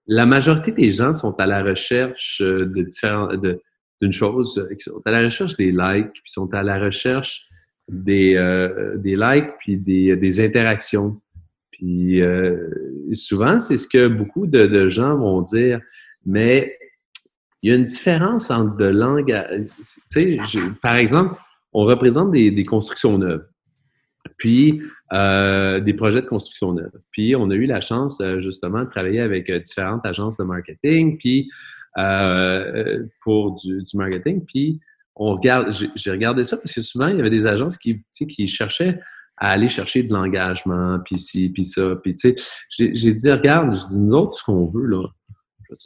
la 0.07 0.25
majorité 0.25 0.71
des 0.71 0.91
gens 0.91 1.13
sont 1.13 1.39
à 1.39 1.45
la 1.45 1.63
recherche 1.63 2.41
de 2.41 2.81
différents, 2.81 3.29
d'une 4.01 4.11
chose, 4.11 4.67
ils 4.69 4.81
sont 4.81 5.01
à 5.05 5.11
la 5.11 5.21
recherche 5.21 5.55
des 5.55 5.71
likes, 5.71 6.11
puis 6.11 6.23
sont 6.25 6.53
à 6.53 6.61
la 6.61 6.77
recherche 6.77 7.45
des, 7.87 8.35
des 8.97 9.15
likes, 9.15 9.51
puis 9.59 9.77
des, 9.77 10.17
des 10.17 10.45
interactions 10.45 11.21
Puis 11.83 12.21
souvent, 13.13 13.59
c'est 13.59 13.75
ce 13.75 13.87
que 13.87 14.07
beaucoup 14.07 14.47
de, 14.47 14.87
gens 14.87 15.17
vont 15.17 15.41
dire, 15.41 15.81
mais 16.25 16.77
il 17.61 17.69
y 17.69 17.73
a 17.73 17.75
une 17.75 17.85
différence 17.85 18.49
entre 18.51 18.77
de 18.77 18.85
langue. 18.85 19.35
Tu 20.11 20.37
sais, 20.37 20.37
par 20.81 20.95
exemple, 20.95 21.35
on 21.73 21.83
représente 21.83 22.31
des, 22.31 22.63
constructions 22.63 23.17
neuves, 23.17 23.45
puis 24.37 24.81
des 25.11 25.93
projets 25.97 26.21
de 26.21 26.27
construction 26.27 26.73
neuve. 26.73 26.91
Puis 27.11 27.35
on 27.35 27.49
a 27.49 27.55
eu 27.55 27.65
la 27.65 27.81
chance 27.81 28.21
justement 28.39 28.85
de 28.85 28.89
travailler 28.89 29.19
avec 29.19 29.51
différentes 29.51 30.05
agences 30.05 30.37
de 30.37 30.45
marketing, 30.45 31.17
puis 31.17 31.49
pour 33.19 33.57
du, 33.61 33.83
du 33.83 33.97
marketing, 33.97 34.45
puis 34.45 34.79
on 35.15 35.35
regarde, 35.35 35.75
j'ai 35.95 36.11
regardé 36.11 36.45
ça 36.45 36.55
parce 36.57 36.71
que 36.71 36.81
souvent, 36.81 37.07
il 37.07 37.17
y 37.17 37.19
avait 37.19 37.29
des 37.29 37.45
agences 37.45 37.77
qui, 37.77 38.01
qui 38.13 38.47
cherchaient 38.47 38.99
à 39.37 39.51
aller 39.51 39.69
chercher 39.69 40.03
de 40.03 40.13
l'engagement, 40.13 40.99
puis 41.03 41.17
ci, 41.17 41.49
puis 41.49 41.65
ça, 41.65 41.95
puis 42.01 42.15
tu 42.15 42.35
sais, 42.37 42.91
j'ai 42.93 43.13
dit, 43.13 43.31
regarde, 43.31 43.73
je 43.73 43.95
dis, 43.95 43.99
nous 43.99 44.15
autres, 44.15 44.37
ce 44.37 44.43
qu'on 44.43 44.67
veut, 44.67 44.85
là, 44.85 45.07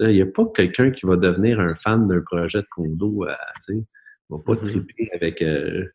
il 0.01 0.09
n'y 0.09 0.21
a 0.21 0.25
pas 0.25 0.43
quelqu'un 0.55 0.91
qui 0.91 1.05
va 1.05 1.15
devenir 1.15 1.59
un 1.59 1.75
fan 1.75 2.07
d'un 2.07 2.21
projet 2.21 2.61
de 2.61 2.67
condo, 2.69 3.25
euh, 3.25 3.33
tu 3.65 3.75
sais, 3.75 3.83
va 4.29 4.37
pas 4.45 4.53
mm-hmm. 4.53 4.63
triper 4.63 5.09
avec, 5.13 5.41
euh, 5.41 5.85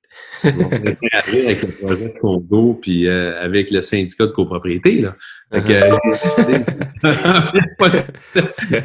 avec 0.43 1.63
le 1.63 1.85
projet 1.85 2.09
de 2.09 2.19
condo 2.19 2.79
puis 2.81 3.07
euh, 3.07 3.39
avec 3.43 3.71
le 3.71 3.83
syndicat 3.83 4.27
de 4.27 4.33
copropriété. 4.33 5.03
Là. 5.03 5.15
Fait 5.53 5.61
que, 5.61 5.75
uh-huh. 7.03 7.03
il 8.71 8.81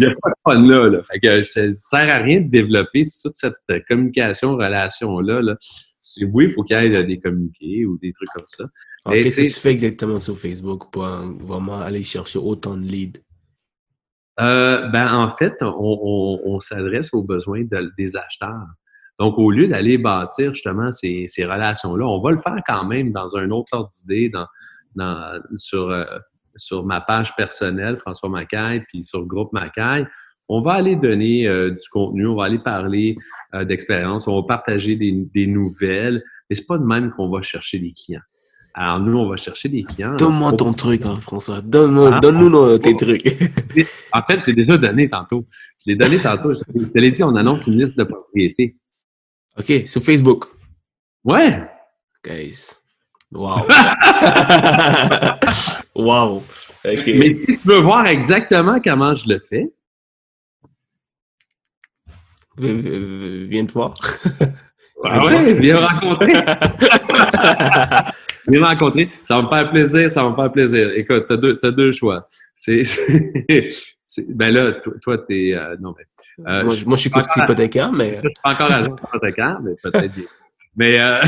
n'y 0.00 0.06
a, 0.06 0.14
pas 0.20 0.30
de 0.30 0.34
fun 0.44 0.66
là. 0.66 0.80
là. 0.90 1.02
Fait 1.10 1.20
que 1.20 1.42
ça 1.42 1.66
ne 1.66 1.72
sert 1.80 2.08
à 2.08 2.18
rien 2.18 2.40
de 2.40 2.50
développer 2.50 3.04
toute 3.22 3.34
cette 3.34 3.54
communication, 3.88 4.56
relation-là. 4.56 5.40
Là. 5.40 5.56
Oui, 6.32 6.44
il 6.44 6.50
faut 6.50 6.62
qu'il 6.64 6.76
y 6.76 6.80
ait 6.80 7.04
des 7.04 7.20
communiqués 7.20 7.86
ou 7.86 7.98
des 7.98 8.12
trucs 8.12 8.28
comme 8.34 8.46
ça. 8.46 8.64
Qu'est-ce 9.10 9.40
que 9.40 9.46
tu 9.46 9.60
fais 9.60 9.72
exactement 9.72 10.20
sur 10.20 10.36
Facebook 10.36 10.90
pour 10.92 11.04
vraiment 11.04 11.80
aller 11.80 12.02
chercher 12.02 12.38
autant 12.38 12.76
de 12.76 12.82
leads? 12.82 13.20
Euh, 14.40 14.88
ben, 14.88 15.12
en 15.14 15.36
fait, 15.36 15.54
on, 15.60 15.68
on, 15.68 16.40
on 16.44 16.60
s'adresse 16.60 17.12
aux 17.12 17.22
besoins 17.22 17.64
des 17.98 18.16
acheteurs. 18.16 18.66
Donc, 19.18 19.38
au 19.38 19.50
lieu 19.50 19.68
d'aller 19.68 19.98
bâtir 19.98 20.54
justement 20.54 20.90
ces, 20.90 21.26
ces 21.28 21.44
relations-là, 21.44 22.04
on 22.06 22.20
va 22.20 22.32
le 22.32 22.38
faire 22.38 22.56
quand 22.66 22.84
même 22.84 23.12
dans 23.12 23.36
un 23.36 23.50
autre 23.50 23.68
ordre 23.72 23.90
d'idée, 23.90 24.30
dans, 24.30 24.46
dans, 24.96 25.40
sur, 25.54 25.90
euh, 25.90 26.04
sur 26.56 26.84
ma 26.84 27.00
page 27.00 27.36
personnelle, 27.36 27.98
François 27.98 28.30
Macaille, 28.30 28.82
puis 28.88 29.02
sur 29.02 29.20
le 29.20 29.26
groupe 29.26 29.52
Macaille. 29.52 30.06
On 30.54 30.60
va 30.60 30.74
aller 30.74 30.96
donner 30.96 31.48
euh, 31.48 31.70
du 31.70 31.88
contenu, 31.90 32.26
on 32.26 32.36
va 32.36 32.44
aller 32.44 32.58
parler 32.58 33.16
euh, 33.54 33.64
d'expérience, 33.64 34.28
on 34.28 34.38
va 34.38 34.46
partager 34.46 34.96
des, 34.96 35.10
des 35.34 35.46
nouvelles, 35.46 36.22
mais 36.50 36.56
c'est 36.56 36.66
pas 36.66 36.76
de 36.76 36.84
même 36.84 37.10
qu'on 37.12 37.30
va 37.30 37.40
chercher 37.40 37.78
des 37.78 37.94
clients. 37.94 38.20
Alors, 38.74 39.00
nous, 39.00 39.16
on 39.16 39.30
va 39.30 39.36
chercher 39.38 39.70
des 39.70 39.82
clients. 39.82 40.14
Donne-moi 40.16 40.52
ton 40.52 40.74
truc, 40.74 41.06
hein, 41.06 41.16
François. 41.16 41.62
Donne-nous 41.62 42.20
donne 42.20 42.78
tes 42.80 42.94
trucs. 42.94 43.26
en 44.12 44.22
fait, 44.22 44.40
c'est 44.40 44.52
déjà 44.52 44.76
donné 44.76 45.08
tantôt. 45.08 45.46
Je 45.82 45.90
l'ai 45.90 45.96
donné 45.96 46.18
tantôt. 46.18 46.52
Je 46.52 46.84
te 46.84 46.98
l'ai 46.98 47.12
dit, 47.12 47.22
on 47.22 47.34
annonce 47.34 47.66
une 47.66 47.78
liste 47.78 47.96
de 47.96 48.04
propriétés. 48.04 48.76
OK, 49.58 49.72
sur 49.86 50.02
Facebook. 50.02 50.44
Ouais. 51.24 51.62
Guys. 52.22 52.72
Wow. 53.30 53.66
wow. 55.94 56.42
Mais 56.84 57.32
si 57.32 57.58
tu 57.58 57.60
veux 57.64 57.80
voir 57.80 58.06
exactement 58.06 58.78
comment 58.84 59.14
je 59.14 59.30
le 59.30 59.38
fais. 59.38 59.72
Viens 62.58 63.66
te 63.66 63.72
voir. 63.72 63.94
Ah 65.04 65.24
ouais, 65.24 65.54
viens 65.54 65.74
me 65.74 65.80
rencontrer. 65.80 66.32
viens 68.48 68.60
me 68.60 68.64
rencontrer. 68.64 69.10
Ça 69.24 69.36
va 69.36 69.42
me 69.42 69.48
faire 69.48 69.70
plaisir, 69.70 70.08
ça 70.08 70.22
va 70.22 70.30
me 70.30 70.36
faire 70.36 70.52
plaisir. 70.52 70.92
Écoute, 70.94 71.26
tu 71.26 71.32
as 71.32 71.36
deux, 71.36 71.58
as 71.60 71.70
deux 71.72 71.90
choix. 71.90 72.28
C'est, 72.54 72.82
ben 74.28 74.54
là, 74.54 74.72
toi, 75.02 75.18
tu 75.28 75.48
es. 75.48 75.54
Euh, 75.54 75.76
non, 75.80 75.92
mais 75.98 76.04
euh, 76.46 76.64
moi, 76.64 76.74
moi, 76.86 76.96
je 76.96 77.00
suis 77.00 77.10
courtier 77.10 77.42
hypothécaire, 77.42 77.90
mais. 77.92 78.20
Je 78.22 78.28
suis 78.28 78.34
pas 78.44 78.50
encore 78.50 78.72
agent 78.72 78.96
hypothécaire, 79.04 79.58
mais 79.62 79.72
peut-être 79.82 80.14
bien. 80.14 80.24
Mais 80.76 81.00
euh... 81.00 81.20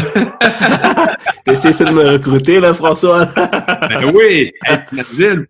T'essaies 1.44 1.84
de 1.84 1.90
me 1.90 2.12
recruter, 2.12 2.60
là, 2.60 2.72
François? 2.72 3.26
ben 3.34 4.12
oui! 4.14 4.52
Hey, 4.66 4.82
t'imagines? 4.82 5.46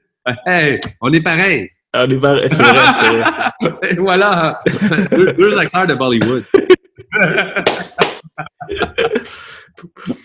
Hey, 0.46 0.80
on 1.00 1.12
est 1.12 1.20
pareil! 1.20 1.70
On 1.96 2.10
est 2.10 2.18
pareil, 2.18 2.48
c'est 2.50 2.62
vrai, 2.62 2.74
c'est 3.00 3.08
vrai. 3.08 3.94
voilà! 3.98 4.60
deux 5.38 5.56
acteurs 5.56 5.86
de 5.86 5.94
Bollywood. 5.94 6.44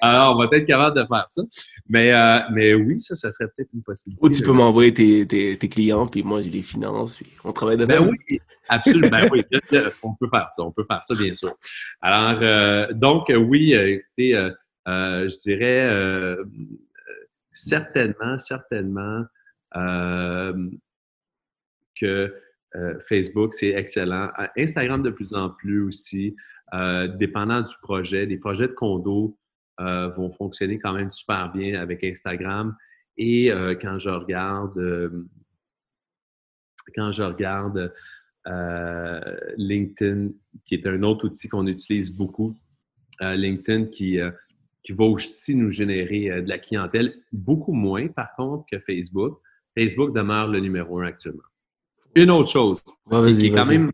Alors, 0.01 0.35
on 0.35 0.39
va 0.39 0.47
être 0.51 0.65
capable 0.65 0.99
de 0.99 1.05
faire 1.05 1.25
ça. 1.27 1.41
Mais, 1.87 2.13
euh, 2.13 2.39
mais 2.51 2.73
oui, 2.73 2.99
ça, 2.99 3.15
ça 3.15 3.31
serait 3.31 3.49
peut-être 3.55 3.69
une 3.73 3.83
possibilité. 3.83 4.25
Ou 4.25 4.29
tu 4.29 4.41
peux 4.43 4.51
m'envoyer 4.51 4.93
tes, 4.93 5.27
tes, 5.27 5.57
tes, 5.57 5.69
clients, 5.69 6.07
puis 6.07 6.23
moi, 6.23 6.41
j'ai 6.41 6.49
les 6.49 6.61
finances, 6.61 7.15
puis 7.17 7.27
on 7.43 7.51
travaille 7.51 7.77
de 7.77 7.85
Ben 7.85 8.07
oui, 8.07 8.39
absolument. 8.67 9.09
ben 9.09 9.29
oui, 9.31 9.43
on 10.03 10.13
peut 10.15 10.29
faire 10.31 10.49
ça, 10.55 10.63
on 10.63 10.71
peut 10.71 10.85
faire 10.89 11.03
ça, 11.03 11.15
bien 11.15 11.33
sûr. 11.33 11.53
Alors, 12.01 12.39
euh, 12.41 12.87
donc, 12.93 13.31
oui, 13.35 13.75
euh, 13.75 13.95
écoutez, 13.95 14.35
euh, 14.35 15.29
je 15.29 15.37
dirais 15.39 16.37
certainement, 17.51 18.37
certainement 18.37 19.23
que 21.99 22.33
Facebook, 23.07 23.55
c'est 23.55 23.69
excellent. 23.69 24.29
Instagram 24.55 25.01
de 25.01 25.09
plus 25.09 25.33
en 25.33 25.49
plus 25.49 25.81
aussi. 25.81 26.35
Euh, 26.73 27.07
dépendant 27.07 27.61
du 27.61 27.73
projet, 27.81 28.27
des 28.27 28.37
projets 28.37 28.67
de 28.67 28.73
condo 28.73 29.37
euh, 29.79 30.09
vont 30.09 30.31
fonctionner 30.31 30.77
quand 30.77 30.93
même 30.93 31.11
super 31.11 31.51
bien 31.51 31.79
avec 31.81 32.03
Instagram. 32.03 32.75
Et 33.17 33.51
euh, 33.51 33.75
quand 33.75 33.97
je 33.97 34.09
regarde, 34.09 34.79
quand 36.95 37.11
je 37.11 37.23
regarde 37.23 37.93
LinkedIn, 39.57 40.29
qui 40.65 40.75
est 40.75 40.87
un 40.87 41.03
autre 41.03 41.25
outil 41.25 41.47
qu'on 41.47 41.67
utilise 41.67 42.11
beaucoup, 42.11 42.55
LinkedIn 43.19 43.85
qui, 43.85 44.17
qui 44.83 44.91
va 44.93 45.03
aussi 45.03 45.55
nous 45.55 45.69
générer 45.71 46.41
de 46.41 46.49
la 46.49 46.57
clientèle, 46.57 47.13
beaucoup 47.31 47.73
moins 47.73 48.07
par 48.07 48.33
contre 48.35 48.65
que 48.71 48.79
Facebook. 48.79 49.39
Facebook 49.77 50.15
demeure 50.15 50.47
le 50.47 50.59
numéro 50.61 50.99
un 50.99 51.07
actuellement. 51.07 51.43
Une 52.15 52.31
autre 52.31 52.49
chose, 52.49 52.81
qui 52.81 53.45
est 53.45 53.51
quand 53.51 53.67
même 53.67 53.91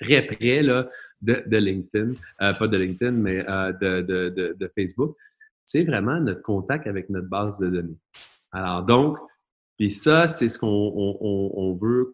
très 0.00 0.22
près, 0.26 0.62
là, 0.62 0.88
de, 1.22 1.56
LinkedIn, 1.56 2.12
euh, 2.42 2.54
pas 2.54 2.68
de 2.68 2.76
LinkedIn, 2.76 3.12
mais 3.12 3.48
euh, 3.48 3.72
de, 3.72 4.52
de, 4.52 4.72
Facebook, 4.74 5.16
c'est 5.64 5.84
vraiment 5.84 6.20
notre 6.20 6.42
contact 6.42 6.86
avec 6.86 7.10
notre 7.10 7.28
base 7.28 7.58
de 7.58 7.68
données. 7.68 7.98
Alors 8.52 8.84
donc, 8.84 9.18
puis 9.76 9.90
ça, 9.90 10.28
c'est 10.28 10.48
ce 10.48 10.58
qu'on 10.58 10.66
on, 10.68 11.74
veut 11.74 12.10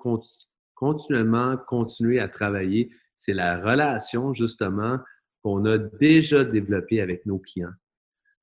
continuellement 0.74 1.56
continuer 1.56 2.18
à 2.18 2.28
travailler. 2.28 2.90
C'est 3.16 3.34
la 3.34 3.60
relation 3.60 4.32
justement 4.32 4.98
qu'on 5.42 5.64
a 5.66 5.78
déjà 5.78 6.44
développée 6.44 7.00
avec 7.00 7.24
nos 7.26 7.38
clients. 7.38 7.72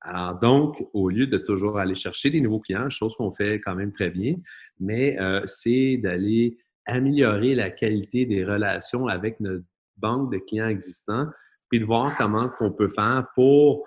Alors 0.00 0.38
donc, 0.38 0.82
au 0.94 1.10
lieu 1.10 1.26
de 1.26 1.36
toujours 1.36 1.78
aller 1.78 1.94
chercher 1.94 2.30
des 2.30 2.40
nouveaux 2.40 2.60
clients, 2.60 2.88
chose 2.88 3.14
qu'on 3.16 3.32
fait 3.32 3.60
quand 3.60 3.74
même 3.74 3.92
très 3.92 4.08
bien, 4.08 4.36
mais 4.78 5.20
euh, 5.20 5.42
c'est 5.44 5.98
d'aller 5.98 6.56
améliorer 6.90 7.54
la 7.54 7.70
qualité 7.70 8.26
des 8.26 8.44
relations 8.44 9.06
avec 9.06 9.40
notre 9.40 9.64
banque 9.96 10.32
de 10.32 10.38
clients 10.38 10.68
existants, 10.68 11.26
puis 11.68 11.80
de 11.80 11.84
voir 11.84 12.16
comment 12.16 12.50
on 12.60 12.70
peut 12.70 12.88
faire 12.88 13.26
pour 13.34 13.86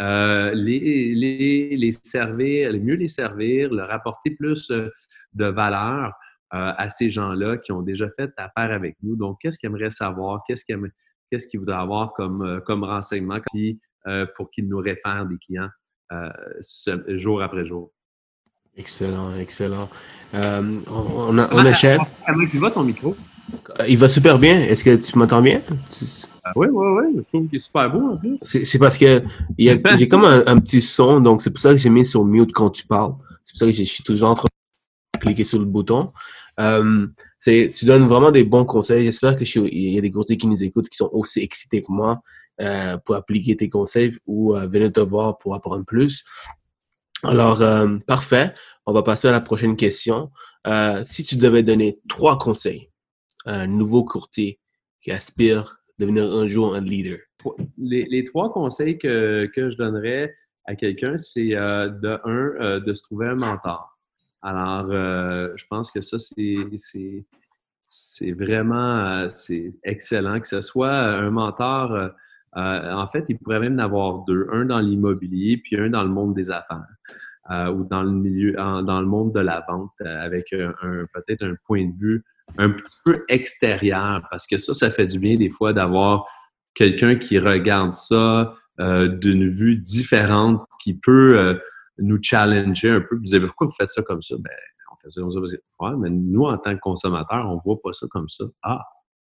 euh, 0.00 0.52
les, 0.54 1.14
les, 1.14 1.76
les, 1.76 1.92
servir, 1.92 2.72
mieux 2.72 2.96
les 2.96 3.08
servir, 3.08 3.72
leur 3.72 3.90
apporter 3.92 4.30
plus 4.30 4.70
euh, 4.70 4.90
de 5.34 5.46
valeur 5.46 6.12
euh, 6.52 6.72
à 6.76 6.88
ces 6.88 7.10
gens-là 7.10 7.58
qui 7.58 7.72
ont 7.72 7.82
déjà 7.82 8.08
fait 8.16 8.30
affaire 8.36 8.72
avec 8.72 8.96
nous. 9.02 9.16
Donc, 9.16 9.38
qu'est-ce 9.40 9.58
qu'ils 9.58 9.68
aimeraient 9.68 9.90
savoir? 9.90 10.42
Qu'est-ce 10.46 10.64
qu'ils 10.64 10.80
qu'est-ce 11.30 11.56
voudraient 11.56 11.76
avoir 11.76 12.12
comme, 12.14 12.60
comme 12.66 12.84
renseignement 12.84 13.38
pour 14.36 14.50
qu'ils 14.50 14.68
nous 14.68 14.78
réfèrent 14.78 15.26
des 15.26 15.38
clients 15.38 15.70
jour 17.08 17.42
après 17.42 17.64
jour? 17.64 17.92
Excellent, 18.76 19.36
excellent. 19.36 19.88
On, 20.34 21.38
a, 21.38 21.48
on 21.52 21.66
achète. 21.66 22.00
Comment 22.26 22.46
tu 22.46 22.58
vas 22.58 22.70
ton 22.70 22.84
micro? 22.84 23.16
Euh, 23.80 23.86
il 23.88 23.98
va 23.98 24.08
super 24.08 24.38
bien. 24.38 24.60
Est-ce 24.60 24.84
que 24.84 24.96
tu 24.96 25.16
m'entends 25.18 25.42
bien? 25.42 25.62
oui, 26.56 26.68
oui, 26.70 26.86
oui. 26.98 27.04
Je 27.16 27.22
trouve 27.22 27.48
qu'il 27.48 27.56
est 27.56 27.60
super 27.60 27.90
beau. 27.90 28.18
C'est 28.42 28.78
parce 28.78 28.98
que 28.98 29.22
j'ai 29.58 30.08
comme 30.08 30.24
un, 30.24 30.58
petit 30.58 30.80
son, 30.80 31.20
donc 31.20 31.42
c'est 31.42 31.50
pour 31.50 31.60
ça 31.60 31.70
que 31.72 31.78
j'ai 31.78 31.90
mis 31.90 32.04
sur 32.04 32.24
mute 32.24 32.52
quand 32.52 32.70
tu 32.70 32.86
parles. 32.86 33.14
C'est 33.42 33.52
pour 33.52 33.58
ça 33.60 33.66
que 33.66 33.72
je 33.72 33.84
suis 33.84 34.02
toujours 34.02 34.30
en 34.30 34.34
train 34.34 34.48
de 35.14 35.20
cliquer 35.20 35.44
sur 35.44 35.58
le 35.58 35.66
bouton. 35.66 36.12
Euh, 36.60 37.06
tu 37.42 37.84
donnes 37.84 38.06
vraiment 38.06 38.30
des 38.30 38.44
bons 38.44 38.64
conseils. 38.64 39.04
J'espère 39.04 39.36
qu'il 39.36 39.68
y 39.72 39.98
a 39.98 40.00
des 40.00 40.10
courtiers 40.10 40.36
qui 40.36 40.46
nous 40.46 40.62
écoutent 40.62 40.88
qui 40.88 40.96
sont 40.96 41.10
aussi 41.12 41.40
excités 41.40 41.82
que 41.82 41.92
moi 41.92 42.22
euh, 42.60 42.96
pour 42.98 43.16
appliquer 43.16 43.56
tes 43.56 43.68
conseils 43.68 44.16
ou 44.26 44.54
euh, 44.54 44.66
venir 44.66 44.92
te 44.92 45.00
voir 45.00 45.38
pour 45.38 45.54
apprendre 45.54 45.84
plus. 45.84 46.24
Alors, 47.22 47.60
euh, 47.60 47.98
parfait. 48.06 48.54
On 48.86 48.92
va 48.92 49.02
passer 49.02 49.28
à 49.28 49.32
la 49.32 49.40
prochaine 49.40 49.76
question. 49.76 50.30
si 51.04 51.24
tu 51.24 51.36
devais 51.36 51.62
donner 51.62 52.00
trois 52.08 52.38
conseils 52.38 52.90
un 53.46 53.66
nouveau 53.66 54.04
courtier 54.04 54.58
qui 55.02 55.10
aspire 55.10 55.60
à 55.60 55.66
devenir 55.98 56.24
un 56.24 56.46
jour 56.46 56.74
un 56.74 56.80
leader? 56.80 57.18
Les, 57.78 58.24
trois 58.24 58.52
conseils 58.52 58.98
que, 58.98 59.50
je 59.54 59.76
donnerais, 59.76 60.34
à 60.66 60.76
quelqu'un, 60.76 61.18
c'est 61.18 61.50
de 61.50 62.20
un, 62.24 62.80
de 62.80 62.94
se 62.94 63.02
trouver 63.02 63.28
un 63.28 63.34
mentor. 63.34 63.98
Alors, 64.42 64.90
je 64.90 65.64
pense 65.68 65.90
que 65.90 66.02
ça, 66.02 66.18
c'est 66.18 67.24
vraiment 68.32 69.28
excellent 69.82 70.40
que 70.40 70.48
ce 70.48 70.62
soit 70.62 70.94
un 70.94 71.30
mentor. 71.30 72.10
en 72.54 73.08
fait, 73.08 73.24
il 73.28 73.38
pourrait 73.38 73.60
même 73.60 73.76
en 73.76 73.84
avoir 73.84 74.24
deux, 74.24 74.46
un 74.52 74.66
dans 74.66 74.80
l'immobilier 74.80 75.56
puis 75.56 75.78
un 75.78 75.90
dans 75.90 76.02
le 76.02 76.10
monde 76.10 76.34
des 76.34 76.50
affaires. 76.50 76.86
Euh, 77.50 77.70
ou 77.70 77.84
dans 77.84 78.02
le 78.02 78.10
milieu, 78.10 78.52
dans 78.52 79.00
le 79.02 79.06
monde 79.06 79.34
de 79.34 79.40
la 79.40 79.62
vente, 79.68 79.92
euh, 80.00 80.24
avec 80.24 80.50
un, 80.54 80.72
peut-être 81.12 81.44
un 81.44 81.54
point 81.66 81.84
de 81.84 81.92
vue 81.94 82.24
un 82.56 82.70
petit 82.70 82.96
peu 83.04 83.22
extérieur, 83.28 84.26
parce 84.30 84.46
que 84.46 84.56
ça, 84.56 84.72
ça 84.72 84.90
fait 84.90 85.04
du 85.04 85.18
bien 85.18 85.36
des 85.36 85.50
fois 85.50 85.74
d'avoir 85.74 86.26
quelqu'un 86.74 87.16
qui 87.16 87.38
regarde 87.38 87.92
ça 87.92 88.54
euh, 88.80 89.08
d'une 89.08 89.46
vue 89.46 89.76
différente, 89.76 90.62
qui 90.80 90.94
peut 90.94 91.60
nous 91.98 92.18
challenger 92.22 92.88
un 92.88 93.00
peu. 93.02 93.16
Vous 93.16 93.24
dire 93.24 93.42
pourquoi 93.46 93.66
vous 93.66 93.74
faites 93.74 93.90
ça 93.90 94.02
comme 94.02 94.22
ça? 94.22 94.36
Ben, 94.38 94.50
on 94.90 94.96
fait 94.96 95.10
ça 95.10 95.20
comme 95.20 95.32
ça 95.32 95.40
parce 95.40 95.52
que, 95.52 95.60
ouais, 95.80 95.96
mais 95.98 96.08
nous, 96.08 96.44
en 96.44 96.56
tant 96.56 96.74
que 96.74 96.80
consommateurs, 96.80 97.46
on 97.50 97.60
voit 97.62 97.80
pas 97.82 97.92
ça 97.92 98.06
comme 98.10 98.28
ça. 98.28 98.44
Ah, 98.62 98.82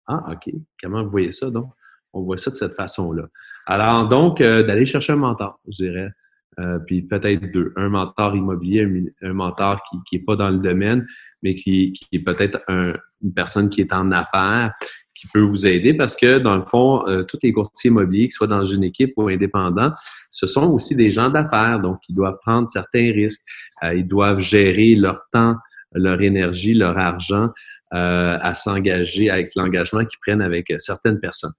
ah, 0.07 0.31
OK. 0.31 0.51
Comment 0.81 1.03
vous 1.03 1.11
voyez 1.11 1.31
ça, 1.31 1.51
donc? 1.51 1.71
On 2.13 2.23
voit 2.23 2.37
ça 2.37 2.49
de 2.49 2.55
cette 2.55 2.73
façon-là. 2.73 3.27
Alors, 3.67 4.07
donc, 4.07 4.41
d'aller 4.41 4.87
chercher 4.87 5.13
un 5.13 5.17
mentor, 5.17 5.59
je 5.67 5.83
dirais. 5.83 6.09
Euh, 6.59 6.79
puis 6.79 7.03
peut-être 7.03 7.51
deux. 7.51 7.71
Un 7.75 7.89
mentor 7.89 8.35
immobilier, 8.35 8.87
un, 9.21 9.33
mentor 9.33 9.83
qui 10.09 10.15
n'est 10.15 10.23
pas 10.23 10.35
dans 10.35 10.49
le 10.49 10.57
domaine, 10.57 11.05
mais 11.43 11.53
qui, 11.53 11.93
qui 11.93 12.07
est 12.13 12.19
peut-être 12.19 12.59
une 12.67 13.33
personne 13.35 13.69
qui 13.69 13.81
est 13.81 13.93
en 13.93 14.11
affaires, 14.11 14.73
qui 15.13 15.27
peut 15.27 15.41
vous 15.41 15.67
aider 15.67 15.93
parce 15.93 16.15
que, 16.15 16.39
dans 16.39 16.55
le 16.55 16.63
fond, 16.65 17.07
euh, 17.07 17.23
tous 17.23 17.39
les 17.43 17.51
courtiers 17.51 17.89
immobiliers, 17.89 18.25
qu'ils 18.25 18.33
soient 18.33 18.47
dans 18.47 18.65
une 18.65 18.83
équipe 18.83 19.13
ou 19.17 19.27
indépendants, 19.27 19.91
ce 20.29 20.47
sont 20.47 20.67
aussi 20.71 20.95
des 20.95 21.11
gens 21.11 21.29
d'affaires, 21.29 21.79
donc 21.79 21.99
ils 22.09 22.15
doivent 22.15 22.37
prendre 22.41 22.69
certains 22.69 23.11
risques. 23.11 23.41
Euh, 23.83 23.93
ils 23.93 24.07
doivent 24.07 24.39
gérer 24.39 24.95
leur 24.95 25.21
temps, 25.31 25.55
leur 25.93 26.21
énergie, 26.21 26.73
leur 26.73 26.97
argent 26.97 27.49
à 27.89 28.53
s'engager 28.53 29.29
avec 29.29 29.55
l'engagement 29.55 30.03
qu'ils 30.03 30.19
prennent 30.19 30.41
avec 30.41 30.73
certaines 30.77 31.21
personnes. 31.21 31.53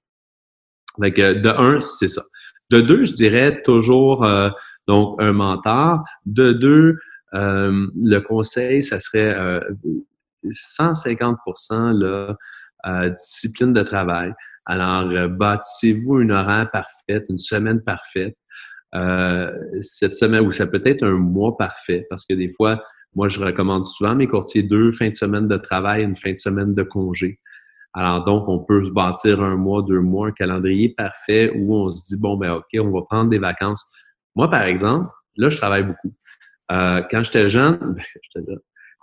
Donc, 0.98 1.16
de 1.16 1.48
un, 1.48 1.86
c'est 1.86 2.08
ça. 2.08 2.22
De 2.68 2.82
deux, 2.82 3.06
je 3.06 3.14
dirais 3.14 3.62
toujours 3.62 4.26
donc 4.88 5.20
un 5.22 5.32
mentor. 5.32 6.02
De 6.26 6.52
deux, 6.52 6.98
euh, 7.34 7.86
le 7.94 8.18
conseil, 8.20 8.82
ça 8.82 8.98
serait 8.98 9.34
euh, 9.38 9.60
150 10.50 11.36
là, 11.70 12.36
euh, 12.86 13.10
discipline 13.10 13.72
de 13.72 13.82
travail. 13.82 14.32
Alors, 14.64 15.10
euh, 15.10 15.28
bâtissez-vous 15.28 16.20
une 16.20 16.32
horaire 16.32 16.70
parfaite, 16.72 17.26
une 17.28 17.38
semaine 17.38 17.80
parfaite. 17.82 18.36
cette 19.80 20.14
semaine, 20.14 20.46
ou 20.46 20.50
ça 20.50 20.66
peut 20.66 20.82
être 20.84 21.04
un 21.04 21.18
mois 21.18 21.56
parfait, 21.56 22.06
parce 22.08 22.24
que 22.24 22.32
des 22.32 22.50
fois, 22.50 22.82
moi, 23.14 23.28
je 23.28 23.38
recommande 23.38 23.84
souvent 23.84 24.14
mes 24.14 24.26
courtiers 24.26 24.62
deux 24.62 24.92
fins 24.92 25.10
de 25.10 25.14
semaine 25.14 25.46
de 25.46 25.58
travail, 25.58 26.04
une 26.04 26.16
fin 26.16 26.32
de 26.32 26.38
semaine 26.38 26.74
de 26.74 26.82
congé. 26.82 27.38
Alors 27.92 28.24
donc, 28.24 28.48
on 28.48 28.60
peut 28.60 28.84
se 28.84 28.90
bâtir 28.90 29.42
un 29.42 29.56
mois, 29.56 29.82
deux 29.82 30.00
mois, 30.00 30.28
un 30.28 30.32
calendrier 30.32 30.90
parfait 30.90 31.52
où 31.54 31.74
on 31.74 31.94
se 31.94 32.04
dit, 32.06 32.20
bon, 32.20 32.36
ben 32.36 32.52
OK, 32.52 32.66
on 32.78 32.90
va 32.90 33.02
prendre 33.02 33.30
des 33.30 33.38
vacances 33.38 33.86
moi, 34.38 34.48
par 34.48 34.62
exemple, 34.62 35.10
là, 35.36 35.50
je 35.50 35.56
travaille 35.56 35.82
beaucoup. 35.82 36.14
Euh, 36.70 37.02
quand 37.10 37.24
j'étais 37.24 37.48
jeune, 37.48 37.76
ben, 37.80 38.04
j'étais 38.22 38.48
là. 38.48 38.56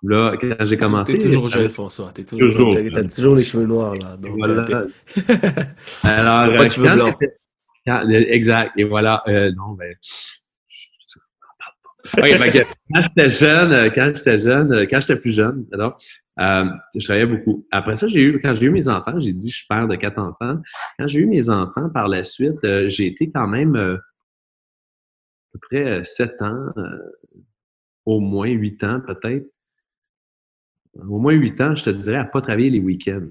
Là, 0.03 0.37
quand 0.39 0.65
j'ai 0.65 0.77
commencé. 0.77 1.17
T'es 1.17 1.25
toujours 1.25 1.49
jeune, 1.49 1.69
François. 1.69 2.11
T'es 2.13 2.23
toujours, 2.23 2.53
toujours. 2.53 2.93
T'as 2.93 3.03
toujours 3.03 3.35
les 3.35 3.43
cheveux 3.43 3.65
noirs, 3.65 3.95
là. 3.95 4.15
Donc, 4.15 4.37
voilà. 4.37 4.65
Euh, 4.69 4.87
Alors, 6.03 6.43
euh, 6.43 6.67
quand 6.77 7.17
quand, 7.85 8.09
exact. 8.09 8.71
Et 8.77 8.85
voilà. 8.85 9.23
Euh, 9.27 9.51
non, 9.51 9.73
ben. 9.73 9.93
Okay, 12.17 12.37
ben, 12.37 12.65
quand 12.93 13.01
j'étais 13.01 13.31
jeune, 13.31 13.91
quand 13.91 14.11
j'étais 14.15 14.39
jeune, 14.39 14.87
quand 14.87 15.01
j'étais 15.01 15.15
plus 15.17 15.33
jeune, 15.33 15.65
alors, 15.73 15.97
euh, 16.39 16.65
je 16.95 17.03
travaillais 17.03 17.25
beaucoup. 17.25 17.67
Après 17.71 17.97
ça, 17.97 18.07
j'ai 18.07 18.21
eu, 18.21 18.39
quand 18.39 18.53
j'ai 18.53 18.67
eu 18.67 18.69
mes 18.69 18.87
enfants, 18.87 19.19
j'ai 19.19 19.33
dit, 19.33 19.49
je 19.49 19.57
suis 19.57 19.67
père 19.67 19.87
de 19.87 19.95
quatre 19.97 20.19
enfants. 20.19 20.61
Quand 20.97 21.07
j'ai 21.07 21.19
eu 21.19 21.25
mes 21.25 21.49
enfants, 21.49 21.89
par 21.93 22.07
la 22.07 22.23
suite, 22.23 22.59
j'ai 22.87 23.07
été 23.07 23.31
quand 23.31 23.47
même 23.47 23.99
peu 25.55 25.67
près 25.69 25.99
euh, 25.99 26.03
sept 26.03 26.41
ans, 26.41 26.67
euh, 26.77 26.97
au 28.05 28.19
moins 28.19 28.49
huit 28.49 28.83
ans 28.83 29.01
peut-être. 29.05 29.45
Au 31.07 31.19
moins 31.19 31.33
huit 31.33 31.59
ans, 31.59 31.75
je 31.75 31.85
te 31.85 31.89
dirais, 31.89 32.17
à 32.17 32.23
ne 32.23 32.29
pas 32.29 32.41
travailler 32.41 32.69
les 32.69 32.79
week-ends. 32.79 33.27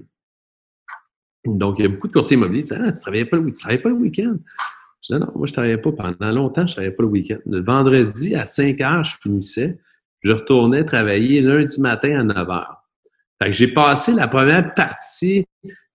Donc, 1.45 1.77
il 1.79 1.83
y 1.83 1.85
a 1.85 1.89
beaucoup 1.89 2.07
de 2.07 2.13
courtiers 2.13 2.37
immobiliers 2.37 2.61
qui 2.61 2.69
disent 2.69 2.77
Ah, 2.79 2.91
tu 2.91 2.97
ne 2.97 3.01
travaillais 3.01 3.25
pas 3.25 3.37
le, 3.37 3.43
le 3.43 3.93
week-end. 3.93 4.35
Je 5.07 5.15
dis 5.15 5.19
non, 5.19 5.31
moi, 5.35 5.45
je 5.45 5.51
ne 5.51 5.53
travaillais 5.53 5.77
pas. 5.77 5.91
Pendant 5.91 6.31
longtemps, 6.31 6.67
je 6.67 6.71
ne 6.71 6.75
travaillais 6.75 6.95
pas 6.95 7.03
le 7.03 7.09
week-end. 7.09 7.37
Le 7.45 7.63
vendredi, 7.63 8.35
à 8.35 8.45
5 8.45 8.81
heures, 8.81 9.03
je 9.03 9.17
finissais. 9.21 9.79
Je 10.21 10.31
retournais 10.31 10.83
travailler 10.85 11.41
lundi 11.41 11.79
matin 11.81 12.19
à 12.19 12.23
9 12.23 12.49
heures. 12.49 12.83
Fait 13.41 13.49
que 13.49 13.55
j'ai 13.55 13.67
passé 13.67 14.13
la 14.13 14.27
première 14.27 14.73
partie 14.73 15.45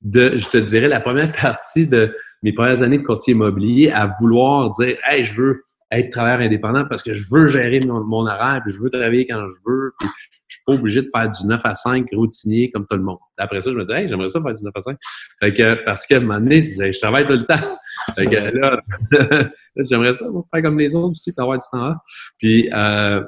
de, 0.03 0.39
je 0.39 0.49
te 0.49 0.59
dirais, 0.59 0.89
la 0.89 1.01
première 1.01 1.33
partie 1.41 1.87
de 1.87 2.15
mes 2.43 2.53
premières 2.53 2.83
années 2.83 2.99
de 2.99 3.05
courtier 3.05 3.33
immobilier 3.33 3.91
à 3.91 4.17
vouloir 4.21 4.71
dire 4.71 4.97
Hey, 5.05 5.25
je 5.25 5.41
veux 5.41 5.65
être 5.91 6.11
travailleur 6.11 6.41
indépendant 6.41 6.85
parce 6.87 7.03
que 7.03 7.13
je 7.13 7.25
veux 7.31 7.49
gérer 7.49 7.81
mon, 7.81 8.27
horaire, 8.27 8.61
puis 8.65 8.75
je 8.75 8.81
veux 8.81 8.91
travailler 8.91 9.27
quand 9.27 9.41
je 9.41 9.57
veux, 9.67 9.93
puis 9.99 10.09
je 10.47 10.57
suis 10.57 10.65
pas 10.67 10.73
obligé 10.73 11.03
de 11.03 11.11
faire 11.15 11.31
du 11.31 11.47
9 11.47 11.61
à 11.65 11.75
5 11.75 12.07
routinier 12.13 12.71
comme 12.71 12.87
tout 12.87 12.97
le 12.97 13.03
monde. 13.03 13.19
Après 13.39 13.61
ça, 13.61 13.71
je 13.71 13.77
me 13.77 13.85
dis, 13.85 13.93
hey, 13.93 14.09
j'aimerais 14.09 14.29
ça 14.29 14.41
faire 14.43 14.53
du 14.53 14.65
9 14.65 14.73
à 14.75 14.81
5. 14.81 14.97
Fait 15.41 15.55
que, 15.55 15.85
parce 15.85 16.07
qu'à 16.07 16.17
un 16.17 16.21
moment 16.21 16.41
donné, 16.41 16.63
je 16.63 17.01
travaille 17.01 17.27
tout 17.27 17.35
le 17.35 17.45
temps. 17.45 17.79
Fait 18.17 18.25
que 18.25 18.57
là, 18.59 18.83
j'aimerais 19.77 20.13
ça 20.13 20.27
faire 20.53 20.63
comme 20.63 20.79
les 20.79 20.95
autres 20.95 21.13
aussi, 21.13 21.33
avoir 21.37 21.59
du 21.59 21.67
temps 21.71 21.91
off. 21.91 21.99
Puis, 22.39 22.69
euh, 22.73 23.23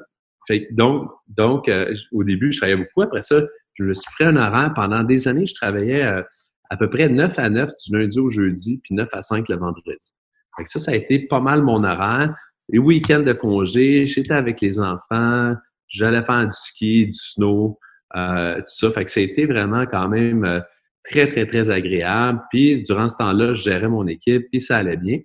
fait, 0.49 0.69
donc, 0.73 1.11
donc 1.29 1.69
euh, 1.69 1.95
au 2.13 2.25
début, 2.25 2.51
je 2.53 2.59
travaillais 2.59 2.79
beaucoup. 2.79 3.03
Après 3.03 3.23
ça, 3.23 3.41
je 3.75 3.85
me 3.85 3.95
suis 3.95 4.11
pris 4.15 4.25
un 4.25 4.37
horaire. 4.37 4.73
Pendant 4.75 5.05
des 5.05 5.29
années, 5.29 5.47
je 5.47 5.55
travaillais 5.55 6.03
euh, 6.03 6.23
à 6.71 6.77
peu 6.77 6.91
près 6.91 7.09
9 7.09 7.39
à 7.39 7.51
9 7.51 7.71
du 7.87 7.97
lundi 7.97 8.19
au 8.19 8.31
jeudi, 8.31 8.81
puis 8.83 8.95
9 8.95 9.09
à 9.13 9.23
5 9.23 9.49
le 9.49 9.57
vendredi. 9.57 10.15
Fait 10.57 10.65
que 10.65 10.71
ça, 10.71 10.81
ça 10.81 10.93
a 10.93 10.95
été 10.95 11.21
pas 11.21 11.41
mal 11.41 11.63
mon 11.63 11.85
horaire 11.85 12.35
les 12.73 12.79
week-ends 12.79 13.21
de 13.21 13.35
congé, 13.35 14.07
j'étais 14.07 14.33
avec 14.33 14.61
les 14.63 14.81
enfants, 14.81 15.55
j'allais 15.89 16.25
faire 16.25 16.47
du 16.47 16.57
ski, 16.57 17.07
du 17.07 17.15
snow, 17.15 17.79
euh, 18.17 18.57
tout 18.57 18.65
ça. 18.67 18.91
Fait 18.93 19.05
que 19.05 19.11
ça 19.11 19.21
a 19.21 19.23
été 19.23 19.45
vraiment 19.45 19.85
quand 19.85 20.09
même 20.09 20.45
euh, 20.45 20.61
très, 21.05 21.29
très, 21.29 21.47
très 21.47 21.71
agréable. 21.71 22.41
Puis 22.51 22.83
durant 22.83 23.09
ce 23.09 23.17
temps-là, 23.19 23.53
je 23.53 23.63
gérais 23.63 23.89
mon 23.89 24.07
équipe, 24.07 24.49
puis 24.51 24.61
ça 24.61 24.79
allait 24.79 24.97
bien. 24.97 25.19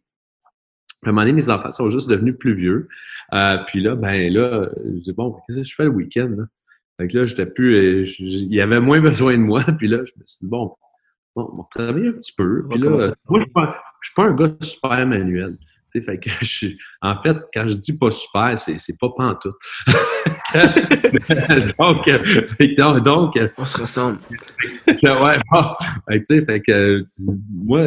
À 1.03 1.09
un 1.09 1.11
moment 1.11 1.21
donné, 1.21 1.33
mes 1.33 1.49
enfants 1.49 1.71
sont 1.71 1.89
juste 1.89 2.09
devenus 2.09 2.35
plus 2.37 2.53
vieux. 2.53 2.89
Euh, 3.33 3.57
puis 3.65 3.81
là, 3.81 3.95
ben 3.95 4.31
là, 4.33 4.69
je 4.83 4.99
dis 5.03 5.13
bon, 5.13 5.37
qu'est-ce 5.47 5.59
que 5.59 5.63
je 5.63 5.75
fais 5.75 5.83
le 5.85 5.89
week-end? 5.89 6.29
Là? 6.37 6.43
Fait 6.99 7.07
que 7.07 7.17
là, 7.17 7.25
j'étais 7.25 7.45
plus. 7.45 8.19
il 8.19 8.53
y 8.53 8.59
avait 8.59 8.81
moins 8.81 8.99
besoin 9.01 9.37
de 9.37 9.43
moi. 9.43 9.63
Puis 9.77 9.87
là, 9.87 9.99
je 9.99 10.11
me 10.19 10.25
suis 10.25 10.45
dit, 10.45 10.49
bon, 10.49 10.75
bon 11.35 11.49
on 11.53 11.57
va 11.57 11.67
travailler 11.71 12.09
un 12.09 12.13
petit 12.13 12.33
peu. 12.35 12.67
Puis 12.69 12.79
là, 12.79 12.89
moi, 12.89 12.99
je 12.99 13.05
suis 13.05 13.51
pas, 13.53 13.81
suis 14.01 14.13
pas 14.15 14.23
un 14.25 14.35
gars 14.35 14.51
super 14.61 15.07
manuel 15.07 15.57
fait 15.87 16.17
que 16.17 16.29
je 16.41 16.67
en 17.01 17.21
fait, 17.21 17.37
quand 17.53 17.67
je 17.67 17.75
dis 17.75 17.97
pas 17.97 18.11
super, 18.11 18.57
c'est, 18.57 18.79
c'est 18.79 18.97
pas 18.97 19.09
pantoute. 19.15 19.55
donc, 21.77 22.05
donc, 22.77 23.03
donc, 23.03 23.39
on 23.57 23.65
se 23.65 23.81
ressemble. 23.81 24.19
ouais, 24.87 25.39
bon, 25.51 25.63
tu 26.11 26.21
sais, 26.23 26.45
fait 26.45 26.61
que 26.61 27.03
moi, 27.51 27.85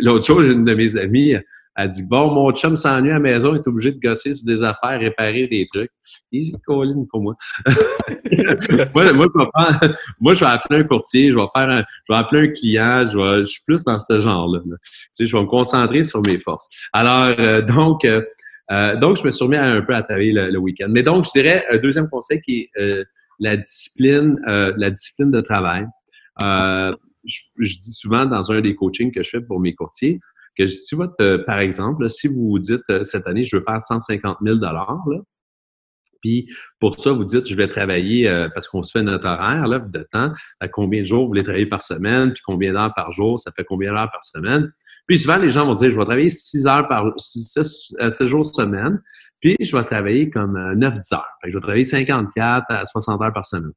l'autre 0.00 0.26
jour, 0.26 0.40
une 0.40 0.64
de 0.64 0.74
mes 0.74 0.96
amies, 0.96 1.36
elle 1.76 1.88
dit 1.88 2.06
Bon, 2.06 2.30
mon 2.32 2.52
chum 2.52 2.76
s'ennuie 2.76 3.10
à 3.10 3.14
la 3.14 3.20
maison, 3.20 3.54
il 3.54 3.58
est 3.58 3.68
obligé 3.68 3.92
de 3.92 4.00
gosser 4.00 4.34
sur 4.34 4.46
des 4.46 4.62
affaires, 4.62 4.98
réparer 4.98 5.46
des 5.46 5.66
trucs. 5.66 5.90
Il 6.32 6.52
colline 6.66 7.06
pour 7.06 7.20
moi. 7.22 7.36
moi, 7.64 7.74
je 8.28 9.38
vais 9.38 9.94
moi, 10.20 10.34
je 10.34 10.40
vais 10.40 10.50
appeler 10.50 10.80
un 10.80 10.84
courtier, 10.84 11.30
je 11.30 11.36
vais 11.36 11.46
faire 11.54 11.68
un, 11.68 11.84
je 12.08 12.12
vais 12.12 12.18
appeler 12.18 12.48
un 12.48 12.52
client, 12.52 13.06
je, 13.06 13.16
vais, 13.16 13.40
je 13.40 13.46
suis 13.46 13.62
plus 13.64 13.84
dans 13.84 13.98
ce 13.98 14.20
genre-là. 14.20 14.60
Tu 14.64 14.70
sais, 15.12 15.26
je 15.26 15.36
vais 15.36 15.42
me 15.42 15.48
concentrer 15.48 16.02
sur 16.02 16.22
mes 16.26 16.38
forces. 16.38 16.68
Alors, 16.92 17.34
euh, 17.38 17.62
donc, 17.62 18.04
euh, 18.04 18.22
euh, 18.72 18.96
donc, 18.96 19.16
je 19.16 19.24
me 19.24 19.30
suis 19.30 19.44
remis 19.44 19.56
un 19.56 19.80
peu 19.82 19.94
à 19.94 20.02
travailler 20.02 20.32
le, 20.32 20.58
week-end. 20.58 20.88
Mais 20.90 21.02
donc, 21.02 21.24
je 21.24 21.30
dirais 21.30 21.64
un 21.70 21.78
deuxième 21.78 22.08
conseil 22.08 22.40
qui 22.42 22.68
est 22.74 23.04
la 23.38 23.56
discipline, 23.56 24.38
la 24.46 24.90
discipline 24.90 25.30
de 25.30 25.40
travail. 25.40 25.86
Je, 26.40 27.40
je, 27.58 27.78
dis 27.78 27.92
souvent 27.92 28.24
dans 28.24 28.50
un 28.50 28.62
des 28.62 28.74
coachings 28.74 29.12
que 29.12 29.22
je 29.22 29.28
fais 29.28 29.40
pour 29.42 29.60
mes 29.60 29.74
courtiers, 29.74 30.20
que 30.56 30.66
si 30.66 30.94
votre, 30.94 31.14
euh, 31.20 31.44
par 31.44 31.58
exemple, 31.58 32.08
si 32.08 32.28
vous 32.28 32.58
dites 32.58 32.88
euh, 32.90 33.02
cette 33.02 33.26
année, 33.26 33.44
je 33.44 33.56
veux 33.56 33.62
faire 33.62 33.80
150 33.80 34.38
000 34.42 34.58
là, 34.58 34.86
puis 36.22 36.48
pour 36.78 37.00
ça, 37.00 37.12
vous 37.12 37.24
dites, 37.24 37.48
je 37.48 37.56
vais 37.56 37.68
travailler, 37.68 38.28
euh, 38.28 38.48
parce 38.52 38.68
qu'on 38.68 38.82
se 38.82 38.92
fait 38.92 39.02
notre 39.02 39.26
horaire 39.26 39.66
là, 39.66 39.78
de 39.78 40.06
temps, 40.12 40.32
à 40.60 40.68
combien 40.68 41.00
de 41.00 41.06
jours 41.06 41.22
vous 41.22 41.28
voulez 41.28 41.42
travailler 41.42 41.66
par 41.66 41.82
semaine, 41.82 42.32
puis 42.32 42.42
combien 42.44 42.72
d'heures 42.72 42.92
par 42.94 43.12
jour, 43.12 43.40
ça 43.40 43.52
fait 43.56 43.64
combien 43.64 43.92
d'heures 43.92 44.10
par 44.10 44.22
semaine. 44.24 44.70
Puis 45.06 45.18
souvent, 45.18 45.36
les 45.36 45.50
gens 45.50 45.66
vont 45.66 45.74
dire, 45.74 45.90
je 45.90 45.96
vais 45.96 46.04
travailler 46.04 46.28
6 46.28 46.66
heures 46.66 46.88
par 46.88 47.06
6, 47.16 47.94
6 48.10 48.26
jours 48.26 48.46
semaine, 48.46 49.00
puis 49.40 49.56
je 49.60 49.74
vais 49.74 49.84
travailler 49.84 50.28
comme 50.28 50.56
9-10 50.74 51.14
heures. 51.14 51.26
Fait 51.40 51.48
que 51.48 51.52
je 51.52 51.56
vais 51.56 51.62
travailler 51.62 51.84
54 51.84 52.66
à 52.68 52.84
60 52.84 53.22
heures 53.22 53.32
par 53.32 53.46
semaine. 53.46 53.72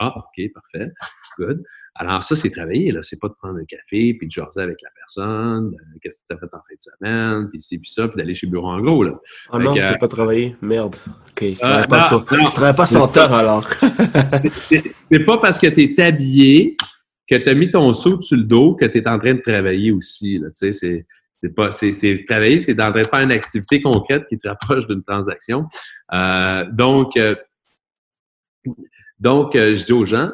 Ah, 0.00 0.14
OK, 0.16 0.44
parfait. 0.54 0.90
Good. 1.38 1.62
Alors 1.96 2.24
ça, 2.24 2.34
c'est 2.34 2.50
travailler, 2.50 2.90
là. 2.90 3.00
C'est 3.02 3.20
pas 3.20 3.28
de 3.28 3.34
prendre 3.34 3.58
un 3.58 3.64
café, 3.64 4.14
puis 4.14 4.26
de 4.26 4.32
jaser 4.32 4.60
avec 4.60 4.82
la 4.82 4.90
personne, 4.96 5.74
euh, 5.74 5.98
qu'est-ce 6.02 6.18
que 6.18 6.24
tu 6.28 6.34
as 6.34 6.38
fait 6.38 6.46
en 6.46 6.58
fin 6.58 6.74
de 6.74 6.80
semaine, 6.80 7.48
puis 7.50 7.60
ci, 7.60 7.78
puis 7.78 7.90
ça, 7.90 8.08
puis 8.08 8.16
d'aller 8.16 8.34
chez 8.34 8.46
le 8.46 8.52
bureau 8.52 8.68
en 8.68 8.80
gros, 8.80 9.04
là. 9.04 9.12
Ah 9.52 9.58
non, 9.58 9.76
c'est 9.80 9.98
pas 9.98 10.08
travailler. 10.08 10.56
Merde. 10.60 10.96
OK, 11.06 11.40
je 11.40 11.58
travaille 11.58 11.86
pas, 11.86 12.02
sur... 12.04 12.24
travaille 12.24 12.74
pas 12.74 12.86
sans 12.86 13.16
heures, 13.16 13.32
alors. 13.32 13.68
c'est 15.10 15.24
pas 15.24 15.38
parce 15.38 15.60
que 15.60 15.68
tu 15.68 15.82
es 15.82 16.02
habillé 16.02 16.76
que 17.30 17.36
tu 17.36 17.48
as 17.48 17.54
mis 17.54 17.70
ton 17.70 17.94
saut 17.94 18.20
sur 18.20 18.36
le 18.36 18.44
dos 18.44 18.74
que 18.74 18.86
tu 18.86 18.98
es 18.98 19.08
en 19.08 19.18
train 19.18 19.34
de 19.34 19.40
travailler 19.40 19.92
aussi, 19.92 20.38
là. 20.38 20.48
Tu 20.48 20.72
sais, 20.72 20.72
c'est 20.72 21.06
c'est 21.42 21.54
pas 21.54 21.72
c'est 21.72 22.24
travailler 22.26 22.58
c'est 22.58 22.72
d'en 22.72 22.90
faire 22.90 23.20
une 23.20 23.30
activité 23.30 23.82
concrète 23.82 24.26
qui 24.28 24.38
te 24.38 24.48
rapproche 24.48 24.86
d'une 24.86 25.02
transaction 25.02 25.66
euh, 26.14 26.64
donc 26.72 27.18
euh, 27.18 27.34
donc 29.20 29.50
je 29.52 29.84
dis 29.84 29.92
aux 29.92 30.06
gens 30.06 30.30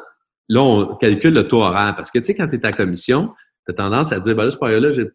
là, 0.51 0.61
on 0.61 0.95
calcule 0.97 1.33
le 1.33 1.47
taux 1.47 1.63
horaire. 1.63 1.93
Parce 1.95 2.11
que, 2.11 2.19
tu 2.19 2.25
sais, 2.25 2.35
quand 2.35 2.47
tu 2.47 2.55
es 2.55 2.65
à 2.65 2.73
commission, 2.73 3.33
tu 3.65 3.71
as 3.71 3.73
tendance 3.73 4.11
à 4.11 4.19
dire, 4.19 4.35
ben 4.35 4.45
là, 4.45 4.51
ce 4.51 4.57
là 4.59 5.09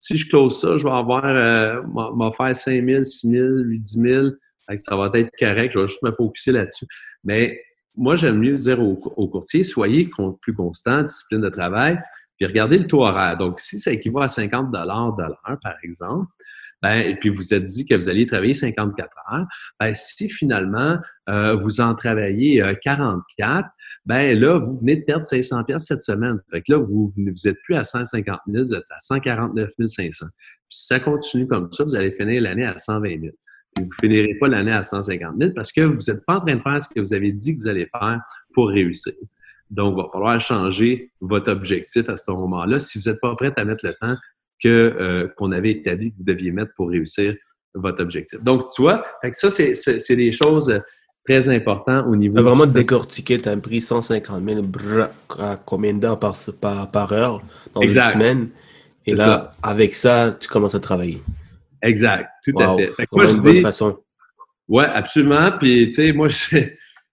si 0.00 0.16
je 0.16 0.28
close 0.28 0.60
ça, 0.60 0.76
je 0.76 0.84
vais 0.84 0.92
avoir, 0.92 1.24
euh, 1.26 1.82
m'en 1.82 2.32
faire 2.32 2.54
5 2.56 2.84
000, 2.84 3.04
6 3.04 3.28
000, 3.28 3.46
8 3.46 3.86
000. 3.86 4.28
Ça 4.76 4.96
va 4.96 5.10
être 5.14 5.30
correct. 5.38 5.72
Je 5.74 5.80
vais 5.80 5.88
juste 5.88 6.02
me 6.02 6.12
focuser 6.12 6.52
là-dessus. 6.52 6.86
Mais 7.24 7.60
moi, 7.96 8.16
j'aime 8.16 8.38
mieux 8.38 8.56
dire 8.56 8.80
aux, 8.80 9.28
courtiers, 9.28 9.64
soyez 9.64 10.08
plus 10.40 10.54
constant, 10.54 11.02
discipline 11.02 11.40
de 11.40 11.48
travail, 11.48 11.98
puis 12.38 12.46
regardez 12.46 12.78
le 12.78 12.86
taux 12.86 13.04
horaire. 13.04 13.36
Donc, 13.36 13.60
si 13.60 13.80
ça 13.80 13.92
équivaut 13.92 14.20
à 14.20 14.28
50 14.28 14.70
de 14.70 14.78
l'heure, 14.78 15.58
par 15.62 15.74
exemple, 15.82 16.30
ben, 16.80 17.00
et 17.00 17.16
puis 17.16 17.28
vous 17.28 17.52
êtes 17.52 17.64
dit 17.64 17.84
que 17.86 17.94
vous 17.96 18.08
alliez 18.08 18.26
travailler 18.26 18.54
54 18.54 19.10
heures, 19.32 19.46
ben, 19.80 19.92
si 19.94 20.30
finalement 20.30 20.96
euh, 21.28 21.56
vous 21.56 21.80
en 21.80 21.94
travaillez 21.94 22.62
44, 22.82 23.66
euh, 23.66 23.68
ben 24.06 24.38
là, 24.38 24.58
vous 24.58 24.78
venez 24.80 24.96
de 24.96 25.04
perdre 25.04 25.26
500 25.26 25.64
pièces 25.64 25.86
cette 25.86 26.00
semaine. 26.00 26.38
Fait 26.50 26.62
que 26.62 26.72
là, 26.72 26.78
vous 26.78 27.12
vous 27.16 27.48
êtes 27.48 27.58
plus 27.64 27.74
à 27.74 27.84
150 27.84 28.40
000, 28.46 28.64
vous 28.64 28.74
êtes 28.74 28.90
à 28.90 29.00
149 29.00 29.70
500. 29.86 30.26
Puis 30.68 30.78
si 30.78 30.86
ça 30.86 31.00
continue 31.00 31.46
comme 31.46 31.72
ça, 31.72 31.84
vous 31.84 31.94
allez 31.94 32.12
finir 32.12 32.42
l'année 32.42 32.64
à 32.64 32.78
120 32.78 33.08
000. 33.08 33.20
Puis 33.74 33.84
vous 33.84 33.90
finirez 34.00 34.34
pas 34.34 34.48
l'année 34.48 34.72
à 34.72 34.82
150 34.82 35.36
000 35.38 35.52
parce 35.54 35.72
que 35.72 35.82
vous 35.82 36.02
n'êtes 36.08 36.24
pas 36.24 36.36
en 36.36 36.40
train 36.40 36.56
de 36.56 36.62
faire 36.62 36.82
ce 36.82 36.88
que 36.88 37.00
vous 37.00 37.14
avez 37.14 37.32
dit 37.32 37.56
que 37.56 37.62
vous 37.62 37.68
allez 37.68 37.88
faire 37.92 38.20
pour 38.54 38.68
réussir. 38.68 39.14
Donc, 39.70 39.96
il 39.96 40.02
va 40.02 40.08
falloir 40.10 40.40
changer 40.40 41.12
votre 41.20 41.52
objectif 41.52 42.08
à 42.08 42.16
ce 42.16 42.30
moment-là 42.30 42.78
si 42.78 42.98
vous 42.98 43.10
n'êtes 43.10 43.20
pas 43.20 43.34
prêt 43.36 43.52
à 43.56 43.64
mettre 43.64 43.86
le 43.86 43.92
temps 43.94 44.16
que 44.62 44.68
euh, 44.68 45.28
qu'on 45.36 45.52
avait 45.52 45.70
établi 45.70 46.10
que 46.10 46.16
vous 46.18 46.24
deviez 46.24 46.50
mettre 46.50 46.72
pour 46.74 46.88
réussir 46.88 47.36
votre 47.74 48.02
objectif. 48.02 48.42
Donc, 48.42 48.70
tu 48.74 48.82
vois, 48.82 49.04
ça, 49.32 49.50
c'est 49.50 50.16
des 50.16 50.32
choses 50.32 50.80
très 51.28 51.48
importantes 51.50 52.06
au 52.06 52.16
niveau... 52.16 52.38
As 52.38 52.42
vraiment 52.42 52.66
décortiqué, 52.66 53.38
tu 53.38 53.48
as 53.48 53.56
pris 53.56 53.80
150 53.80 54.42
000 54.42 54.62
à 55.38 55.56
combien 55.64 55.92
d'heures 55.92 56.18
par, 56.18 56.34
par, 56.90 57.12
heure 57.12 57.42
dans 57.74 57.82
une 57.82 57.92
semaine. 57.92 58.48
Et 59.06 59.14
là, 59.14 59.52
avec 59.62 59.94
ça, 59.94 60.36
tu 60.40 60.48
commences 60.48 60.74
à 60.74 60.80
travailler. 60.80 61.20
Exact, 61.82 62.28
tout 62.44 62.58
à 62.58 62.76
fait. 62.76 62.88
fait 62.88 63.08
moi, 63.12 63.30
une 63.30 63.40
bonne 63.40 63.60
façon. 63.60 63.98
Ouais, 64.68 64.86
absolument. 64.86 65.50
Puis, 65.58 65.88
tu 65.88 65.94
sais, 65.94 66.12
moi, 66.12 66.28
je, 66.28 66.58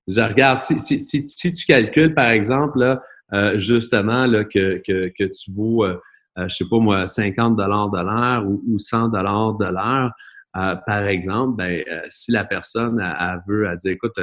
je 0.07 0.21
regarde, 0.21 0.59
si, 0.59 0.79
si, 0.79 0.99
si, 0.99 1.51
tu 1.51 1.65
calcules, 1.65 2.13
par 2.13 2.29
exemple, 2.29 2.79
là, 2.79 3.03
euh, 3.33 3.59
justement, 3.59 4.25
là, 4.25 4.45
que, 4.45 4.81
que, 4.85 5.11
que 5.17 5.25
tu 5.25 5.51
vaux... 5.51 5.83
Euh, 5.85 5.99
euh, 6.37 6.49
je 6.49 6.55
sais 6.55 6.65
pas 6.69 6.79
moi, 6.79 7.07
50 7.07 7.55
dollars 7.55 7.89
de 7.89 7.99
l'heure 7.99 8.45
ou, 8.45 8.77
100 8.77 9.09
dollars 9.09 9.53
de 9.53 9.65
l'heure, 9.65 10.11
euh, 10.55 10.75
par 10.87 11.07
exemple, 11.07 11.57
ben, 11.57 11.83
euh, 11.89 12.01
si 12.09 12.31
la 12.31 12.45
personne 12.45 12.99
elle, 13.01 13.41
veut, 13.47 13.67
elle 13.69 13.77
dit, 13.77 13.89
écoute, 13.89 14.17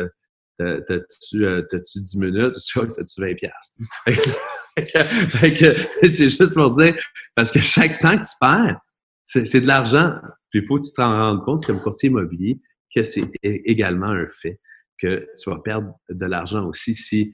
t'as-tu 0.59 1.45
euh, 1.45 1.63
10 1.73 2.17
minutes, 2.17 2.55
t'as-tu 2.75 3.21
20 3.21 3.35
piastres? 3.35 3.81
c'est 6.03 6.29
juste 6.29 6.55
pour 6.55 6.71
dire, 6.71 6.97
parce 7.35 7.51
que 7.51 7.61
chaque 7.61 8.01
temps 8.01 8.17
que 8.17 8.23
tu 8.23 8.37
perds, 8.41 8.81
c'est 9.25 9.61
de 9.61 9.67
l'argent. 9.67 10.15
Il 10.55 10.65
faut 10.67 10.79
que 10.79 10.87
tu 10.87 10.93
te 10.93 11.01
rendes 11.01 11.45
compte, 11.45 11.67
comme 11.67 11.81
courtier 11.81 12.09
immobilier, 12.09 12.61
que 12.95 13.03
c'est 13.03 13.31
également 13.43 14.09
un 14.09 14.27
fait 14.41 14.61
que 14.99 15.27
tu 15.41 15.51
vas 15.51 15.59
perdre 15.59 15.95
de 16.09 16.27
l'argent 16.27 16.65
aussi 16.67 16.95
si 16.95 17.33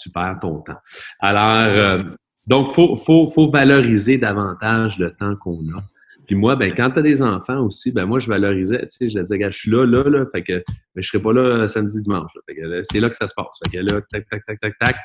tu 0.00 0.10
perds 0.10 0.38
ton 0.40 0.60
temps. 0.60 0.78
Alors, 1.20 1.96
donc, 2.46 2.70
faut, 2.72 2.96
faut, 2.96 3.26
faut 3.26 3.50
valoriser 3.50 4.18
davantage 4.18 4.98
le 4.98 5.14
temps 5.14 5.36
qu'on 5.36 5.60
a. 5.76 5.82
Puis 6.28 6.36
moi, 6.36 6.54
ben, 6.54 6.72
quand 6.76 6.90
tu 6.90 7.00
as 7.00 7.02
des 7.02 7.22
enfants 7.22 7.64
aussi, 7.64 7.90
ben 7.90 8.06
moi, 8.06 8.20
je 8.20 8.28
valorisais, 8.28 8.86
tu 8.86 8.90
sais, 8.90 9.08
je 9.08 9.18
disais, 9.18 9.50
je 9.50 9.58
suis 9.58 9.70
là, 9.70 9.84
là, 9.84 10.04
là, 10.04 10.26
fait 10.32 10.42
que, 10.42 10.52
mais 10.52 10.62
ben, 10.94 11.02
je 11.02 11.08
serai 11.08 11.20
pas 11.20 11.32
là 11.32 11.66
samedi, 11.68 12.00
dimanche. 12.02 12.30
Fait 12.46 12.54
que 12.54 12.82
c'est 12.82 13.00
là 13.00 13.08
que 13.08 13.14
ça 13.14 13.26
se 13.26 13.34
passe. 13.34 13.58
Fait 13.64 13.78
que 13.78 13.82
là, 13.82 14.00
tac, 14.12 14.28
tac, 14.28 14.44
tac, 14.46 14.60
tac, 14.60 14.74
tac, 14.78 14.96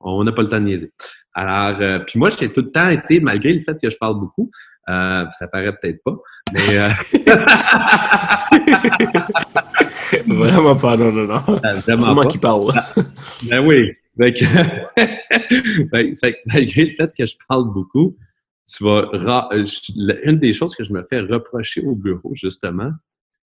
on 0.00 0.24
n'a 0.24 0.32
pas 0.32 0.42
le 0.42 0.48
temps 0.48 0.60
de 0.60 0.64
niaiser. 0.64 0.90
Alors, 1.34 1.80
euh, 1.80 2.00
puis 2.00 2.18
moi, 2.18 2.28
j'ai 2.30 2.52
tout 2.52 2.62
le 2.62 2.70
temps 2.70 2.90
été, 2.90 3.20
malgré 3.20 3.52
le 3.52 3.60
fait 3.60 3.76
que 3.80 3.88
je 3.88 3.96
parle 3.96 4.18
beaucoup, 4.18 4.50
euh, 4.88 5.24
ça 5.38 5.46
paraît 5.46 5.72
peut-être 5.80 6.02
pas, 6.04 6.16
mais... 6.52 6.78
Euh... 6.78 6.90
vraiment 10.26 10.76
pas, 10.76 10.96
non, 10.96 11.12
non, 11.12 11.26
non. 11.26 11.60
C'est 11.84 11.96
moi 11.96 12.26
qui 12.26 12.38
parle. 12.38 12.72
ben 13.44 13.64
oui, 13.64 13.92
fait 14.20 14.32
que, 14.32 14.44
fait, 16.20 16.40
malgré 16.46 16.84
le 16.84 16.94
fait 16.94 17.12
que 17.16 17.26
je 17.26 17.36
parle 17.48 17.72
beaucoup, 17.72 18.16
tu 18.66 18.84
vas. 18.84 19.48
Euh, 19.52 19.66
une 20.24 20.38
des 20.38 20.52
choses 20.52 20.74
que 20.74 20.84
je 20.84 20.92
me 20.92 21.02
fais 21.04 21.20
reprocher 21.20 21.82
au 21.82 21.94
bureau, 21.94 22.32
justement, 22.34 22.92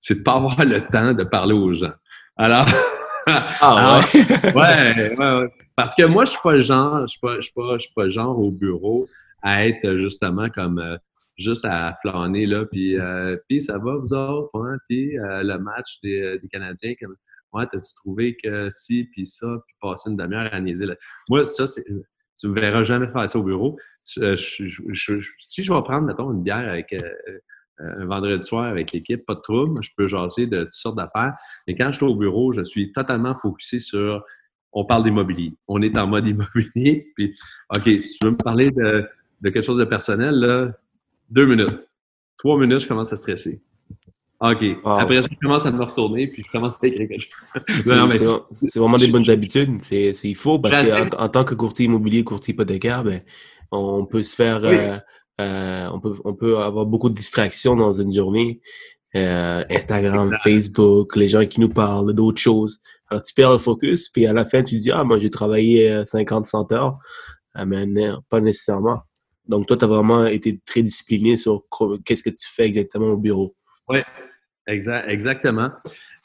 c'est 0.00 0.16
de 0.16 0.22
pas 0.22 0.34
avoir 0.34 0.64
le 0.64 0.86
temps 0.86 1.12
de 1.12 1.24
parler 1.24 1.54
aux 1.54 1.74
gens. 1.74 1.94
Alors. 2.36 2.66
ah, 3.28 4.00
ouais. 4.14 4.52
ouais, 4.54 5.16
ouais, 5.18 5.48
Parce 5.74 5.96
que 5.96 6.04
moi, 6.04 6.24
je 6.24 6.30
suis 6.30 6.40
pas 6.42 6.54
le 6.54 6.60
genre, 6.60 7.00
je 7.02 7.06
suis 7.06 7.20
pas, 7.20 7.36
je 7.36 7.40
suis 7.40 7.52
pas, 7.52 7.72
je 7.72 7.82
suis 7.82 7.92
pas 7.94 8.04
le 8.04 8.10
genre 8.10 8.38
au 8.38 8.52
bureau 8.52 9.08
à 9.42 9.66
être 9.66 9.96
justement 9.96 10.48
comme 10.48 10.78
euh, 10.78 10.96
juste 11.36 11.64
à 11.64 11.96
flâner 12.02 12.46
là, 12.46 12.64
puis 12.66 12.98
euh, 12.98 13.36
puis 13.48 13.60
ça 13.60 13.78
va 13.78 13.96
vous 13.96 14.14
autres, 14.14 14.50
hein, 14.54 14.76
puis 14.88 15.12
le 15.14 15.56
match 15.58 15.98
des, 16.02 16.38
des 16.40 16.48
Canadiens. 16.48 16.94
Ouais, 17.52 17.64
t'as-tu 17.72 17.94
trouvé 17.94 18.36
que 18.42 18.68
si, 18.70 19.04
puis 19.04 19.26
ça, 19.26 19.46
puis 19.66 19.76
passer 19.80 20.10
une 20.10 20.16
demi-heure 20.16 20.52
à 20.52 20.60
niaiser? 20.60 20.86
Là. 20.86 20.94
Moi, 21.28 21.46
ça, 21.46 21.66
c'est, 21.66 21.84
tu 22.38 22.48
me 22.48 22.60
verras 22.60 22.84
jamais 22.84 23.08
faire 23.08 23.28
ça 23.28 23.38
au 23.38 23.42
bureau. 23.42 23.78
Euh, 24.18 24.36
si 24.36 25.64
je 25.64 25.72
vais 25.72 25.82
prendre, 25.82 26.02
mettons, 26.02 26.32
une 26.32 26.42
bière 26.42 26.68
avec 26.68 26.92
euh, 26.92 27.00
euh, 27.80 28.02
un 28.02 28.06
vendredi 28.06 28.46
soir 28.46 28.64
avec 28.64 28.92
l'équipe, 28.92 29.24
pas 29.26 29.34
de 29.34 29.40
trouble, 29.40 29.82
je 29.82 29.90
peux 29.96 30.06
jaser 30.06 30.46
de 30.46 30.64
toutes 30.64 30.72
sortes 30.72 30.96
d'affaires. 30.96 31.34
Mais 31.66 31.76
quand 31.76 31.92
je 31.92 31.96
suis 31.96 32.06
au 32.06 32.14
bureau, 32.14 32.52
je 32.52 32.62
suis 32.62 32.92
totalement 32.92 33.34
focusé 33.40 33.78
sur 33.78 34.24
on 34.72 34.84
parle 34.84 35.04
d'immobilier. 35.04 35.54
On 35.68 35.80
est 35.82 35.96
en 35.96 36.06
mode 36.06 36.28
immobilier. 36.28 37.12
Puis, 37.16 37.34
OK, 37.74 37.84
si 37.84 38.18
tu 38.18 38.26
veux 38.26 38.32
me 38.32 38.36
parler 38.36 38.70
de, 38.70 39.08
de 39.40 39.50
quelque 39.50 39.64
chose 39.64 39.78
de 39.78 39.84
personnel, 39.84 40.34
là, 40.34 40.70
deux 41.30 41.46
minutes. 41.46 41.80
Trois 42.38 42.58
minutes, 42.58 42.80
je 42.80 42.88
commence 42.88 43.12
à 43.12 43.16
stresser. 43.16 43.60
OK. 44.38 44.62
Après 44.84 45.22
ça, 45.22 45.28
je 45.30 45.38
commence 45.40 45.64
à 45.64 45.70
me 45.70 45.82
retourner, 45.82 46.26
puis 46.26 46.42
je 46.42 46.50
commence 46.50 46.76
à 46.82 46.86
écrire 46.86 47.08
quelque 47.08 47.22
chose. 47.22 48.42
C'est 48.52 48.78
vraiment 48.78 48.98
des 48.98 49.08
bonnes 49.08 49.28
habitudes. 49.30 49.78
C'est 49.80 50.12
il 50.24 50.34
faut, 50.34 50.58
parce 50.58 50.76
qu'en 50.86 51.24
en 51.24 51.28
tant 51.28 51.44
que 51.44 51.54
courtier 51.54 51.86
immobilier, 51.86 52.22
courtier 52.22 52.52
hypothécaire, 52.52 53.02
ben, 53.02 53.22
on 53.70 54.06
peut 54.06 54.22
se 54.22 54.34
faire... 54.34 54.64
Euh, 54.64 54.98
euh, 55.40 55.88
on, 55.92 56.00
peut, 56.00 56.14
on 56.24 56.34
peut 56.34 56.58
avoir 56.58 56.86
beaucoup 56.86 57.10
de 57.10 57.14
distractions 57.14 57.76
dans 57.76 57.92
une 57.92 58.14
journée. 58.14 58.60
Euh, 59.14 59.62
Instagram, 59.70 60.34
Facebook, 60.42 61.14
les 61.16 61.28
gens 61.28 61.44
qui 61.46 61.60
nous 61.60 61.68
parlent 61.68 62.12
d'autres 62.14 62.40
choses. 62.40 62.80
Alors, 63.10 63.22
tu 63.22 63.34
perds 63.34 63.52
le 63.52 63.58
focus, 63.58 64.08
puis 64.08 64.26
à 64.26 64.32
la 64.32 64.44
fin, 64.44 64.62
tu 64.62 64.78
dis, 64.78 64.90
ah, 64.90 65.04
moi, 65.04 65.18
j'ai 65.18 65.30
travaillé 65.30 66.02
50, 66.06 66.46
100 66.46 66.72
heures. 66.72 66.98
Ah, 67.54 67.64
mais 67.64 67.86
non, 67.86 68.20
pas 68.28 68.40
nécessairement. 68.40 69.00
Donc, 69.46 69.66
toi, 69.66 69.76
tu 69.76 69.84
as 69.84 69.88
vraiment 69.88 70.26
été 70.26 70.60
très 70.66 70.82
discipliné 70.82 71.36
sur 71.36 71.64
qu'est-ce 72.04 72.22
que 72.22 72.30
tu 72.30 72.46
fais 72.48 72.64
exactement 72.64 73.08
au 73.08 73.18
bureau. 73.18 73.54
Oui, 73.88 74.00
Exact, 74.66 75.08
exactement. 75.08 75.70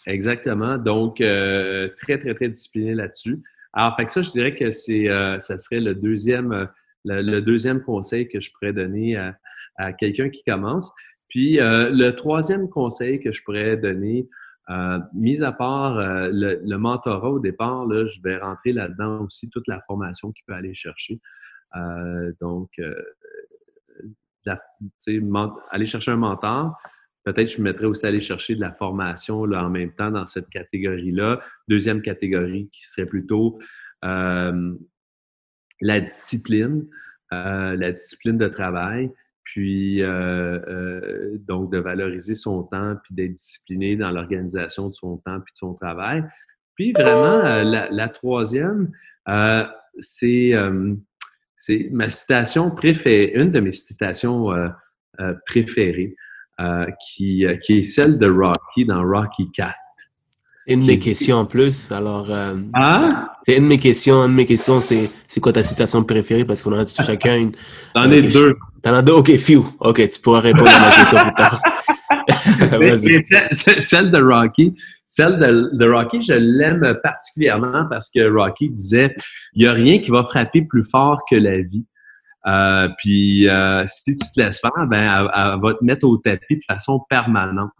Exactement. 0.07 0.77
Donc, 0.77 1.21
euh, 1.21 1.89
très, 2.01 2.17
très, 2.17 2.33
très 2.33 2.49
discipliné 2.49 2.95
là-dessus. 2.95 3.39
Alors, 3.73 3.95
fait 3.95 4.05
que 4.05 4.11
ça, 4.11 4.21
je 4.21 4.31
dirais 4.31 4.55
que 4.55 4.71
c'est, 4.71 5.07
euh, 5.07 5.37
ça 5.39 5.57
serait 5.57 5.79
le 5.79 5.93
deuxième, 5.93 6.67
euh, 7.09 7.21
le, 7.21 7.41
deuxième 7.41 7.81
conseil 7.81 8.27
que 8.27 8.39
je 8.39 8.51
pourrais 8.51 8.73
donner 8.73 9.17
à, 9.17 9.35
à 9.77 9.93
quelqu'un 9.93 10.29
qui 10.29 10.43
commence. 10.43 10.91
Puis, 11.29 11.59
le 11.61 12.11
troisième 12.11 12.67
conseil 12.67 13.21
que 13.21 13.31
je 13.31 13.41
pourrais 13.41 13.77
donner, 13.77 14.27
mis 15.13 15.41
à 15.41 15.53
part 15.53 15.95
le, 15.95 16.59
le, 16.61 16.77
mentorat 16.77 17.31
au 17.31 17.39
départ, 17.39 17.85
là, 17.85 18.05
je 18.05 18.21
vais 18.21 18.35
rentrer 18.37 18.73
là-dedans 18.73 19.21
aussi 19.21 19.49
toute 19.49 19.65
la 19.69 19.79
formation 19.87 20.33
qu'il 20.33 20.43
peut 20.45 20.53
aller 20.53 20.73
chercher. 20.73 21.21
donc, 22.41 22.69
aller 25.71 25.85
chercher 25.85 26.11
un 26.11 26.17
mentor, 26.17 26.75
Peut-être 27.23 27.51
je 27.55 27.61
mettrais 27.61 27.85
aussi 27.85 28.05
aller 28.05 28.21
chercher 28.21 28.55
de 28.55 28.61
la 28.61 28.71
formation 28.71 29.45
là, 29.45 29.63
en 29.63 29.69
même 29.69 29.91
temps 29.93 30.09
dans 30.09 30.25
cette 30.25 30.49
catégorie-là. 30.49 31.39
Deuxième 31.67 32.01
catégorie 32.01 32.69
qui 32.73 32.87
serait 32.89 33.05
plutôt 33.05 33.59
euh, 34.03 34.73
la 35.81 35.99
discipline, 35.99 36.85
euh, 37.33 37.75
la 37.75 37.91
discipline 37.91 38.37
de 38.37 38.47
travail, 38.47 39.11
puis 39.43 40.01
euh, 40.01 41.37
donc 41.39 41.71
de 41.71 41.77
valoriser 41.77 42.35
son 42.35 42.63
temps, 42.63 42.95
puis 43.03 43.15
d'être 43.15 43.33
discipliné 43.33 43.95
dans 43.95 44.11
l'organisation 44.11 44.89
de 44.89 44.93
son 44.93 45.17
temps, 45.17 45.39
puis 45.41 45.53
de 45.53 45.57
son 45.57 45.73
travail. 45.73 46.23
Puis 46.75 46.93
vraiment, 46.93 47.63
la, 47.63 47.89
la, 47.89 48.07
troisième, 48.07 48.91
c'est 49.99 50.53
c'est 51.57 51.89
ma 51.91 52.09
citation 52.09 52.71
préférée, 52.71 53.33
une 53.35 53.51
de 53.51 53.59
mes 53.59 53.73
citations 53.73 54.49
préférées, 55.45 56.15
qui, 57.05 57.45
qui 57.61 57.79
est 57.79 57.83
celle 57.83 58.17
de 58.17 58.27
Rocky 58.27 58.85
dans 58.85 59.03
Rocky 59.03 59.51
4. 59.51 59.75
Une 60.67 60.81
de 60.81 60.85
mes 60.85 60.99
questions 60.99 61.37
en 61.37 61.45
plus. 61.45 61.91
Alors, 61.91 62.27
euh, 62.29 62.55
ah? 62.73 63.35
c'est 63.45 63.57
une 63.57 63.63
de 63.63 63.69
mes 63.69 63.79
questions. 63.79 64.23
Une 64.25 64.31
de 64.31 64.35
mes 64.35 64.45
questions, 64.45 64.79
c'est, 64.79 65.09
c'est 65.27 65.39
quoi 65.39 65.53
ta 65.53 65.63
citation 65.63 66.03
préférée? 66.03 66.45
Parce 66.45 66.61
qu'on 66.61 66.73
a 66.73 66.85
chacun 66.85 67.35
une. 67.35 67.51
T'en 67.95 68.11
as 68.11 68.21
deux. 68.21 68.57
T'en 68.83 68.93
as 68.93 69.01
deux? 69.01 69.13
OK, 69.13 69.35
few. 69.37 69.65
OK, 69.79 70.07
tu 70.07 70.21
pourras 70.21 70.41
répondre 70.41 70.69
à 70.69 70.79
ma 70.79 70.95
question 70.95 71.19
plus 71.19 71.33
tard. 71.33 71.61
celle 73.79 74.11
de 74.11 74.21
Rocky, 74.21 74.75
celle 75.07 75.39
de, 75.39 75.89
Rocky, 75.89 76.21
je 76.21 76.33
l'aime 76.33 76.97
particulièrement 77.03 77.85
parce 77.89 78.09
que 78.09 78.31
Rocky 78.31 78.69
disait 78.69 79.13
il 79.53 79.63
n'y 79.63 79.67
a 79.67 79.73
rien 79.73 79.99
qui 79.99 80.11
va 80.11 80.23
frapper 80.23 80.61
plus 80.61 80.87
fort 80.89 81.21
que 81.29 81.35
la 81.35 81.61
vie. 81.61 81.85
Euh, 82.47 82.89
puis 82.97 83.47
euh, 83.49 83.85
si 83.85 84.03
tu 84.05 84.17
te 84.17 84.39
laisses 84.39 84.59
faire, 84.59 84.87
ben 84.87 85.29
elle, 85.33 85.59
va 85.59 85.73
te 85.73 85.83
mettre 85.83 86.07
au 86.07 86.17
tapis 86.17 86.57
de 86.57 86.63
façon 86.67 87.01
permanente. 87.09 87.71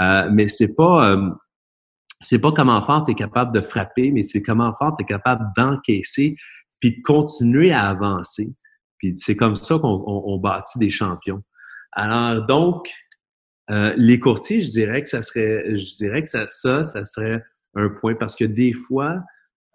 Euh, 0.00 0.28
mais 0.30 0.48
c'est 0.48 0.74
pas 0.74 1.16
c'est 2.20 2.40
pas 2.40 2.52
comment 2.52 2.80
fort 2.82 3.04
tu 3.04 3.12
es 3.12 3.14
capable 3.14 3.52
de 3.52 3.60
frapper, 3.60 4.10
mais 4.10 4.22
c'est 4.22 4.42
comment 4.42 4.74
fort 4.78 4.96
tu 4.96 5.04
es 5.04 5.06
capable 5.06 5.44
d'encaisser 5.56 6.36
puis 6.80 6.98
de 6.98 7.02
continuer 7.02 7.72
à 7.72 7.88
avancer. 7.88 8.52
Puis 8.98 9.12
c'est 9.16 9.36
comme 9.36 9.54
ça 9.54 9.78
qu'on 9.78 10.38
bâtit 10.38 10.78
des 10.78 10.90
champions. 10.90 11.42
Alors 11.92 12.46
donc, 12.46 12.90
euh, 13.70 13.92
les 13.96 14.20
courtiers, 14.20 14.60
je 14.60 14.70
dirais 14.70 15.02
que 15.02 15.08
ça 15.08 15.22
serait, 15.22 15.76
je 15.76 15.96
dirais 15.96 16.22
que 16.22 16.28
ça, 16.28 16.46
ça, 16.46 16.84
serait 17.04 17.42
un 17.74 17.88
point 17.88 18.14
parce 18.14 18.36
que 18.36 18.44
des 18.44 18.72
fois, 18.72 19.22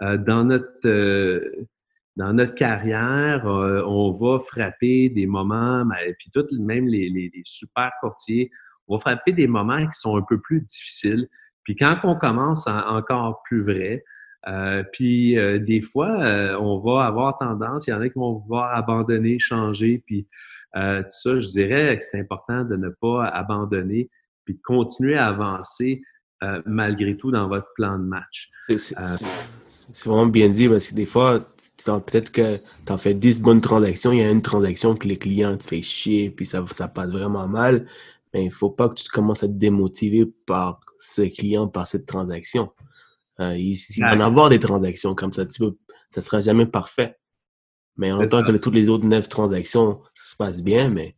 euh, 0.01 0.17
dans 0.17 0.43
notre 0.43 0.87
euh, 0.87 1.67
dans 2.17 2.33
notre 2.33 2.55
carrière, 2.55 3.45
on 3.45 4.11
va 4.11 4.39
frapper 4.39 5.07
des 5.09 5.25
moments, 5.25 5.85
puis 6.19 6.29
tout, 6.33 6.45
même 6.59 6.87
les, 6.87 7.09
les, 7.09 7.31
les 7.33 7.41
super 7.45 7.89
courtiers, 8.01 8.51
on 8.87 8.97
va 8.97 8.99
frapper 8.99 9.31
des 9.31 9.47
moments 9.47 9.87
qui 9.87 9.97
sont 9.97 10.17
un 10.17 10.21
peu 10.21 10.37
plus 10.41 10.59
difficiles. 10.59 11.29
Puis 11.71 11.77
quand 11.77 11.99
on 12.03 12.15
commence, 12.15 12.67
encore 12.67 13.43
plus 13.43 13.63
vrai. 13.63 14.03
Euh, 14.45 14.83
puis 14.91 15.37
euh, 15.37 15.57
des 15.57 15.79
fois, 15.79 16.21
euh, 16.21 16.57
on 16.59 16.79
va 16.79 17.05
avoir 17.05 17.37
tendance, 17.37 17.87
il 17.87 17.91
y 17.91 17.93
en 17.93 18.01
a 18.01 18.09
qui 18.09 18.19
vont 18.19 18.39
vouloir 18.39 18.75
abandonner, 18.75 19.39
changer, 19.39 20.03
puis 20.05 20.27
tout 20.73 21.05
ça, 21.09 21.39
je 21.39 21.47
dirais 21.47 21.97
que 21.97 22.03
c'est 22.03 22.19
important 22.19 22.65
de 22.65 22.75
ne 22.75 22.89
pas 22.89 23.25
abandonner, 23.27 24.09
puis 24.43 24.55
de 24.55 24.59
continuer 24.61 25.15
à 25.15 25.27
avancer 25.27 26.01
malgré 26.65 27.15
tout 27.15 27.31
dans 27.31 27.47
votre 27.47 27.67
plan 27.75 27.97
de 27.97 28.03
match. 28.03 28.49
C'est 29.93 30.07
vraiment 30.09 30.25
bien 30.25 30.49
dit 30.49 30.67
parce 30.67 30.87
que 30.87 30.95
des 30.95 31.05
fois, 31.05 31.39
peut-être 31.85 32.33
que 32.33 32.57
tu 32.85 32.91
en 32.91 32.97
fais 32.97 33.13
10 33.13 33.41
bonnes 33.41 33.61
transactions, 33.61 34.11
il 34.11 34.19
y 34.19 34.23
a 34.23 34.29
une 34.29 34.41
transaction 34.41 34.95
que 34.95 35.07
les 35.07 35.17
clients 35.17 35.55
te 35.55 35.63
fait 35.63 35.81
chier, 35.81 36.31
puis 36.31 36.45
ça, 36.45 36.65
ça 36.69 36.89
passe 36.89 37.11
vraiment 37.11 37.47
mal. 37.47 37.85
Mais 38.33 38.45
il 38.45 38.51
faut 38.51 38.69
pas 38.69 38.89
que 38.89 38.95
tu 38.95 39.09
commences 39.09 39.43
à 39.43 39.47
te 39.47 39.53
démotiver 39.53 40.25
par 40.45 40.79
ces 40.97 41.31
clients, 41.31 41.67
par 41.67 41.87
cette 41.87 42.05
transaction. 42.05 42.71
Euh, 43.39 43.57
il, 43.57 43.77
va 43.99 44.15
en 44.15 44.19
avoir 44.19 44.49
des 44.49 44.59
transactions 44.59 45.15
comme 45.15 45.33
ça. 45.33 45.45
Tu 45.45 45.59
peux, 45.59 45.77
ça 46.09 46.21
sera 46.21 46.41
jamais 46.41 46.65
parfait. 46.65 47.17
Mais 47.97 48.11
en 48.11 48.25
tant 48.25 48.43
que 48.43 48.51
toutes 48.57 48.73
les 48.73 48.89
autres 48.89 49.05
neuf 49.05 49.27
transactions, 49.27 50.01
ça 50.13 50.31
se 50.31 50.35
passe 50.35 50.63
bien, 50.63 50.89
mais 50.89 51.15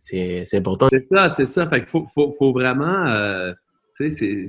c'est 0.00 0.54
important. 0.54 0.88
C'est 0.90 1.06
ça, 1.06 1.28
c'est 1.30 1.46
ça. 1.46 1.68
Fait 1.68 1.88
faut, 1.88 2.06
faut, 2.12 2.34
faut 2.38 2.52
vraiment, 2.52 3.06
euh, 3.06 3.52
tu 3.96 4.10
sais, 4.10 4.48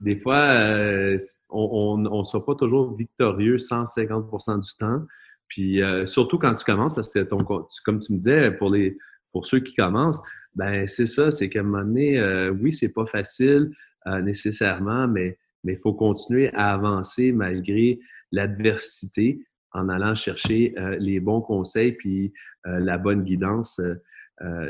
des 0.00 0.16
fois, 0.16 0.38
euh, 0.38 1.18
on 1.50 1.98
ne 1.98 2.24
sera 2.24 2.44
pas 2.44 2.54
toujours 2.54 2.96
victorieux 2.96 3.56
150% 3.56 4.60
du 4.60 4.76
temps. 4.78 5.04
Puis 5.48 5.82
euh, 5.82 6.06
surtout 6.06 6.38
quand 6.38 6.54
tu 6.54 6.64
commences, 6.64 6.94
parce 6.94 7.12
que 7.12 7.20
ton, 7.20 7.44
comme 7.44 8.00
tu 8.00 8.12
me 8.12 8.18
disais, 8.18 8.52
pour 8.52 8.70
les 8.70 8.96
pour 9.32 9.46
ceux 9.46 9.60
qui 9.60 9.74
commencent, 9.74 10.20
ben 10.54 10.86
c'est 10.86 11.06
ça, 11.06 11.30
c'est 11.30 11.48
qu'à 11.48 11.60
un 11.60 11.64
moment 11.64 11.84
donné, 11.84 12.18
euh, 12.18 12.50
oui, 12.50 12.72
c'est 12.72 12.92
pas 12.92 13.06
facile 13.06 13.70
euh, 14.06 14.20
nécessairement, 14.20 15.06
mais 15.08 15.38
mais 15.62 15.74
il 15.74 15.78
faut 15.78 15.92
continuer 15.92 16.50
à 16.54 16.72
avancer 16.72 17.32
malgré 17.32 17.98
l'adversité 18.32 19.40
en 19.72 19.90
allant 19.90 20.14
chercher 20.14 20.74
euh, 20.78 20.96
les 20.98 21.20
bons 21.20 21.42
conseils 21.42 21.92
puis 21.92 22.32
la 22.64 22.98
bonne 22.98 23.24
guidance. 23.24 23.80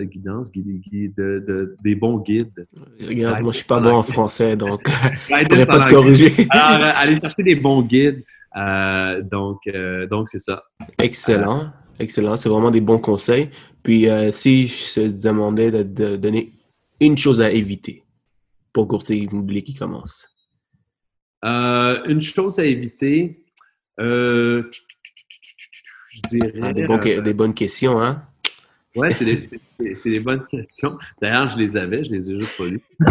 guidance, 0.03 0.51
guide, 0.51 1.15
de, 1.17 1.77
des 1.83 1.95
bons 1.95 2.19
guides. 2.19 2.67
Regarde, 3.01 3.43
moi, 3.43 3.53
je 3.53 3.59
suis 3.59 3.67
pas 3.67 3.81
bon 3.81 3.95
en 3.95 4.03
français, 4.03 4.57
donc 4.57 4.89
je 5.29 5.47
pourrais 5.47 5.67
pas 5.67 5.87
te 5.87 5.91
corriger. 5.91 6.47
Alors, 6.51 6.89
allez 6.97 7.17
chercher 7.21 7.43
des 7.45 7.55
bons 7.55 7.83
guides. 7.83 8.25
donc, 9.31 9.61
donc 10.11 10.29
c'est 10.29 10.41
ça. 10.41 10.65
Excellent. 10.99 11.73
Excellent, 12.01 12.39
c'est 12.39 12.49
vraiment 12.49 12.71
des 12.71 12.81
bons 12.81 12.99
conseils. 12.99 13.51
Puis, 13.83 14.09
euh, 14.09 14.33
si 14.33 14.69
je 14.69 14.95
te 14.95 15.07
demandais 15.07 15.71
de, 15.71 16.17
donner 16.17 16.51
une 16.99 17.19
chose 17.19 17.43
à 17.43 17.51
éviter 17.51 18.03
pour 18.73 18.89
courtier 18.89 19.17
immobilier 19.17 19.63
qui 19.63 19.75
commence. 19.75 20.35
Euh, 21.45 22.03
une 22.07 22.23
chose 22.23 22.59
à 22.59 22.65
éviter, 22.65 23.45
euh, 24.01 24.63
je 26.09 26.21
dirais. 26.31 26.53
Ah, 26.63 26.73
des, 26.73 27.35
bonnes 27.35 27.55
questions, 27.55 28.01
hein? 28.01 28.23
Oui, 28.97 29.09
c'est 29.13 29.25
des, 30.11 30.21
bonnes 30.21 30.47
questions. 30.51 30.97
D'ailleurs, 31.21 31.51
je 31.51 31.59
les 31.59 31.77
avais, 31.77 32.03
je 32.03 32.13
les 32.13 32.31
ai 32.31 32.39
juste 32.39 32.57
pas 32.57 32.67
lues. 32.67 32.83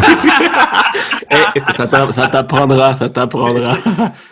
Eh, 1.32 1.74
ça 1.74 1.88
t'apprendra, 2.28 2.96
ça 2.96 3.08
t'apprendra. 3.08 3.78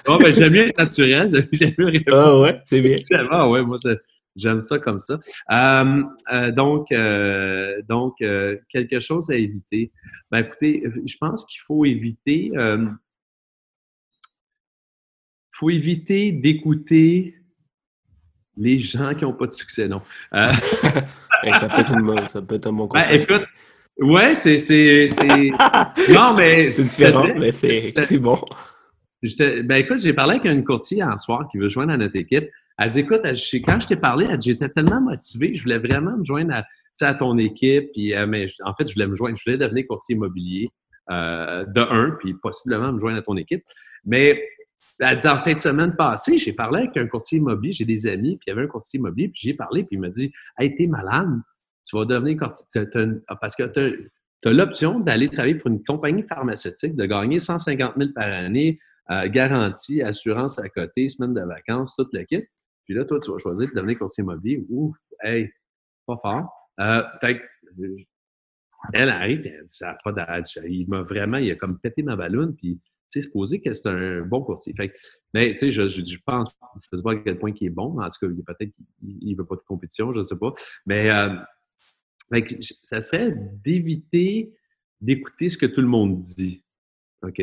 oh, 0.07 0.17
ben, 0.19 0.33
j'aime 0.33 0.51
bien 0.51 0.65
être 0.65 0.79
naturel, 0.79 1.29
j'aime 1.51 1.73
bien 1.77 1.89
répondre. 1.89 2.17
Ah 2.17 2.39
ouais, 2.39 2.61
c'est 2.65 2.81
bien. 2.81 2.97
Ah 3.29 3.47
ouais, 3.47 3.61
moi, 3.61 3.77
J'aime 4.37 4.61
ça 4.61 4.77
comme 4.77 4.99
ça. 4.99 5.19
Euh, 5.51 6.03
euh, 6.31 6.51
donc, 6.51 6.91
euh, 6.91 7.81
donc 7.89 8.17
quelque 8.69 8.99
chose 8.99 9.29
à 9.29 9.35
éviter. 9.35 9.91
Ben, 10.31 10.39
écoutez, 10.39 10.83
je 11.05 11.17
pense 11.17 11.45
qu'il 11.45 11.61
faut 11.65 11.85
éviter, 11.85 12.51
faut 15.51 15.69
éviter 15.69 16.31
d'écouter 16.31 17.35
les 18.55 18.79
gens 18.79 19.13
qui 19.13 19.23
n'ont 19.23 19.33
pas 19.33 19.47
de 19.47 19.53
succès, 19.53 19.87
non. 19.87 20.01
ça, 20.31 20.49
peut 21.43 21.81
être 21.81 21.91
un, 21.91 22.27
ça 22.27 22.41
peut 22.41 22.55
être 22.55 22.67
un 22.67 22.73
bon 22.73 22.87
ben, 22.87 23.01
conseil. 23.01 23.17
Ben, 23.17 23.23
écoute, 23.23 23.47
ouais, 23.99 24.35
c'est, 24.35 24.59
c'est, 24.59 25.07
non, 26.13 26.33
mais 26.35 26.69
c'est 26.69 26.83
différent, 26.83 27.27
mais 27.37 27.51
c'est, 27.51 27.93
c'est 27.99 28.17
bon. 28.17 28.39
ben 29.21 29.75
écoute, 29.75 29.99
j'ai 29.99 30.13
parlé 30.13 30.35
avec 30.35 30.45
une 30.45 30.63
courtier 30.63 31.03
en 31.03 31.17
soir 31.17 31.47
qui 31.51 31.57
veut 31.57 31.69
joindre 31.69 31.93
à 31.93 31.97
notre 31.97 32.15
équipe. 32.15 32.49
Elle 32.77 32.91
dit, 32.91 32.99
écoute, 32.99 33.21
quand 33.23 33.79
je 33.79 33.87
t'ai 33.87 33.95
parlé, 33.95 34.27
j'étais 34.39 34.69
tellement 34.69 35.01
motivé, 35.01 35.55
je 35.55 35.63
voulais 35.63 35.79
vraiment 35.79 36.17
me 36.17 36.23
joindre 36.23 36.53
à, 36.53 36.63
à 37.05 37.13
ton 37.15 37.37
équipe. 37.37 37.91
Puis, 37.91 38.13
euh, 38.13 38.27
mais 38.27 38.47
en 38.63 38.73
fait, 38.75 38.87
je 38.87 38.93
voulais 38.93 39.07
me 39.07 39.15
joindre, 39.15 39.35
je 39.35 39.43
voulais 39.45 39.57
devenir 39.57 39.85
courtier 39.87 40.15
immobilier 40.15 40.69
euh, 41.09 41.65
de 41.65 41.81
un, 41.81 42.11
puis 42.19 42.35
possiblement 42.35 42.93
me 42.93 42.99
joindre 42.99 43.17
à 43.17 43.21
ton 43.23 43.35
équipe. 43.35 43.63
Mais 44.05 44.43
elle 44.99 45.17
dit, 45.17 45.27
en 45.27 45.39
fin 45.39 45.53
de 45.53 45.59
semaine 45.59 45.95
passée, 45.95 46.37
j'ai 46.37 46.53
parlé 46.53 46.81
avec 46.81 46.97
un 46.97 47.07
courtier 47.07 47.39
immobilier, 47.39 47.71
j'ai 47.71 47.85
des 47.85 48.07
amis, 48.07 48.37
puis 48.37 48.45
il 48.47 48.49
y 48.49 48.53
avait 48.53 48.63
un 48.63 48.67
courtier 48.67 48.99
immobilier, 48.99 49.29
puis 49.29 49.41
j'ai 49.43 49.53
parlé, 49.53 49.83
puis 49.83 49.95
il 49.95 49.99
m'a 49.99 50.09
dit, 50.09 50.31
hey, 50.59 50.75
t'es 50.75 50.87
malade, 50.87 51.29
tu 51.85 51.95
vas 51.95 52.05
devenir 52.05 52.37
courtier, 52.37 52.65
parce 53.41 53.55
que 53.55 53.63
tu 53.63 54.11
as, 54.45 54.51
l'option 54.51 54.99
d'aller 54.99 55.29
travailler 55.29 55.55
pour 55.55 55.71
une 55.71 55.83
compagnie 55.83 56.23
pharmaceutique, 56.23 56.95
de 56.95 57.05
gagner 57.05 57.39
150 57.39 57.93
000 57.97 58.11
par 58.13 58.31
année, 58.31 58.79
euh, 59.09 59.27
garantie, 59.29 60.01
assurance 60.01 60.59
à 60.59 60.69
côté, 60.69 61.09
semaine 61.09 61.33
de 61.33 61.41
vacances, 61.41 61.95
toute 61.95 62.13
la 62.13 62.25
kit. 62.25 62.43
Puis 62.87 62.95
là, 62.95 63.05
toi, 63.05 63.19
tu 63.19 63.29
vas 63.31 63.37
choisir 63.37 63.69
de 63.69 63.73
devenir 63.75 63.99
courtier 63.99 64.23
immobilier. 64.23 64.65
Ouf, 64.69 64.95
hey, 65.21 65.51
pas 66.05 66.17
fort. 66.21 66.49
Euh, 66.79 67.03
fait 67.21 67.41
elle 68.93 69.09
arrive, 69.09 69.45
elle 69.45 69.65
dit, 69.65 69.75
ça 69.75 69.97
pas 70.03 70.41
Il 70.65 70.87
m'a 70.87 71.01
vraiment, 71.01 71.37
il 71.37 71.51
a 71.51 71.55
comme 71.55 71.79
pété 71.79 72.03
ma 72.03 72.15
ballonne, 72.15 72.55
puis, 72.55 72.79
tu 73.11 73.21
sais, 73.21 73.29
poser 73.29 73.59
que 73.59 73.73
c'est 73.73 73.89
un 73.89 74.21
bon 74.21 74.41
courtier. 74.41 74.73
Fait 74.77 74.93
mais, 75.33 75.51
tu 75.51 75.57
sais, 75.57 75.71
je, 75.71 75.89
je, 75.89 76.17
pense, 76.25 76.49
je 76.81 76.87
ne 76.91 76.97
sais 76.97 77.03
pas 77.03 77.11
à 77.11 77.15
quel 77.17 77.39
point 77.39 77.51
il 77.59 77.67
est 77.67 77.71
bon, 77.71 77.93
mais 77.93 78.05
en 78.05 78.09
tout 78.09 78.27
cas, 78.27 78.53
peut-être 78.53 78.71
qu'il 78.99 79.31
ne 79.31 79.37
veut 79.37 79.45
pas 79.45 79.55
de 79.55 79.61
compétition, 79.67 80.13
je 80.13 80.19
ne 80.21 80.25
sais 80.25 80.37
pas. 80.37 80.53
Mais, 80.85 81.09
euh, 81.09 81.35
fait 82.31 82.57
ça 82.83 83.01
serait 83.01 83.33
d'éviter 83.63 84.53
d'écouter 85.01 85.49
ce 85.49 85.57
que 85.57 85.65
tout 85.65 85.81
le 85.81 85.87
monde 85.87 86.19
dit. 86.19 86.63
OK? 87.23 87.41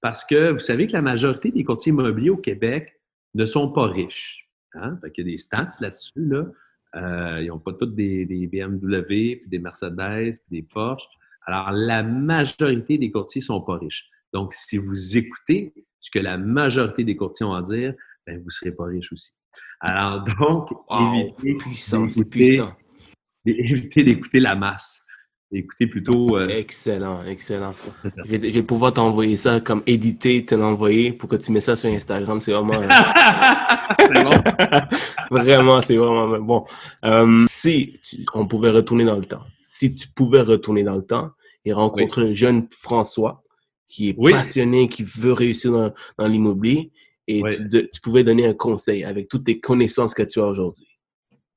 Parce 0.00 0.24
que 0.24 0.52
vous 0.52 0.58
savez 0.58 0.86
que 0.86 0.92
la 0.92 1.02
majorité 1.02 1.50
des 1.50 1.64
courtiers 1.64 1.90
immobiliers 1.90 2.30
au 2.30 2.36
Québec 2.36 3.00
ne 3.34 3.46
sont 3.46 3.70
pas 3.70 3.86
riches. 3.86 4.41
Hein? 4.74 4.98
Fait 5.00 5.12
il 5.16 5.26
y 5.26 5.28
a 5.28 5.32
des 5.32 5.38
stats 5.38 5.68
là-dessus. 5.80 6.24
Là. 6.24 6.46
Euh, 6.94 7.42
ils 7.42 7.48
n'ont 7.48 7.58
pas 7.58 7.72
tous 7.72 7.86
des, 7.86 8.26
des, 8.26 8.46
BMW, 8.46 9.36
puis 9.36 9.44
des 9.46 9.58
Mercedes, 9.58 10.34
puis 10.46 10.60
des 10.60 10.62
Porsche. 10.62 11.06
Alors, 11.46 11.70
la 11.72 12.02
majorité 12.02 12.98
des 12.98 13.10
courtiers 13.10 13.40
ne 13.40 13.44
sont 13.44 13.62
pas 13.62 13.78
riches. 13.78 14.08
Donc, 14.32 14.54
si 14.54 14.78
vous 14.78 15.16
écoutez 15.16 15.72
ce 16.00 16.10
que 16.10 16.18
la 16.18 16.38
majorité 16.38 17.04
des 17.04 17.16
courtiers 17.16 17.46
ont 17.46 17.54
à 17.54 17.62
dire, 17.62 17.94
ben, 18.26 18.38
vous 18.38 18.46
ne 18.46 18.50
serez 18.50 18.72
pas 18.72 18.84
riche 18.84 19.12
aussi. 19.12 19.32
Alors, 19.80 20.24
donc, 20.24 20.70
évitez 23.44 24.04
d'écouter 24.04 24.40
la 24.40 24.54
masse 24.54 25.04
écoutez 25.52 25.86
plutôt. 25.86 26.36
Euh, 26.36 26.48
excellent, 26.48 27.24
excellent. 27.24 27.72
je, 28.24 28.36
vais, 28.36 28.62
pouvoir 28.62 28.92
t'envoyer 28.92 29.36
ça 29.36 29.60
comme 29.60 29.82
édité, 29.86 30.44
te 30.44 30.54
l'envoyer 30.54 31.12
pour 31.12 31.28
que 31.28 31.36
tu 31.36 31.52
mets 31.52 31.60
ça 31.60 31.76
sur 31.76 31.90
Instagram. 31.90 32.40
C'est 32.40 32.52
vraiment. 32.52 32.82
c'est 33.98 34.24
bon? 34.24 34.42
vraiment, 35.30 35.82
c'est 35.82 35.96
vraiment 35.96 36.38
bon. 36.38 36.64
Euh, 37.04 37.44
si 37.48 38.00
on 38.34 38.46
pouvait 38.46 38.70
retourner 38.70 39.04
dans 39.04 39.16
le 39.16 39.24
temps, 39.24 39.44
si 39.62 39.94
tu 39.94 40.08
pouvais 40.08 40.40
retourner 40.40 40.82
dans 40.82 40.96
le 40.96 41.04
temps 41.04 41.30
et 41.64 41.72
rencontrer 41.72 42.30
un 42.30 42.34
jeune 42.34 42.68
François 42.70 43.42
qui 43.86 44.08
est 44.08 44.14
passionné, 44.14 44.88
qui 44.88 45.02
veut 45.02 45.32
réussir 45.32 45.72
dans, 45.72 45.92
dans 46.18 46.26
l'immobilier, 46.26 46.92
et 47.28 47.42
tu, 47.70 48.00
pouvais 48.02 48.24
donner 48.24 48.46
un 48.46 48.54
conseil 48.54 49.04
avec 49.04 49.28
toutes 49.28 49.44
tes 49.44 49.60
connaissances 49.60 50.14
que 50.14 50.22
tu 50.22 50.40
as 50.40 50.46
aujourd'hui. 50.46 50.88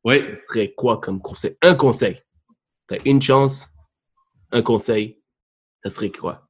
Oui. 0.04 0.22
Ce 0.22 0.48
serait 0.48 0.74
quoi 0.74 1.00
comme 1.00 1.22
conseil? 1.22 1.56
Un 1.62 1.76
conseil. 1.76 2.22
Tu 2.88 2.96
as 2.96 2.98
une 3.06 3.22
chance, 3.22 3.68
un 4.52 4.62
conseil, 4.62 5.22
ça 5.84 5.90
serait 5.90 6.12
quoi? 6.12 6.50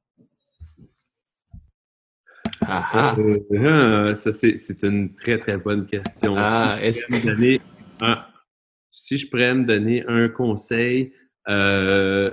Ah, 2.62 2.88
ah. 2.92 3.16
Euh, 3.52 4.14
ça, 4.14 4.32
c'est 4.32 4.82
une 4.82 5.14
très, 5.14 5.38
très 5.38 5.56
bonne 5.56 5.86
question. 5.86 6.34
Ah, 6.36 6.76
si, 6.78 6.84
est-ce 6.84 7.06
que... 7.06 7.26
donner 7.26 7.60
si 8.96 9.18
je 9.18 9.28
pourrais 9.28 9.54
me 9.54 9.64
donner 9.64 10.04
un 10.08 10.28
conseil, 10.30 11.12
euh, 11.48 12.30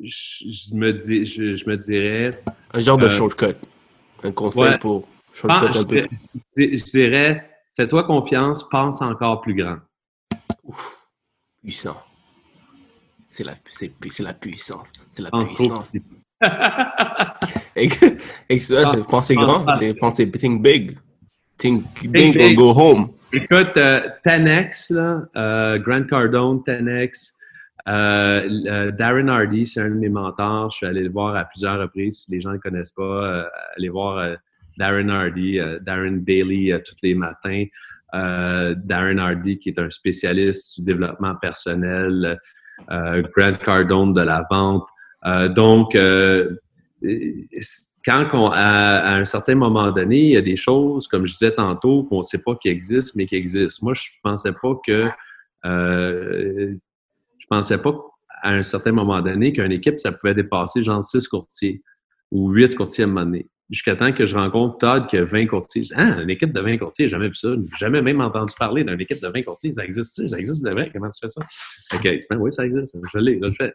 je, 0.00 0.74
me 0.74 0.92
dis, 0.92 1.26
je, 1.26 1.68
me 1.68 1.76
dirais... 1.76 2.30
Un 2.72 2.80
genre 2.80 2.96
de 2.96 3.06
euh, 3.06 3.10
shortcut. 3.10 3.54
Un 4.22 4.32
conseil 4.32 4.78
pour 4.78 5.06
shortcut 5.34 5.78
un 5.78 5.84
peu. 5.84 6.06
Je, 6.56 6.84
dirais, 6.84 7.50
fais-toi 7.76 8.04
confiance, 8.04 8.66
pense 8.68 9.02
encore 9.02 9.42
plus 9.42 9.54
grand. 9.54 9.76
Ouf, 10.62 11.06
puissant. 11.62 12.02
C'est 13.34 13.42
la, 13.42 13.54
c'est, 13.68 13.90
la 14.20 14.32
puissance. 14.32 14.92
C'est 15.10 15.22
la 15.22 15.30
puissance. 15.30 15.92
Excellent, 18.48 18.92
c'est 18.92 19.08
penser 19.08 19.34
grand, 19.34 19.66
c'est 19.74 19.92
penser 19.94 20.30
think 20.30 20.62
big. 20.62 20.96
Think, 21.58 21.84
big, 22.12 22.40
or 22.40 22.54
go 22.54 22.70
home. 22.70 23.08
Écoute, 23.32 23.76
euh, 23.76 24.08
Tenex, 24.24 24.92
euh, 24.92 25.78
Grant 25.80 26.04
Cardone, 26.04 26.62
Tenex, 26.62 27.34
euh, 27.88 28.92
Darren 28.92 29.26
Hardy, 29.26 29.66
c'est 29.66 29.80
un 29.80 29.90
de 29.90 29.94
mes 29.96 30.08
mentors. 30.08 30.70
Je 30.70 30.76
suis 30.76 30.86
allé 30.86 31.02
le 31.02 31.10
voir 31.10 31.34
à 31.34 31.44
plusieurs 31.44 31.80
reprises. 31.80 32.26
Si 32.26 32.30
les 32.30 32.40
gens 32.40 32.50
ne 32.50 32.54
le 32.54 32.60
connaissent 32.60 32.92
pas, 32.92 33.48
allez 33.76 33.88
voir 33.88 34.36
Darren 34.78 35.08
Hardy, 35.08 35.58
Darren 35.80 36.18
Bailey 36.18 36.80
tous 36.86 36.94
les 37.02 37.16
matins. 37.16 37.64
Darren 38.12 39.18
Hardy, 39.18 39.58
qui 39.58 39.70
est 39.70 39.78
un 39.80 39.90
spécialiste 39.90 40.78
du 40.78 40.84
développement 40.84 41.34
personnel. 41.34 42.38
Grant 42.88 43.54
Cardone 43.64 44.12
de 44.12 44.20
la 44.20 44.46
vente. 44.50 44.86
Euh, 45.26 45.48
donc, 45.48 45.94
euh, 45.94 46.56
quand 48.04 48.26
on, 48.32 48.50
à, 48.50 49.14
un 49.14 49.24
certain 49.24 49.54
moment 49.54 49.90
donné, 49.90 50.18
il 50.18 50.30
y 50.30 50.36
a 50.36 50.42
des 50.42 50.56
choses, 50.56 51.08
comme 51.08 51.26
je 51.26 51.32
disais 51.32 51.52
tantôt, 51.52 52.04
qu'on 52.04 52.18
ne 52.18 52.22
sait 52.22 52.38
pas 52.38 52.54
qui 52.56 52.68
existent, 52.68 53.12
mais 53.16 53.26
qui 53.26 53.36
existent. 53.36 53.84
Moi, 53.84 53.94
je 53.94 54.04
pensais 54.22 54.52
pas 54.52 54.74
que 54.86 55.08
euh, 55.64 56.74
je 57.38 57.46
pensais 57.48 57.78
pas 57.78 57.94
à 58.42 58.50
un 58.50 58.62
certain 58.62 58.92
moment 58.92 59.22
donné 59.22 59.52
qu'une 59.52 59.72
équipe, 59.72 59.98
ça 59.98 60.12
pouvait 60.12 60.34
dépasser 60.34 60.82
genre 60.82 61.02
six 61.02 61.26
courtiers 61.26 61.82
ou 62.30 62.50
huit 62.50 62.76
courtiers 62.76 63.04
à 63.04 63.06
un 63.06 63.10
moment 63.10 63.24
donné. 63.24 63.48
Jusqu'à 63.74 63.96
temps 63.96 64.12
que 64.12 64.24
je 64.24 64.36
rencontre 64.36 64.78
Todd 64.78 65.08
qui 65.08 65.16
a 65.16 65.24
20 65.24 65.46
courtiers. 65.46 65.82
Je 65.82 65.88
dis, 65.88 66.00
ah, 66.00 66.22
une 66.22 66.30
équipe 66.30 66.52
de 66.52 66.60
20 66.60 66.78
courtiers, 66.78 67.08
jamais 67.08 67.26
vu 67.26 67.34
ça. 67.34 67.48
Jamais 67.76 68.02
même 68.02 68.20
entendu 68.20 68.54
parler 68.56 68.84
d'une 68.84 69.00
équipe 69.00 69.20
de 69.20 69.26
20 69.26 69.42
courtiers. 69.42 69.72
Ça 69.72 69.84
existe 69.84 70.26
Ça 70.28 70.38
existe 70.38 70.64
de 70.64 70.70
vrai? 70.70 70.90
Comment 70.92 71.08
tu 71.08 71.18
fais 71.20 71.26
ça? 71.26 71.40
OK, 71.92 72.08
oui, 72.38 72.52
ça 72.52 72.64
existe. 72.64 72.96
Je 73.12 73.18
l'ai, 73.18 73.34
je 73.42 73.46
le 73.46 73.52
fais. 73.52 73.74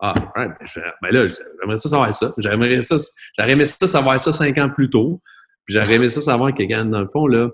Ah, 0.00 0.12
ouais, 0.36 0.48
ben, 0.48 0.82
ben, 1.02 1.10
là, 1.12 1.26
j'aimerais 1.28 1.76
ça 1.76 1.88
savoir 1.88 2.12
ça. 2.12 2.34
J'aimerais 2.36 2.82
ça, 2.82 2.96
j'aurais 3.38 3.52
aimé 3.52 3.64
ça 3.64 3.86
savoir 3.86 4.20
ça 4.20 4.32
cinq 4.32 4.58
ans 4.58 4.68
plus 4.68 4.90
tôt. 4.90 5.22
Puis 5.66 5.74
j'aurais 5.76 5.94
aimé 5.94 6.08
ça 6.08 6.20
savoir 6.20 6.52
que, 6.52 6.82
dans 6.82 7.00
le 7.00 7.08
fond, 7.08 7.28
là, 7.28 7.48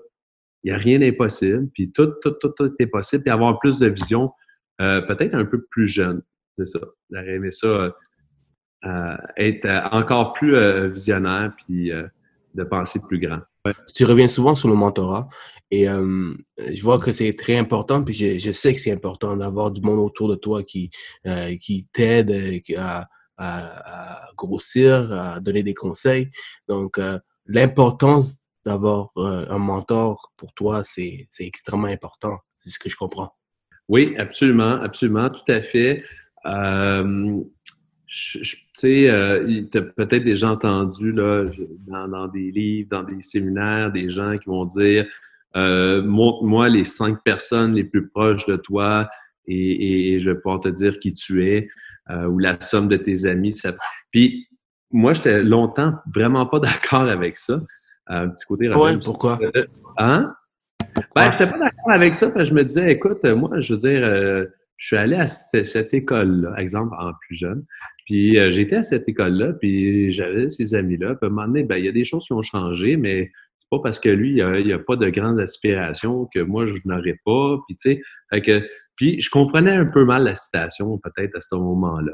il 0.63 0.71
n'y 0.71 0.75
a 0.75 0.79
rien 0.79 0.97
d'impossible. 0.97 1.69
Puis 1.75 1.91
tout, 1.91 2.11
tout, 2.23 2.31
tout, 2.41 2.49
tout 2.57 2.73
est 2.79 2.87
possible. 2.87 3.21
Puis 3.21 3.31
avoir 3.31 3.59
plus 3.59 3.77
de 3.77 3.87
vision, 3.87 4.31
euh, 4.81 5.01
peut-être 5.01 5.35
un 5.35 5.45
peu 5.45 5.63
plus 5.69 5.87
jeune. 5.87 6.23
C'est 6.57 6.65
ça. 6.65 6.79
J'aurais 7.11 7.35
aimé 7.35 7.51
ça 7.51 7.93
euh, 8.85 9.17
être 9.37 9.67
encore 9.91 10.33
plus 10.33 10.55
euh, 10.55 10.89
visionnaire 10.89 11.53
puis 11.57 11.91
de 12.55 12.63
penser 12.63 12.99
plus 12.99 13.19
grand. 13.19 13.39
Tu 13.93 14.05
reviens 14.05 14.27
souvent 14.27 14.55
sur 14.55 14.69
le 14.69 14.75
mentorat. 14.75 15.29
Et 15.71 15.87
euh, 15.87 16.33
je 16.57 16.81
vois 16.81 16.97
que 16.97 17.11
c'est 17.11 17.31
très 17.33 17.57
important, 17.57 18.03
puis 18.03 18.13
je, 18.13 18.39
je 18.39 18.51
sais 18.51 18.73
que 18.73 18.79
c'est 18.79 18.91
important 18.91 19.37
d'avoir 19.37 19.69
du 19.69 19.81
monde 19.81 19.99
autour 19.99 20.27
de 20.27 20.35
toi 20.35 20.63
qui, 20.63 20.89
euh, 21.27 21.55
qui 21.57 21.85
t'aide 21.93 22.31
euh, 22.31 22.59
à, 22.77 23.07
à, 23.37 24.23
à, 24.25 24.29
grossir, 24.35 25.11
à 25.13 25.39
donner 25.39 25.61
des 25.61 25.75
conseils. 25.75 26.31
Donc, 26.67 26.97
euh, 26.97 27.19
l'importance 27.45 28.39
d'avoir 28.65 29.11
euh, 29.17 29.45
un 29.49 29.59
mentor 29.59 30.31
pour 30.37 30.53
toi, 30.53 30.83
c'est 30.83 31.27
extrêmement 31.39 31.87
important. 31.87 32.37
C'est 32.57 32.71
ce 32.71 32.79
que 32.79 32.89
je 32.89 32.95
comprends. 32.95 33.31
Oui, 33.87 34.15
absolument, 34.17 34.81
absolument, 34.81 35.29
tout 35.29 35.51
à 35.51 35.61
fait. 35.61 36.03
Euh, 38.09 38.41
tu 38.41 38.57
sais, 38.73 39.09
euh, 39.09 39.63
tu 39.71 39.77
as 39.77 39.81
peut-être 39.81 40.23
déjà 40.23 40.51
entendu 40.51 41.11
là, 41.11 41.45
dans, 41.87 42.07
dans, 42.07 42.27
des 42.27 42.51
livres, 42.51 42.89
dans 42.89 43.03
des 43.03 43.21
séminaires, 43.21 43.91
des 43.91 44.09
gens 44.09 44.37
qui 44.37 44.49
vont 44.49 44.65
dire 44.65 45.05
euh, 45.55 46.03
montre-moi 46.03 46.69
les 46.69 46.85
cinq 46.85 47.23
personnes 47.23 47.73
les 47.73 47.83
plus 47.83 48.07
proches 48.07 48.45
de 48.45 48.55
toi 48.55 49.09
et, 49.47 50.19
je 50.21 50.29
vais 50.29 50.35
pouvoir 50.35 50.59
te 50.59 50.67
dire 50.67 50.99
qui 50.99 51.11
tu 51.11 51.43
es 51.47 51.67
euh, 52.11 52.25
ou 52.25 52.37
la 52.37 52.61
somme 52.61 52.87
de 52.87 52.97
tes 52.97 53.25
amis. 53.25 53.53
Ça... 53.53 53.73
Puis 54.11 54.47
moi, 54.91 55.13
j'étais 55.13 55.41
longtemps 55.41 55.95
vraiment 56.13 56.45
pas 56.45 56.59
d'accord 56.59 57.09
avec 57.09 57.35
ça. 57.35 57.61
Un 58.05 58.29
petit 58.29 58.45
côté 58.45 58.69
ouais, 58.69 58.97
pourquoi? 58.99 59.39
Euh, 59.41 59.65
hein? 59.97 60.35
Ben, 61.15 61.31
j'étais 61.31 61.47
pas 61.47 61.57
d'accord 61.57 61.95
avec 61.95 62.13
ça 62.13 62.29
parce 62.29 62.49
que 62.49 62.49
je 62.49 62.53
me 62.53 62.63
disais, 62.63 62.91
écoute, 62.91 63.23
moi, 63.25 63.59
je 63.59 63.73
veux 63.73 63.79
dire, 63.79 64.47
je 64.77 64.87
suis 64.87 64.97
allé 64.97 65.15
à 65.15 65.27
cette, 65.27 65.93
école-là, 65.93 66.55
exemple, 66.57 66.95
en 66.99 67.11
plus 67.13 67.35
jeune. 67.35 67.65
Puis 68.09 68.39
j'étais 68.51 68.77
à 68.77 68.83
cette 68.83 69.07
école-là, 69.07 69.53
puis 69.53 70.11
j'avais 70.11 70.49
ces 70.49 70.73
amis-là. 70.73 71.13
Puis 71.13 71.25
à 71.25 71.27
un 71.27 71.29
moment 71.29 71.45
donné, 71.45 71.61
ben, 71.63 71.77
il 71.77 71.85
y 71.85 71.87
a 71.87 71.91
des 71.91 72.05
choses 72.05 72.25
qui 72.25 72.33
ont 72.33 72.41
changé, 72.41 72.97
mais 72.97 73.29
pas 73.69 73.77
parce 73.83 73.99
que 73.99 74.09
lui, 74.09 74.37
il 74.37 74.67
n'a 74.67 74.75
a 74.75 74.79
pas 74.79 74.95
de 74.95 75.09
grandes 75.09 75.39
aspirations 75.39 76.27
que 76.33 76.39
moi, 76.39 76.65
je 76.65 76.73
n'aurais 76.85 77.19
pas. 77.23 77.59
Puis, 77.67 77.77
tu 77.77 78.01
sais, 78.31 78.41
que, 78.41 78.67
puis 78.95 79.21
je 79.21 79.29
comprenais 79.29 79.75
un 79.75 79.85
peu 79.85 80.05
mal 80.05 80.23
la 80.23 80.35
citation, 80.35 80.97
peut-être, 80.97 81.37
à 81.37 81.41
ce 81.41 81.53
moment-là. 81.53 82.13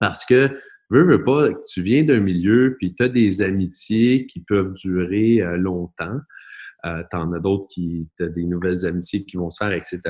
Parce 0.00 0.26
que, 0.26 0.50
veux, 0.90 1.04
veux 1.04 1.24
pas, 1.24 1.48
tu 1.66 1.80
viens 1.80 2.04
d'un 2.04 2.20
milieu, 2.20 2.76
puis 2.78 2.94
tu 2.94 3.04
as 3.04 3.08
des 3.08 3.40
amitiés 3.40 4.26
qui 4.26 4.40
peuvent 4.40 4.74
durer 4.74 5.40
euh, 5.40 5.56
longtemps. 5.56 6.18
Euh, 6.84 7.02
tu 7.10 7.16
en 7.16 7.32
as 7.32 7.38
d'autres 7.38 7.68
qui, 7.70 8.06
tu 8.18 8.24
as 8.24 8.28
des 8.28 8.44
nouvelles 8.44 8.84
amitiés 8.84 9.24
qui 9.24 9.38
vont 9.38 9.48
se 9.48 9.64
faire, 9.64 9.72
etc. 9.72 10.00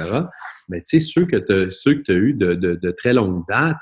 Mais 0.68 0.80
tu 0.80 0.98
sais, 0.98 1.00
ceux 1.00 1.26
que 1.26 1.36
tu 1.36 2.10
as 2.10 2.14
eu 2.14 2.34
de, 2.34 2.54
de, 2.54 2.74
de, 2.74 2.90
très 2.90 3.12
longue 3.12 3.44
date, 3.48 3.76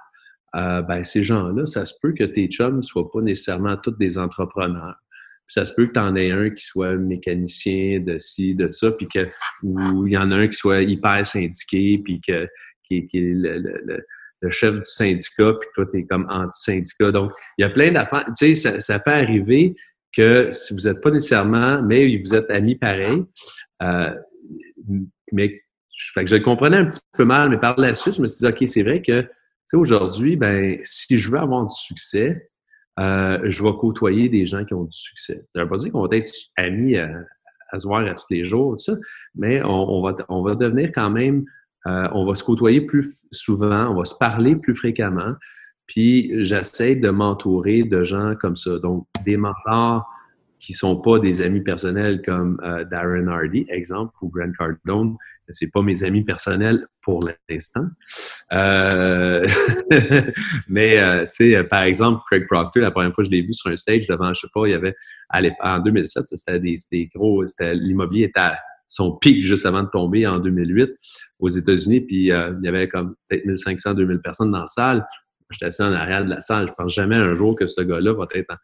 euh, 0.56 0.82
ben, 0.82 1.04
ces 1.04 1.22
gens-là, 1.22 1.66
ça 1.66 1.84
se 1.86 1.94
peut 2.00 2.12
que 2.12 2.24
tes 2.24 2.46
chums 2.48 2.76
ne 2.76 2.82
soient 2.82 3.10
pas 3.10 3.20
nécessairement 3.20 3.76
tous 3.76 3.92
des 3.92 4.18
entrepreneurs 4.18 4.96
ça 5.52 5.66
se 5.66 5.74
peut 5.74 5.86
que 5.86 5.92
tu 5.92 5.98
en 5.98 6.16
aies 6.16 6.30
un 6.30 6.48
qui 6.48 6.64
soit 6.64 6.94
mécanicien 6.94 8.00
de 8.00 8.18
ci, 8.18 8.54
de 8.54 8.68
ça, 8.68 8.90
puis 8.90 9.06
que 9.06 9.28
ou 9.62 10.06
il 10.06 10.14
y 10.14 10.16
en 10.16 10.30
a 10.30 10.36
un 10.36 10.48
qui 10.48 10.56
soit 10.56 10.80
hyper 10.80 11.26
syndiqué, 11.26 12.00
puis 12.02 12.22
que 12.26 12.48
qui, 12.84 12.96
est 12.98 13.10
le, 13.12 14.50
chef 14.50 14.74
du 14.74 14.84
syndicat, 14.84 15.52
puis 15.60 15.68
toi, 15.74 15.86
tu 15.92 15.98
es 15.98 16.04
comme 16.04 16.26
anti-syndicat. 16.30 17.12
Donc, 17.12 17.32
il 17.58 17.62
y 17.62 17.64
a 17.64 17.70
plein 17.70 17.92
d'affaires. 17.92 18.24
Tu 18.38 18.54
sais, 18.54 18.80
ça, 18.80 18.98
peut 18.98 19.12
arriver 19.12 19.74
que 20.16 20.50
si 20.50 20.74
vous 20.74 20.88
n'êtes 20.88 21.02
pas 21.02 21.10
nécessairement, 21.10 21.82
mais 21.82 22.16
vous 22.16 22.34
êtes 22.34 22.50
amis 22.50 22.76
pareil, 22.76 23.22
euh, 23.82 24.14
mais 25.32 25.60
fait 26.14 26.24
que 26.24 26.30
je 26.30 26.36
le 26.36 26.42
comprenais 26.42 26.78
un 26.78 26.86
petit 26.86 27.00
peu 27.16 27.24
mal, 27.24 27.50
mais 27.50 27.58
par 27.58 27.78
la 27.78 27.94
suite, 27.94 28.16
je 28.16 28.22
me 28.22 28.28
suis 28.28 28.38
dit, 28.38 28.46
OK, 28.46 28.66
c'est 28.66 28.82
vrai 28.82 29.02
que, 29.02 29.26
aujourd'hui, 29.76 30.36
ben, 30.36 30.78
si 30.84 31.18
je 31.18 31.30
veux 31.30 31.38
avoir 31.38 31.66
du 31.66 31.74
succès, 31.74 32.50
euh, 33.00 33.38
je 33.44 33.62
vais 33.62 33.72
côtoyer 33.80 34.28
des 34.28 34.46
gens 34.46 34.64
qui 34.64 34.74
ont 34.74 34.84
du 34.84 34.96
succès. 34.96 35.44
Ça 35.54 35.60
ne 35.60 35.64
veut 35.64 35.70
pas 35.70 35.76
dire 35.78 35.92
qu'on 35.92 36.06
va 36.06 36.16
être 36.16 36.32
amis 36.56 36.96
à, 36.96 37.24
se 37.78 37.86
voir 37.86 38.06
à 38.06 38.14
tous 38.14 38.26
les 38.30 38.44
jours, 38.44 38.72
tout 38.72 38.84
ça, 38.84 38.96
mais 39.34 39.62
on, 39.64 40.02
va, 40.02 40.14
on 40.28 40.42
va 40.42 40.54
devenir 40.54 40.90
quand 40.94 41.08
même, 41.08 41.44
euh, 41.86 42.08
on 42.12 42.26
va 42.26 42.34
se 42.34 42.44
côtoyer 42.44 42.82
plus 42.82 43.22
souvent, 43.30 43.88
on 43.88 43.94
va 43.94 44.04
se 44.04 44.14
parler 44.14 44.56
plus 44.56 44.74
fréquemment, 44.74 45.34
puis 45.86 46.32
j'essaie 46.44 46.96
de 46.96 47.08
m'entourer 47.08 47.84
de 47.84 48.04
gens 48.04 48.34
comme 48.36 48.56
ça. 48.56 48.78
Donc, 48.78 49.06
des 49.24 49.38
mentors 49.38 50.06
qui 50.62 50.74
sont 50.74 50.96
pas 50.96 51.18
des 51.18 51.42
amis 51.42 51.60
personnels 51.60 52.22
comme 52.24 52.58
euh, 52.62 52.84
Darren 52.84 53.26
Hardy, 53.26 53.66
exemple, 53.68 54.14
ou 54.22 54.30
Grant 54.30 54.52
Cardone. 54.56 55.16
C'est 55.48 55.70
pas 55.70 55.82
mes 55.82 56.04
amis 56.04 56.22
personnels 56.22 56.86
pour 57.02 57.28
l'instant. 57.50 57.86
Euh, 58.52 59.46
mais, 60.68 60.98
euh, 60.98 61.24
tu 61.24 61.52
sais, 61.52 61.64
par 61.64 61.82
exemple, 61.82 62.22
Craig 62.30 62.46
Proctor, 62.46 62.80
la 62.80 62.92
première 62.92 63.12
fois 63.12 63.24
que 63.24 63.28
je 63.28 63.34
l'ai 63.34 63.42
vu 63.42 63.52
sur 63.52 63.70
un 63.70 63.76
stage 63.76 64.06
devant, 64.06 64.32
je 64.32 64.42
sais 64.42 64.48
pas, 64.54 64.66
il 64.66 64.70
y 64.70 64.74
avait, 64.74 64.94
en 65.60 65.80
2007, 65.80 66.28
c'était 66.28 66.60
des, 66.60 66.76
des, 66.92 67.10
gros, 67.12 67.44
c'était, 67.44 67.74
l'immobilier 67.74 68.26
était 68.26 68.40
à 68.40 68.58
son 68.86 69.16
pic 69.16 69.44
juste 69.44 69.66
avant 69.66 69.82
de 69.82 69.88
tomber 69.88 70.26
en 70.26 70.38
2008 70.38 70.90
aux 71.40 71.48
États-Unis, 71.48 72.02
puis 72.02 72.26
il 72.26 72.60
y 72.62 72.68
avait 72.68 72.88
comme 72.88 73.16
peut-être 73.28 73.44
1500, 73.46 73.94
2000 73.94 74.20
personnes 74.20 74.52
dans 74.52 74.60
la 74.60 74.66
salle. 74.68 75.04
J'étais 75.50 75.66
assis 75.66 75.82
en 75.82 75.92
arrière 75.92 76.24
de 76.24 76.30
la 76.30 76.40
salle. 76.40 76.68
Je 76.68 76.72
pense 76.72 76.94
jamais 76.94 77.16
un 77.16 77.34
jour 77.34 77.56
que 77.56 77.66
ce 77.66 77.80
gars-là 77.80 78.12
va 78.12 78.26
être 78.34 78.54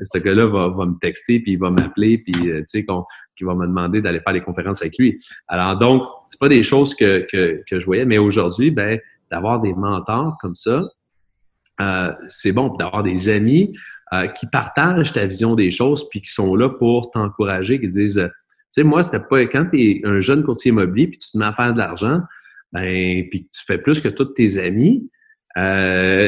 ce 0.00 0.18
gars-là 0.18 0.46
va, 0.46 0.86
me 0.86 0.98
texter, 0.98 1.40
puis 1.40 1.52
il 1.52 1.58
va 1.58 1.70
m'appeler, 1.70 2.18
puis 2.18 2.32
tu 2.32 2.62
sais, 2.66 2.84
qu'on 2.84 3.04
qui 3.36 3.44
va 3.44 3.54
me 3.54 3.66
demander 3.66 4.02
d'aller 4.02 4.20
faire 4.20 4.32
des 4.32 4.40
conférences 4.40 4.82
avec 4.82 4.98
lui. 4.98 5.18
Alors 5.48 5.78
donc, 5.78 6.02
c'est 6.26 6.38
pas 6.38 6.48
des 6.48 6.62
choses 6.62 6.94
que, 6.94 7.26
que, 7.30 7.62
que 7.68 7.80
je 7.80 7.86
voyais, 7.86 8.04
mais 8.04 8.18
aujourd'hui, 8.18 8.70
ben, 8.70 8.98
d'avoir 9.30 9.60
des 9.60 9.72
mentors 9.72 10.36
comme 10.40 10.54
ça, 10.54 10.84
euh, 11.80 12.12
c'est 12.28 12.52
bon 12.52 12.68
d'avoir 12.74 13.02
des 13.02 13.28
amis 13.28 13.74
euh, 14.12 14.26
qui 14.28 14.46
partagent 14.46 15.12
ta 15.12 15.26
vision 15.26 15.54
des 15.54 15.70
choses 15.70 16.08
puis 16.10 16.20
qui 16.20 16.30
sont 16.30 16.54
là 16.54 16.68
pour 16.68 17.10
t'encourager, 17.10 17.80
qui 17.80 17.88
disent, 17.88 18.18
euh, 18.18 18.28
tu 18.28 18.80
sais, 18.80 18.82
moi, 18.82 19.02
c'était 19.02 19.20
pas 19.20 19.40
quand 19.42 19.66
tu 19.72 19.80
es 19.82 20.00
un 20.04 20.20
jeune 20.20 20.44
courtier 20.44 20.70
immobilier 20.70 21.08
puis 21.08 21.18
tu 21.18 21.30
te 21.30 21.38
mets 21.38 21.46
à 21.46 21.52
faire 21.52 21.72
de 21.72 21.78
l'argent, 21.78 22.20
ben, 22.72 23.28
puis 23.30 23.48
tu 23.52 23.64
fais 23.66 23.78
plus 23.78 24.00
que 24.00 24.08
tous 24.08 24.26
tes 24.26 24.58
amis, 24.58 25.10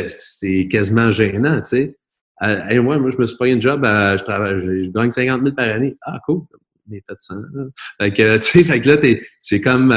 c'est 0.06 0.68
quasiment 0.70 1.10
gênant, 1.10 1.60
tu 1.62 1.68
sais. 1.68 1.96
Euh, 2.42 2.82
moi, 2.82 2.98
moi, 2.98 3.10
je 3.10 3.18
me 3.18 3.26
suis 3.26 3.36
pris 3.36 3.52
un 3.52 3.60
job, 3.60 3.82
je 3.84 4.22
travaille, 4.24 4.60
je, 4.60 4.90
gagne 4.90 5.10
50 5.10 5.42
000 5.42 5.54
par 5.54 5.68
année. 5.68 5.96
Ah, 6.02 6.18
cool. 6.26 6.42
Des 6.86 7.02
fait 7.08 7.14
de 7.14 7.20
sang. 7.20 7.42
Fait 7.98 8.12
que, 8.12 8.36
tu 8.36 8.42
sais, 8.42 8.64
fait 8.64 8.80
que 8.80 8.90
là, 8.90 9.18
c'est 9.40 9.60
comme, 9.60 9.94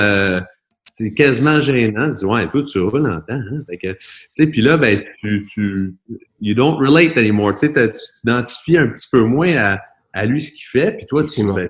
c'est 0.97 1.14
quasiment 1.14 1.61
gênant. 1.61 2.07
Tu 2.07 2.19
dis, 2.19 2.26
ouais, 2.26 2.47
toi, 2.49 2.64
tu 2.64 2.80
roules 2.80 3.07
en 3.07 3.22
temps. 3.22 3.34
Hein? 3.34 3.64
Fait 3.69 3.77
que, 3.77 3.91
tu 3.93 3.99
sais, 4.31 4.47
puis 4.47 4.61
là, 4.61 4.77
ben, 4.77 4.99
tu, 5.19 5.45
tu, 5.51 5.95
you 6.39 6.55
don't 6.55 6.77
relate 6.77 7.18
anymore. 7.18 7.53
Tu 7.53 7.68
sais, 7.68 7.73
tu 7.73 8.01
t'identifies 8.19 8.77
un 8.77 8.88
petit 8.88 9.07
peu 9.11 9.19
moins 9.19 9.55
à, 9.57 9.80
à 10.14 10.26
lui 10.26 10.41
ce 10.41 10.51
qu'il 10.51 10.65
fait, 10.65 10.93
puis 10.93 11.05
toi, 11.05 11.23
tu 11.23 11.43
fais. 11.53 11.69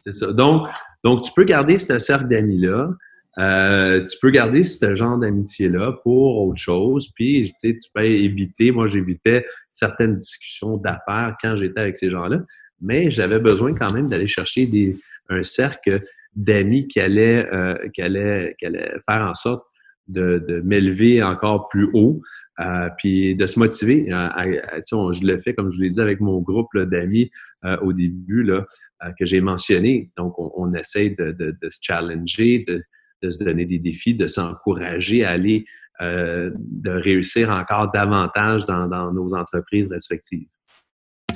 C'est 0.00 0.12
ça. 0.12 0.32
Donc, 0.32 0.68
donc, 1.04 1.22
tu 1.22 1.32
peux 1.34 1.44
garder 1.44 1.78
ce 1.78 1.98
cercle 1.98 2.28
d'amis-là. 2.28 2.90
Euh, 3.38 4.06
tu 4.06 4.18
peux 4.20 4.30
garder 4.30 4.62
ce 4.62 4.94
genre 4.94 5.16
d'amitié-là 5.18 5.92
pour 6.02 6.46
autre 6.46 6.60
chose. 6.60 7.10
Puis, 7.14 7.44
tu 7.44 7.70
sais, 7.70 7.78
tu 7.78 7.90
peux 7.94 8.04
éviter. 8.04 8.72
Moi, 8.72 8.88
j'évitais 8.88 9.46
certaines 9.70 10.16
discussions 10.16 10.76
d'affaires 10.76 11.36
quand 11.40 11.56
j'étais 11.56 11.80
avec 11.80 11.96
ces 11.96 12.10
gens-là, 12.10 12.40
mais 12.80 13.10
j'avais 13.10 13.38
besoin 13.38 13.74
quand 13.74 13.92
même 13.92 14.08
d'aller 14.08 14.28
chercher 14.28 14.66
des, 14.66 14.98
un 15.28 15.42
cercle 15.42 16.02
d'amis 16.34 16.88
qui 16.88 17.00
allaient, 17.00 17.48
euh, 17.52 17.76
qui, 17.94 18.02
allaient, 18.02 18.54
qui 18.58 18.66
allaient 18.66 18.92
faire 19.08 19.22
en 19.22 19.34
sorte 19.34 19.64
de, 20.08 20.44
de 20.46 20.60
m'élever 20.60 21.22
encore 21.22 21.68
plus 21.68 21.88
haut, 21.94 22.20
euh, 22.60 22.88
puis 22.98 23.34
de 23.34 23.46
se 23.46 23.58
motiver. 23.58 24.06
je 24.08 25.26
le 25.26 25.38
fais, 25.38 25.54
comme 25.54 25.70
je 25.70 25.76
vous 25.76 25.82
l'ai 25.82 25.88
dit, 25.88 26.00
avec 26.00 26.20
mon 26.20 26.40
groupe 26.40 26.76
d'amis 26.76 27.30
euh, 27.64 27.76
au 27.78 27.92
début 27.92 28.42
là, 28.42 28.66
euh, 29.04 29.10
que 29.18 29.24
j'ai 29.24 29.40
mentionné. 29.40 30.10
Donc, 30.16 30.38
on, 30.38 30.52
on 30.56 30.74
essaie 30.74 31.10
de, 31.10 31.32
de, 31.32 31.56
de, 31.60 31.70
se 31.70 31.78
challenger, 31.82 32.64
de, 32.68 32.82
de, 33.22 33.30
se 33.30 33.42
donner 33.42 33.64
des 33.64 33.78
défis, 33.78 34.14
de 34.14 34.26
s'encourager 34.26 35.24
à 35.24 35.30
aller, 35.30 35.64
euh, 36.00 36.50
de 36.56 36.90
réussir 36.90 37.50
encore 37.50 37.90
davantage 37.92 38.66
dans, 38.66 38.88
dans 38.88 39.12
nos 39.12 39.34
entreprises 39.34 39.88
respectives. 39.88 40.48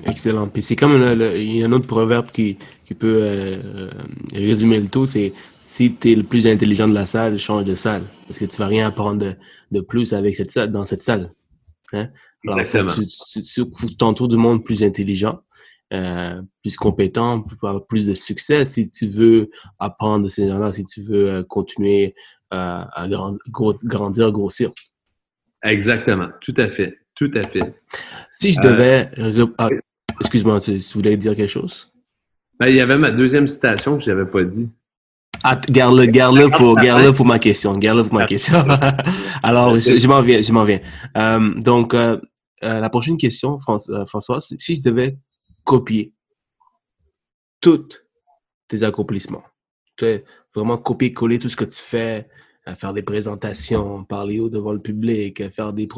Excellent. 0.06 0.48
Puis 0.48 0.62
c'est 0.62 0.76
comme 0.76 0.94
il 0.94 1.56
y 1.56 1.62
a 1.62 1.66
un 1.66 1.72
autre 1.72 1.86
proverbe 1.86 2.30
qui, 2.30 2.58
qui 2.84 2.94
peut 2.94 3.20
euh, 3.22 3.90
résumer 4.32 4.80
le 4.80 4.88
tout, 4.88 5.06
c'est 5.06 5.32
si 5.60 5.94
tu 5.94 6.12
es 6.12 6.14
le 6.14 6.22
plus 6.22 6.46
intelligent 6.46 6.88
de 6.88 6.94
la 6.94 7.06
salle, 7.06 7.38
change 7.38 7.64
de 7.64 7.74
salle. 7.74 8.02
Parce 8.26 8.38
que 8.38 8.44
tu 8.44 8.56
vas 8.58 8.66
rien 8.66 8.86
apprendre 8.86 9.20
de, 9.20 9.34
de 9.72 9.80
plus 9.80 10.12
avec 10.12 10.36
cette 10.36 10.50
salle, 10.50 10.70
dans 10.70 10.84
cette 10.84 11.02
salle. 11.02 11.32
Hein? 11.92 12.08
Alors, 12.46 12.94
tu, 12.94 13.06
tu, 13.06 13.96
t'entoures 13.96 14.28
du 14.28 14.36
monde 14.36 14.64
plus 14.64 14.82
intelligent, 14.84 15.40
euh, 15.92 16.42
plus 16.62 16.76
compétent, 16.76 17.42
plus, 17.42 17.56
plus 17.88 18.06
de 18.06 18.14
succès 18.14 18.64
si 18.64 18.90
tu 18.90 19.06
veux 19.06 19.50
apprendre 19.78 20.24
de 20.24 20.28
ces 20.28 20.48
gens-là, 20.48 20.72
si 20.72 20.84
tu 20.84 21.00
veux 21.00 21.30
euh, 21.30 21.42
continuer 21.44 22.16
euh, 22.52 22.82
à 22.92 23.06
grandir, 23.84 24.32
grossir. 24.32 24.72
Exactement. 25.62 26.28
Tout 26.40 26.54
à 26.56 26.68
fait. 26.68 26.98
Tout 27.14 27.30
à 27.34 27.44
fait. 27.44 27.80
Si 28.32 28.52
je 28.52 28.60
devais 28.60 29.10
ah, 29.58 29.68
Excuse-moi, 30.20 30.58
tu, 30.60 30.76
voulais 30.94 31.16
dire 31.16 31.36
quelque 31.36 31.50
chose? 31.50 31.92
Ben, 32.58 32.66
il 32.66 32.74
y 32.74 32.80
avait 32.80 32.98
ma 32.98 33.12
deuxième 33.12 33.46
citation 33.46 33.96
que 33.96 34.02
je 34.02 34.10
n'avais 34.10 34.28
pas 34.28 34.42
dit. 34.42 34.68
Ah, 35.44 35.60
garde-le, 35.70 36.06
garde-le 36.06 36.48
pour, 36.48 36.74
garde 36.76 37.14
pour 37.14 37.26
ma 37.26 37.38
question. 37.38 37.72
Garde-le 37.74 38.04
pour 38.04 38.14
ma 38.14 38.24
question. 38.24 38.64
Alors, 39.44 39.78
je, 39.78 40.08
m'en 40.08 40.20
viens, 40.20 40.42
je 40.42 40.52
m'en 40.52 40.64
viens. 40.64 40.80
Donc, 41.60 41.94
la 42.60 42.90
prochaine 42.90 43.18
question, 43.18 43.60
François, 43.60 44.40
si 44.40 44.76
je 44.76 44.82
devais 44.82 45.16
copier 45.66 46.14
tous 47.60 48.02
tes 48.68 48.82
accomplissements, 48.82 49.44
tu 49.96 50.22
vraiment 50.54 50.78
copier-coller 50.78 51.38
tout 51.38 51.48
ce 51.48 51.56
que 51.56 51.64
tu 51.64 51.80
fais, 51.80 52.28
faire 52.76 52.94
des 52.94 53.02
présentations, 53.02 54.04
parler 54.04 54.40
haut 54.40 54.48
devant 54.48 54.72
le 54.72 54.80
public, 54.80 55.50
faire 55.50 55.72
des, 55.72 55.88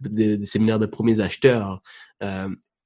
des 0.00 0.46
séminaires 0.46 0.78
de 0.78 0.86
premiers 0.86 1.20
acheteurs, 1.20 1.82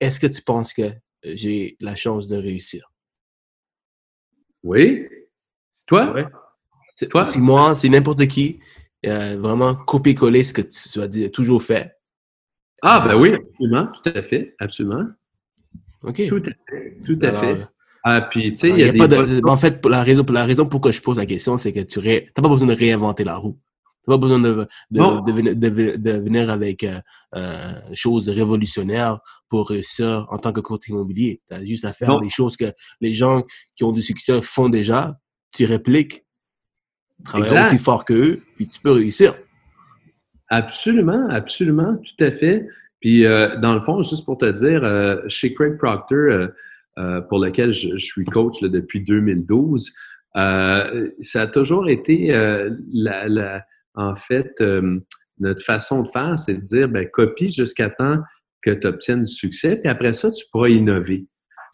est-ce 0.01 0.19
que 0.19 0.27
tu 0.27 0.43
penses 0.43 0.73
que 0.73 0.91
j'ai 1.23 1.77
la 1.81 1.95
chance 1.95 2.27
de 2.27 2.37
réussir? 2.37 2.91
Oui. 4.62 5.07
C'est 5.71 5.87
toi? 5.87 6.12
Oui. 6.15 6.23
C'est 6.97 7.09
toi? 7.09 7.25
C'est 7.25 7.39
moi, 7.39 7.75
c'est 7.75 7.89
n'importe 7.89 8.27
qui. 8.27 8.61
Euh, 9.07 9.39
vraiment 9.39 9.75
copier-coller 9.75 10.45
ce 10.45 10.53
que 10.53 10.61
tu, 10.62 11.01
as 11.01 11.31
toujours 11.31 11.62
fait. 11.62 11.97
Ah, 12.83 13.01
ben 13.07 13.19
oui, 13.19 13.33
absolument, 13.35 13.87
tout 13.87 14.11
à 14.15 14.23
fait, 14.23 14.55
absolument. 14.59 15.07
OK. 16.03 16.29
Tout 16.29 16.43
à 16.45 16.71
fait, 16.71 16.97
tout 17.05 17.19
à 17.23 17.35
fait. 17.35 17.67
Ah, 18.03 18.23
puis, 18.23 18.51
tu 18.53 18.57
sais, 18.57 18.69
il 18.71 18.79
y 18.79 18.85
a, 18.85 19.07
des... 19.07 19.41
En 19.45 19.59
fait, 19.59 19.85
la 19.85 20.03
raison, 20.03 20.25
la 20.33 20.47
raison 20.47 20.67
pourquoi 20.67 20.91
je 20.91 21.01
pose 21.03 21.19
la 21.19 21.27
question, 21.27 21.59
c'est 21.59 21.73
que 21.73 21.81
tu 21.81 22.01
n'as 22.01 22.43
pas 22.43 22.49
besoin 22.49 22.69
de 22.69 22.75
réinventer 22.75 23.25
la 23.25 23.37
roue 23.37 23.59
pas 24.11 24.19
besoin 24.19 24.39
de, 24.39 24.67
de, 24.91 25.97
de, 25.97 26.11
venir 26.13 26.51
avec 26.51 26.85
euh, 26.85 27.01
euh, 27.35 27.73
choses 27.95 28.29
révolutionnaires 28.29 29.21
pour 29.49 29.69
réussir 29.69 30.27
en 30.31 30.39
tant 30.39 30.53
que 30.53 30.61
courtier 30.61 30.95
immobilier. 30.95 31.41
Tu 31.49 31.55
as 31.55 31.65
juste 31.65 31.85
à 31.85 31.93
faire 31.93 32.19
des 32.21 32.29
choses 32.29 32.57
que 32.57 32.73
les 33.01 33.15
gens 33.15 33.45
qui 33.77 33.85
ont 33.85 33.93
du 33.93 34.03
succès 34.03 34.41
font 34.43 34.69
déjà. 34.69 35.11
Tu 35.53 35.65
répliques, 35.65 36.25
travailles 37.25 37.67
aussi 37.67 37.79
fort 37.79 38.05
qu'eux, 38.05 38.43
puis 38.57 38.69
tu 38.69 38.81
peux 38.81 38.93
réussir. 38.93 39.35
Absolument, 40.49 41.29
absolument, 41.29 41.97
tout 41.97 42.25
à 42.25 42.31
fait. 42.31 42.67
Puis, 43.01 43.25
euh, 43.25 43.57
dans 43.57 43.75
le 43.75 43.81
fond, 43.81 44.03
juste 44.03 44.25
pour 44.25 44.39
te 44.39 44.51
dire, 44.51 44.85
euh, 44.85 45.17
chez 45.29 45.55
Craig 45.55 45.79
Proctor, 45.79 46.49
pour 47.31 47.39
lequel 47.39 47.73
je, 47.73 47.97
suis 47.97 48.27
coach 48.27 48.61
là, 48.61 48.69
depuis 48.69 49.01
2012, 49.01 49.91
ça 50.35 51.43
a 51.43 51.47
toujours 51.47 51.89
été 51.89 52.29
la, 52.93 53.27
la 53.27 53.65
en 53.95 54.17
fait, 54.17 54.53
euh, 54.61 55.01
notre 55.39 55.65
façon 55.65 56.03
de 56.03 56.09
faire, 56.11 56.39
c'est 56.39 56.55
de 56.55 56.61
dire, 56.61 56.89
ben, 56.89 57.09
copie 57.09 57.51
jusqu'à 57.51 57.91
temps 57.91 58.19
que 58.63 58.71
tu 58.71 58.87
obtiennes 58.87 59.25
du 59.25 59.33
succès, 59.33 59.77
puis 59.77 59.89
après 59.89 60.13
ça, 60.13 60.31
tu 60.31 60.45
pourras 60.53 60.69
innover. 60.69 61.27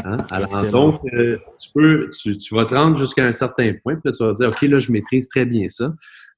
Hein? 0.04 0.16
Alors, 0.30 0.70
donc, 0.70 1.00
euh, 1.12 1.38
tu, 1.58 1.70
peux, 1.74 2.10
tu, 2.10 2.54
vas 2.54 2.64
te 2.64 2.74
rendre 2.74 2.96
jusqu'à 2.96 3.24
un 3.24 3.32
certain 3.32 3.72
point, 3.82 3.94
puis 3.94 4.02
là, 4.04 4.12
tu 4.12 4.24
vas 4.24 4.32
dire, 4.32 4.48
OK, 4.48 4.62
là, 4.62 4.78
je 4.78 4.92
maîtrise 4.92 5.28
très 5.28 5.44
bien 5.44 5.68
ça. 5.68 5.92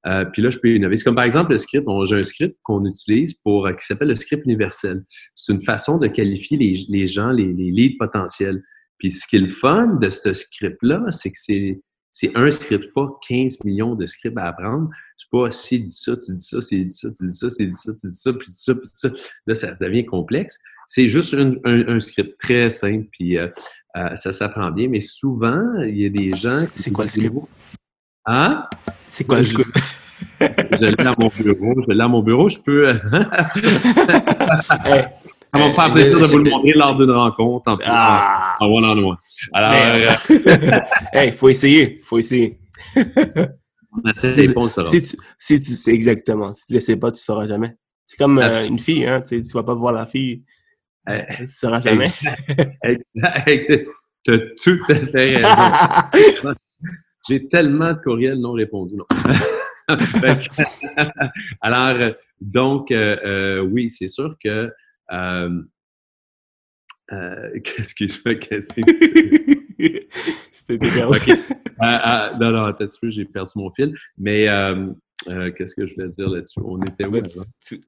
Euh, 0.07 0.25
puis 0.25 0.43
là, 0.43 0.51
je 0.51 0.59
peux 0.59 0.69
innover. 0.75 0.97
C'est 0.97 1.05
comme 1.05 1.17
par 1.17 1.25
exemple 1.25 1.53
le 1.53 1.59
script. 1.59 1.87
J'ai 2.07 2.17
un 2.17 2.25
script 2.25 2.57
qu'on 2.63 2.85
utilise 2.85 3.35
pour 3.35 3.69
qui 3.69 3.85
s'appelle 3.85 4.09
le 4.09 4.17
script 4.17 4.45
universel. 4.45 5.05
C'est 5.35 5.53
une 5.53 5.63
façon 5.63 5.99
de 5.99 6.07
qualifier 6.07 6.57
les, 6.57 6.85
les 6.89 7.09
gens, 7.09 7.33
les, 7.33 7.53
les 7.53 7.71
leads 7.71 7.97
potentiels. 7.99 8.63
Puis 8.99 9.11
ce 9.11 9.27
qui 9.27 9.37
est 9.37 9.41
le 9.41 9.51
fun 9.51 9.99
de 10.01 10.11
ce 10.11 10.33
script-là, 10.33 11.05
c'est 11.11 11.31
que 11.31 11.39
c'est 11.39 11.81
c'est 12.21 12.33
un 12.35 12.51
script, 12.51 12.93
pas 12.95 13.09
15 13.29 13.63
millions 13.65 13.95
de 13.95 14.05
scripts 14.05 14.37
à 14.39 14.49
apprendre. 14.49 14.89
C'est 15.17 15.31
pas 15.31 15.53
si 15.53 15.79
dit 15.79 15.93
ça, 15.93 16.17
tu 16.17 16.35
dis 16.35 16.43
ça, 16.43 16.61
c'est 16.61 16.77
dit 16.79 16.91
ça, 16.91 17.11
tu 17.17 17.27
dis 17.27 17.33
ça, 17.33 17.49
c'est 17.49 17.67
dit 17.67 17.77
ça, 17.77 17.93
tu 17.95 18.09
dis 18.09 18.17
ça, 18.17 18.33
puis 18.33 18.49
ça, 18.53 18.75
puis 18.75 18.89
ça. 18.93 19.11
Là, 19.47 19.55
ça 19.55 19.71
devient 19.81 20.05
complexe. 20.05 20.59
C'est 20.89 21.09
juste 21.09 21.35
un, 21.35 21.55
un, 21.65 22.01
script 22.01 22.37
très 22.41 22.71
simple, 22.71 23.07
puis 23.13 23.39
euh, 23.39 23.49
euh, 23.97 24.17
ça 24.17 24.33
s'apprend 24.33 24.73
bien. 24.73 24.89
Mais 24.89 25.01
souvent, 25.01 25.63
il 25.83 25.97
y 25.97 26.07
a 26.07 26.09
des 26.09 26.33
gens. 26.33 26.67
C'est 26.75 26.91
quoi 26.91 27.05
le 27.05 27.11
script? 27.11 27.37
Hein? 28.27 28.65
C'est 29.11 29.25
quoi 29.25 29.39
le 29.39 29.45
script? 29.45 29.77
je 30.41 30.87
l'ai 30.87 31.07
à 31.07 31.15
mon 31.19 31.29
bureau. 31.29 31.83
Je 31.87 31.93
l'ai 31.93 32.03
à 32.03 32.09
mon 32.09 32.23
bureau. 32.23 32.49
Je 32.49 32.59
peux. 32.59 32.89
Ça 35.49 35.59
va 35.59 35.69
me 35.69 35.75
faire 35.75 35.93
plaisir 35.93 36.21
de 36.21 36.27
vous 36.27 36.39
le 36.39 36.51
montrer 36.51 36.73
lors 36.75 36.97
d'une 36.97 37.11
rencontre 37.11 37.73
en, 37.73 37.79
ah. 37.85 38.57
en 38.61 38.67
one-on-one. 38.67 39.17
Alors, 39.53 39.73
euh, 39.73 40.11
il 41.25 41.33
faut 41.33 41.49
essayer, 41.49 42.01
faut 42.05 42.19
essayer. 42.19 42.59
On 42.95 44.09
essaie 44.09 44.53
pas, 44.53 44.69
ça. 44.69 44.85
Si 44.87 45.01
tu, 45.01 45.17
si 45.39 45.61
tu 45.61 45.73
sais 45.73 45.93
exactement, 45.93 46.53
si 46.53 46.67
tu 46.67 46.73
ne 46.73 46.79
l'essaies 46.79 46.97
pas, 46.97 47.11
tu 47.11 47.17
ne 47.17 47.21
sauras 47.21 47.47
jamais. 47.47 47.75
C'est 48.07 48.19
comme 48.19 48.39
euh, 48.39 48.67
une 48.67 48.79
fille, 48.79 49.07
hein, 49.07 49.23
tu 49.27 49.37
ne 49.37 49.53
vas 49.55 49.63
pas 49.63 49.75
voir 49.75 49.93
la 49.93 50.07
fille, 50.07 50.43
euh, 51.09 51.23
tu 51.37 51.43
ne 51.43 51.47
sauras 51.47 51.81
jamais. 51.81 52.11
exact. 52.83 53.87
Tu 54.25 54.33
as 54.33 54.39
tout 54.63 54.79
à 54.91 54.95
fait 54.95 55.27
raison. 55.27 56.55
J'ai 57.29 57.49
tellement 57.49 57.93
de 57.93 57.99
courriels 57.99 58.41
non 58.41 58.53
répondus. 58.53 58.97
Non. 58.97 59.07
Alors, 61.61 62.13
donc, 62.41 62.91
euh, 62.91 63.61
oui, 63.61 63.89
c'est 63.91 64.09
sûr 64.09 64.37
que 64.43 64.71
euh, 65.13 65.63
euh, 67.13 67.51
Excuse-moi, 67.55 68.35
qu'est-ce 68.41 68.75
que 68.75 68.83
C'était 70.53 71.03
okay. 71.05 71.33
Euh, 71.33 71.37
euh, 71.81 72.33
non, 72.39 72.51
non, 72.51 72.65
attends 72.65 72.85
un 72.85 72.89
peu, 73.01 73.11
j'ai 73.11 73.25
perdu 73.25 73.53
mon 73.57 73.71
fil. 73.71 73.95
Mais 74.19 74.49
euh, 74.49 74.93
qu'est-ce 75.53 75.75
que 75.75 75.87
je 75.87 75.95
voulais 75.95 76.09
dire 76.09 76.29
là-dessus? 76.29 76.61
On 76.63 76.81
était 76.83 77.07
où 77.07 77.15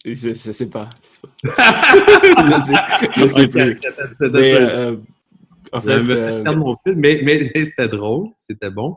Je, 0.04 0.12
je 0.14 0.32
sais 0.32 0.70
pas. 0.70 0.88
je 1.44 3.28
sais, 3.28 3.46
plus. 3.48 3.78
Mais, 4.32 4.54
euh, 4.58 4.96
en 5.72 5.80
fait, 5.80 5.90
euh, 5.90 6.44
mais, 6.86 7.20
mais, 7.22 7.50
c'était 7.64 7.88
drôle, 7.88 8.28
c'était 8.36 8.70
bon. 8.70 8.96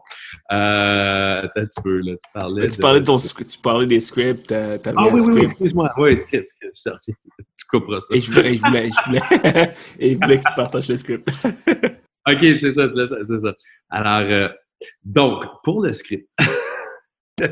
Euh, 0.52 1.44
un 1.44 1.66
petit 1.66 1.82
peu, 1.82 2.00
là, 2.00 2.14
tu 2.14 2.32
parlais. 2.34 2.68
Tu, 2.68 2.80
parlais 2.80 3.00
de 3.02 3.06
ton, 3.06 3.18
tu 3.18 3.60
parlais 3.62 3.86
des 3.86 4.02
scripts. 4.02 4.52
ah 4.52 4.78
oui, 5.12 5.22
oui, 5.22 5.34
oui, 5.34 5.41
excuse-moi. 5.44 5.91
Oui, 5.98 6.18
script, 6.18 6.48
script. 6.48 6.76
Tu 7.56 7.66
couperas 7.70 8.02
ça. 8.02 8.16
Et 8.16 8.20
je 8.20 8.32
voulais, 8.32 8.56
je 8.56 8.62
voulais, 8.62 8.90
je 8.90 9.06
voulais, 9.06 9.74
et 10.00 10.14
je 10.14 10.18
voulais 10.18 10.40
que 10.40 10.48
tu 10.48 10.56
partages 10.56 10.90
le 10.90 10.98
script. 10.98 11.28
OK, 12.28 12.40
c'est 12.40 12.72
ça, 12.72 12.90
c'est 13.28 13.38
ça. 13.38 13.54
Alors, 13.90 14.32
euh, 14.32 14.50
donc, 15.04 15.44
pour 15.64 15.84
le 15.84 15.94
script. 15.94 16.28
le, 17.39 17.49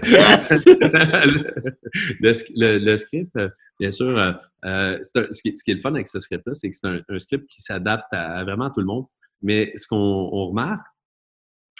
script, 2.97 3.35
euh, 3.35 3.49
bien 3.79 3.91
sûr, 3.91 4.17
euh, 4.17 4.31
euh 4.65 4.99
ce, 5.01 5.41
qui, 5.41 5.57
ce, 5.57 5.63
qui, 5.63 5.71
est 5.71 5.75
le 5.75 5.81
fun 5.81 5.95
avec 5.95 6.07
ce 6.07 6.19
script-là, 6.19 6.53
c'est 6.53 6.69
que 6.69 6.77
c'est 6.77 6.87
un, 6.87 7.19
script 7.19 7.47
qui 7.49 7.61
s'adapte 7.61 8.05
à, 8.11 8.43
vraiment 8.43 8.69
tout 8.69 8.81
le 8.81 8.85
monde. 8.85 9.05
Mais 9.41 9.73
ce 9.75 9.87
qu'on 9.87 10.29
remarque, 10.29 10.85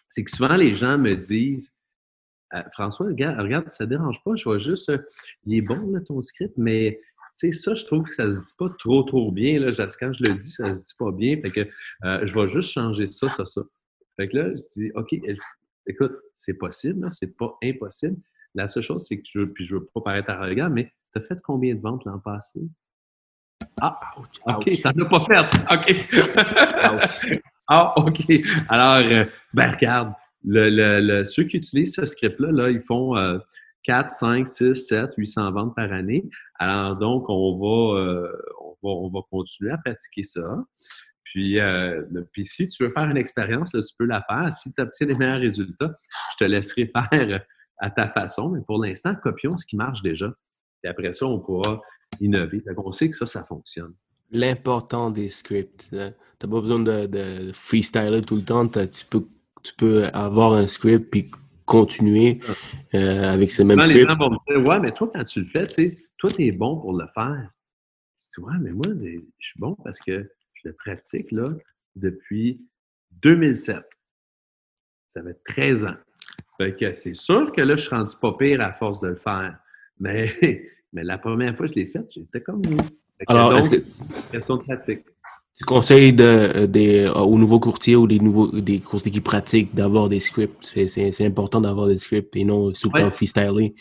c'est 0.08 0.24
que 0.24 0.32
souvent 0.32 0.56
les 0.56 0.74
gens 0.74 0.98
me 0.98 1.16
disent 1.16 1.76
François, 2.74 3.08
regarde, 3.08 3.70
ça 3.70 3.86
dérange 3.86 4.22
pas, 4.26 4.36
je 4.36 4.44
vois 4.44 4.58
juste, 4.58 4.92
il 5.46 5.58
est 5.58 5.62
bon 5.62 5.94
ton 6.06 6.22
script, 6.22 6.54
mais 6.58 7.00
tu 7.40 7.54
sais, 7.54 7.58
ça, 7.58 7.76
je 7.76 7.86
trouve 7.86 8.04
que 8.04 8.14
ça 8.14 8.26
se 8.26 8.38
dit 8.38 8.54
pas 8.58 8.70
trop, 8.78 9.04
trop 9.04 9.32
bien. 9.32 9.58
Là. 9.58 9.72
Quand 10.00 10.12
je 10.12 10.24
le 10.24 10.36
dis, 10.36 10.50
ça 10.50 10.76
se 10.76 10.88
dit 10.88 10.94
pas 11.00 11.12
bien. 11.12 11.40
Fait 11.42 11.52
que 11.52 11.66
je 12.04 12.34
vais 12.34 12.50
juste 12.50 12.72
changer 12.72 13.08
ça, 13.08 13.30
ça, 13.30 13.46
ça. 13.46 13.62
Fait 14.18 14.28
que 14.28 14.38
là, 14.38 14.50
je 14.50 14.80
dis, 14.80 14.92
OK, 14.96 15.16
écoute, 15.88 16.14
c'est 16.36 16.56
possible, 16.56 17.08
c'est 17.12 17.36
pas 17.38 17.58
impossible. 17.64 18.18
La 18.54 18.68
seule 18.68 18.84
chose, 18.84 19.06
c'est 19.08 19.18
que 19.18 19.24
je, 19.26 19.42
puis 19.42 19.66
je 19.66 19.76
veux 19.76 19.86
pas 19.94 20.02
paraître 20.02 20.30
arrogant, 20.30 20.70
mais 20.70 20.92
tu 21.14 21.22
as 21.22 21.26
fait 21.26 21.40
combien 21.44 21.76
de 21.76 21.82
ventes 21.82 22.06
l'an 22.06 22.20
passé? 22.20 22.60
Ah, 23.80 23.98
OK, 24.48 24.74
ça 24.76 24.92
n'a 24.94 25.06
pas 25.06 25.22
fait. 25.22 25.40
OK. 25.72 27.40
ah, 27.68 27.94
OK. 27.98 28.32
Alors, 28.68 29.08
euh, 29.08 29.26
ben 29.54 29.72
regarde, 29.72 30.14
le, 30.44 31.24
ceux 31.24 31.44
qui 31.44 31.58
utilisent 31.58 31.96
ce 31.96 32.06
script-là, 32.06 32.52
là, 32.52 32.70
ils 32.70 32.82
font 32.82 33.16
4, 33.84 34.10
5, 34.10 34.48
6, 34.48 34.76
7, 34.76 35.14
800 35.18 35.52
ventes 35.52 35.76
par 35.76 35.92
année. 35.92 36.30
Alors, 36.60 36.96
donc, 36.98 37.26
on 37.30 37.58
va, 37.58 38.00
euh, 38.00 38.32
on 38.60 38.72
va, 38.84 38.90
on 38.90 39.10
va 39.10 39.20
continuer 39.30 39.72
à 39.72 39.78
pratiquer 39.78 40.24
ça. 40.24 40.64
Puis, 41.32 41.62
euh, 41.62 42.04
puis 42.34 42.44
si 42.44 42.68
tu 42.68 42.84
veux 42.84 42.90
faire 42.90 43.10
une 43.10 43.16
expérience, 43.16 43.72
tu 43.72 43.96
peux 43.98 44.06
la 44.06 44.22
faire. 44.30 44.54
Si 44.54 44.74
tu 44.74 44.82
obtiens 44.82 45.08
les 45.08 45.16
meilleurs 45.16 45.40
résultats, 45.40 45.98
je 46.34 46.44
te 46.44 46.44
laisserai 46.44 46.88
faire 47.10 47.46
à 47.78 47.90
ta 47.90 48.10
façon. 48.10 48.50
Mais 48.50 48.60
pour 48.68 48.84
l'instant, 48.84 49.16
copions 49.16 49.56
ce 49.56 49.66
qui 49.66 49.78
marche 49.78 50.02
déjà. 50.02 50.34
Et 50.84 50.90
après 50.90 51.14
ça, 51.14 51.26
on 51.28 51.40
pourra 51.40 51.80
innover. 52.20 52.62
on 52.76 52.92
sait 52.92 53.08
que 53.08 53.16
ça, 53.16 53.26
ça 53.26 53.46
fonctionne. 53.46 53.94
L'important 54.30 55.10
des 55.10 55.30
scripts. 55.30 55.88
Tu 55.90 55.96
n'as 55.96 56.12
pas 56.42 56.48
besoin 56.48 56.80
de, 56.80 57.52
freestyler 57.54 58.22
tout 58.24 58.36
le 58.36 58.44
temps. 58.44 58.68
Tu 58.68 59.06
peux, 59.10 59.26
tu 59.64 59.74
peux 59.78 60.08
avoir 60.08 60.52
un 60.52 60.68
script 60.68 61.10
puis 61.12 61.32
continuer 61.66 62.40
euh, 62.94 63.32
avec 63.32 63.52
ce 63.52 63.64
même 63.64 63.80
script. 63.80 64.02
Les 64.02 64.06
gens 64.06 64.18
vont 64.18 64.32
me 64.32 64.54
dire, 64.54 64.68
ouais, 64.68 64.82
mais 64.82 64.92
toi, 64.92 65.10
quand 65.16 65.24
tu 65.24 65.40
le 65.40 65.46
fais, 65.46 65.66
tu 65.68 65.74
sais, 65.76 66.04
toi, 66.18 66.30
tu 66.30 66.44
es 66.44 66.52
bon 66.52 66.78
pour 66.82 66.92
le 66.92 67.08
faire. 67.14 67.50
Tu 68.34 68.42
vois, 68.42 68.58
mais 68.60 68.72
moi, 68.72 68.86
je 69.00 69.20
suis 69.40 69.60
bon 69.60 69.78
parce 69.82 70.00
que 70.02 70.30
je 70.64 70.70
le 70.70 70.76
pratique 70.76 71.32
là, 71.32 71.50
depuis 71.96 72.62
2007. 73.24 73.84
Ça 75.08 75.22
fait 75.24 75.40
13 75.46 75.86
ans. 75.86 75.96
Fait 76.58 76.76
que 76.76 76.94
c'est 76.94 77.14
sûr 77.14 77.52
que 77.52 77.62
là, 77.62 77.76
je 77.76 77.82
suis 77.82 77.96
rendu 77.96 78.16
pas 78.22 78.34
pire 78.34 78.62
à 78.62 78.74
force 78.74 79.02
de 79.02 79.10
le 79.10 79.16
faire. 79.16 79.58
Mais, 80.00 80.34
mais 80.94 81.04
la 81.04 81.18
première 81.18 81.56
fois 81.56 81.68
que 81.68 81.74
je 81.74 81.80
l'ai 81.80 81.88
fait, 81.88 82.06
j'étais 82.10 82.42
comme 82.42 82.62
vous. 82.62 82.78
Alors, 83.28 83.56
est-ce 83.58 83.70
que 83.70 84.32
question 84.32 84.58
de 84.58 84.64
pratique. 84.64 85.06
Tu 85.58 85.66
conseilles 85.66 86.14
de, 86.14 86.66
des, 86.66 87.08
aux 87.08 87.38
nouveaux 87.38 87.60
courtiers 87.60 87.96
ou 87.96 88.08
des 88.08 88.20
nouveaux 88.20 88.48
des 88.48 88.80
courtiers 88.80 89.12
qui 89.12 89.22
pratiquent 89.22 89.76
d'avoir 89.76 90.10
des 90.10 90.20
scripts? 90.20 90.64
C'est 90.64 91.26
important 91.26 91.62
d'avoir 91.62 91.88
des 91.88 91.98
scripts 91.98 92.36
et 92.36 92.44
non 92.44 92.72
tout 92.72 92.90
le 92.94 93.12
freestyler. 93.12 93.76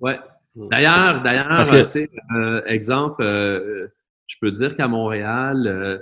Oui. 0.00 0.12
D'ailleurs, 0.54 1.22
d'ailleurs, 1.22 1.64
sais, 1.64 2.10
euh, 2.34 2.62
exemple, 2.66 3.22
euh, 3.22 3.88
je 4.28 4.36
peux 4.40 4.52
dire 4.52 4.76
qu'à 4.76 4.86
Montréal, 4.86 5.66
euh, 5.66 5.98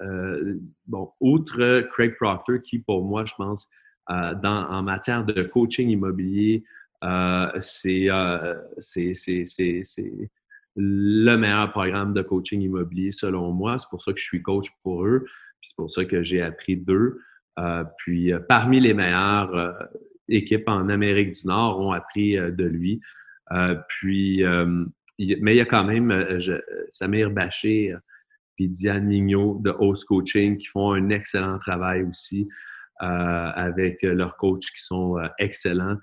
euh, 0.00 0.54
bon, 0.86 1.10
outre 1.20 1.82
Craig 1.92 2.16
Proctor, 2.16 2.62
qui 2.62 2.78
pour 2.78 3.04
moi, 3.04 3.26
je 3.26 3.34
pense, 3.34 3.68
euh, 4.10 4.34
dans, 4.34 4.68
en 4.70 4.82
matière 4.82 5.24
de 5.24 5.42
coaching 5.42 5.90
immobilier, 5.90 6.64
c'est 7.60 8.08
le 10.76 11.36
meilleur 11.36 11.70
programme 11.70 12.14
de 12.14 12.22
coaching 12.22 12.62
immobilier 12.62 13.12
selon 13.12 13.52
moi. 13.52 13.78
C'est 13.78 13.90
pour 13.90 14.02
ça 14.02 14.12
que 14.12 14.18
je 14.18 14.24
suis 14.24 14.40
coach 14.42 14.68
pour 14.82 15.04
eux. 15.04 15.26
c'est 15.62 15.76
pour 15.76 15.90
ça 15.90 16.06
que 16.06 16.22
j'ai 16.22 16.40
appris 16.40 16.76
d'eux. 16.76 17.20
puis 17.98 18.32
parmi 18.48 18.80
les 18.80 18.94
meilleures 18.94 19.76
équipes 20.28 20.66
en 20.68 20.88
Amérique 20.88 21.32
du 21.32 21.46
Nord 21.46 21.78
ont 21.78 21.92
appris 21.92 22.36
de 22.36 22.64
lui. 22.64 23.02
puis 23.88 24.42
mais 25.18 25.54
il 25.54 25.56
y 25.56 25.60
a 25.60 25.64
quand 25.64 25.84
même 25.84 26.10
euh, 26.10 26.58
Samir 26.88 27.30
Baché 27.30 27.92
euh, 27.92 27.98
puis 28.56 28.68
Diane 28.68 29.06
Mignot 29.06 29.60
de 29.62 29.70
Host 29.70 30.04
Coaching 30.04 30.58
qui 30.58 30.66
font 30.66 30.92
un 30.92 31.08
excellent 31.10 31.58
travail 31.58 32.02
aussi 32.02 32.48
euh, 33.02 33.06
avec 33.06 34.02
leurs 34.02 34.36
coachs 34.36 34.60
qui 34.60 34.82
sont 34.84 35.16
excellents. 35.40 35.96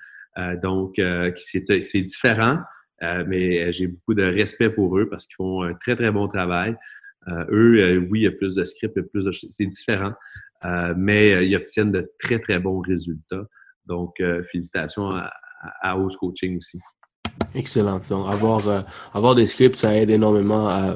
donc, 0.61 0.95
c'est 1.37 2.01
différent, 2.01 2.59
mais 3.01 3.71
j'ai 3.71 3.87
beaucoup 3.87 4.15
de 4.15 4.23
respect 4.23 4.69
pour 4.69 4.97
eux 4.99 5.07
parce 5.07 5.27
qu'ils 5.27 5.37
font 5.37 5.63
un 5.63 5.75
très, 5.75 5.95
très 5.95 6.11
bon 6.11 6.27
travail. 6.27 6.75
eux, 7.29 8.05
oui, 8.09 8.19
il 8.19 8.23
y 8.23 8.27
a 8.27 8.31
plus 8.31 8.53
de 8.53 8.65
scripts, 8.65 8.97
il 8.97 9.03
y 9.03 9.05
a 9.05 9.07
plus 9.07 9.23
de... 9.23 9.31
C'est 9.31 9.67
différent, 9.67 10.13
mais 10.97 11.47
ils 11.47 11.55
obtiennent 11.55 11.93
de 11.93 12.11
très, 12.19 12.39
très 12.39 12.59
bons 12.59 12.81
résultats. 12.81 13.45
Donc, 13.85 14.21
félicitations 14.51 15.09
à, 15.09 15.31
à 15.81 15.97
Host 15.97 16.17
Coaching 16.17 16.57
aussi. 16.57 16.81
Excellent. 17.53 17.99
Donc, 18.09 18.27
avoir, 18.29 18.67
euh, 18.67 18.81
avoir 19.13 19.35
des 19.35 19.45
scripts, 19.45 19.75
ça 19.75 19.95
aide 19.95 20.09
énormément 20.09 20.69
à, 20.69 20.95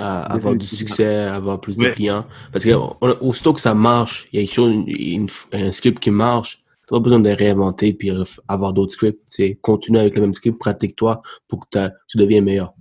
avoir 0.00 0.54
du 0.54 0.66
succès, 0.66 1.16
à 1.16 1.36
avoir 1.36 1.60
plus 1.60 1.76
de 1.76 1.88
clients. 1.88 2.26
Parce 2.52 2.64
que 2.64 2.74
aussitôt 3.22 3.52
que 3.52 3.60
ça 3.60 3.74
marche, 3.74 4.28
il 4.32 4.42
y 4.42 5.18
a 5.18 5.58
un 5.58 5.72
script 5.72 5.98
qui 5.98 6.10
marche, 6.10 6.62
tu 6.86 6.94
n'as 6.94 7.00
pas 7.00 7.02
besoin 7.02 7.20
de 7.20 7.30
réinventer 7.30 7.92
puis 7.92 8.12
avoir 8.48 8.72
d'autres 8.72 8.92
scripts. 8.92 9.20
C'est 9.26 9.58
continuer 9.60 10.00
avec 10.00 10.14
le 10.14 10.20
même 10.20 10.34
script, 10.34 10.58
pratique-toi 10.58 11.22
pour 11.48 11.68
que 11.68 11.88
tu 12.08 12.18
deviennes 12.18 12.44
meilleur. 12.44 12.74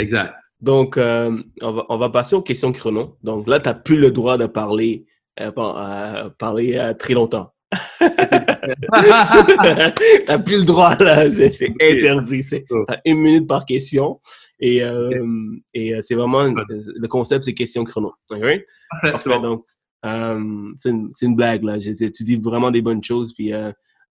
Exact. 0.00 0.34
Donc, 0.60 0.96
euh, 0.96 1.42
on, 1.62 1.72
va, 1.72 1.86
on 1.90 1.98
va 1.98 2.08
passer 2.08 2.34
aux 2.34 2.42
questions 2.42 2.72
chrono. 2.72 3.16
Donc 3.22 3.46
là, 3.46 3.60
tu 3.60 3.68
n'as 3.68 3.74
plus 3.74 3.98
le 3.98 4.10
droit 4.10 4.38
de 4.38 4.46
parler, 4.46 5.06
euh, 5.40 6.30
parler 6.38 6.92
très 6.98 7.14
longtemps. 7.14 7.52
T'as 10.26 10.38
plus 10.38 10.58
le 10.58 10.64
droit, 10.64 10.96
là. 10.96 11.30
C'est 11.30 11.74
interdit. 11.80 12.40
T'as 12.88 12.98
une 13.04 13.18
minute 13.18 13.46
par 13.46 13.64
question. 13.64 14.20
Et, 14.60 14.82
euh, 14.82 15.56
et 15.74 15.94
euh, 15.94 16.00
c'est 16.02 16.14
vraiment, 16.14 16.44
le 16.44 17.08
concept, 17.08 17.44
c'est 17.44 17.54
question 17.54 17.84
chrono. 17.84 18.14
donc, 18.30 19.64
euh, 20.04 20.72
c'est 20.76 20.90
une, 20.90 21.12
une, 21.20 21.36
blague, 21.36 21.64
là. 21.64 21.78
tu 21.78 22.24
dis 22.24 22.36
vraiment 22.36 22.70
des 22.70 22.82
bonnes 22.82 23.02
choses, 23.02 23.34
puis 23.34 23.52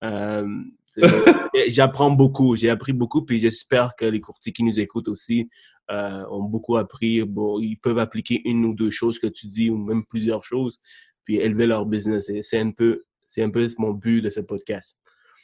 j'apprends 1.69 2.11
beaucoup. 2.11 2.57
J'ai 2.57 2.71
appris 2.71 2.93
beaucoup, 2.93 3.23
puis 3.23 3.39
j'espère 3.41 3.95
que 3.97 4.05
les 4.05 4.21
courtiers 4.21 4.53
qui 4.53 4.65
nous 4.65 4.81
écoutent 4.81 5.09
aussi 5.09 5.49
ont 5.89 6.45
beaucoup 6.45 6.77
appris. 6.77 7.23
Bon, 7.23 7.61
ils 7.61 7.77
peuvent 7.77 7.99
appliquer 7.99 8.43
une 8.49 8.65
ou 8.65 8.75
deux 8.75 8.91
choses 8.91 9.19
que 9.19 9.27
tu 9.29 9.47
dis, 9.47 9.71
ou 9.71 9.77
même 9.77 10.05
plusieurs 10.05 10.45
choses, 10.45 10.81
puis 11.25 11.37
élever 11.37 11.67
leur 11.67 11.87
business. 11.87 12.31
C'est 12.41 12.59
un 12.59 12.73
peu 12.73 13.05
c'est 13.33 13.43
un 13.43 13.49
peu 13.49 13.67
mon 13.79 13.93
but 13.93 14.21
de 14.21 14.29
ce 14.29 14.41
podcast. 14.41 14.99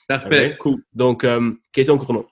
Parfait, 0.07 0.59
cool. 0.61 0.83
Donc, 0.93 1.25
euh, 1.25 1.53
question 1.73 1.97
chrono. 1.97 2.27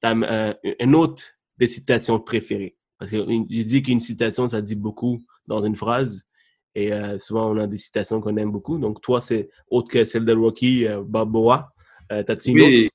Tu 0.00 0.08
as 0.08 0.12
euh, 0.12 0.54
une 0.78 0.94
autre 0.94 1.24
des 1.58 1.66
citations 1.66 2.20
préférées. 2.20 2.76
Parce 2.96 3.10
que 3.10 3.16
je 3.16 3.62
dis 3.62 3.82
qu'une 3.82 4.00
citation, 4.00 4.48
ça 4.48 4.62
dit 4.62 4.76
beaucoup 4.76 5.20
dans 5.48 5.64
une 5.64 5.74
phrase. 5.74 6.28
Et 6.76 6.92
euh, 6.92 7.18
souvent, 7.18 7.50
on 7.50 7.56
a 7.56 7.66
des 7.66 7.78
citations 7.78 8.20
qu'on 8.20 8.36
aime 8.36 8.52
beaucoup. 8.52 8.78
Donc, 8.78 9.00
toi, 9.00 9.20
c'est 9.20 9.50
autre 9.68 9.88
que 9.88 10.04
celle 10.04 10.24
de 10.24 10.32
Rocky 10.32 10.86
Balboa. 11.06 11.72
T'as-tu 12.08 12.50
une 12.50 12.60
oui. 12.60 12.84
autre? 12.84 12.94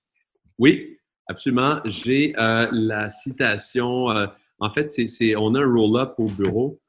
Oui, 0.58 0.98
absolument. 1.28 1.82
J'ai 1.84 2.32
la 2.38 3.12
citation. 3.12 4.08
en 4.60 4.70
fait, 4.74 4.90
c'est, 4.90 5.36
on 5.36 5.54
a 5.56 5.60
un 5.60 5.70
roll-up 5.70 6.14
au 6.18 6.28
bureau 6.28 6.80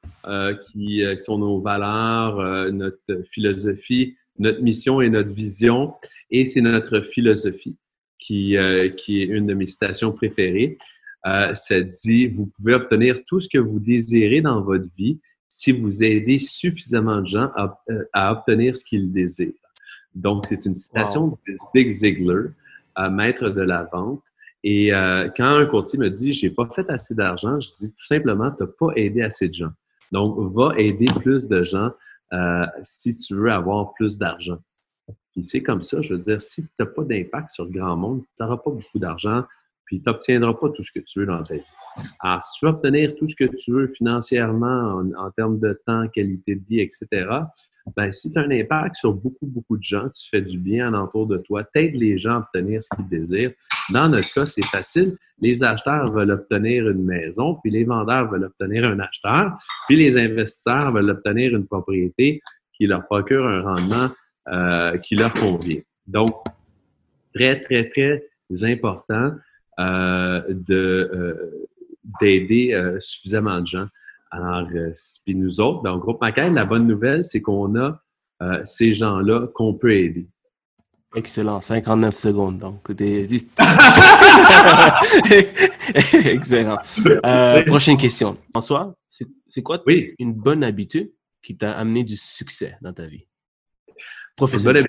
qui, 0.70 1.02
qui, 1.04 1.18
sont 1.18 1.38
nos 1.38 1.60
valeurs, 1.60 2.70
notre 2.72 3.22
philosophie, 3.32 4.16
notre 4.38 4.62
mission 4.62 5.00
et 5.00 5.10
notre 5.10 5.30
vision, 5.30 5.94
et 6.30 6.44
c'est 6.44 6.60
notre 6.60 7.00
philosophie 7.00 7.76
qui, 8.18 8.56
euh, 8.56 8.88
qui 8.90 9.22
est 9.22 9.26
une 9.26 9.46
de 9.46 9.54
mes 9.54 9.66
citations 9.66 10.12
préférées. 10.12 10.78
Euh, 11.26 11.54
ça 11.54 11.80
dit, 11.80 12.28
vous 12.28 12.46
pouvez 12.46 12.74
obtenir 12.74 13.24
tout 13.24 13.40
ce 13.40 13.48
que 13.48 13.58
vous 13.58 13.80
désirez 13.80 14.40
dans 14.40 14.60
votre 14.60 14.86
vie 14.96 15.20
si 15.48 15.72
vous 15.72 16.02
aidez 16.02 16.38
suffisamment 16.38 17.20
de 17.20 17.26
gens 17.26 17.50
à, 17.56 17.80
euh, 17.90 18.04
à 18.12 18.32
obtenir 18.32 18.74
ce 18.74 18.84
qu'ils 18.84 19.10
désirent. 19.10 19.52
Donc, 20.14 20.46
c'est 20.46 20.64
une 20.66 20.74
citation 20.74 21.28
de 21.28 21.56
Zig 21.72 21.90
Ziglar, 21.90 22.46
maître 23.10 23.50
de 23.50 23.60
la 23.60 23.88
vente. 23.92 24.22
Et 24.64 24.88
quand 25.36 25.44
un 25.44 25.66
courtier 25.66 25.98
me 25.98 26.08
dit 26.08 26.32
j'ai 26.32 26.48
pas 26.48 26.66
fait 26.74 26.88
assez 26.88 27.14
d'argent, 27.14 27.60
je 27.60 27.68
dis 27.78 27.92
tout 27.92 28.06
simplement 28.06 28.50
tu 28.50 28.62
n'as 28.62 28.70
pas 28.78 28.92
aidé 28.96 29.20
assez 29.20 29.48
de 29.48 29.54
gens. 29.54 29.72
Donc, 30.12 30.38
va 30.54 30.72
aider 30.78 31.06
plus 31.20 31.46
de 31.48 31.62
gens 31.62 31.90
euh, 32.32 32.66
si 32.84 33.16
tu 33.16 33.34
veux 33.34 33.52
avoir 33.52 33.94
plus 33.94 34.18
d'argent. 34.18 34.58
Puis 35.32 35.42
c'est 35.42 35.62
comme 35.62 35.82
ça, 35.82 36.02
je 36.02 36.14
veux 36.14 36.18
dire, 36.18 36.40
si 36.40 36.64
tu 36.64 36.70
n'as 36.78 36.86
pas 36.86 37.04
d'impact 37.04 37.50
sur 37.50 37.64
le 37.64 37.70
grand 37.70 37.96
monde, 37.96 38.22
tu 38.22 38.42
n'auras 38.42 38.56
pas 38.56 38.70
beaucoup 38.70 38.98
d'argent, 38.98 39.44
puis 39.84 40.00
tu 40.00 40.08
n'obtiendras 40.08 40.54
pas 40.54 40.70
tout 40.70 40.82
ce 40.82 40.92
que 40.92 41.00
tu 41.00 41.20
veux 41.20 41.26
dans 41.26 41.42
ta 41.42 41.54
vie. 41.54 41.62
Alors, 42.20 42.42
si 42.42 42.58
tu 42.58 42.66
veux 42.66 42.72
obtenir 42.72 43.14
tout 43.16 43.28
ce 43.28 43.36
que 43.36 43.44
tu 43.44 43.72
veux 43.72 43.88
financièrement 43.88 45.02
en, 45.16 45.30
termes 45.30 45.58
de 45.60 45.80
temps, 45.86 46.08
qualité 46.08 46.56
de 46.56 46.64
vie, 46.66 46.80
etc., 46.80 47.06
ben, 47.94 48.10
si 48.10 48.32
tu 48.32 48.38
as 48.38 48.42
un 48.42 48.50
impact 48.50 48.96
sur 48.96 49.12
beaucoup, 49.12 49.46
beaucoup 49.46 49.76
de 49.76 49.82
gens, 49.82 50.08
tu 50.08 50.28
fais 50.28 50.42
du 50.42 50.58
bien 50.58 50.88
alentour 50.88 51.26
de 51.26 51.38
toi, 51.38 51.62
t'aides 51.62 51.94
les 51.94 52.18
gens 52.18 52.34
à 52.34 52.38
obtenir 52.38 52.82
ce 52.82 52.88
qu'ils 52.96 53.08
désirent. 53.08 53.52
Dans 53.90 54.08
notre 54.08 54.32
cas, 54.32 54.46
c'est 54.46 54.64
facile. 54.64 55.16
Les 55.40 55.62
acheteurs 55.62 56.10
veulent 56.10 56.32
obtenir 56.32 56.88
une 56.88 57.04
maison, 57.04 57.58
puis 57.62 57.70
les 57.70 57.84
vendeurs 57.84 58.30
veulent 58.30 58.44
obtenir 58.44 58.84
un 58.84 58.98
acheteur, 58.98 59.56
puis 59.86 59.96
les 59.96 60.18
investisseurs 60.18 60.92
veulent 60.92 61.10
obtenir 61.10 61.54
une 61.54 61.66
propriété 61.66 62.40
qui 62.72 62.86
leur 62.86 63.04
procure 63.06 63.46
un 63.46 63.62
rendement 63.62 64.08
euh, 64.48 64.96
qui 64.98 65.14
leur 65.14 65.32
convient. 65.32 65.80
Donc, 66.06 66.30
très, 67.34 67.60
très, 67.60 67.88
très 67.88 68.22
important 68.64 69.32
euh, 69.78 70.42
de 70.48 71.10
euh, 71.12 71.68
d'aider 72.20 72.72
euh, 72.72 72.98
suffisamment 73.00 73.60
de 73.60 73.66
gens. 73.66 73.86
Alors, 74.36 74.68
euh, 74.74 74.92
puis 75.24 75.34
nous 75.34 75.60
autres, 75.60 75.82
dans 75.82 75.94
le 75.94 76.00
groupe 76.00 76.20
Macaire, 76.20 76.52
la 76.52 76.66
bonne 76.66 76.86
nouvelle, 76.86 77.24
c'est 77.24 77.40
qu'on 77.40 77.74
a 77.76 78.02
euh, 78.42 78.60
ces 78.64 78.92
gens-là 78.92 79.46
qu'on 79.54 79.72
peut 79.74 79.92
aider. 79.94 80.28
Excellent, 81.14 81.62
59 81.62 82.14
secondes. 82.14 82.58
Donc, 82.58 82.92
des... 82.92 83.26
Excellent. 86.12 86.78
prochaine 87.66 87.96
question. 87.96 88.36
François, 88.50 88.94
c'est 89.08 89.62
quoi 89.62 89.82
une 90.18 90.34
bonne 90.34 90.62
habitude 90.62 91.10
qui 91.42 91.56
t'a 91.56 91.72
amené 91.72 92.04
du 92.04 92.16
succès 92.16 92.76
dans 92.82 92.92
ta 92.92 93.06
vie? 93.06 93.26
Professionnelle? 94.36 94.86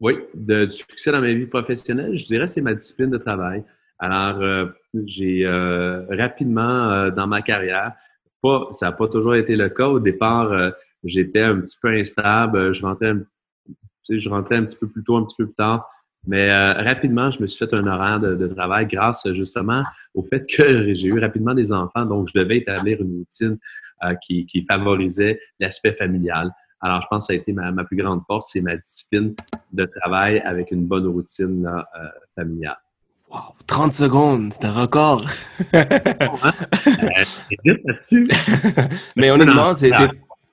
Oui, 0.00 0.14
de, 0.34 0.64
du 0.64 0.72
succès 0.72 1.12
dans 1.12 1.20
ma 1.20 1.34
vie 1.34 1.46
professionnelle, 1.46 2.16
je 2.16 2.24
dirais 2.24 2.46
c'est 2.46 2.62
ma 2.62 2.72
discipline 2.74 3.10
de 3.10 3.18
travail. 3.18 3.62
Alors, 3.98 4.40
euh, 4.42 4.66
j'ai 5.06 5.46
euh, 5.46 6.04
rapidement 6.10 6.90
euh, 6.90 7.10
dans 7.10 7.26
ma 7.26 7.42
carrière, 7.42 7.92
ça 8.72 8.86
n'a 8.86 8.92
pas 8.92 9.08
toujours 9.08 9.34
été 9.34 9.56
le 9.56 9.68
cas. 9.68 9.88
Au 9.88 10.00
départ, 10.00 10.72
j'étais 11.02 11.42
un 11.42 11.60
petit 11.60 11.76
peu 11.80 11.88
instable. 11.88 12.72
Je 12.72 12.84
rentrais, 12.84 13.10
un 14.56 14.64
petit 14.64 14.76
peu 14.76 14.88
plus 14.88 15.04
tôt, 15.04 15.16
un 15.16 15.24
petit 15.24 15.36
peu 15.36 15.46
plus 15.46 15.54
tard. 15.54 15.88
Mais 16.26 16.50
rapidement, 16.72 17.30
je 17.30 17.42
me 17.42 17.46
suis 17.46 17.58
fait 17.58 17.74
un 17.74 17.86
horaire 17.86 18.20
de, 18.20 18.46
travail 18.48 18.86
grâce 18.86 19.30
justement 19.32 19.84
au 20.14 20.22
fait 20.22 20.42
que 20.48 20.94
j'ai 20.94 21.08
eu 21.08 21.18
rapidement 21.18 21.54
des 21.54 21.72
enfants. 21.72 22.04
Donc, 22.04 22.28
je 22.28 22.38
devais 22.38 22.58
établir 22.58 23.00
une 23.00 23.18
routine 23.18 23.58
qui, 24.22 24.46
qui, 24.46 24.64
favorisait 24.70 25.40
l'aspect 25.60 25.94
familial. 25.94 26.50
Alors, 26.80 27.00
je 27.02 27.06
pense 27.08 27.24
que 27.24 27.26
ça 27.28 27.32
a 27.32 27.36
été 27.36 27.52
ma, 27.52 27.72
plus 27.84 27.96
grande 27.96 28.22
force, 28.26 28.50
c'est 28.52 28.60
ma 28.60 28.76
discipline 28.76 29.34
de 29.72 29.84
travail 29.86 30.40
avec 30.40 30.70
une 30.70 30.86
bonne 30.86 31.06
routine 31.06 31.66
familiale. 32.34 32.78
30 33.66 33.94
secondes, 33.94 34.52
c'est 34.52 34.66
un 34.66 34.72
record. 34.72 35.24
là-dessus. 37.64 38.28
Mais 39.16 39.30
honnêtement, 39.30 39.74
c'est. 39.76 39.90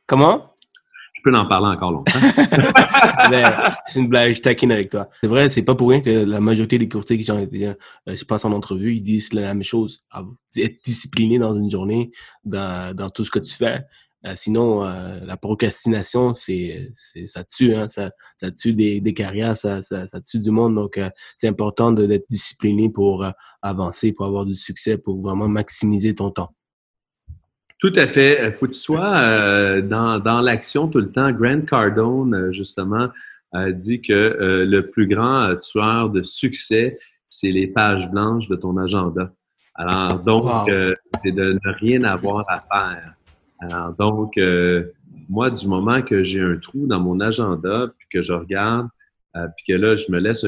Comment? 0.08 0.52
Je 1.14 1.30
peux 1.30 1.38
en 1.38 1.46
parler 1.46 1.68
encore 1.68 1.92
longtemps. 1.92 2.20
c'est 3.86 4.00
une 4.00 4.08
blague, 4.08 4.34
je 4.34 4.42
taquine 4.42 4.72
avec 4.72 4.90
toi. 4.90 5.08
C'est 5.22 5.28
vrai, 5.28 5.50
c'est 5.50 5.62
pas 5.62 5.76
pour 5.76 5.90
rien 5.90 6.02
que 6.02 6.10
la 6.10 6.40
majorité 6.40 6.80
des 6.80 6.90
courtiers 6.90 7.22
qui 7.22 7.32
ont 7.32 7.38
été, 7.38 7.68
euh, 7.68 7.76
je 8.08 8.26
passe 8.26 8.44
en 8.44 8.52
entrevue, 8.52 8.96
ils 8.96 9.04
disent 9.04 9.32
la 9.34 9.42
même 9.42 9.64
chose. 9.64 10.04
Être 10.58 10.84
discipliné 10.84 11.38
dans 11.38 11.56
une 11.56 11.70
journée, 11.70 12.12
dans, 12.44 12.96
dans 12.96 13.10
tout 13.12 13.24
ce 13.24 13.30
que 13.30 13.38
tu 13.38 13.54
fais. 13.54 13.86
Euh, 14.26 14.34
sinon, 14.36 14.86
euh, 14.86 15.20
la 15.26 15.36
procrastination, 15.36 16.36
c'est, 16.36 16.94
ça 17.26 17.44
tue, 17.44 17.74
hein, 17.74 17.88
ça, 17.90 18.12
ça 18.38 18.52
tue 18.52 18.74
des, 18.74 19.02
des 19.02 19.14
carrières, 19.14 19.58
ça, 19.58 19.82
ça, 19.82 20.06
ça, 20.06 20.22
tue 20.22 20.40
du 20.40 20.52
monde. 20.52 20.76
Donc, 20.76 20.98
euh, 20.98 21.10
c'est 21.38 21.48
important 21.48 21.92
d'être 21.92 22.26
discipliné 22.30 22.90
pour 22.90 23.26
avancer, 23.62 24.14
pour 24.14 24.28
avoir 24.28 24.46
du 24.46 24.56
succès, 24.56 24.98
pour 24.98 25.22
vraiment 25.22 25.48
maximiser 25.48 26.14
ton 26.14 26.30
temps. 26.30 26.54
Tout 27.80 27.94
à 27.96 28.06
fait. 28.06 28.46
Il 28.46 28.52
faut 28.52 28.68
que 28.68 28.74
tu 28.74 28.80
sois 28.80 29.82
dans, 29.82 30.20
dans 30.20 30.40
l'action 30.40 30.88
tout 30.88 31.00
le 31.00 31.12
temps. 31.12 31.32
Grant 31.32 31.62
Cardone, 31.62 32.52
justement, 32.52 33.10
a 33.54 33.72
dit 33.72 34.04
que 34.04 34.66
le 34.70 34.82
plus 34.82 35.08
grand 35.08 35.56
tueur 35.56 36.12
de 36.12 36.22
succès, 36.22 37.00
c'est 37.28 37.52
les 37.52 37.66
pages 37.66 38.12
blanches 38.12 38.48
de 38.50 38.56
ton 38.56 38.78
agenda. 38.78 39.34
Alors, 39.74 40.20
donc, 40.20 40.72
c'est 41.24 41.32
de 41.32 41.54
ne 41.54 41.74
rien 41.80 42.04
avoir 42.04 42.46
à 42.48 42.60
faire. 42.60 43.16
Alors, 43.62 43.94
donc, 43.94 44.38
euh, 44.38 44.92
moi, 45.30 45.52
du 45.52 45.68
moment 45.68 46.02
que 46.02 46.24
j'ai 46.24 46.42
un 46.42 46.58
trou 46.58 46.88
dans 46.88 47.00
mon 47.00 47.20
agenda, 47.20 47.94
puis 47.98 48.08
que 48.12 48.24
je 48.24 48.34
regarde, 48.34 48.88
euh, 49.36 49.48
puis 49.56 49.74
que 49.74 49.80
là, 49.80 49.96
je 49.96 50.12
me 50.12 50.20
laisse 50.20 50.46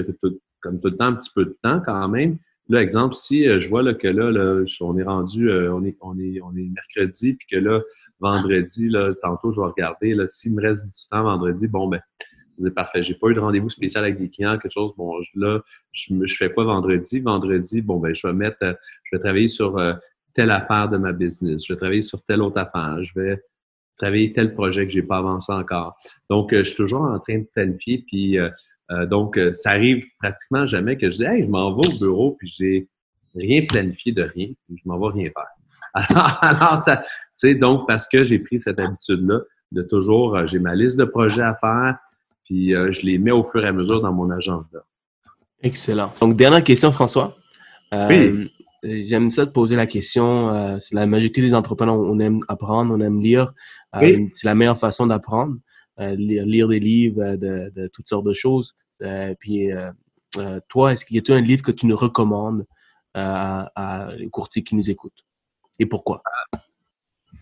comme 0.62 0.80
tout 0.80 0.88
le 0.88 0.98
temps 0.98 1.06
un 1.06 1.14
petit 1.14 1.32
peu 1.34 1.46
de 1.46 1.58
temps 1.62 1.80
quand 1.80 2.10
même. 2.10 2.38
Là, 2.70 2.82
exemple, 2.82 3.14
si 3.14 3.48
euh, 3.48 3.60
je 3.60 3.70
vois 3.70 3.84
là, 3.84 3.94
que 3.94 4.08
là, 4.08 4.32
là, 4.32 4.64
on 4.82 4.98
est 4.98 5.04
rendu, 5.04 5.52
on, 5.52 5.84
est, 5.86 5.96
on, 6.02 6.18
est, 6.18 6.42
on 6.42 6.56
est 6.56 6.70
mercredi, 6.70 7.34
puis 7.36 7.48
que 7.52 7.58
là, 7.58 7.82
vendredi, 8.20 8.90
là, 8.90 9.14
tantôt, 9.22 9.52
je 9.52 9.62
vais 9.62 9.68
regarder, 9.68 10.16
là, 10.16 10.26
s'il 10.26 10.56
me 10.56 10.62
reste 10.62 10.86
du 10.86 11.08
temps 11.12 11.24
vendredi, 11.24 11.68
bon, 11.68 11.88
ben, 11.88 12.02
c'est 12.58 12.74
parfait. 12.74 13.04
J'ai 13.04 13.16
pas 13.16 13.28
eu 13.28 13.34
de 13.34 13.40
rendez-vous 13.40 13.70
spécial 13.70 14.04
avec 14.04 14.18
des 14.18 14.30
clients, 14.30 14.58
quelque 14.58 14.74
chose. 14.74 14.94
Bon, 14.98 15.14
là, 15.36 15.62
je, 15.92 16.14
je 16.24 16.36
fais 16.36 16.50
pas 16.50 16.64
vendredi. 16.64 17.20
Vendredi, 17.20 17.82
bon, 17.82 18.00
ben, 18.00 18.14
je 18.14 18.26
vais 18.26 18.34
mettre, 18.34 18.58
je 18.62 19.16
vais 19.16 19.20
travailler 19.20 19.48
sur 19.48 19.78
telle 20.34 20.52
affaire 20.52 20.90
de 20.90 20.98
ma 20.98 21.12
business, 21.12 21.66
je 21.66 21.74
vais 21.74 21.78
travailler 21.78 22.02
sur 22.02 22.24
telle 22.24 22.42
autre 22.42 22.60
affaire, 22.60 23.02
je 23.02 23.20
vais 23.20 23.42
travailler 23.98 24.34
tel 24.34 24.54
projet 24.54 24.86
que 24.86 24.92
j'ai 24.92 25.04
pas 25.04 25.18
avancé 25.18 25.52
encore. 25.52 25.98
Donc, 26.30 26.54
euh, 26.54 26.60
je 26.60 26.70
suis 26.70 26.78
toujours 26.78 27.04
en 27.04 27.20
train 27.20 27.40
de 27.40 27.48
planifier, 27.54 28.04
puis 28.08 28.38
euh, 28.38 28.50
euh, 28.92 29.06
donc, 29.06 29.40
ça 29.52 29.72
arrive 29.72 30.06
pratiquement 30.20 30.66
jamais 30.66 30.98
que 30.98 31.10
je 31.10 31.18
dis 31.18 31.24
Hey, 31.24 31.44
je 31.44 31.50
m'en 31.50 31.74
vais 31.76 31.88
au 31.88 32.00
bureau, 32.00 32.36
puis 32.38 32.48
j'ai 32.48 32.88
rien 33.36 33.66
planifié 33.68 34.12
de 34.12 34.24
rien, 34.24 34.48
puis 34.66 34.82
je 34.84 34.90
m'en 34.90 35.00
vais 35.00 35.22
rien 35.22 35.32
faire. 35.32 35.48
Alors, 36.42 36.78
ça, 36.78 36.98
tu 36.98 37.06
sais, 37.36 37.56
donc, 37.56 37.88
parce 37.88 38.08
que 38.08 38.24
j'ai 38.24 38.40
pris 38.40 38.60
cette 38.60 38.80
habitude-là 38.80 39.42
de 39.72 39.82
toujours, 39.84 40.46
j'ai 40.46 40.60
ma 40.60 40.76
liste 40.76 40.98
de 40.98 41.06
projets 41.06 41.44
à 41.44 41.56
faire, 41.56 41.98
puis 42.46 42.72
je 42.72 43.06
les 43.06 43.18
mets 43.18 43.32
au 43.32 43.44
fur 43.44 43.64
et 43.64 43.68
à 43.68 43.72
mesure 43.72 44.02
dans 44.02 44.12
mon 44.12 44.30
agenda. 44.30 44.84
Excellent. 45.62 46.14
Donc, 46.20 46.36
dernière 46.36 46.64
question, 46.64 46.92
François. 46.92 47.38
oui. 47.92 48.52
Euh, 48.86 49.04
j'aime 49.06 49.30
ça 49.30 49.46
de 49.46 49.52
poser 49.52 49.76
la 49.76 49.88
question. 49.88 50.50
Euh, 50.50 50.78
c'est 50.80 50.96
la 50.96 51.06
majorité 51.06 51.42
des 51.42 51.54
entrepreneurs, 51.54 51.96
on 51.96 52.20
aime 52.20 52.42
apprendre, 52.48 52.94
on 52.94 53.00
aime 53.02 53.22
lire. 53.22 53.54
Euh, 53.96 54.26
c'est 54.34 54.48
la 54.48 54.56
meilleure 54.56 54.78
façon 54.78 55.08
d'apprendre. 55.08 55.58
lire, 56.00 56.46
lire 56.46 56.68
des 56.68 56.80
livres 56.80 57.36
de, 57.36 57.72
de, 57.76 57.88
toutes 57.88 58.08
sortes 58.08 58.26
de 58.26 58.34
choses. 58.34 58.74
puis 59.40 59.70
toi, 60.68 60.94
est-ce 60.94 61.06
qu'il 61.06 61.18
y 61.18 61.32
a 61.32 61.36
un 61.36 61.42
livre 61.42 61.62
que 61.62 61.72
tu 61.72 61.86
nous 61.86 61.96
recommandes 61.96 62.66
à, 63.14 63.72
à 63.76 64.16
les 64.16 64.30
courtiers 64.30 64.64
qui 64.64 64.76
nous 64.76 64.90
écoutent? 64.90 65.24
Et 65.80 65.86
pourquoi? 65.86 66.24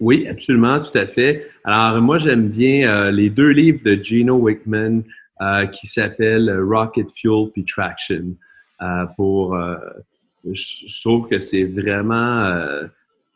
Oui, 0.01 0.27
absolument, 0.27 0.80
tout 0.81 0.97
à 0.97 1.07
fait. 1.07 1.47
Alors, 1.63 2.01
moi, 2.01 2.18
j'aime 2.18 2.49
bien 2.49 3.09
les 3.11 3.30
deux 3.30 3.51
livres 3.51 3.80
de 3.85 3.95
Gino 3.95 4.35
Wickman 4.35 5.03
qui 5.72 5.88
s'appellent 5.88 6.51
Rocket 6.59 7.09
Fuel 7.09 7.49
puis 7.53 7.63
Traction 7.63 8.35
pour 9.15 9.57
je 10.49 11.01
trouve 11.01 11.27
que 11.27 11.39
c'est 11.39 11.65
vraiment 11.65 12.43
euh, 12.45 12.88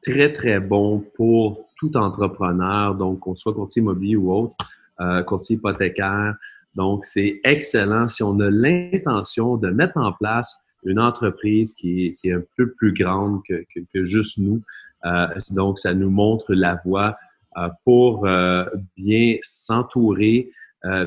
très, 0.01 0.31
très 0.31 0.59
bon 0.59 1.03
pour 1.15 1.67
tout 1.77 1.95
entrepreneur, 1.97 2.95
donc 2.95 3.19
qu'on 3.19 3.35
soit 3.35 3.53
courtier 3.53 3.81
immobilier 3.81 4.15
ou 4.15 4.31
autre, 4.31 4.55
euh, 5.01 5.23
courtier 5.23 5.57
hypothécaire. 5.57 6.35
Donc, 6.75 7.05
c'est 7.05 7.39
excellent 7.43 8.07
si 8.07 8.23
on 8.23 8.39
a 8.39 8.49
l'intention 8.49 9.57
de 9.57 9.69
mettre 9.69 9.97
en 9.97 10.11
place 10.13 10.57
une 10.83 10.99
entreprise 10.99 11.73
qui 11.73 12.05
est, 12.05 12.15
qui 12.15 12.29
est 12.29 12.33
un 12.33 12.43
peu 12.57 12.71
plus 12.71 12.93
grande 12.93 13.41
que, 13.47 13.65
que, 13.73 13.79
que 13.93 14.03
juste 14.03 14.37
nous. 14.37 14.61
Euh, 15.05 15.27
donc, 15.51 15.79
ça 15.79 15.93
nous 15.93 16.09
montre 16.09 16.53
la 16.53 16.79
voie 16.85 17.17
euh, 17.57 17.69
pour 17.83 18.25
euh, 18.25 18.65
bien 18.97 19.37
s'entourer 19.41 20.51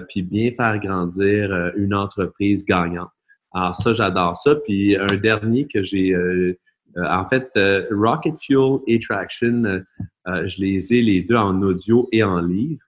puis 0.08 0.22
bien 0.22 0.50
faire 0.56 0.76
grandir 0.80 1.70
une 1.76 1.94
entreprise 1.94 2.64
gagnante. 2.64 3.12
Alors 3.52 3.76
ça, 3.76 3.92
j'adore 3.92 4.36
ça. 4.36 4.54
Puis 4.56 4.96
un 4.96 5.16
dernier 5.16 5.66
que 5.66 5.82
j'ai, 5.82 6.14
euh, 6.14 6.58
euh, 6.96 7.04
en 7.08 7.28
fait, 7.28 7.50
euh, 7.56 7.86
Rocket 7.90 8.38
Fuel 8.40 8.80
et 8.86 8.98
Traction, 8.98 9.82
je 10.26 10.60
les 10.60 10.94
ai 10.94 11.02
les 11.02 11.22
deux 11.22 11.36
en 11.36 11.62
audio 11.62 12.08
et 12.12 12.22
en 12.22 12.40
livre 12.40 12.80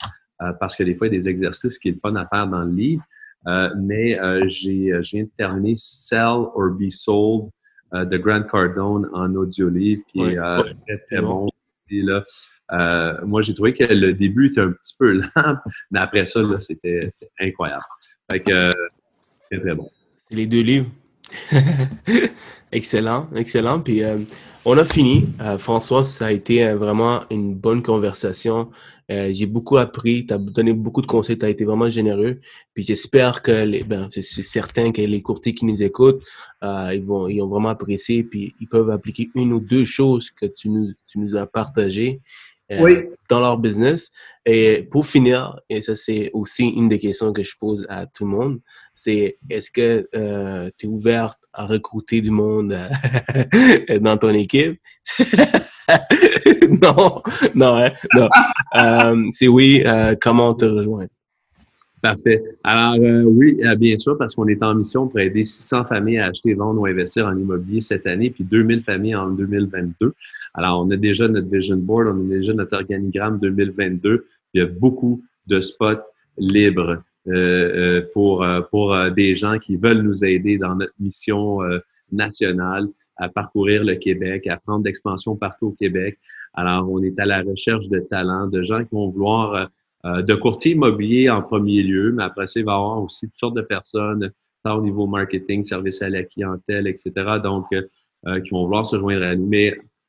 parce 0.59 0.75
que 0.75 0.83
des 0.85 0.95
fois, 0.95 1.07
il 1.07 1.13
y 1.13 1.17
a 1.17 1.19
des 1.19 1.29
exercices 1.29 1.79
qui 1.79 1.91
est 1.91 2.01
fun 2.01 2.15
à 2.17 2.27
faire 2.27 2.47
dans 2.47 2.63
le 2.63 2.73
livre. 2.73 3.03
mais 3.79 4.19
j'ai, 4.49 4.93
je 5.03 5.11
viens 5.17 5.25
de 5.25 5.31
terminer 5.37 5.75
Sell 5.77 6.47
or 6.55 6.71
Be 6.71 6.91
Sold 6.91 7.51
de 7.93 8.17
Grant 8.19 8.43
Cardone 8.43 9.09
en 9.13 9.35
audio 9.35 9.69
livre 9.69 10.03
qui 10.09 10.21
est 10.21 10.37
très, 10.37 10.99
très 11.09 11.21
bon. 11.21 11.49
là, 11.91 12.25
moi, 13.25 13.41
j'ai 13.43 13.55
trouvé 13.55 13.75
que 13.75 13.85
le 13.85 14.13
début 14.13 14.49
était 14.49 14.61
un 14.61 14.73
petit 14.73 14.95
peu 14.99 15.13
lent, 15.37 15.57
mais 15.91 16.01
après 16.01 16.27
ça, 16.27 16.43
là, 16.43 16.59
c'était, 16.59 17.09
incroyable. 17.39 17.85
Fait 18.31 18.41
que, 18.41 18.71
très, 19.51 19.61
très 19.61 19.75
bon 19.75 19.91
les 20.31 20.47
deux 20.47 20.63
livres. 20.63 20.87
excellent, 22.73 23.29
excellent. 23.37 23.81
Puis 23.81 24.03
euh, 24.03 24.19
on 24.65 24.79
a 24.79 24.85
fini. 24.85 25.29
Euh, 25.41 25.59
François, 25.59 26.05
ça 26.05 26.27
a 26.27 26.33
été 26.33 26.65
euh, 26.65 26.77
vraiment 26.77 27.23
une 27.31 27.55
bonne 27.55 27.83
conversation. 27.83 28.71
J'ai 29.13 29.47
beaucoup 29.47 29.77
appris, 29.77 30.25
tu 30.25 30.33
as 30.33 30.39
donné 30.39 30.73
beaucoup 30.73 31.03
de 31.03 31.09
conseils, 31.09 31.37
tu 31.37 31.45
as 31.45 31.49
été 31.49 31.65
vraiment 31.65 31.89
généreux. 31.89 32.39
Puis 32.75 32.85
j'espère 32.85 33.43
que 33.43 33.51
les, 33.51 33.83
ben, 33.83 34.07
c'est 34.09 34.23
certain 34.23 34.93
que 34.93 35.03
les 35.03 35.21
courtiers 35.21 35.53
qui 35.53 35.65
nous 35.65 35.83
écoutent, 35.83 36.23
ils 36.63 37.03
vont, 37.05 37.27
ils 37.27 37.43
ont 37.43 37.49
vraiment 37.49 37.71
apprécié, 37.71 38.23
puis 38.23 38.55
ils 38.61 38.69
peuvent 38.69 38.89
appliquer 38.89 39.29
une 39.35 39.53
ou 39.53 39.59
deux 39.59 39.85
choses 39.85 40.31
que 40.31 40.47
tu 40.47 40.69
nous, 40.69 40.93
tu 41.09 41.19
nous 41.19 41.35
as 41.35 41.45
partagées. 41.47 42.21
Dans 43.29 43.41
leur 43.41 43.59
business. 43.59 44.11
Et 44.47 44.89
pour 44.91 45.07
finir, 45.07 45.59
et 45.69 45.83
ça 45.83 45.95
c'est 45.95 46.31
aussi 46.33 46.69
une 46.69 46.89
des 46.89 46.99
questions 46.99 47.33
que 47.33 47.43
je 47.43 47.57
pose 47.59 47.87
à 47.89 48.07
tout 48.07 48.25
le 48.25 48.31
monde, 48.31 48.61
c'est 48.95 49.39
est-ce 49.49 49.71
que 49.71 50.09
euh, 50.15 50.71
tu 50.77 50.87
es 50.87 50.89
ouverte 50.89 51.39
à 51.53 51.67
recruter 51.67 52.21
du 52.21 52.31
monde 52.31 52.77
euh, 53.89 53.99
dans 54.01 54.19
ton 54.19 54.31
équipe? 54.31 54.79
non, 56.83 57.23
non, 57.55 57.77
hein, 57.79 57.91
non. 58.15 58.29
Euh, 58.77 59.25
c'est 59.33 59.49
oui, 59.49 59.83
comment 60.21 60.55
te 60.55 60.67
rejoindre? 60.67 61.11
Parfait. 62.03 62.43
Alors, 62.65 62.97
oui, 63.27 63.61
bien 63.79 63.99
sûr, 63.99 64.17
parce 64.17 64.35
qu'on 64.35 64.49
est 64.49 64.63
en 64.63 64.75
mission 64.75 65.07
pour 65.07 65.21
aider 65.21 65.45
600 65.45 65.85
familles 65.85 66.19
à 66.19 66.27
acheter, 66.27 66.55
vendre 66.55 66.81
ou 66.81 66.87
investir 66.87 67.27
en 67.27 67.37
immobilier 67.37 67.81
cette 67.83 68.07
année, 68.07 68.31
puis 68.31 68.45
2000 68.45 68.83
familles 68.85 69.17
en 69.17 69.29
2022. 69.29 70.15
Alors, 70.55 70.85
on 70.85 70.91
a 70.91 70.97
déjà 70.97 71.29
notre 71.29 71.49
vision 71.49 71.77
board, 71.77 72.09
on 72.09 72.27
a 72.27 72.29
déjà 72.29 72.53
notre 72.53 72.77
organigramme 72.77 73.39
2022. 73.39 74.27
Il 74.55 74.61
y 74.61 74.65
a 74.65 74.67
beaucoup 74.67 75.23
de 75.47 75.61
spots 75.61 76.03
libres 76.39 77.03
euh, 77.29 77.33
euh, 77.35 78.03
pour, 78.13 78.43
euh, 78.43 78.63
pour 78.63 78.97
des 79.11 79.37
gens 79.37 79.59
qui 79.59 79.77
veulent 79.77 80.03
nous 80.03 80.25
aider 80.25 80.57
dans 80.59 80.75
notre 80.75 80.95
mission 80.99 81.59
nationale 82.11 82.89
à 83.17 83.29
parcourir 83.29 83.85
le 83.85 83.97
Québec, 83.97 84.47
à 84.47 84.57
prendre 84.57 84.83
d'expansion 84.83 85.37
partout 85.37 85.69
au 85.69 85.73
Québec. 85.73 86.19
Alors, 86.55 86.91
on 86.91 87.03
est 87.03 87.19
à 87.21 87.27
la 87.27 87.43
recherche 87.43 87.89
de 87.89 88.01
talents, 88.01 88.47
de 88.47 88.63
gens 88.63 88.83
qui 88.83 88.95
vont 88.95 89.11
vouloir 89.11 89.69
de 90.05 90.35
courtiers 90.35 90.73
immobiliers 90.73 91.29
en 91.29 91.43
premier 91.43 91.83
lieu, 91.83 92.13
mais 92.13 92.23
après 92.23 92.47
ça, 92.47 92.59
il 92.59 92.65
va 92.65 92.73
y 92.73 92.75
avoir 92.75 93.03
aussi 93.03 93.27
toutes 93.29 93.39
sortes 93.39 93.57
de 93.57 93.63
personnes, 93.63 94.33
tant 94.65 94.79
au 94.79 94.83
niveau 94.83 95.07
marketing, 95.07 95.63
service 95.63 96.01
à 96.01 96.09
la 96.09 96.25
clientèle, 96.25 96.87
etc. 96.87 97.13
Donc, 97.45 97.67
qui 97.71 98.51
vont 98.51 98.65
vouloir 98.65 98.87
se 98.87 98.97
joindre 98.97 99.25
à 99.25 99.37
nous. 99.37 99.51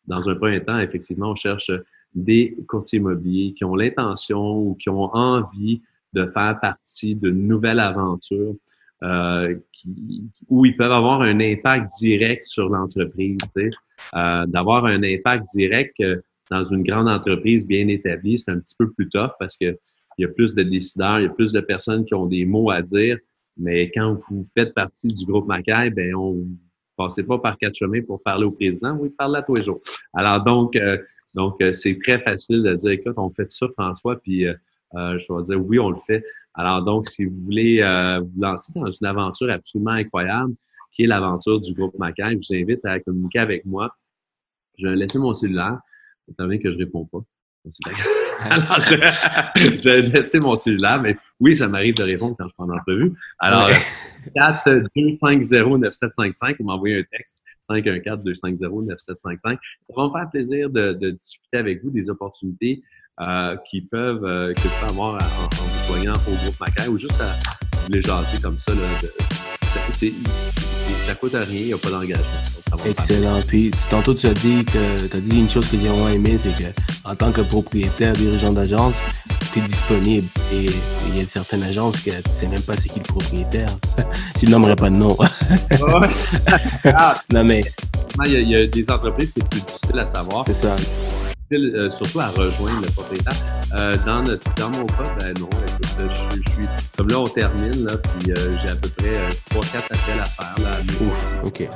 Dans 0.07 0.29
un 0.29 0.35
premier 0.35 0.63
temps, 0.63 0.79
effectivement, 0.79 1.31
on 1.31 1.35
cherche 1.35 1.71
des 2.13 2.57
courtiers 2.67 2.99
immobiliers 2.99 3.53
qui 3.53 3.63
ont 3.63 3.75
l'intention 3.75 4.57
ou 4.57 4.75
qui 4.75 4.89
ont 4.89 5.13
envie 5.15 5.81
de 6.13 6.25
faire 6.33 6.59
partie 6.59 7.15
d'une 7.15 7.47
nouvelle 7.47 7.79
aventure 7.79 8.55
euh, 9.03 9.55
où 10.47 10.65
ils 10.65 10.75
peuvent 10.77 10.91
avoir 10.91 11.21
un 11.21 11.39
impact 11.39 11.91
direct 11.99 12.45
sur 12.45 12.69
l'entreprise, 12.69 13.39
euh, 13.57 14.45
d'avoir 14.45 14.85
un 14.85 15.01
impact 15.01 15.45
direct 15.55 15.99
euh, 16.01 16.21
dans 16.51 16.65
une 16.65 16.83
grande 16.83 17.07
entreprise 17.07 17.65
bien 17.65 17.87
établie, 17.87 18.37
c'est 18.37 18.51
un 18.51 18.59
petit 18.59 18.75
peu 18.77 18.91
plus 18.91 19.09
tough 19.09 19.31
parce 19.39 19.57
que 19.57 19.77
il 20.17 20.23
y 20.23 20.25
a 20.25 20.27
plus 20.27 20.53
de 20.53 20.63
décideurs, 20.63 21.19
il 21.19 21.23
y 21.23 21.25
a 21.25 21.29
plus 21.29 21.53
de 21.53 21.61
personnes 21.61 22.05
qui 22.05 22.13
ont 22.13 22.27
des 22.27 22.45
mots 22.45 22.69
à 22.69 22.81
dire, 22.81 23.17
mais 23.57 23.89
quand 23.91 24.17
vous 24.29 24.45
faites 24.53 24.73
partie 24.73 25.13
du 25.13 25.25
groupe 25.25 25.47
Macaille, 25.47 25.89
ben 25.89 26.13
on 26.13 26.45
passez 27.07 27.23
pas 27.23 27.39
par 27.39 27.57
quatre 27.57 27.75
chemins 27.75 28.01
pour 28.01 28.21
parler 28.21 28.45
au 28.45 28.51
président, 28.51 28.95
oui, 28.95 29.09
parle 29.09 29.35
à 29.35 29.41
tous 29.41 29.55
les 29.55 29.63
jours. 29.63 29.81
Alors 30.13 30.43
donc, 30.43 30.75
euh, 30.75 30.97
donc 31.35 31.61
c'est 31.71 31.97
très 31.99 32.19
facile 32.19 32.63
de 32.63 32.73
dire, 32.75 32.91
écoute, 32.91 33.13
on 33.17 33.29
fait 33.29 33.49
ça, 33.51 33.67
François, 33.77 34.19
puis 34.19 34.47
euh, 34.95 35.17
je 35.17 35.27
dois 35.27 35.41
dire 35.41 35.63
oui, 35.63 35.79
on 35.79 35.91
le 35.91 35.99
fait. 36.05 36.23
Alors 36.53 36.83
donc, 36.83 37.07
si 37.07 37.25
vous 37.25 37.39
voulez 37.45 37.81
euh, 37.81 38.19
vous 38.19 38.41
lancer 38.41 38.73
dans 38.75 38.91
une 38.91 39.07
aventure 39.07 39.49
absolument 39.49 39.91
incroyable, 39.91 40.53
qui 40.91 41.03
est 41.03 41.07
l'aventure 41.07 41.61
du 41.61 41.73
groupe 41.73 41.97
Macaire, 41.97 42.31
je 42.31 42.35
vous 42.35 42.61
invite 42.61 42.85
à 42.85 42.99
communiquer 42.99 43.39
avec 43.39 43.65
moi. 43.65 43.95
Je 44.77 44.87
vais 44.87 44.95
laisser 44.95 45.19
mon 45.19 45.33
cellulaire, 45.33 45.79
étant 46.29 46.43
donné 46.43 46.59
que 46.59 46.71
je 46.71 46.77
réponds 46.77 47.05
pas. 47.05 47.19
Alors, 48.39 48.79
je, 49.55 49.83
vais 49.83 50.01
laisser 50.01 50.39
mon 50.39 50.55
cellulaire, 50.55 51.01
mais 51.01 51.15
oui, 51.39 51.55
ça 51.55 51.67
m'arrive 51.67 51.95
de 51.95 52.03
répondre 52.03 52.35
quand 52.37 52.47
je 52.47 52.53
prends 52.55 52.65
l'entrevue. 52.65 53.13
Alors, 53.39 53.69
4 54.35 54.89
250 54.95 55.81
9755, 55.81 56.57
vous 56.59 56.65
m'envoyez 56.65 56.99
un 56.99 57.03
texte, 57.15 57.43
514 57.59 58.23
250 58.23 58.85
9755. 58.87 59.59
Ça 59.83 59.93
va 59.95 60.07
me 60.07 60.11
faire 60.11 60.29
plaisir 60.31 60.69
de, 60.69 60.93
de 60.93 61.11
discuter 61.11 61.57
avec 61.57 61.83
vous 61.83 61.91
des 61.91 62.09
opportunités 62.09 62.83
euh, 63.19 63.55
qui 63.69 63.81
peuvent, 63.81 64.25
euh, 64.25 64.53
que 64.53 64.61
vous 64.61 64.69
pouvez 64.69 64.91
avoir 64.91 65.15
en, 65.15 65.49
vous 65.49 65.93
joignant 65.93 66.13
au 66.13 66.31
groupe 66.43 66.59
Macaire 66.59 66.89
ou 66.89 66.97
juste 66.97 67.21
à, 67.21 67.37
vous 67.73 67.85
voulez 67.85 68.01
jaser 68.01 68.41
comme 68.41 68.57
ça. 68.57 68.73
Là, 68.73 68.81
de, 69.01 69.40
ça, 69.73 70.07
ça 71.07 71.15
coûte 71.15 71.33
rien, 71.33 71.45
il 71.49 71.65
n'y 71.67 71.73
a 71.73 71.77
pas 71.77 71.89
d'engagement. 71.89 72.25
Excellent. 72.85 73.39
Puis 73.47 73.71
tantôt 73.89 74.13
tu 74.13 74.27
as 74.27 74.33
dit 74.33 74.65
que 74.65 75.07
tu 75.07 75.17
as 75.17 75.19
dit 75.19 75.39
une 75.39 75.49
chose 75.49 75.67
que 75.69 75.77
j'ai 75.79 75.87
vraiment 75.87 76.09
aimé, 76.09 76.37
c'est 76.41 76.55
que 76.57 76.69
en 77.03 77.15
tant 77.15 77.31
que 77.31 77.41
propriétaire, 77.41 78.13
dirigeant 78.13 78.51
d'agence, 78.53 78.95
tu 79.53 79.59
es 79.59 79.61
disponible. 79.63 80.27
Et 80.53 80.67
il 81.09 81.17
y 81.17 81.21
a 81.21 81.27
certaines 81.27 81.63
agences 81.63 81.99
que 81.99 82.11
tu 82.11 82.29
sais 82.29 82.47
même 82.47 82.61
pas 82.61 82.73
c'est 82.73 82.89
qui 82.89 82.99
le 82.99 83.05
propriétaire. 83.05 83.69
je 84.41 84.47
nommerai 84.47 84.75
pas 84.75 84.89
de 84.89 84.95
nom. 84.95 85.17
ah, 86.85 87.15
non 87.31 87.43
mais. 87.43 87.61
Il 88.25 88.33
y, 88.33 88.35
a, 88.35 88.39
il 88.39 88.49
y 88.49 88.55
a 88.55 88.67
des 88.67 88.91
entreprises, 88.91 89.31
c'est 89.35 89.47
plus 89.47 89.61
difficile 89.61 89.99
à 89.99 90.05
savoir. 90.05 90.43
C'est 90.45 90.53
ça. 90.53 90.75
Euh, 91.53 91.91
surtout 91.91 92.21
à 92.21 92.27
rejoindre 92.27 92.81
le 92.81 92.91
propriétaire. 92.91 93.33
Euh, 93.77 93.93
dans, 94.05 94.23
notre, 94.23 94.55
dans 94.55 94.69
mon 94.69 94.85
cas, 94.85 95.03
ben 95.19 95.33
non, 95.37 95.49
écoute, 95.67 95.97
je, 95.99 96.37
je, 96.37 96.51
suis 96.51 96.67
comme 96.97 97.09
là, 97.09 97.19
on 97.19 97.27
termine, 97.27 97.85
là, 97.85 97.97
puis 97.97 98.31
euh, 98.31 98.57
j'ai 98.61 98.69
à 98.69 98.75
peu 98.75 98.87
près 98.87 99.27
3-4 99.59 99.85
appels 99.91 100.19
à 100.21 100.25
faire. 100.25 100.55
Là, 100.61 100.77
Ouf, 101.01 101.31
OK. 101.43 101.67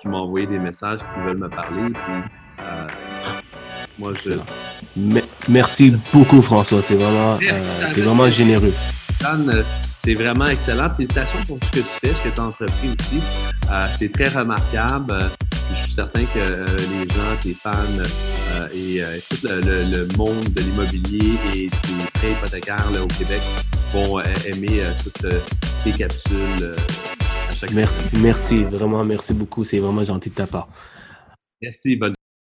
qui 0.00 0.08
m'ont 0.08 0.18
envoyé 0.18 0.46
des 0.46 0.60
messages, 0.60 1.00
qui 1.00 1.26
veulent 1.26 1.38
me 1.38 1.48
parler. 1.48 1.92
Puis, 1.92 2.64
moi, 3.98 4.12
je... 4.24 4.34
merci 5.48 5.96
beaucoup, 6.12 6.40
François. 6.40 6.82
C'est 6.82 6.94
vraiment, 6.94 7.40
es 7.40 8.00
vraiment 8.00 8.30
généreux. 8.30 8.74
C'est 9.82 10.14
vraiment 10.14 10.44
excellent. 10.44 10.88
Félicitations 10.94 11.40
pour 11.48 11.58
ce 11.64 11.80
que 11.80 11.84
tu 11.84 11.92
fais, 12.04 12.14
ce 12.14 12.22
que 12.22 12.28
tu 12.28 12.40
as 12.40 12.44
entrepris 12.44 12.94
aussi. 12.96 13.20
c'est 13.98 14.12
très 14.12 14.28
remarquable 14.28 15.18
je 15.70 15.82
suis 15.82 15.92
certain 15.92 16.24
que 16.24 16.38
euh, 16.38 16.76
les 16.76 17.08
gens, 17.08 17.36
tes 17.42 17.54
fans 17.54 17.72
euh, 17.72 18.68
et 18.74 19.02
euh, 19.02 19.18
tout 19.28 19.36
le, 19.46 20.16
monde 20.16 20.44
de 20.52 20.60
l'immobilier 20.60 21.34
et 21.54 21.66
des 21.68 22.10
prêts 22.14 22.32
hypothécaires 22.32 22.90
au 23.02 23.06
Québec 23.06 23.42
vont 23.92 24.20
aimer 24.20 24.82
toutes 25.02 25.32
tes 25.84 25.92
capsules 25.92 26.74
à 27.48 27.52
chaque 27.52 27.72
Merci, 27.72 28.16
merci, 28.16 28.64
vraiment, 28.64 29.04
merci 29.04 29.32
beaucoup. 29.32 29.64
C'est 29.64 29.78
vraiment 29.78 30.04
gentil 30.04 30.30
de 30.30 30.34
ta 30.34 30.46
part. 30.46 30.68
Merci, 31.62 31.96
bonne 31.96 32.15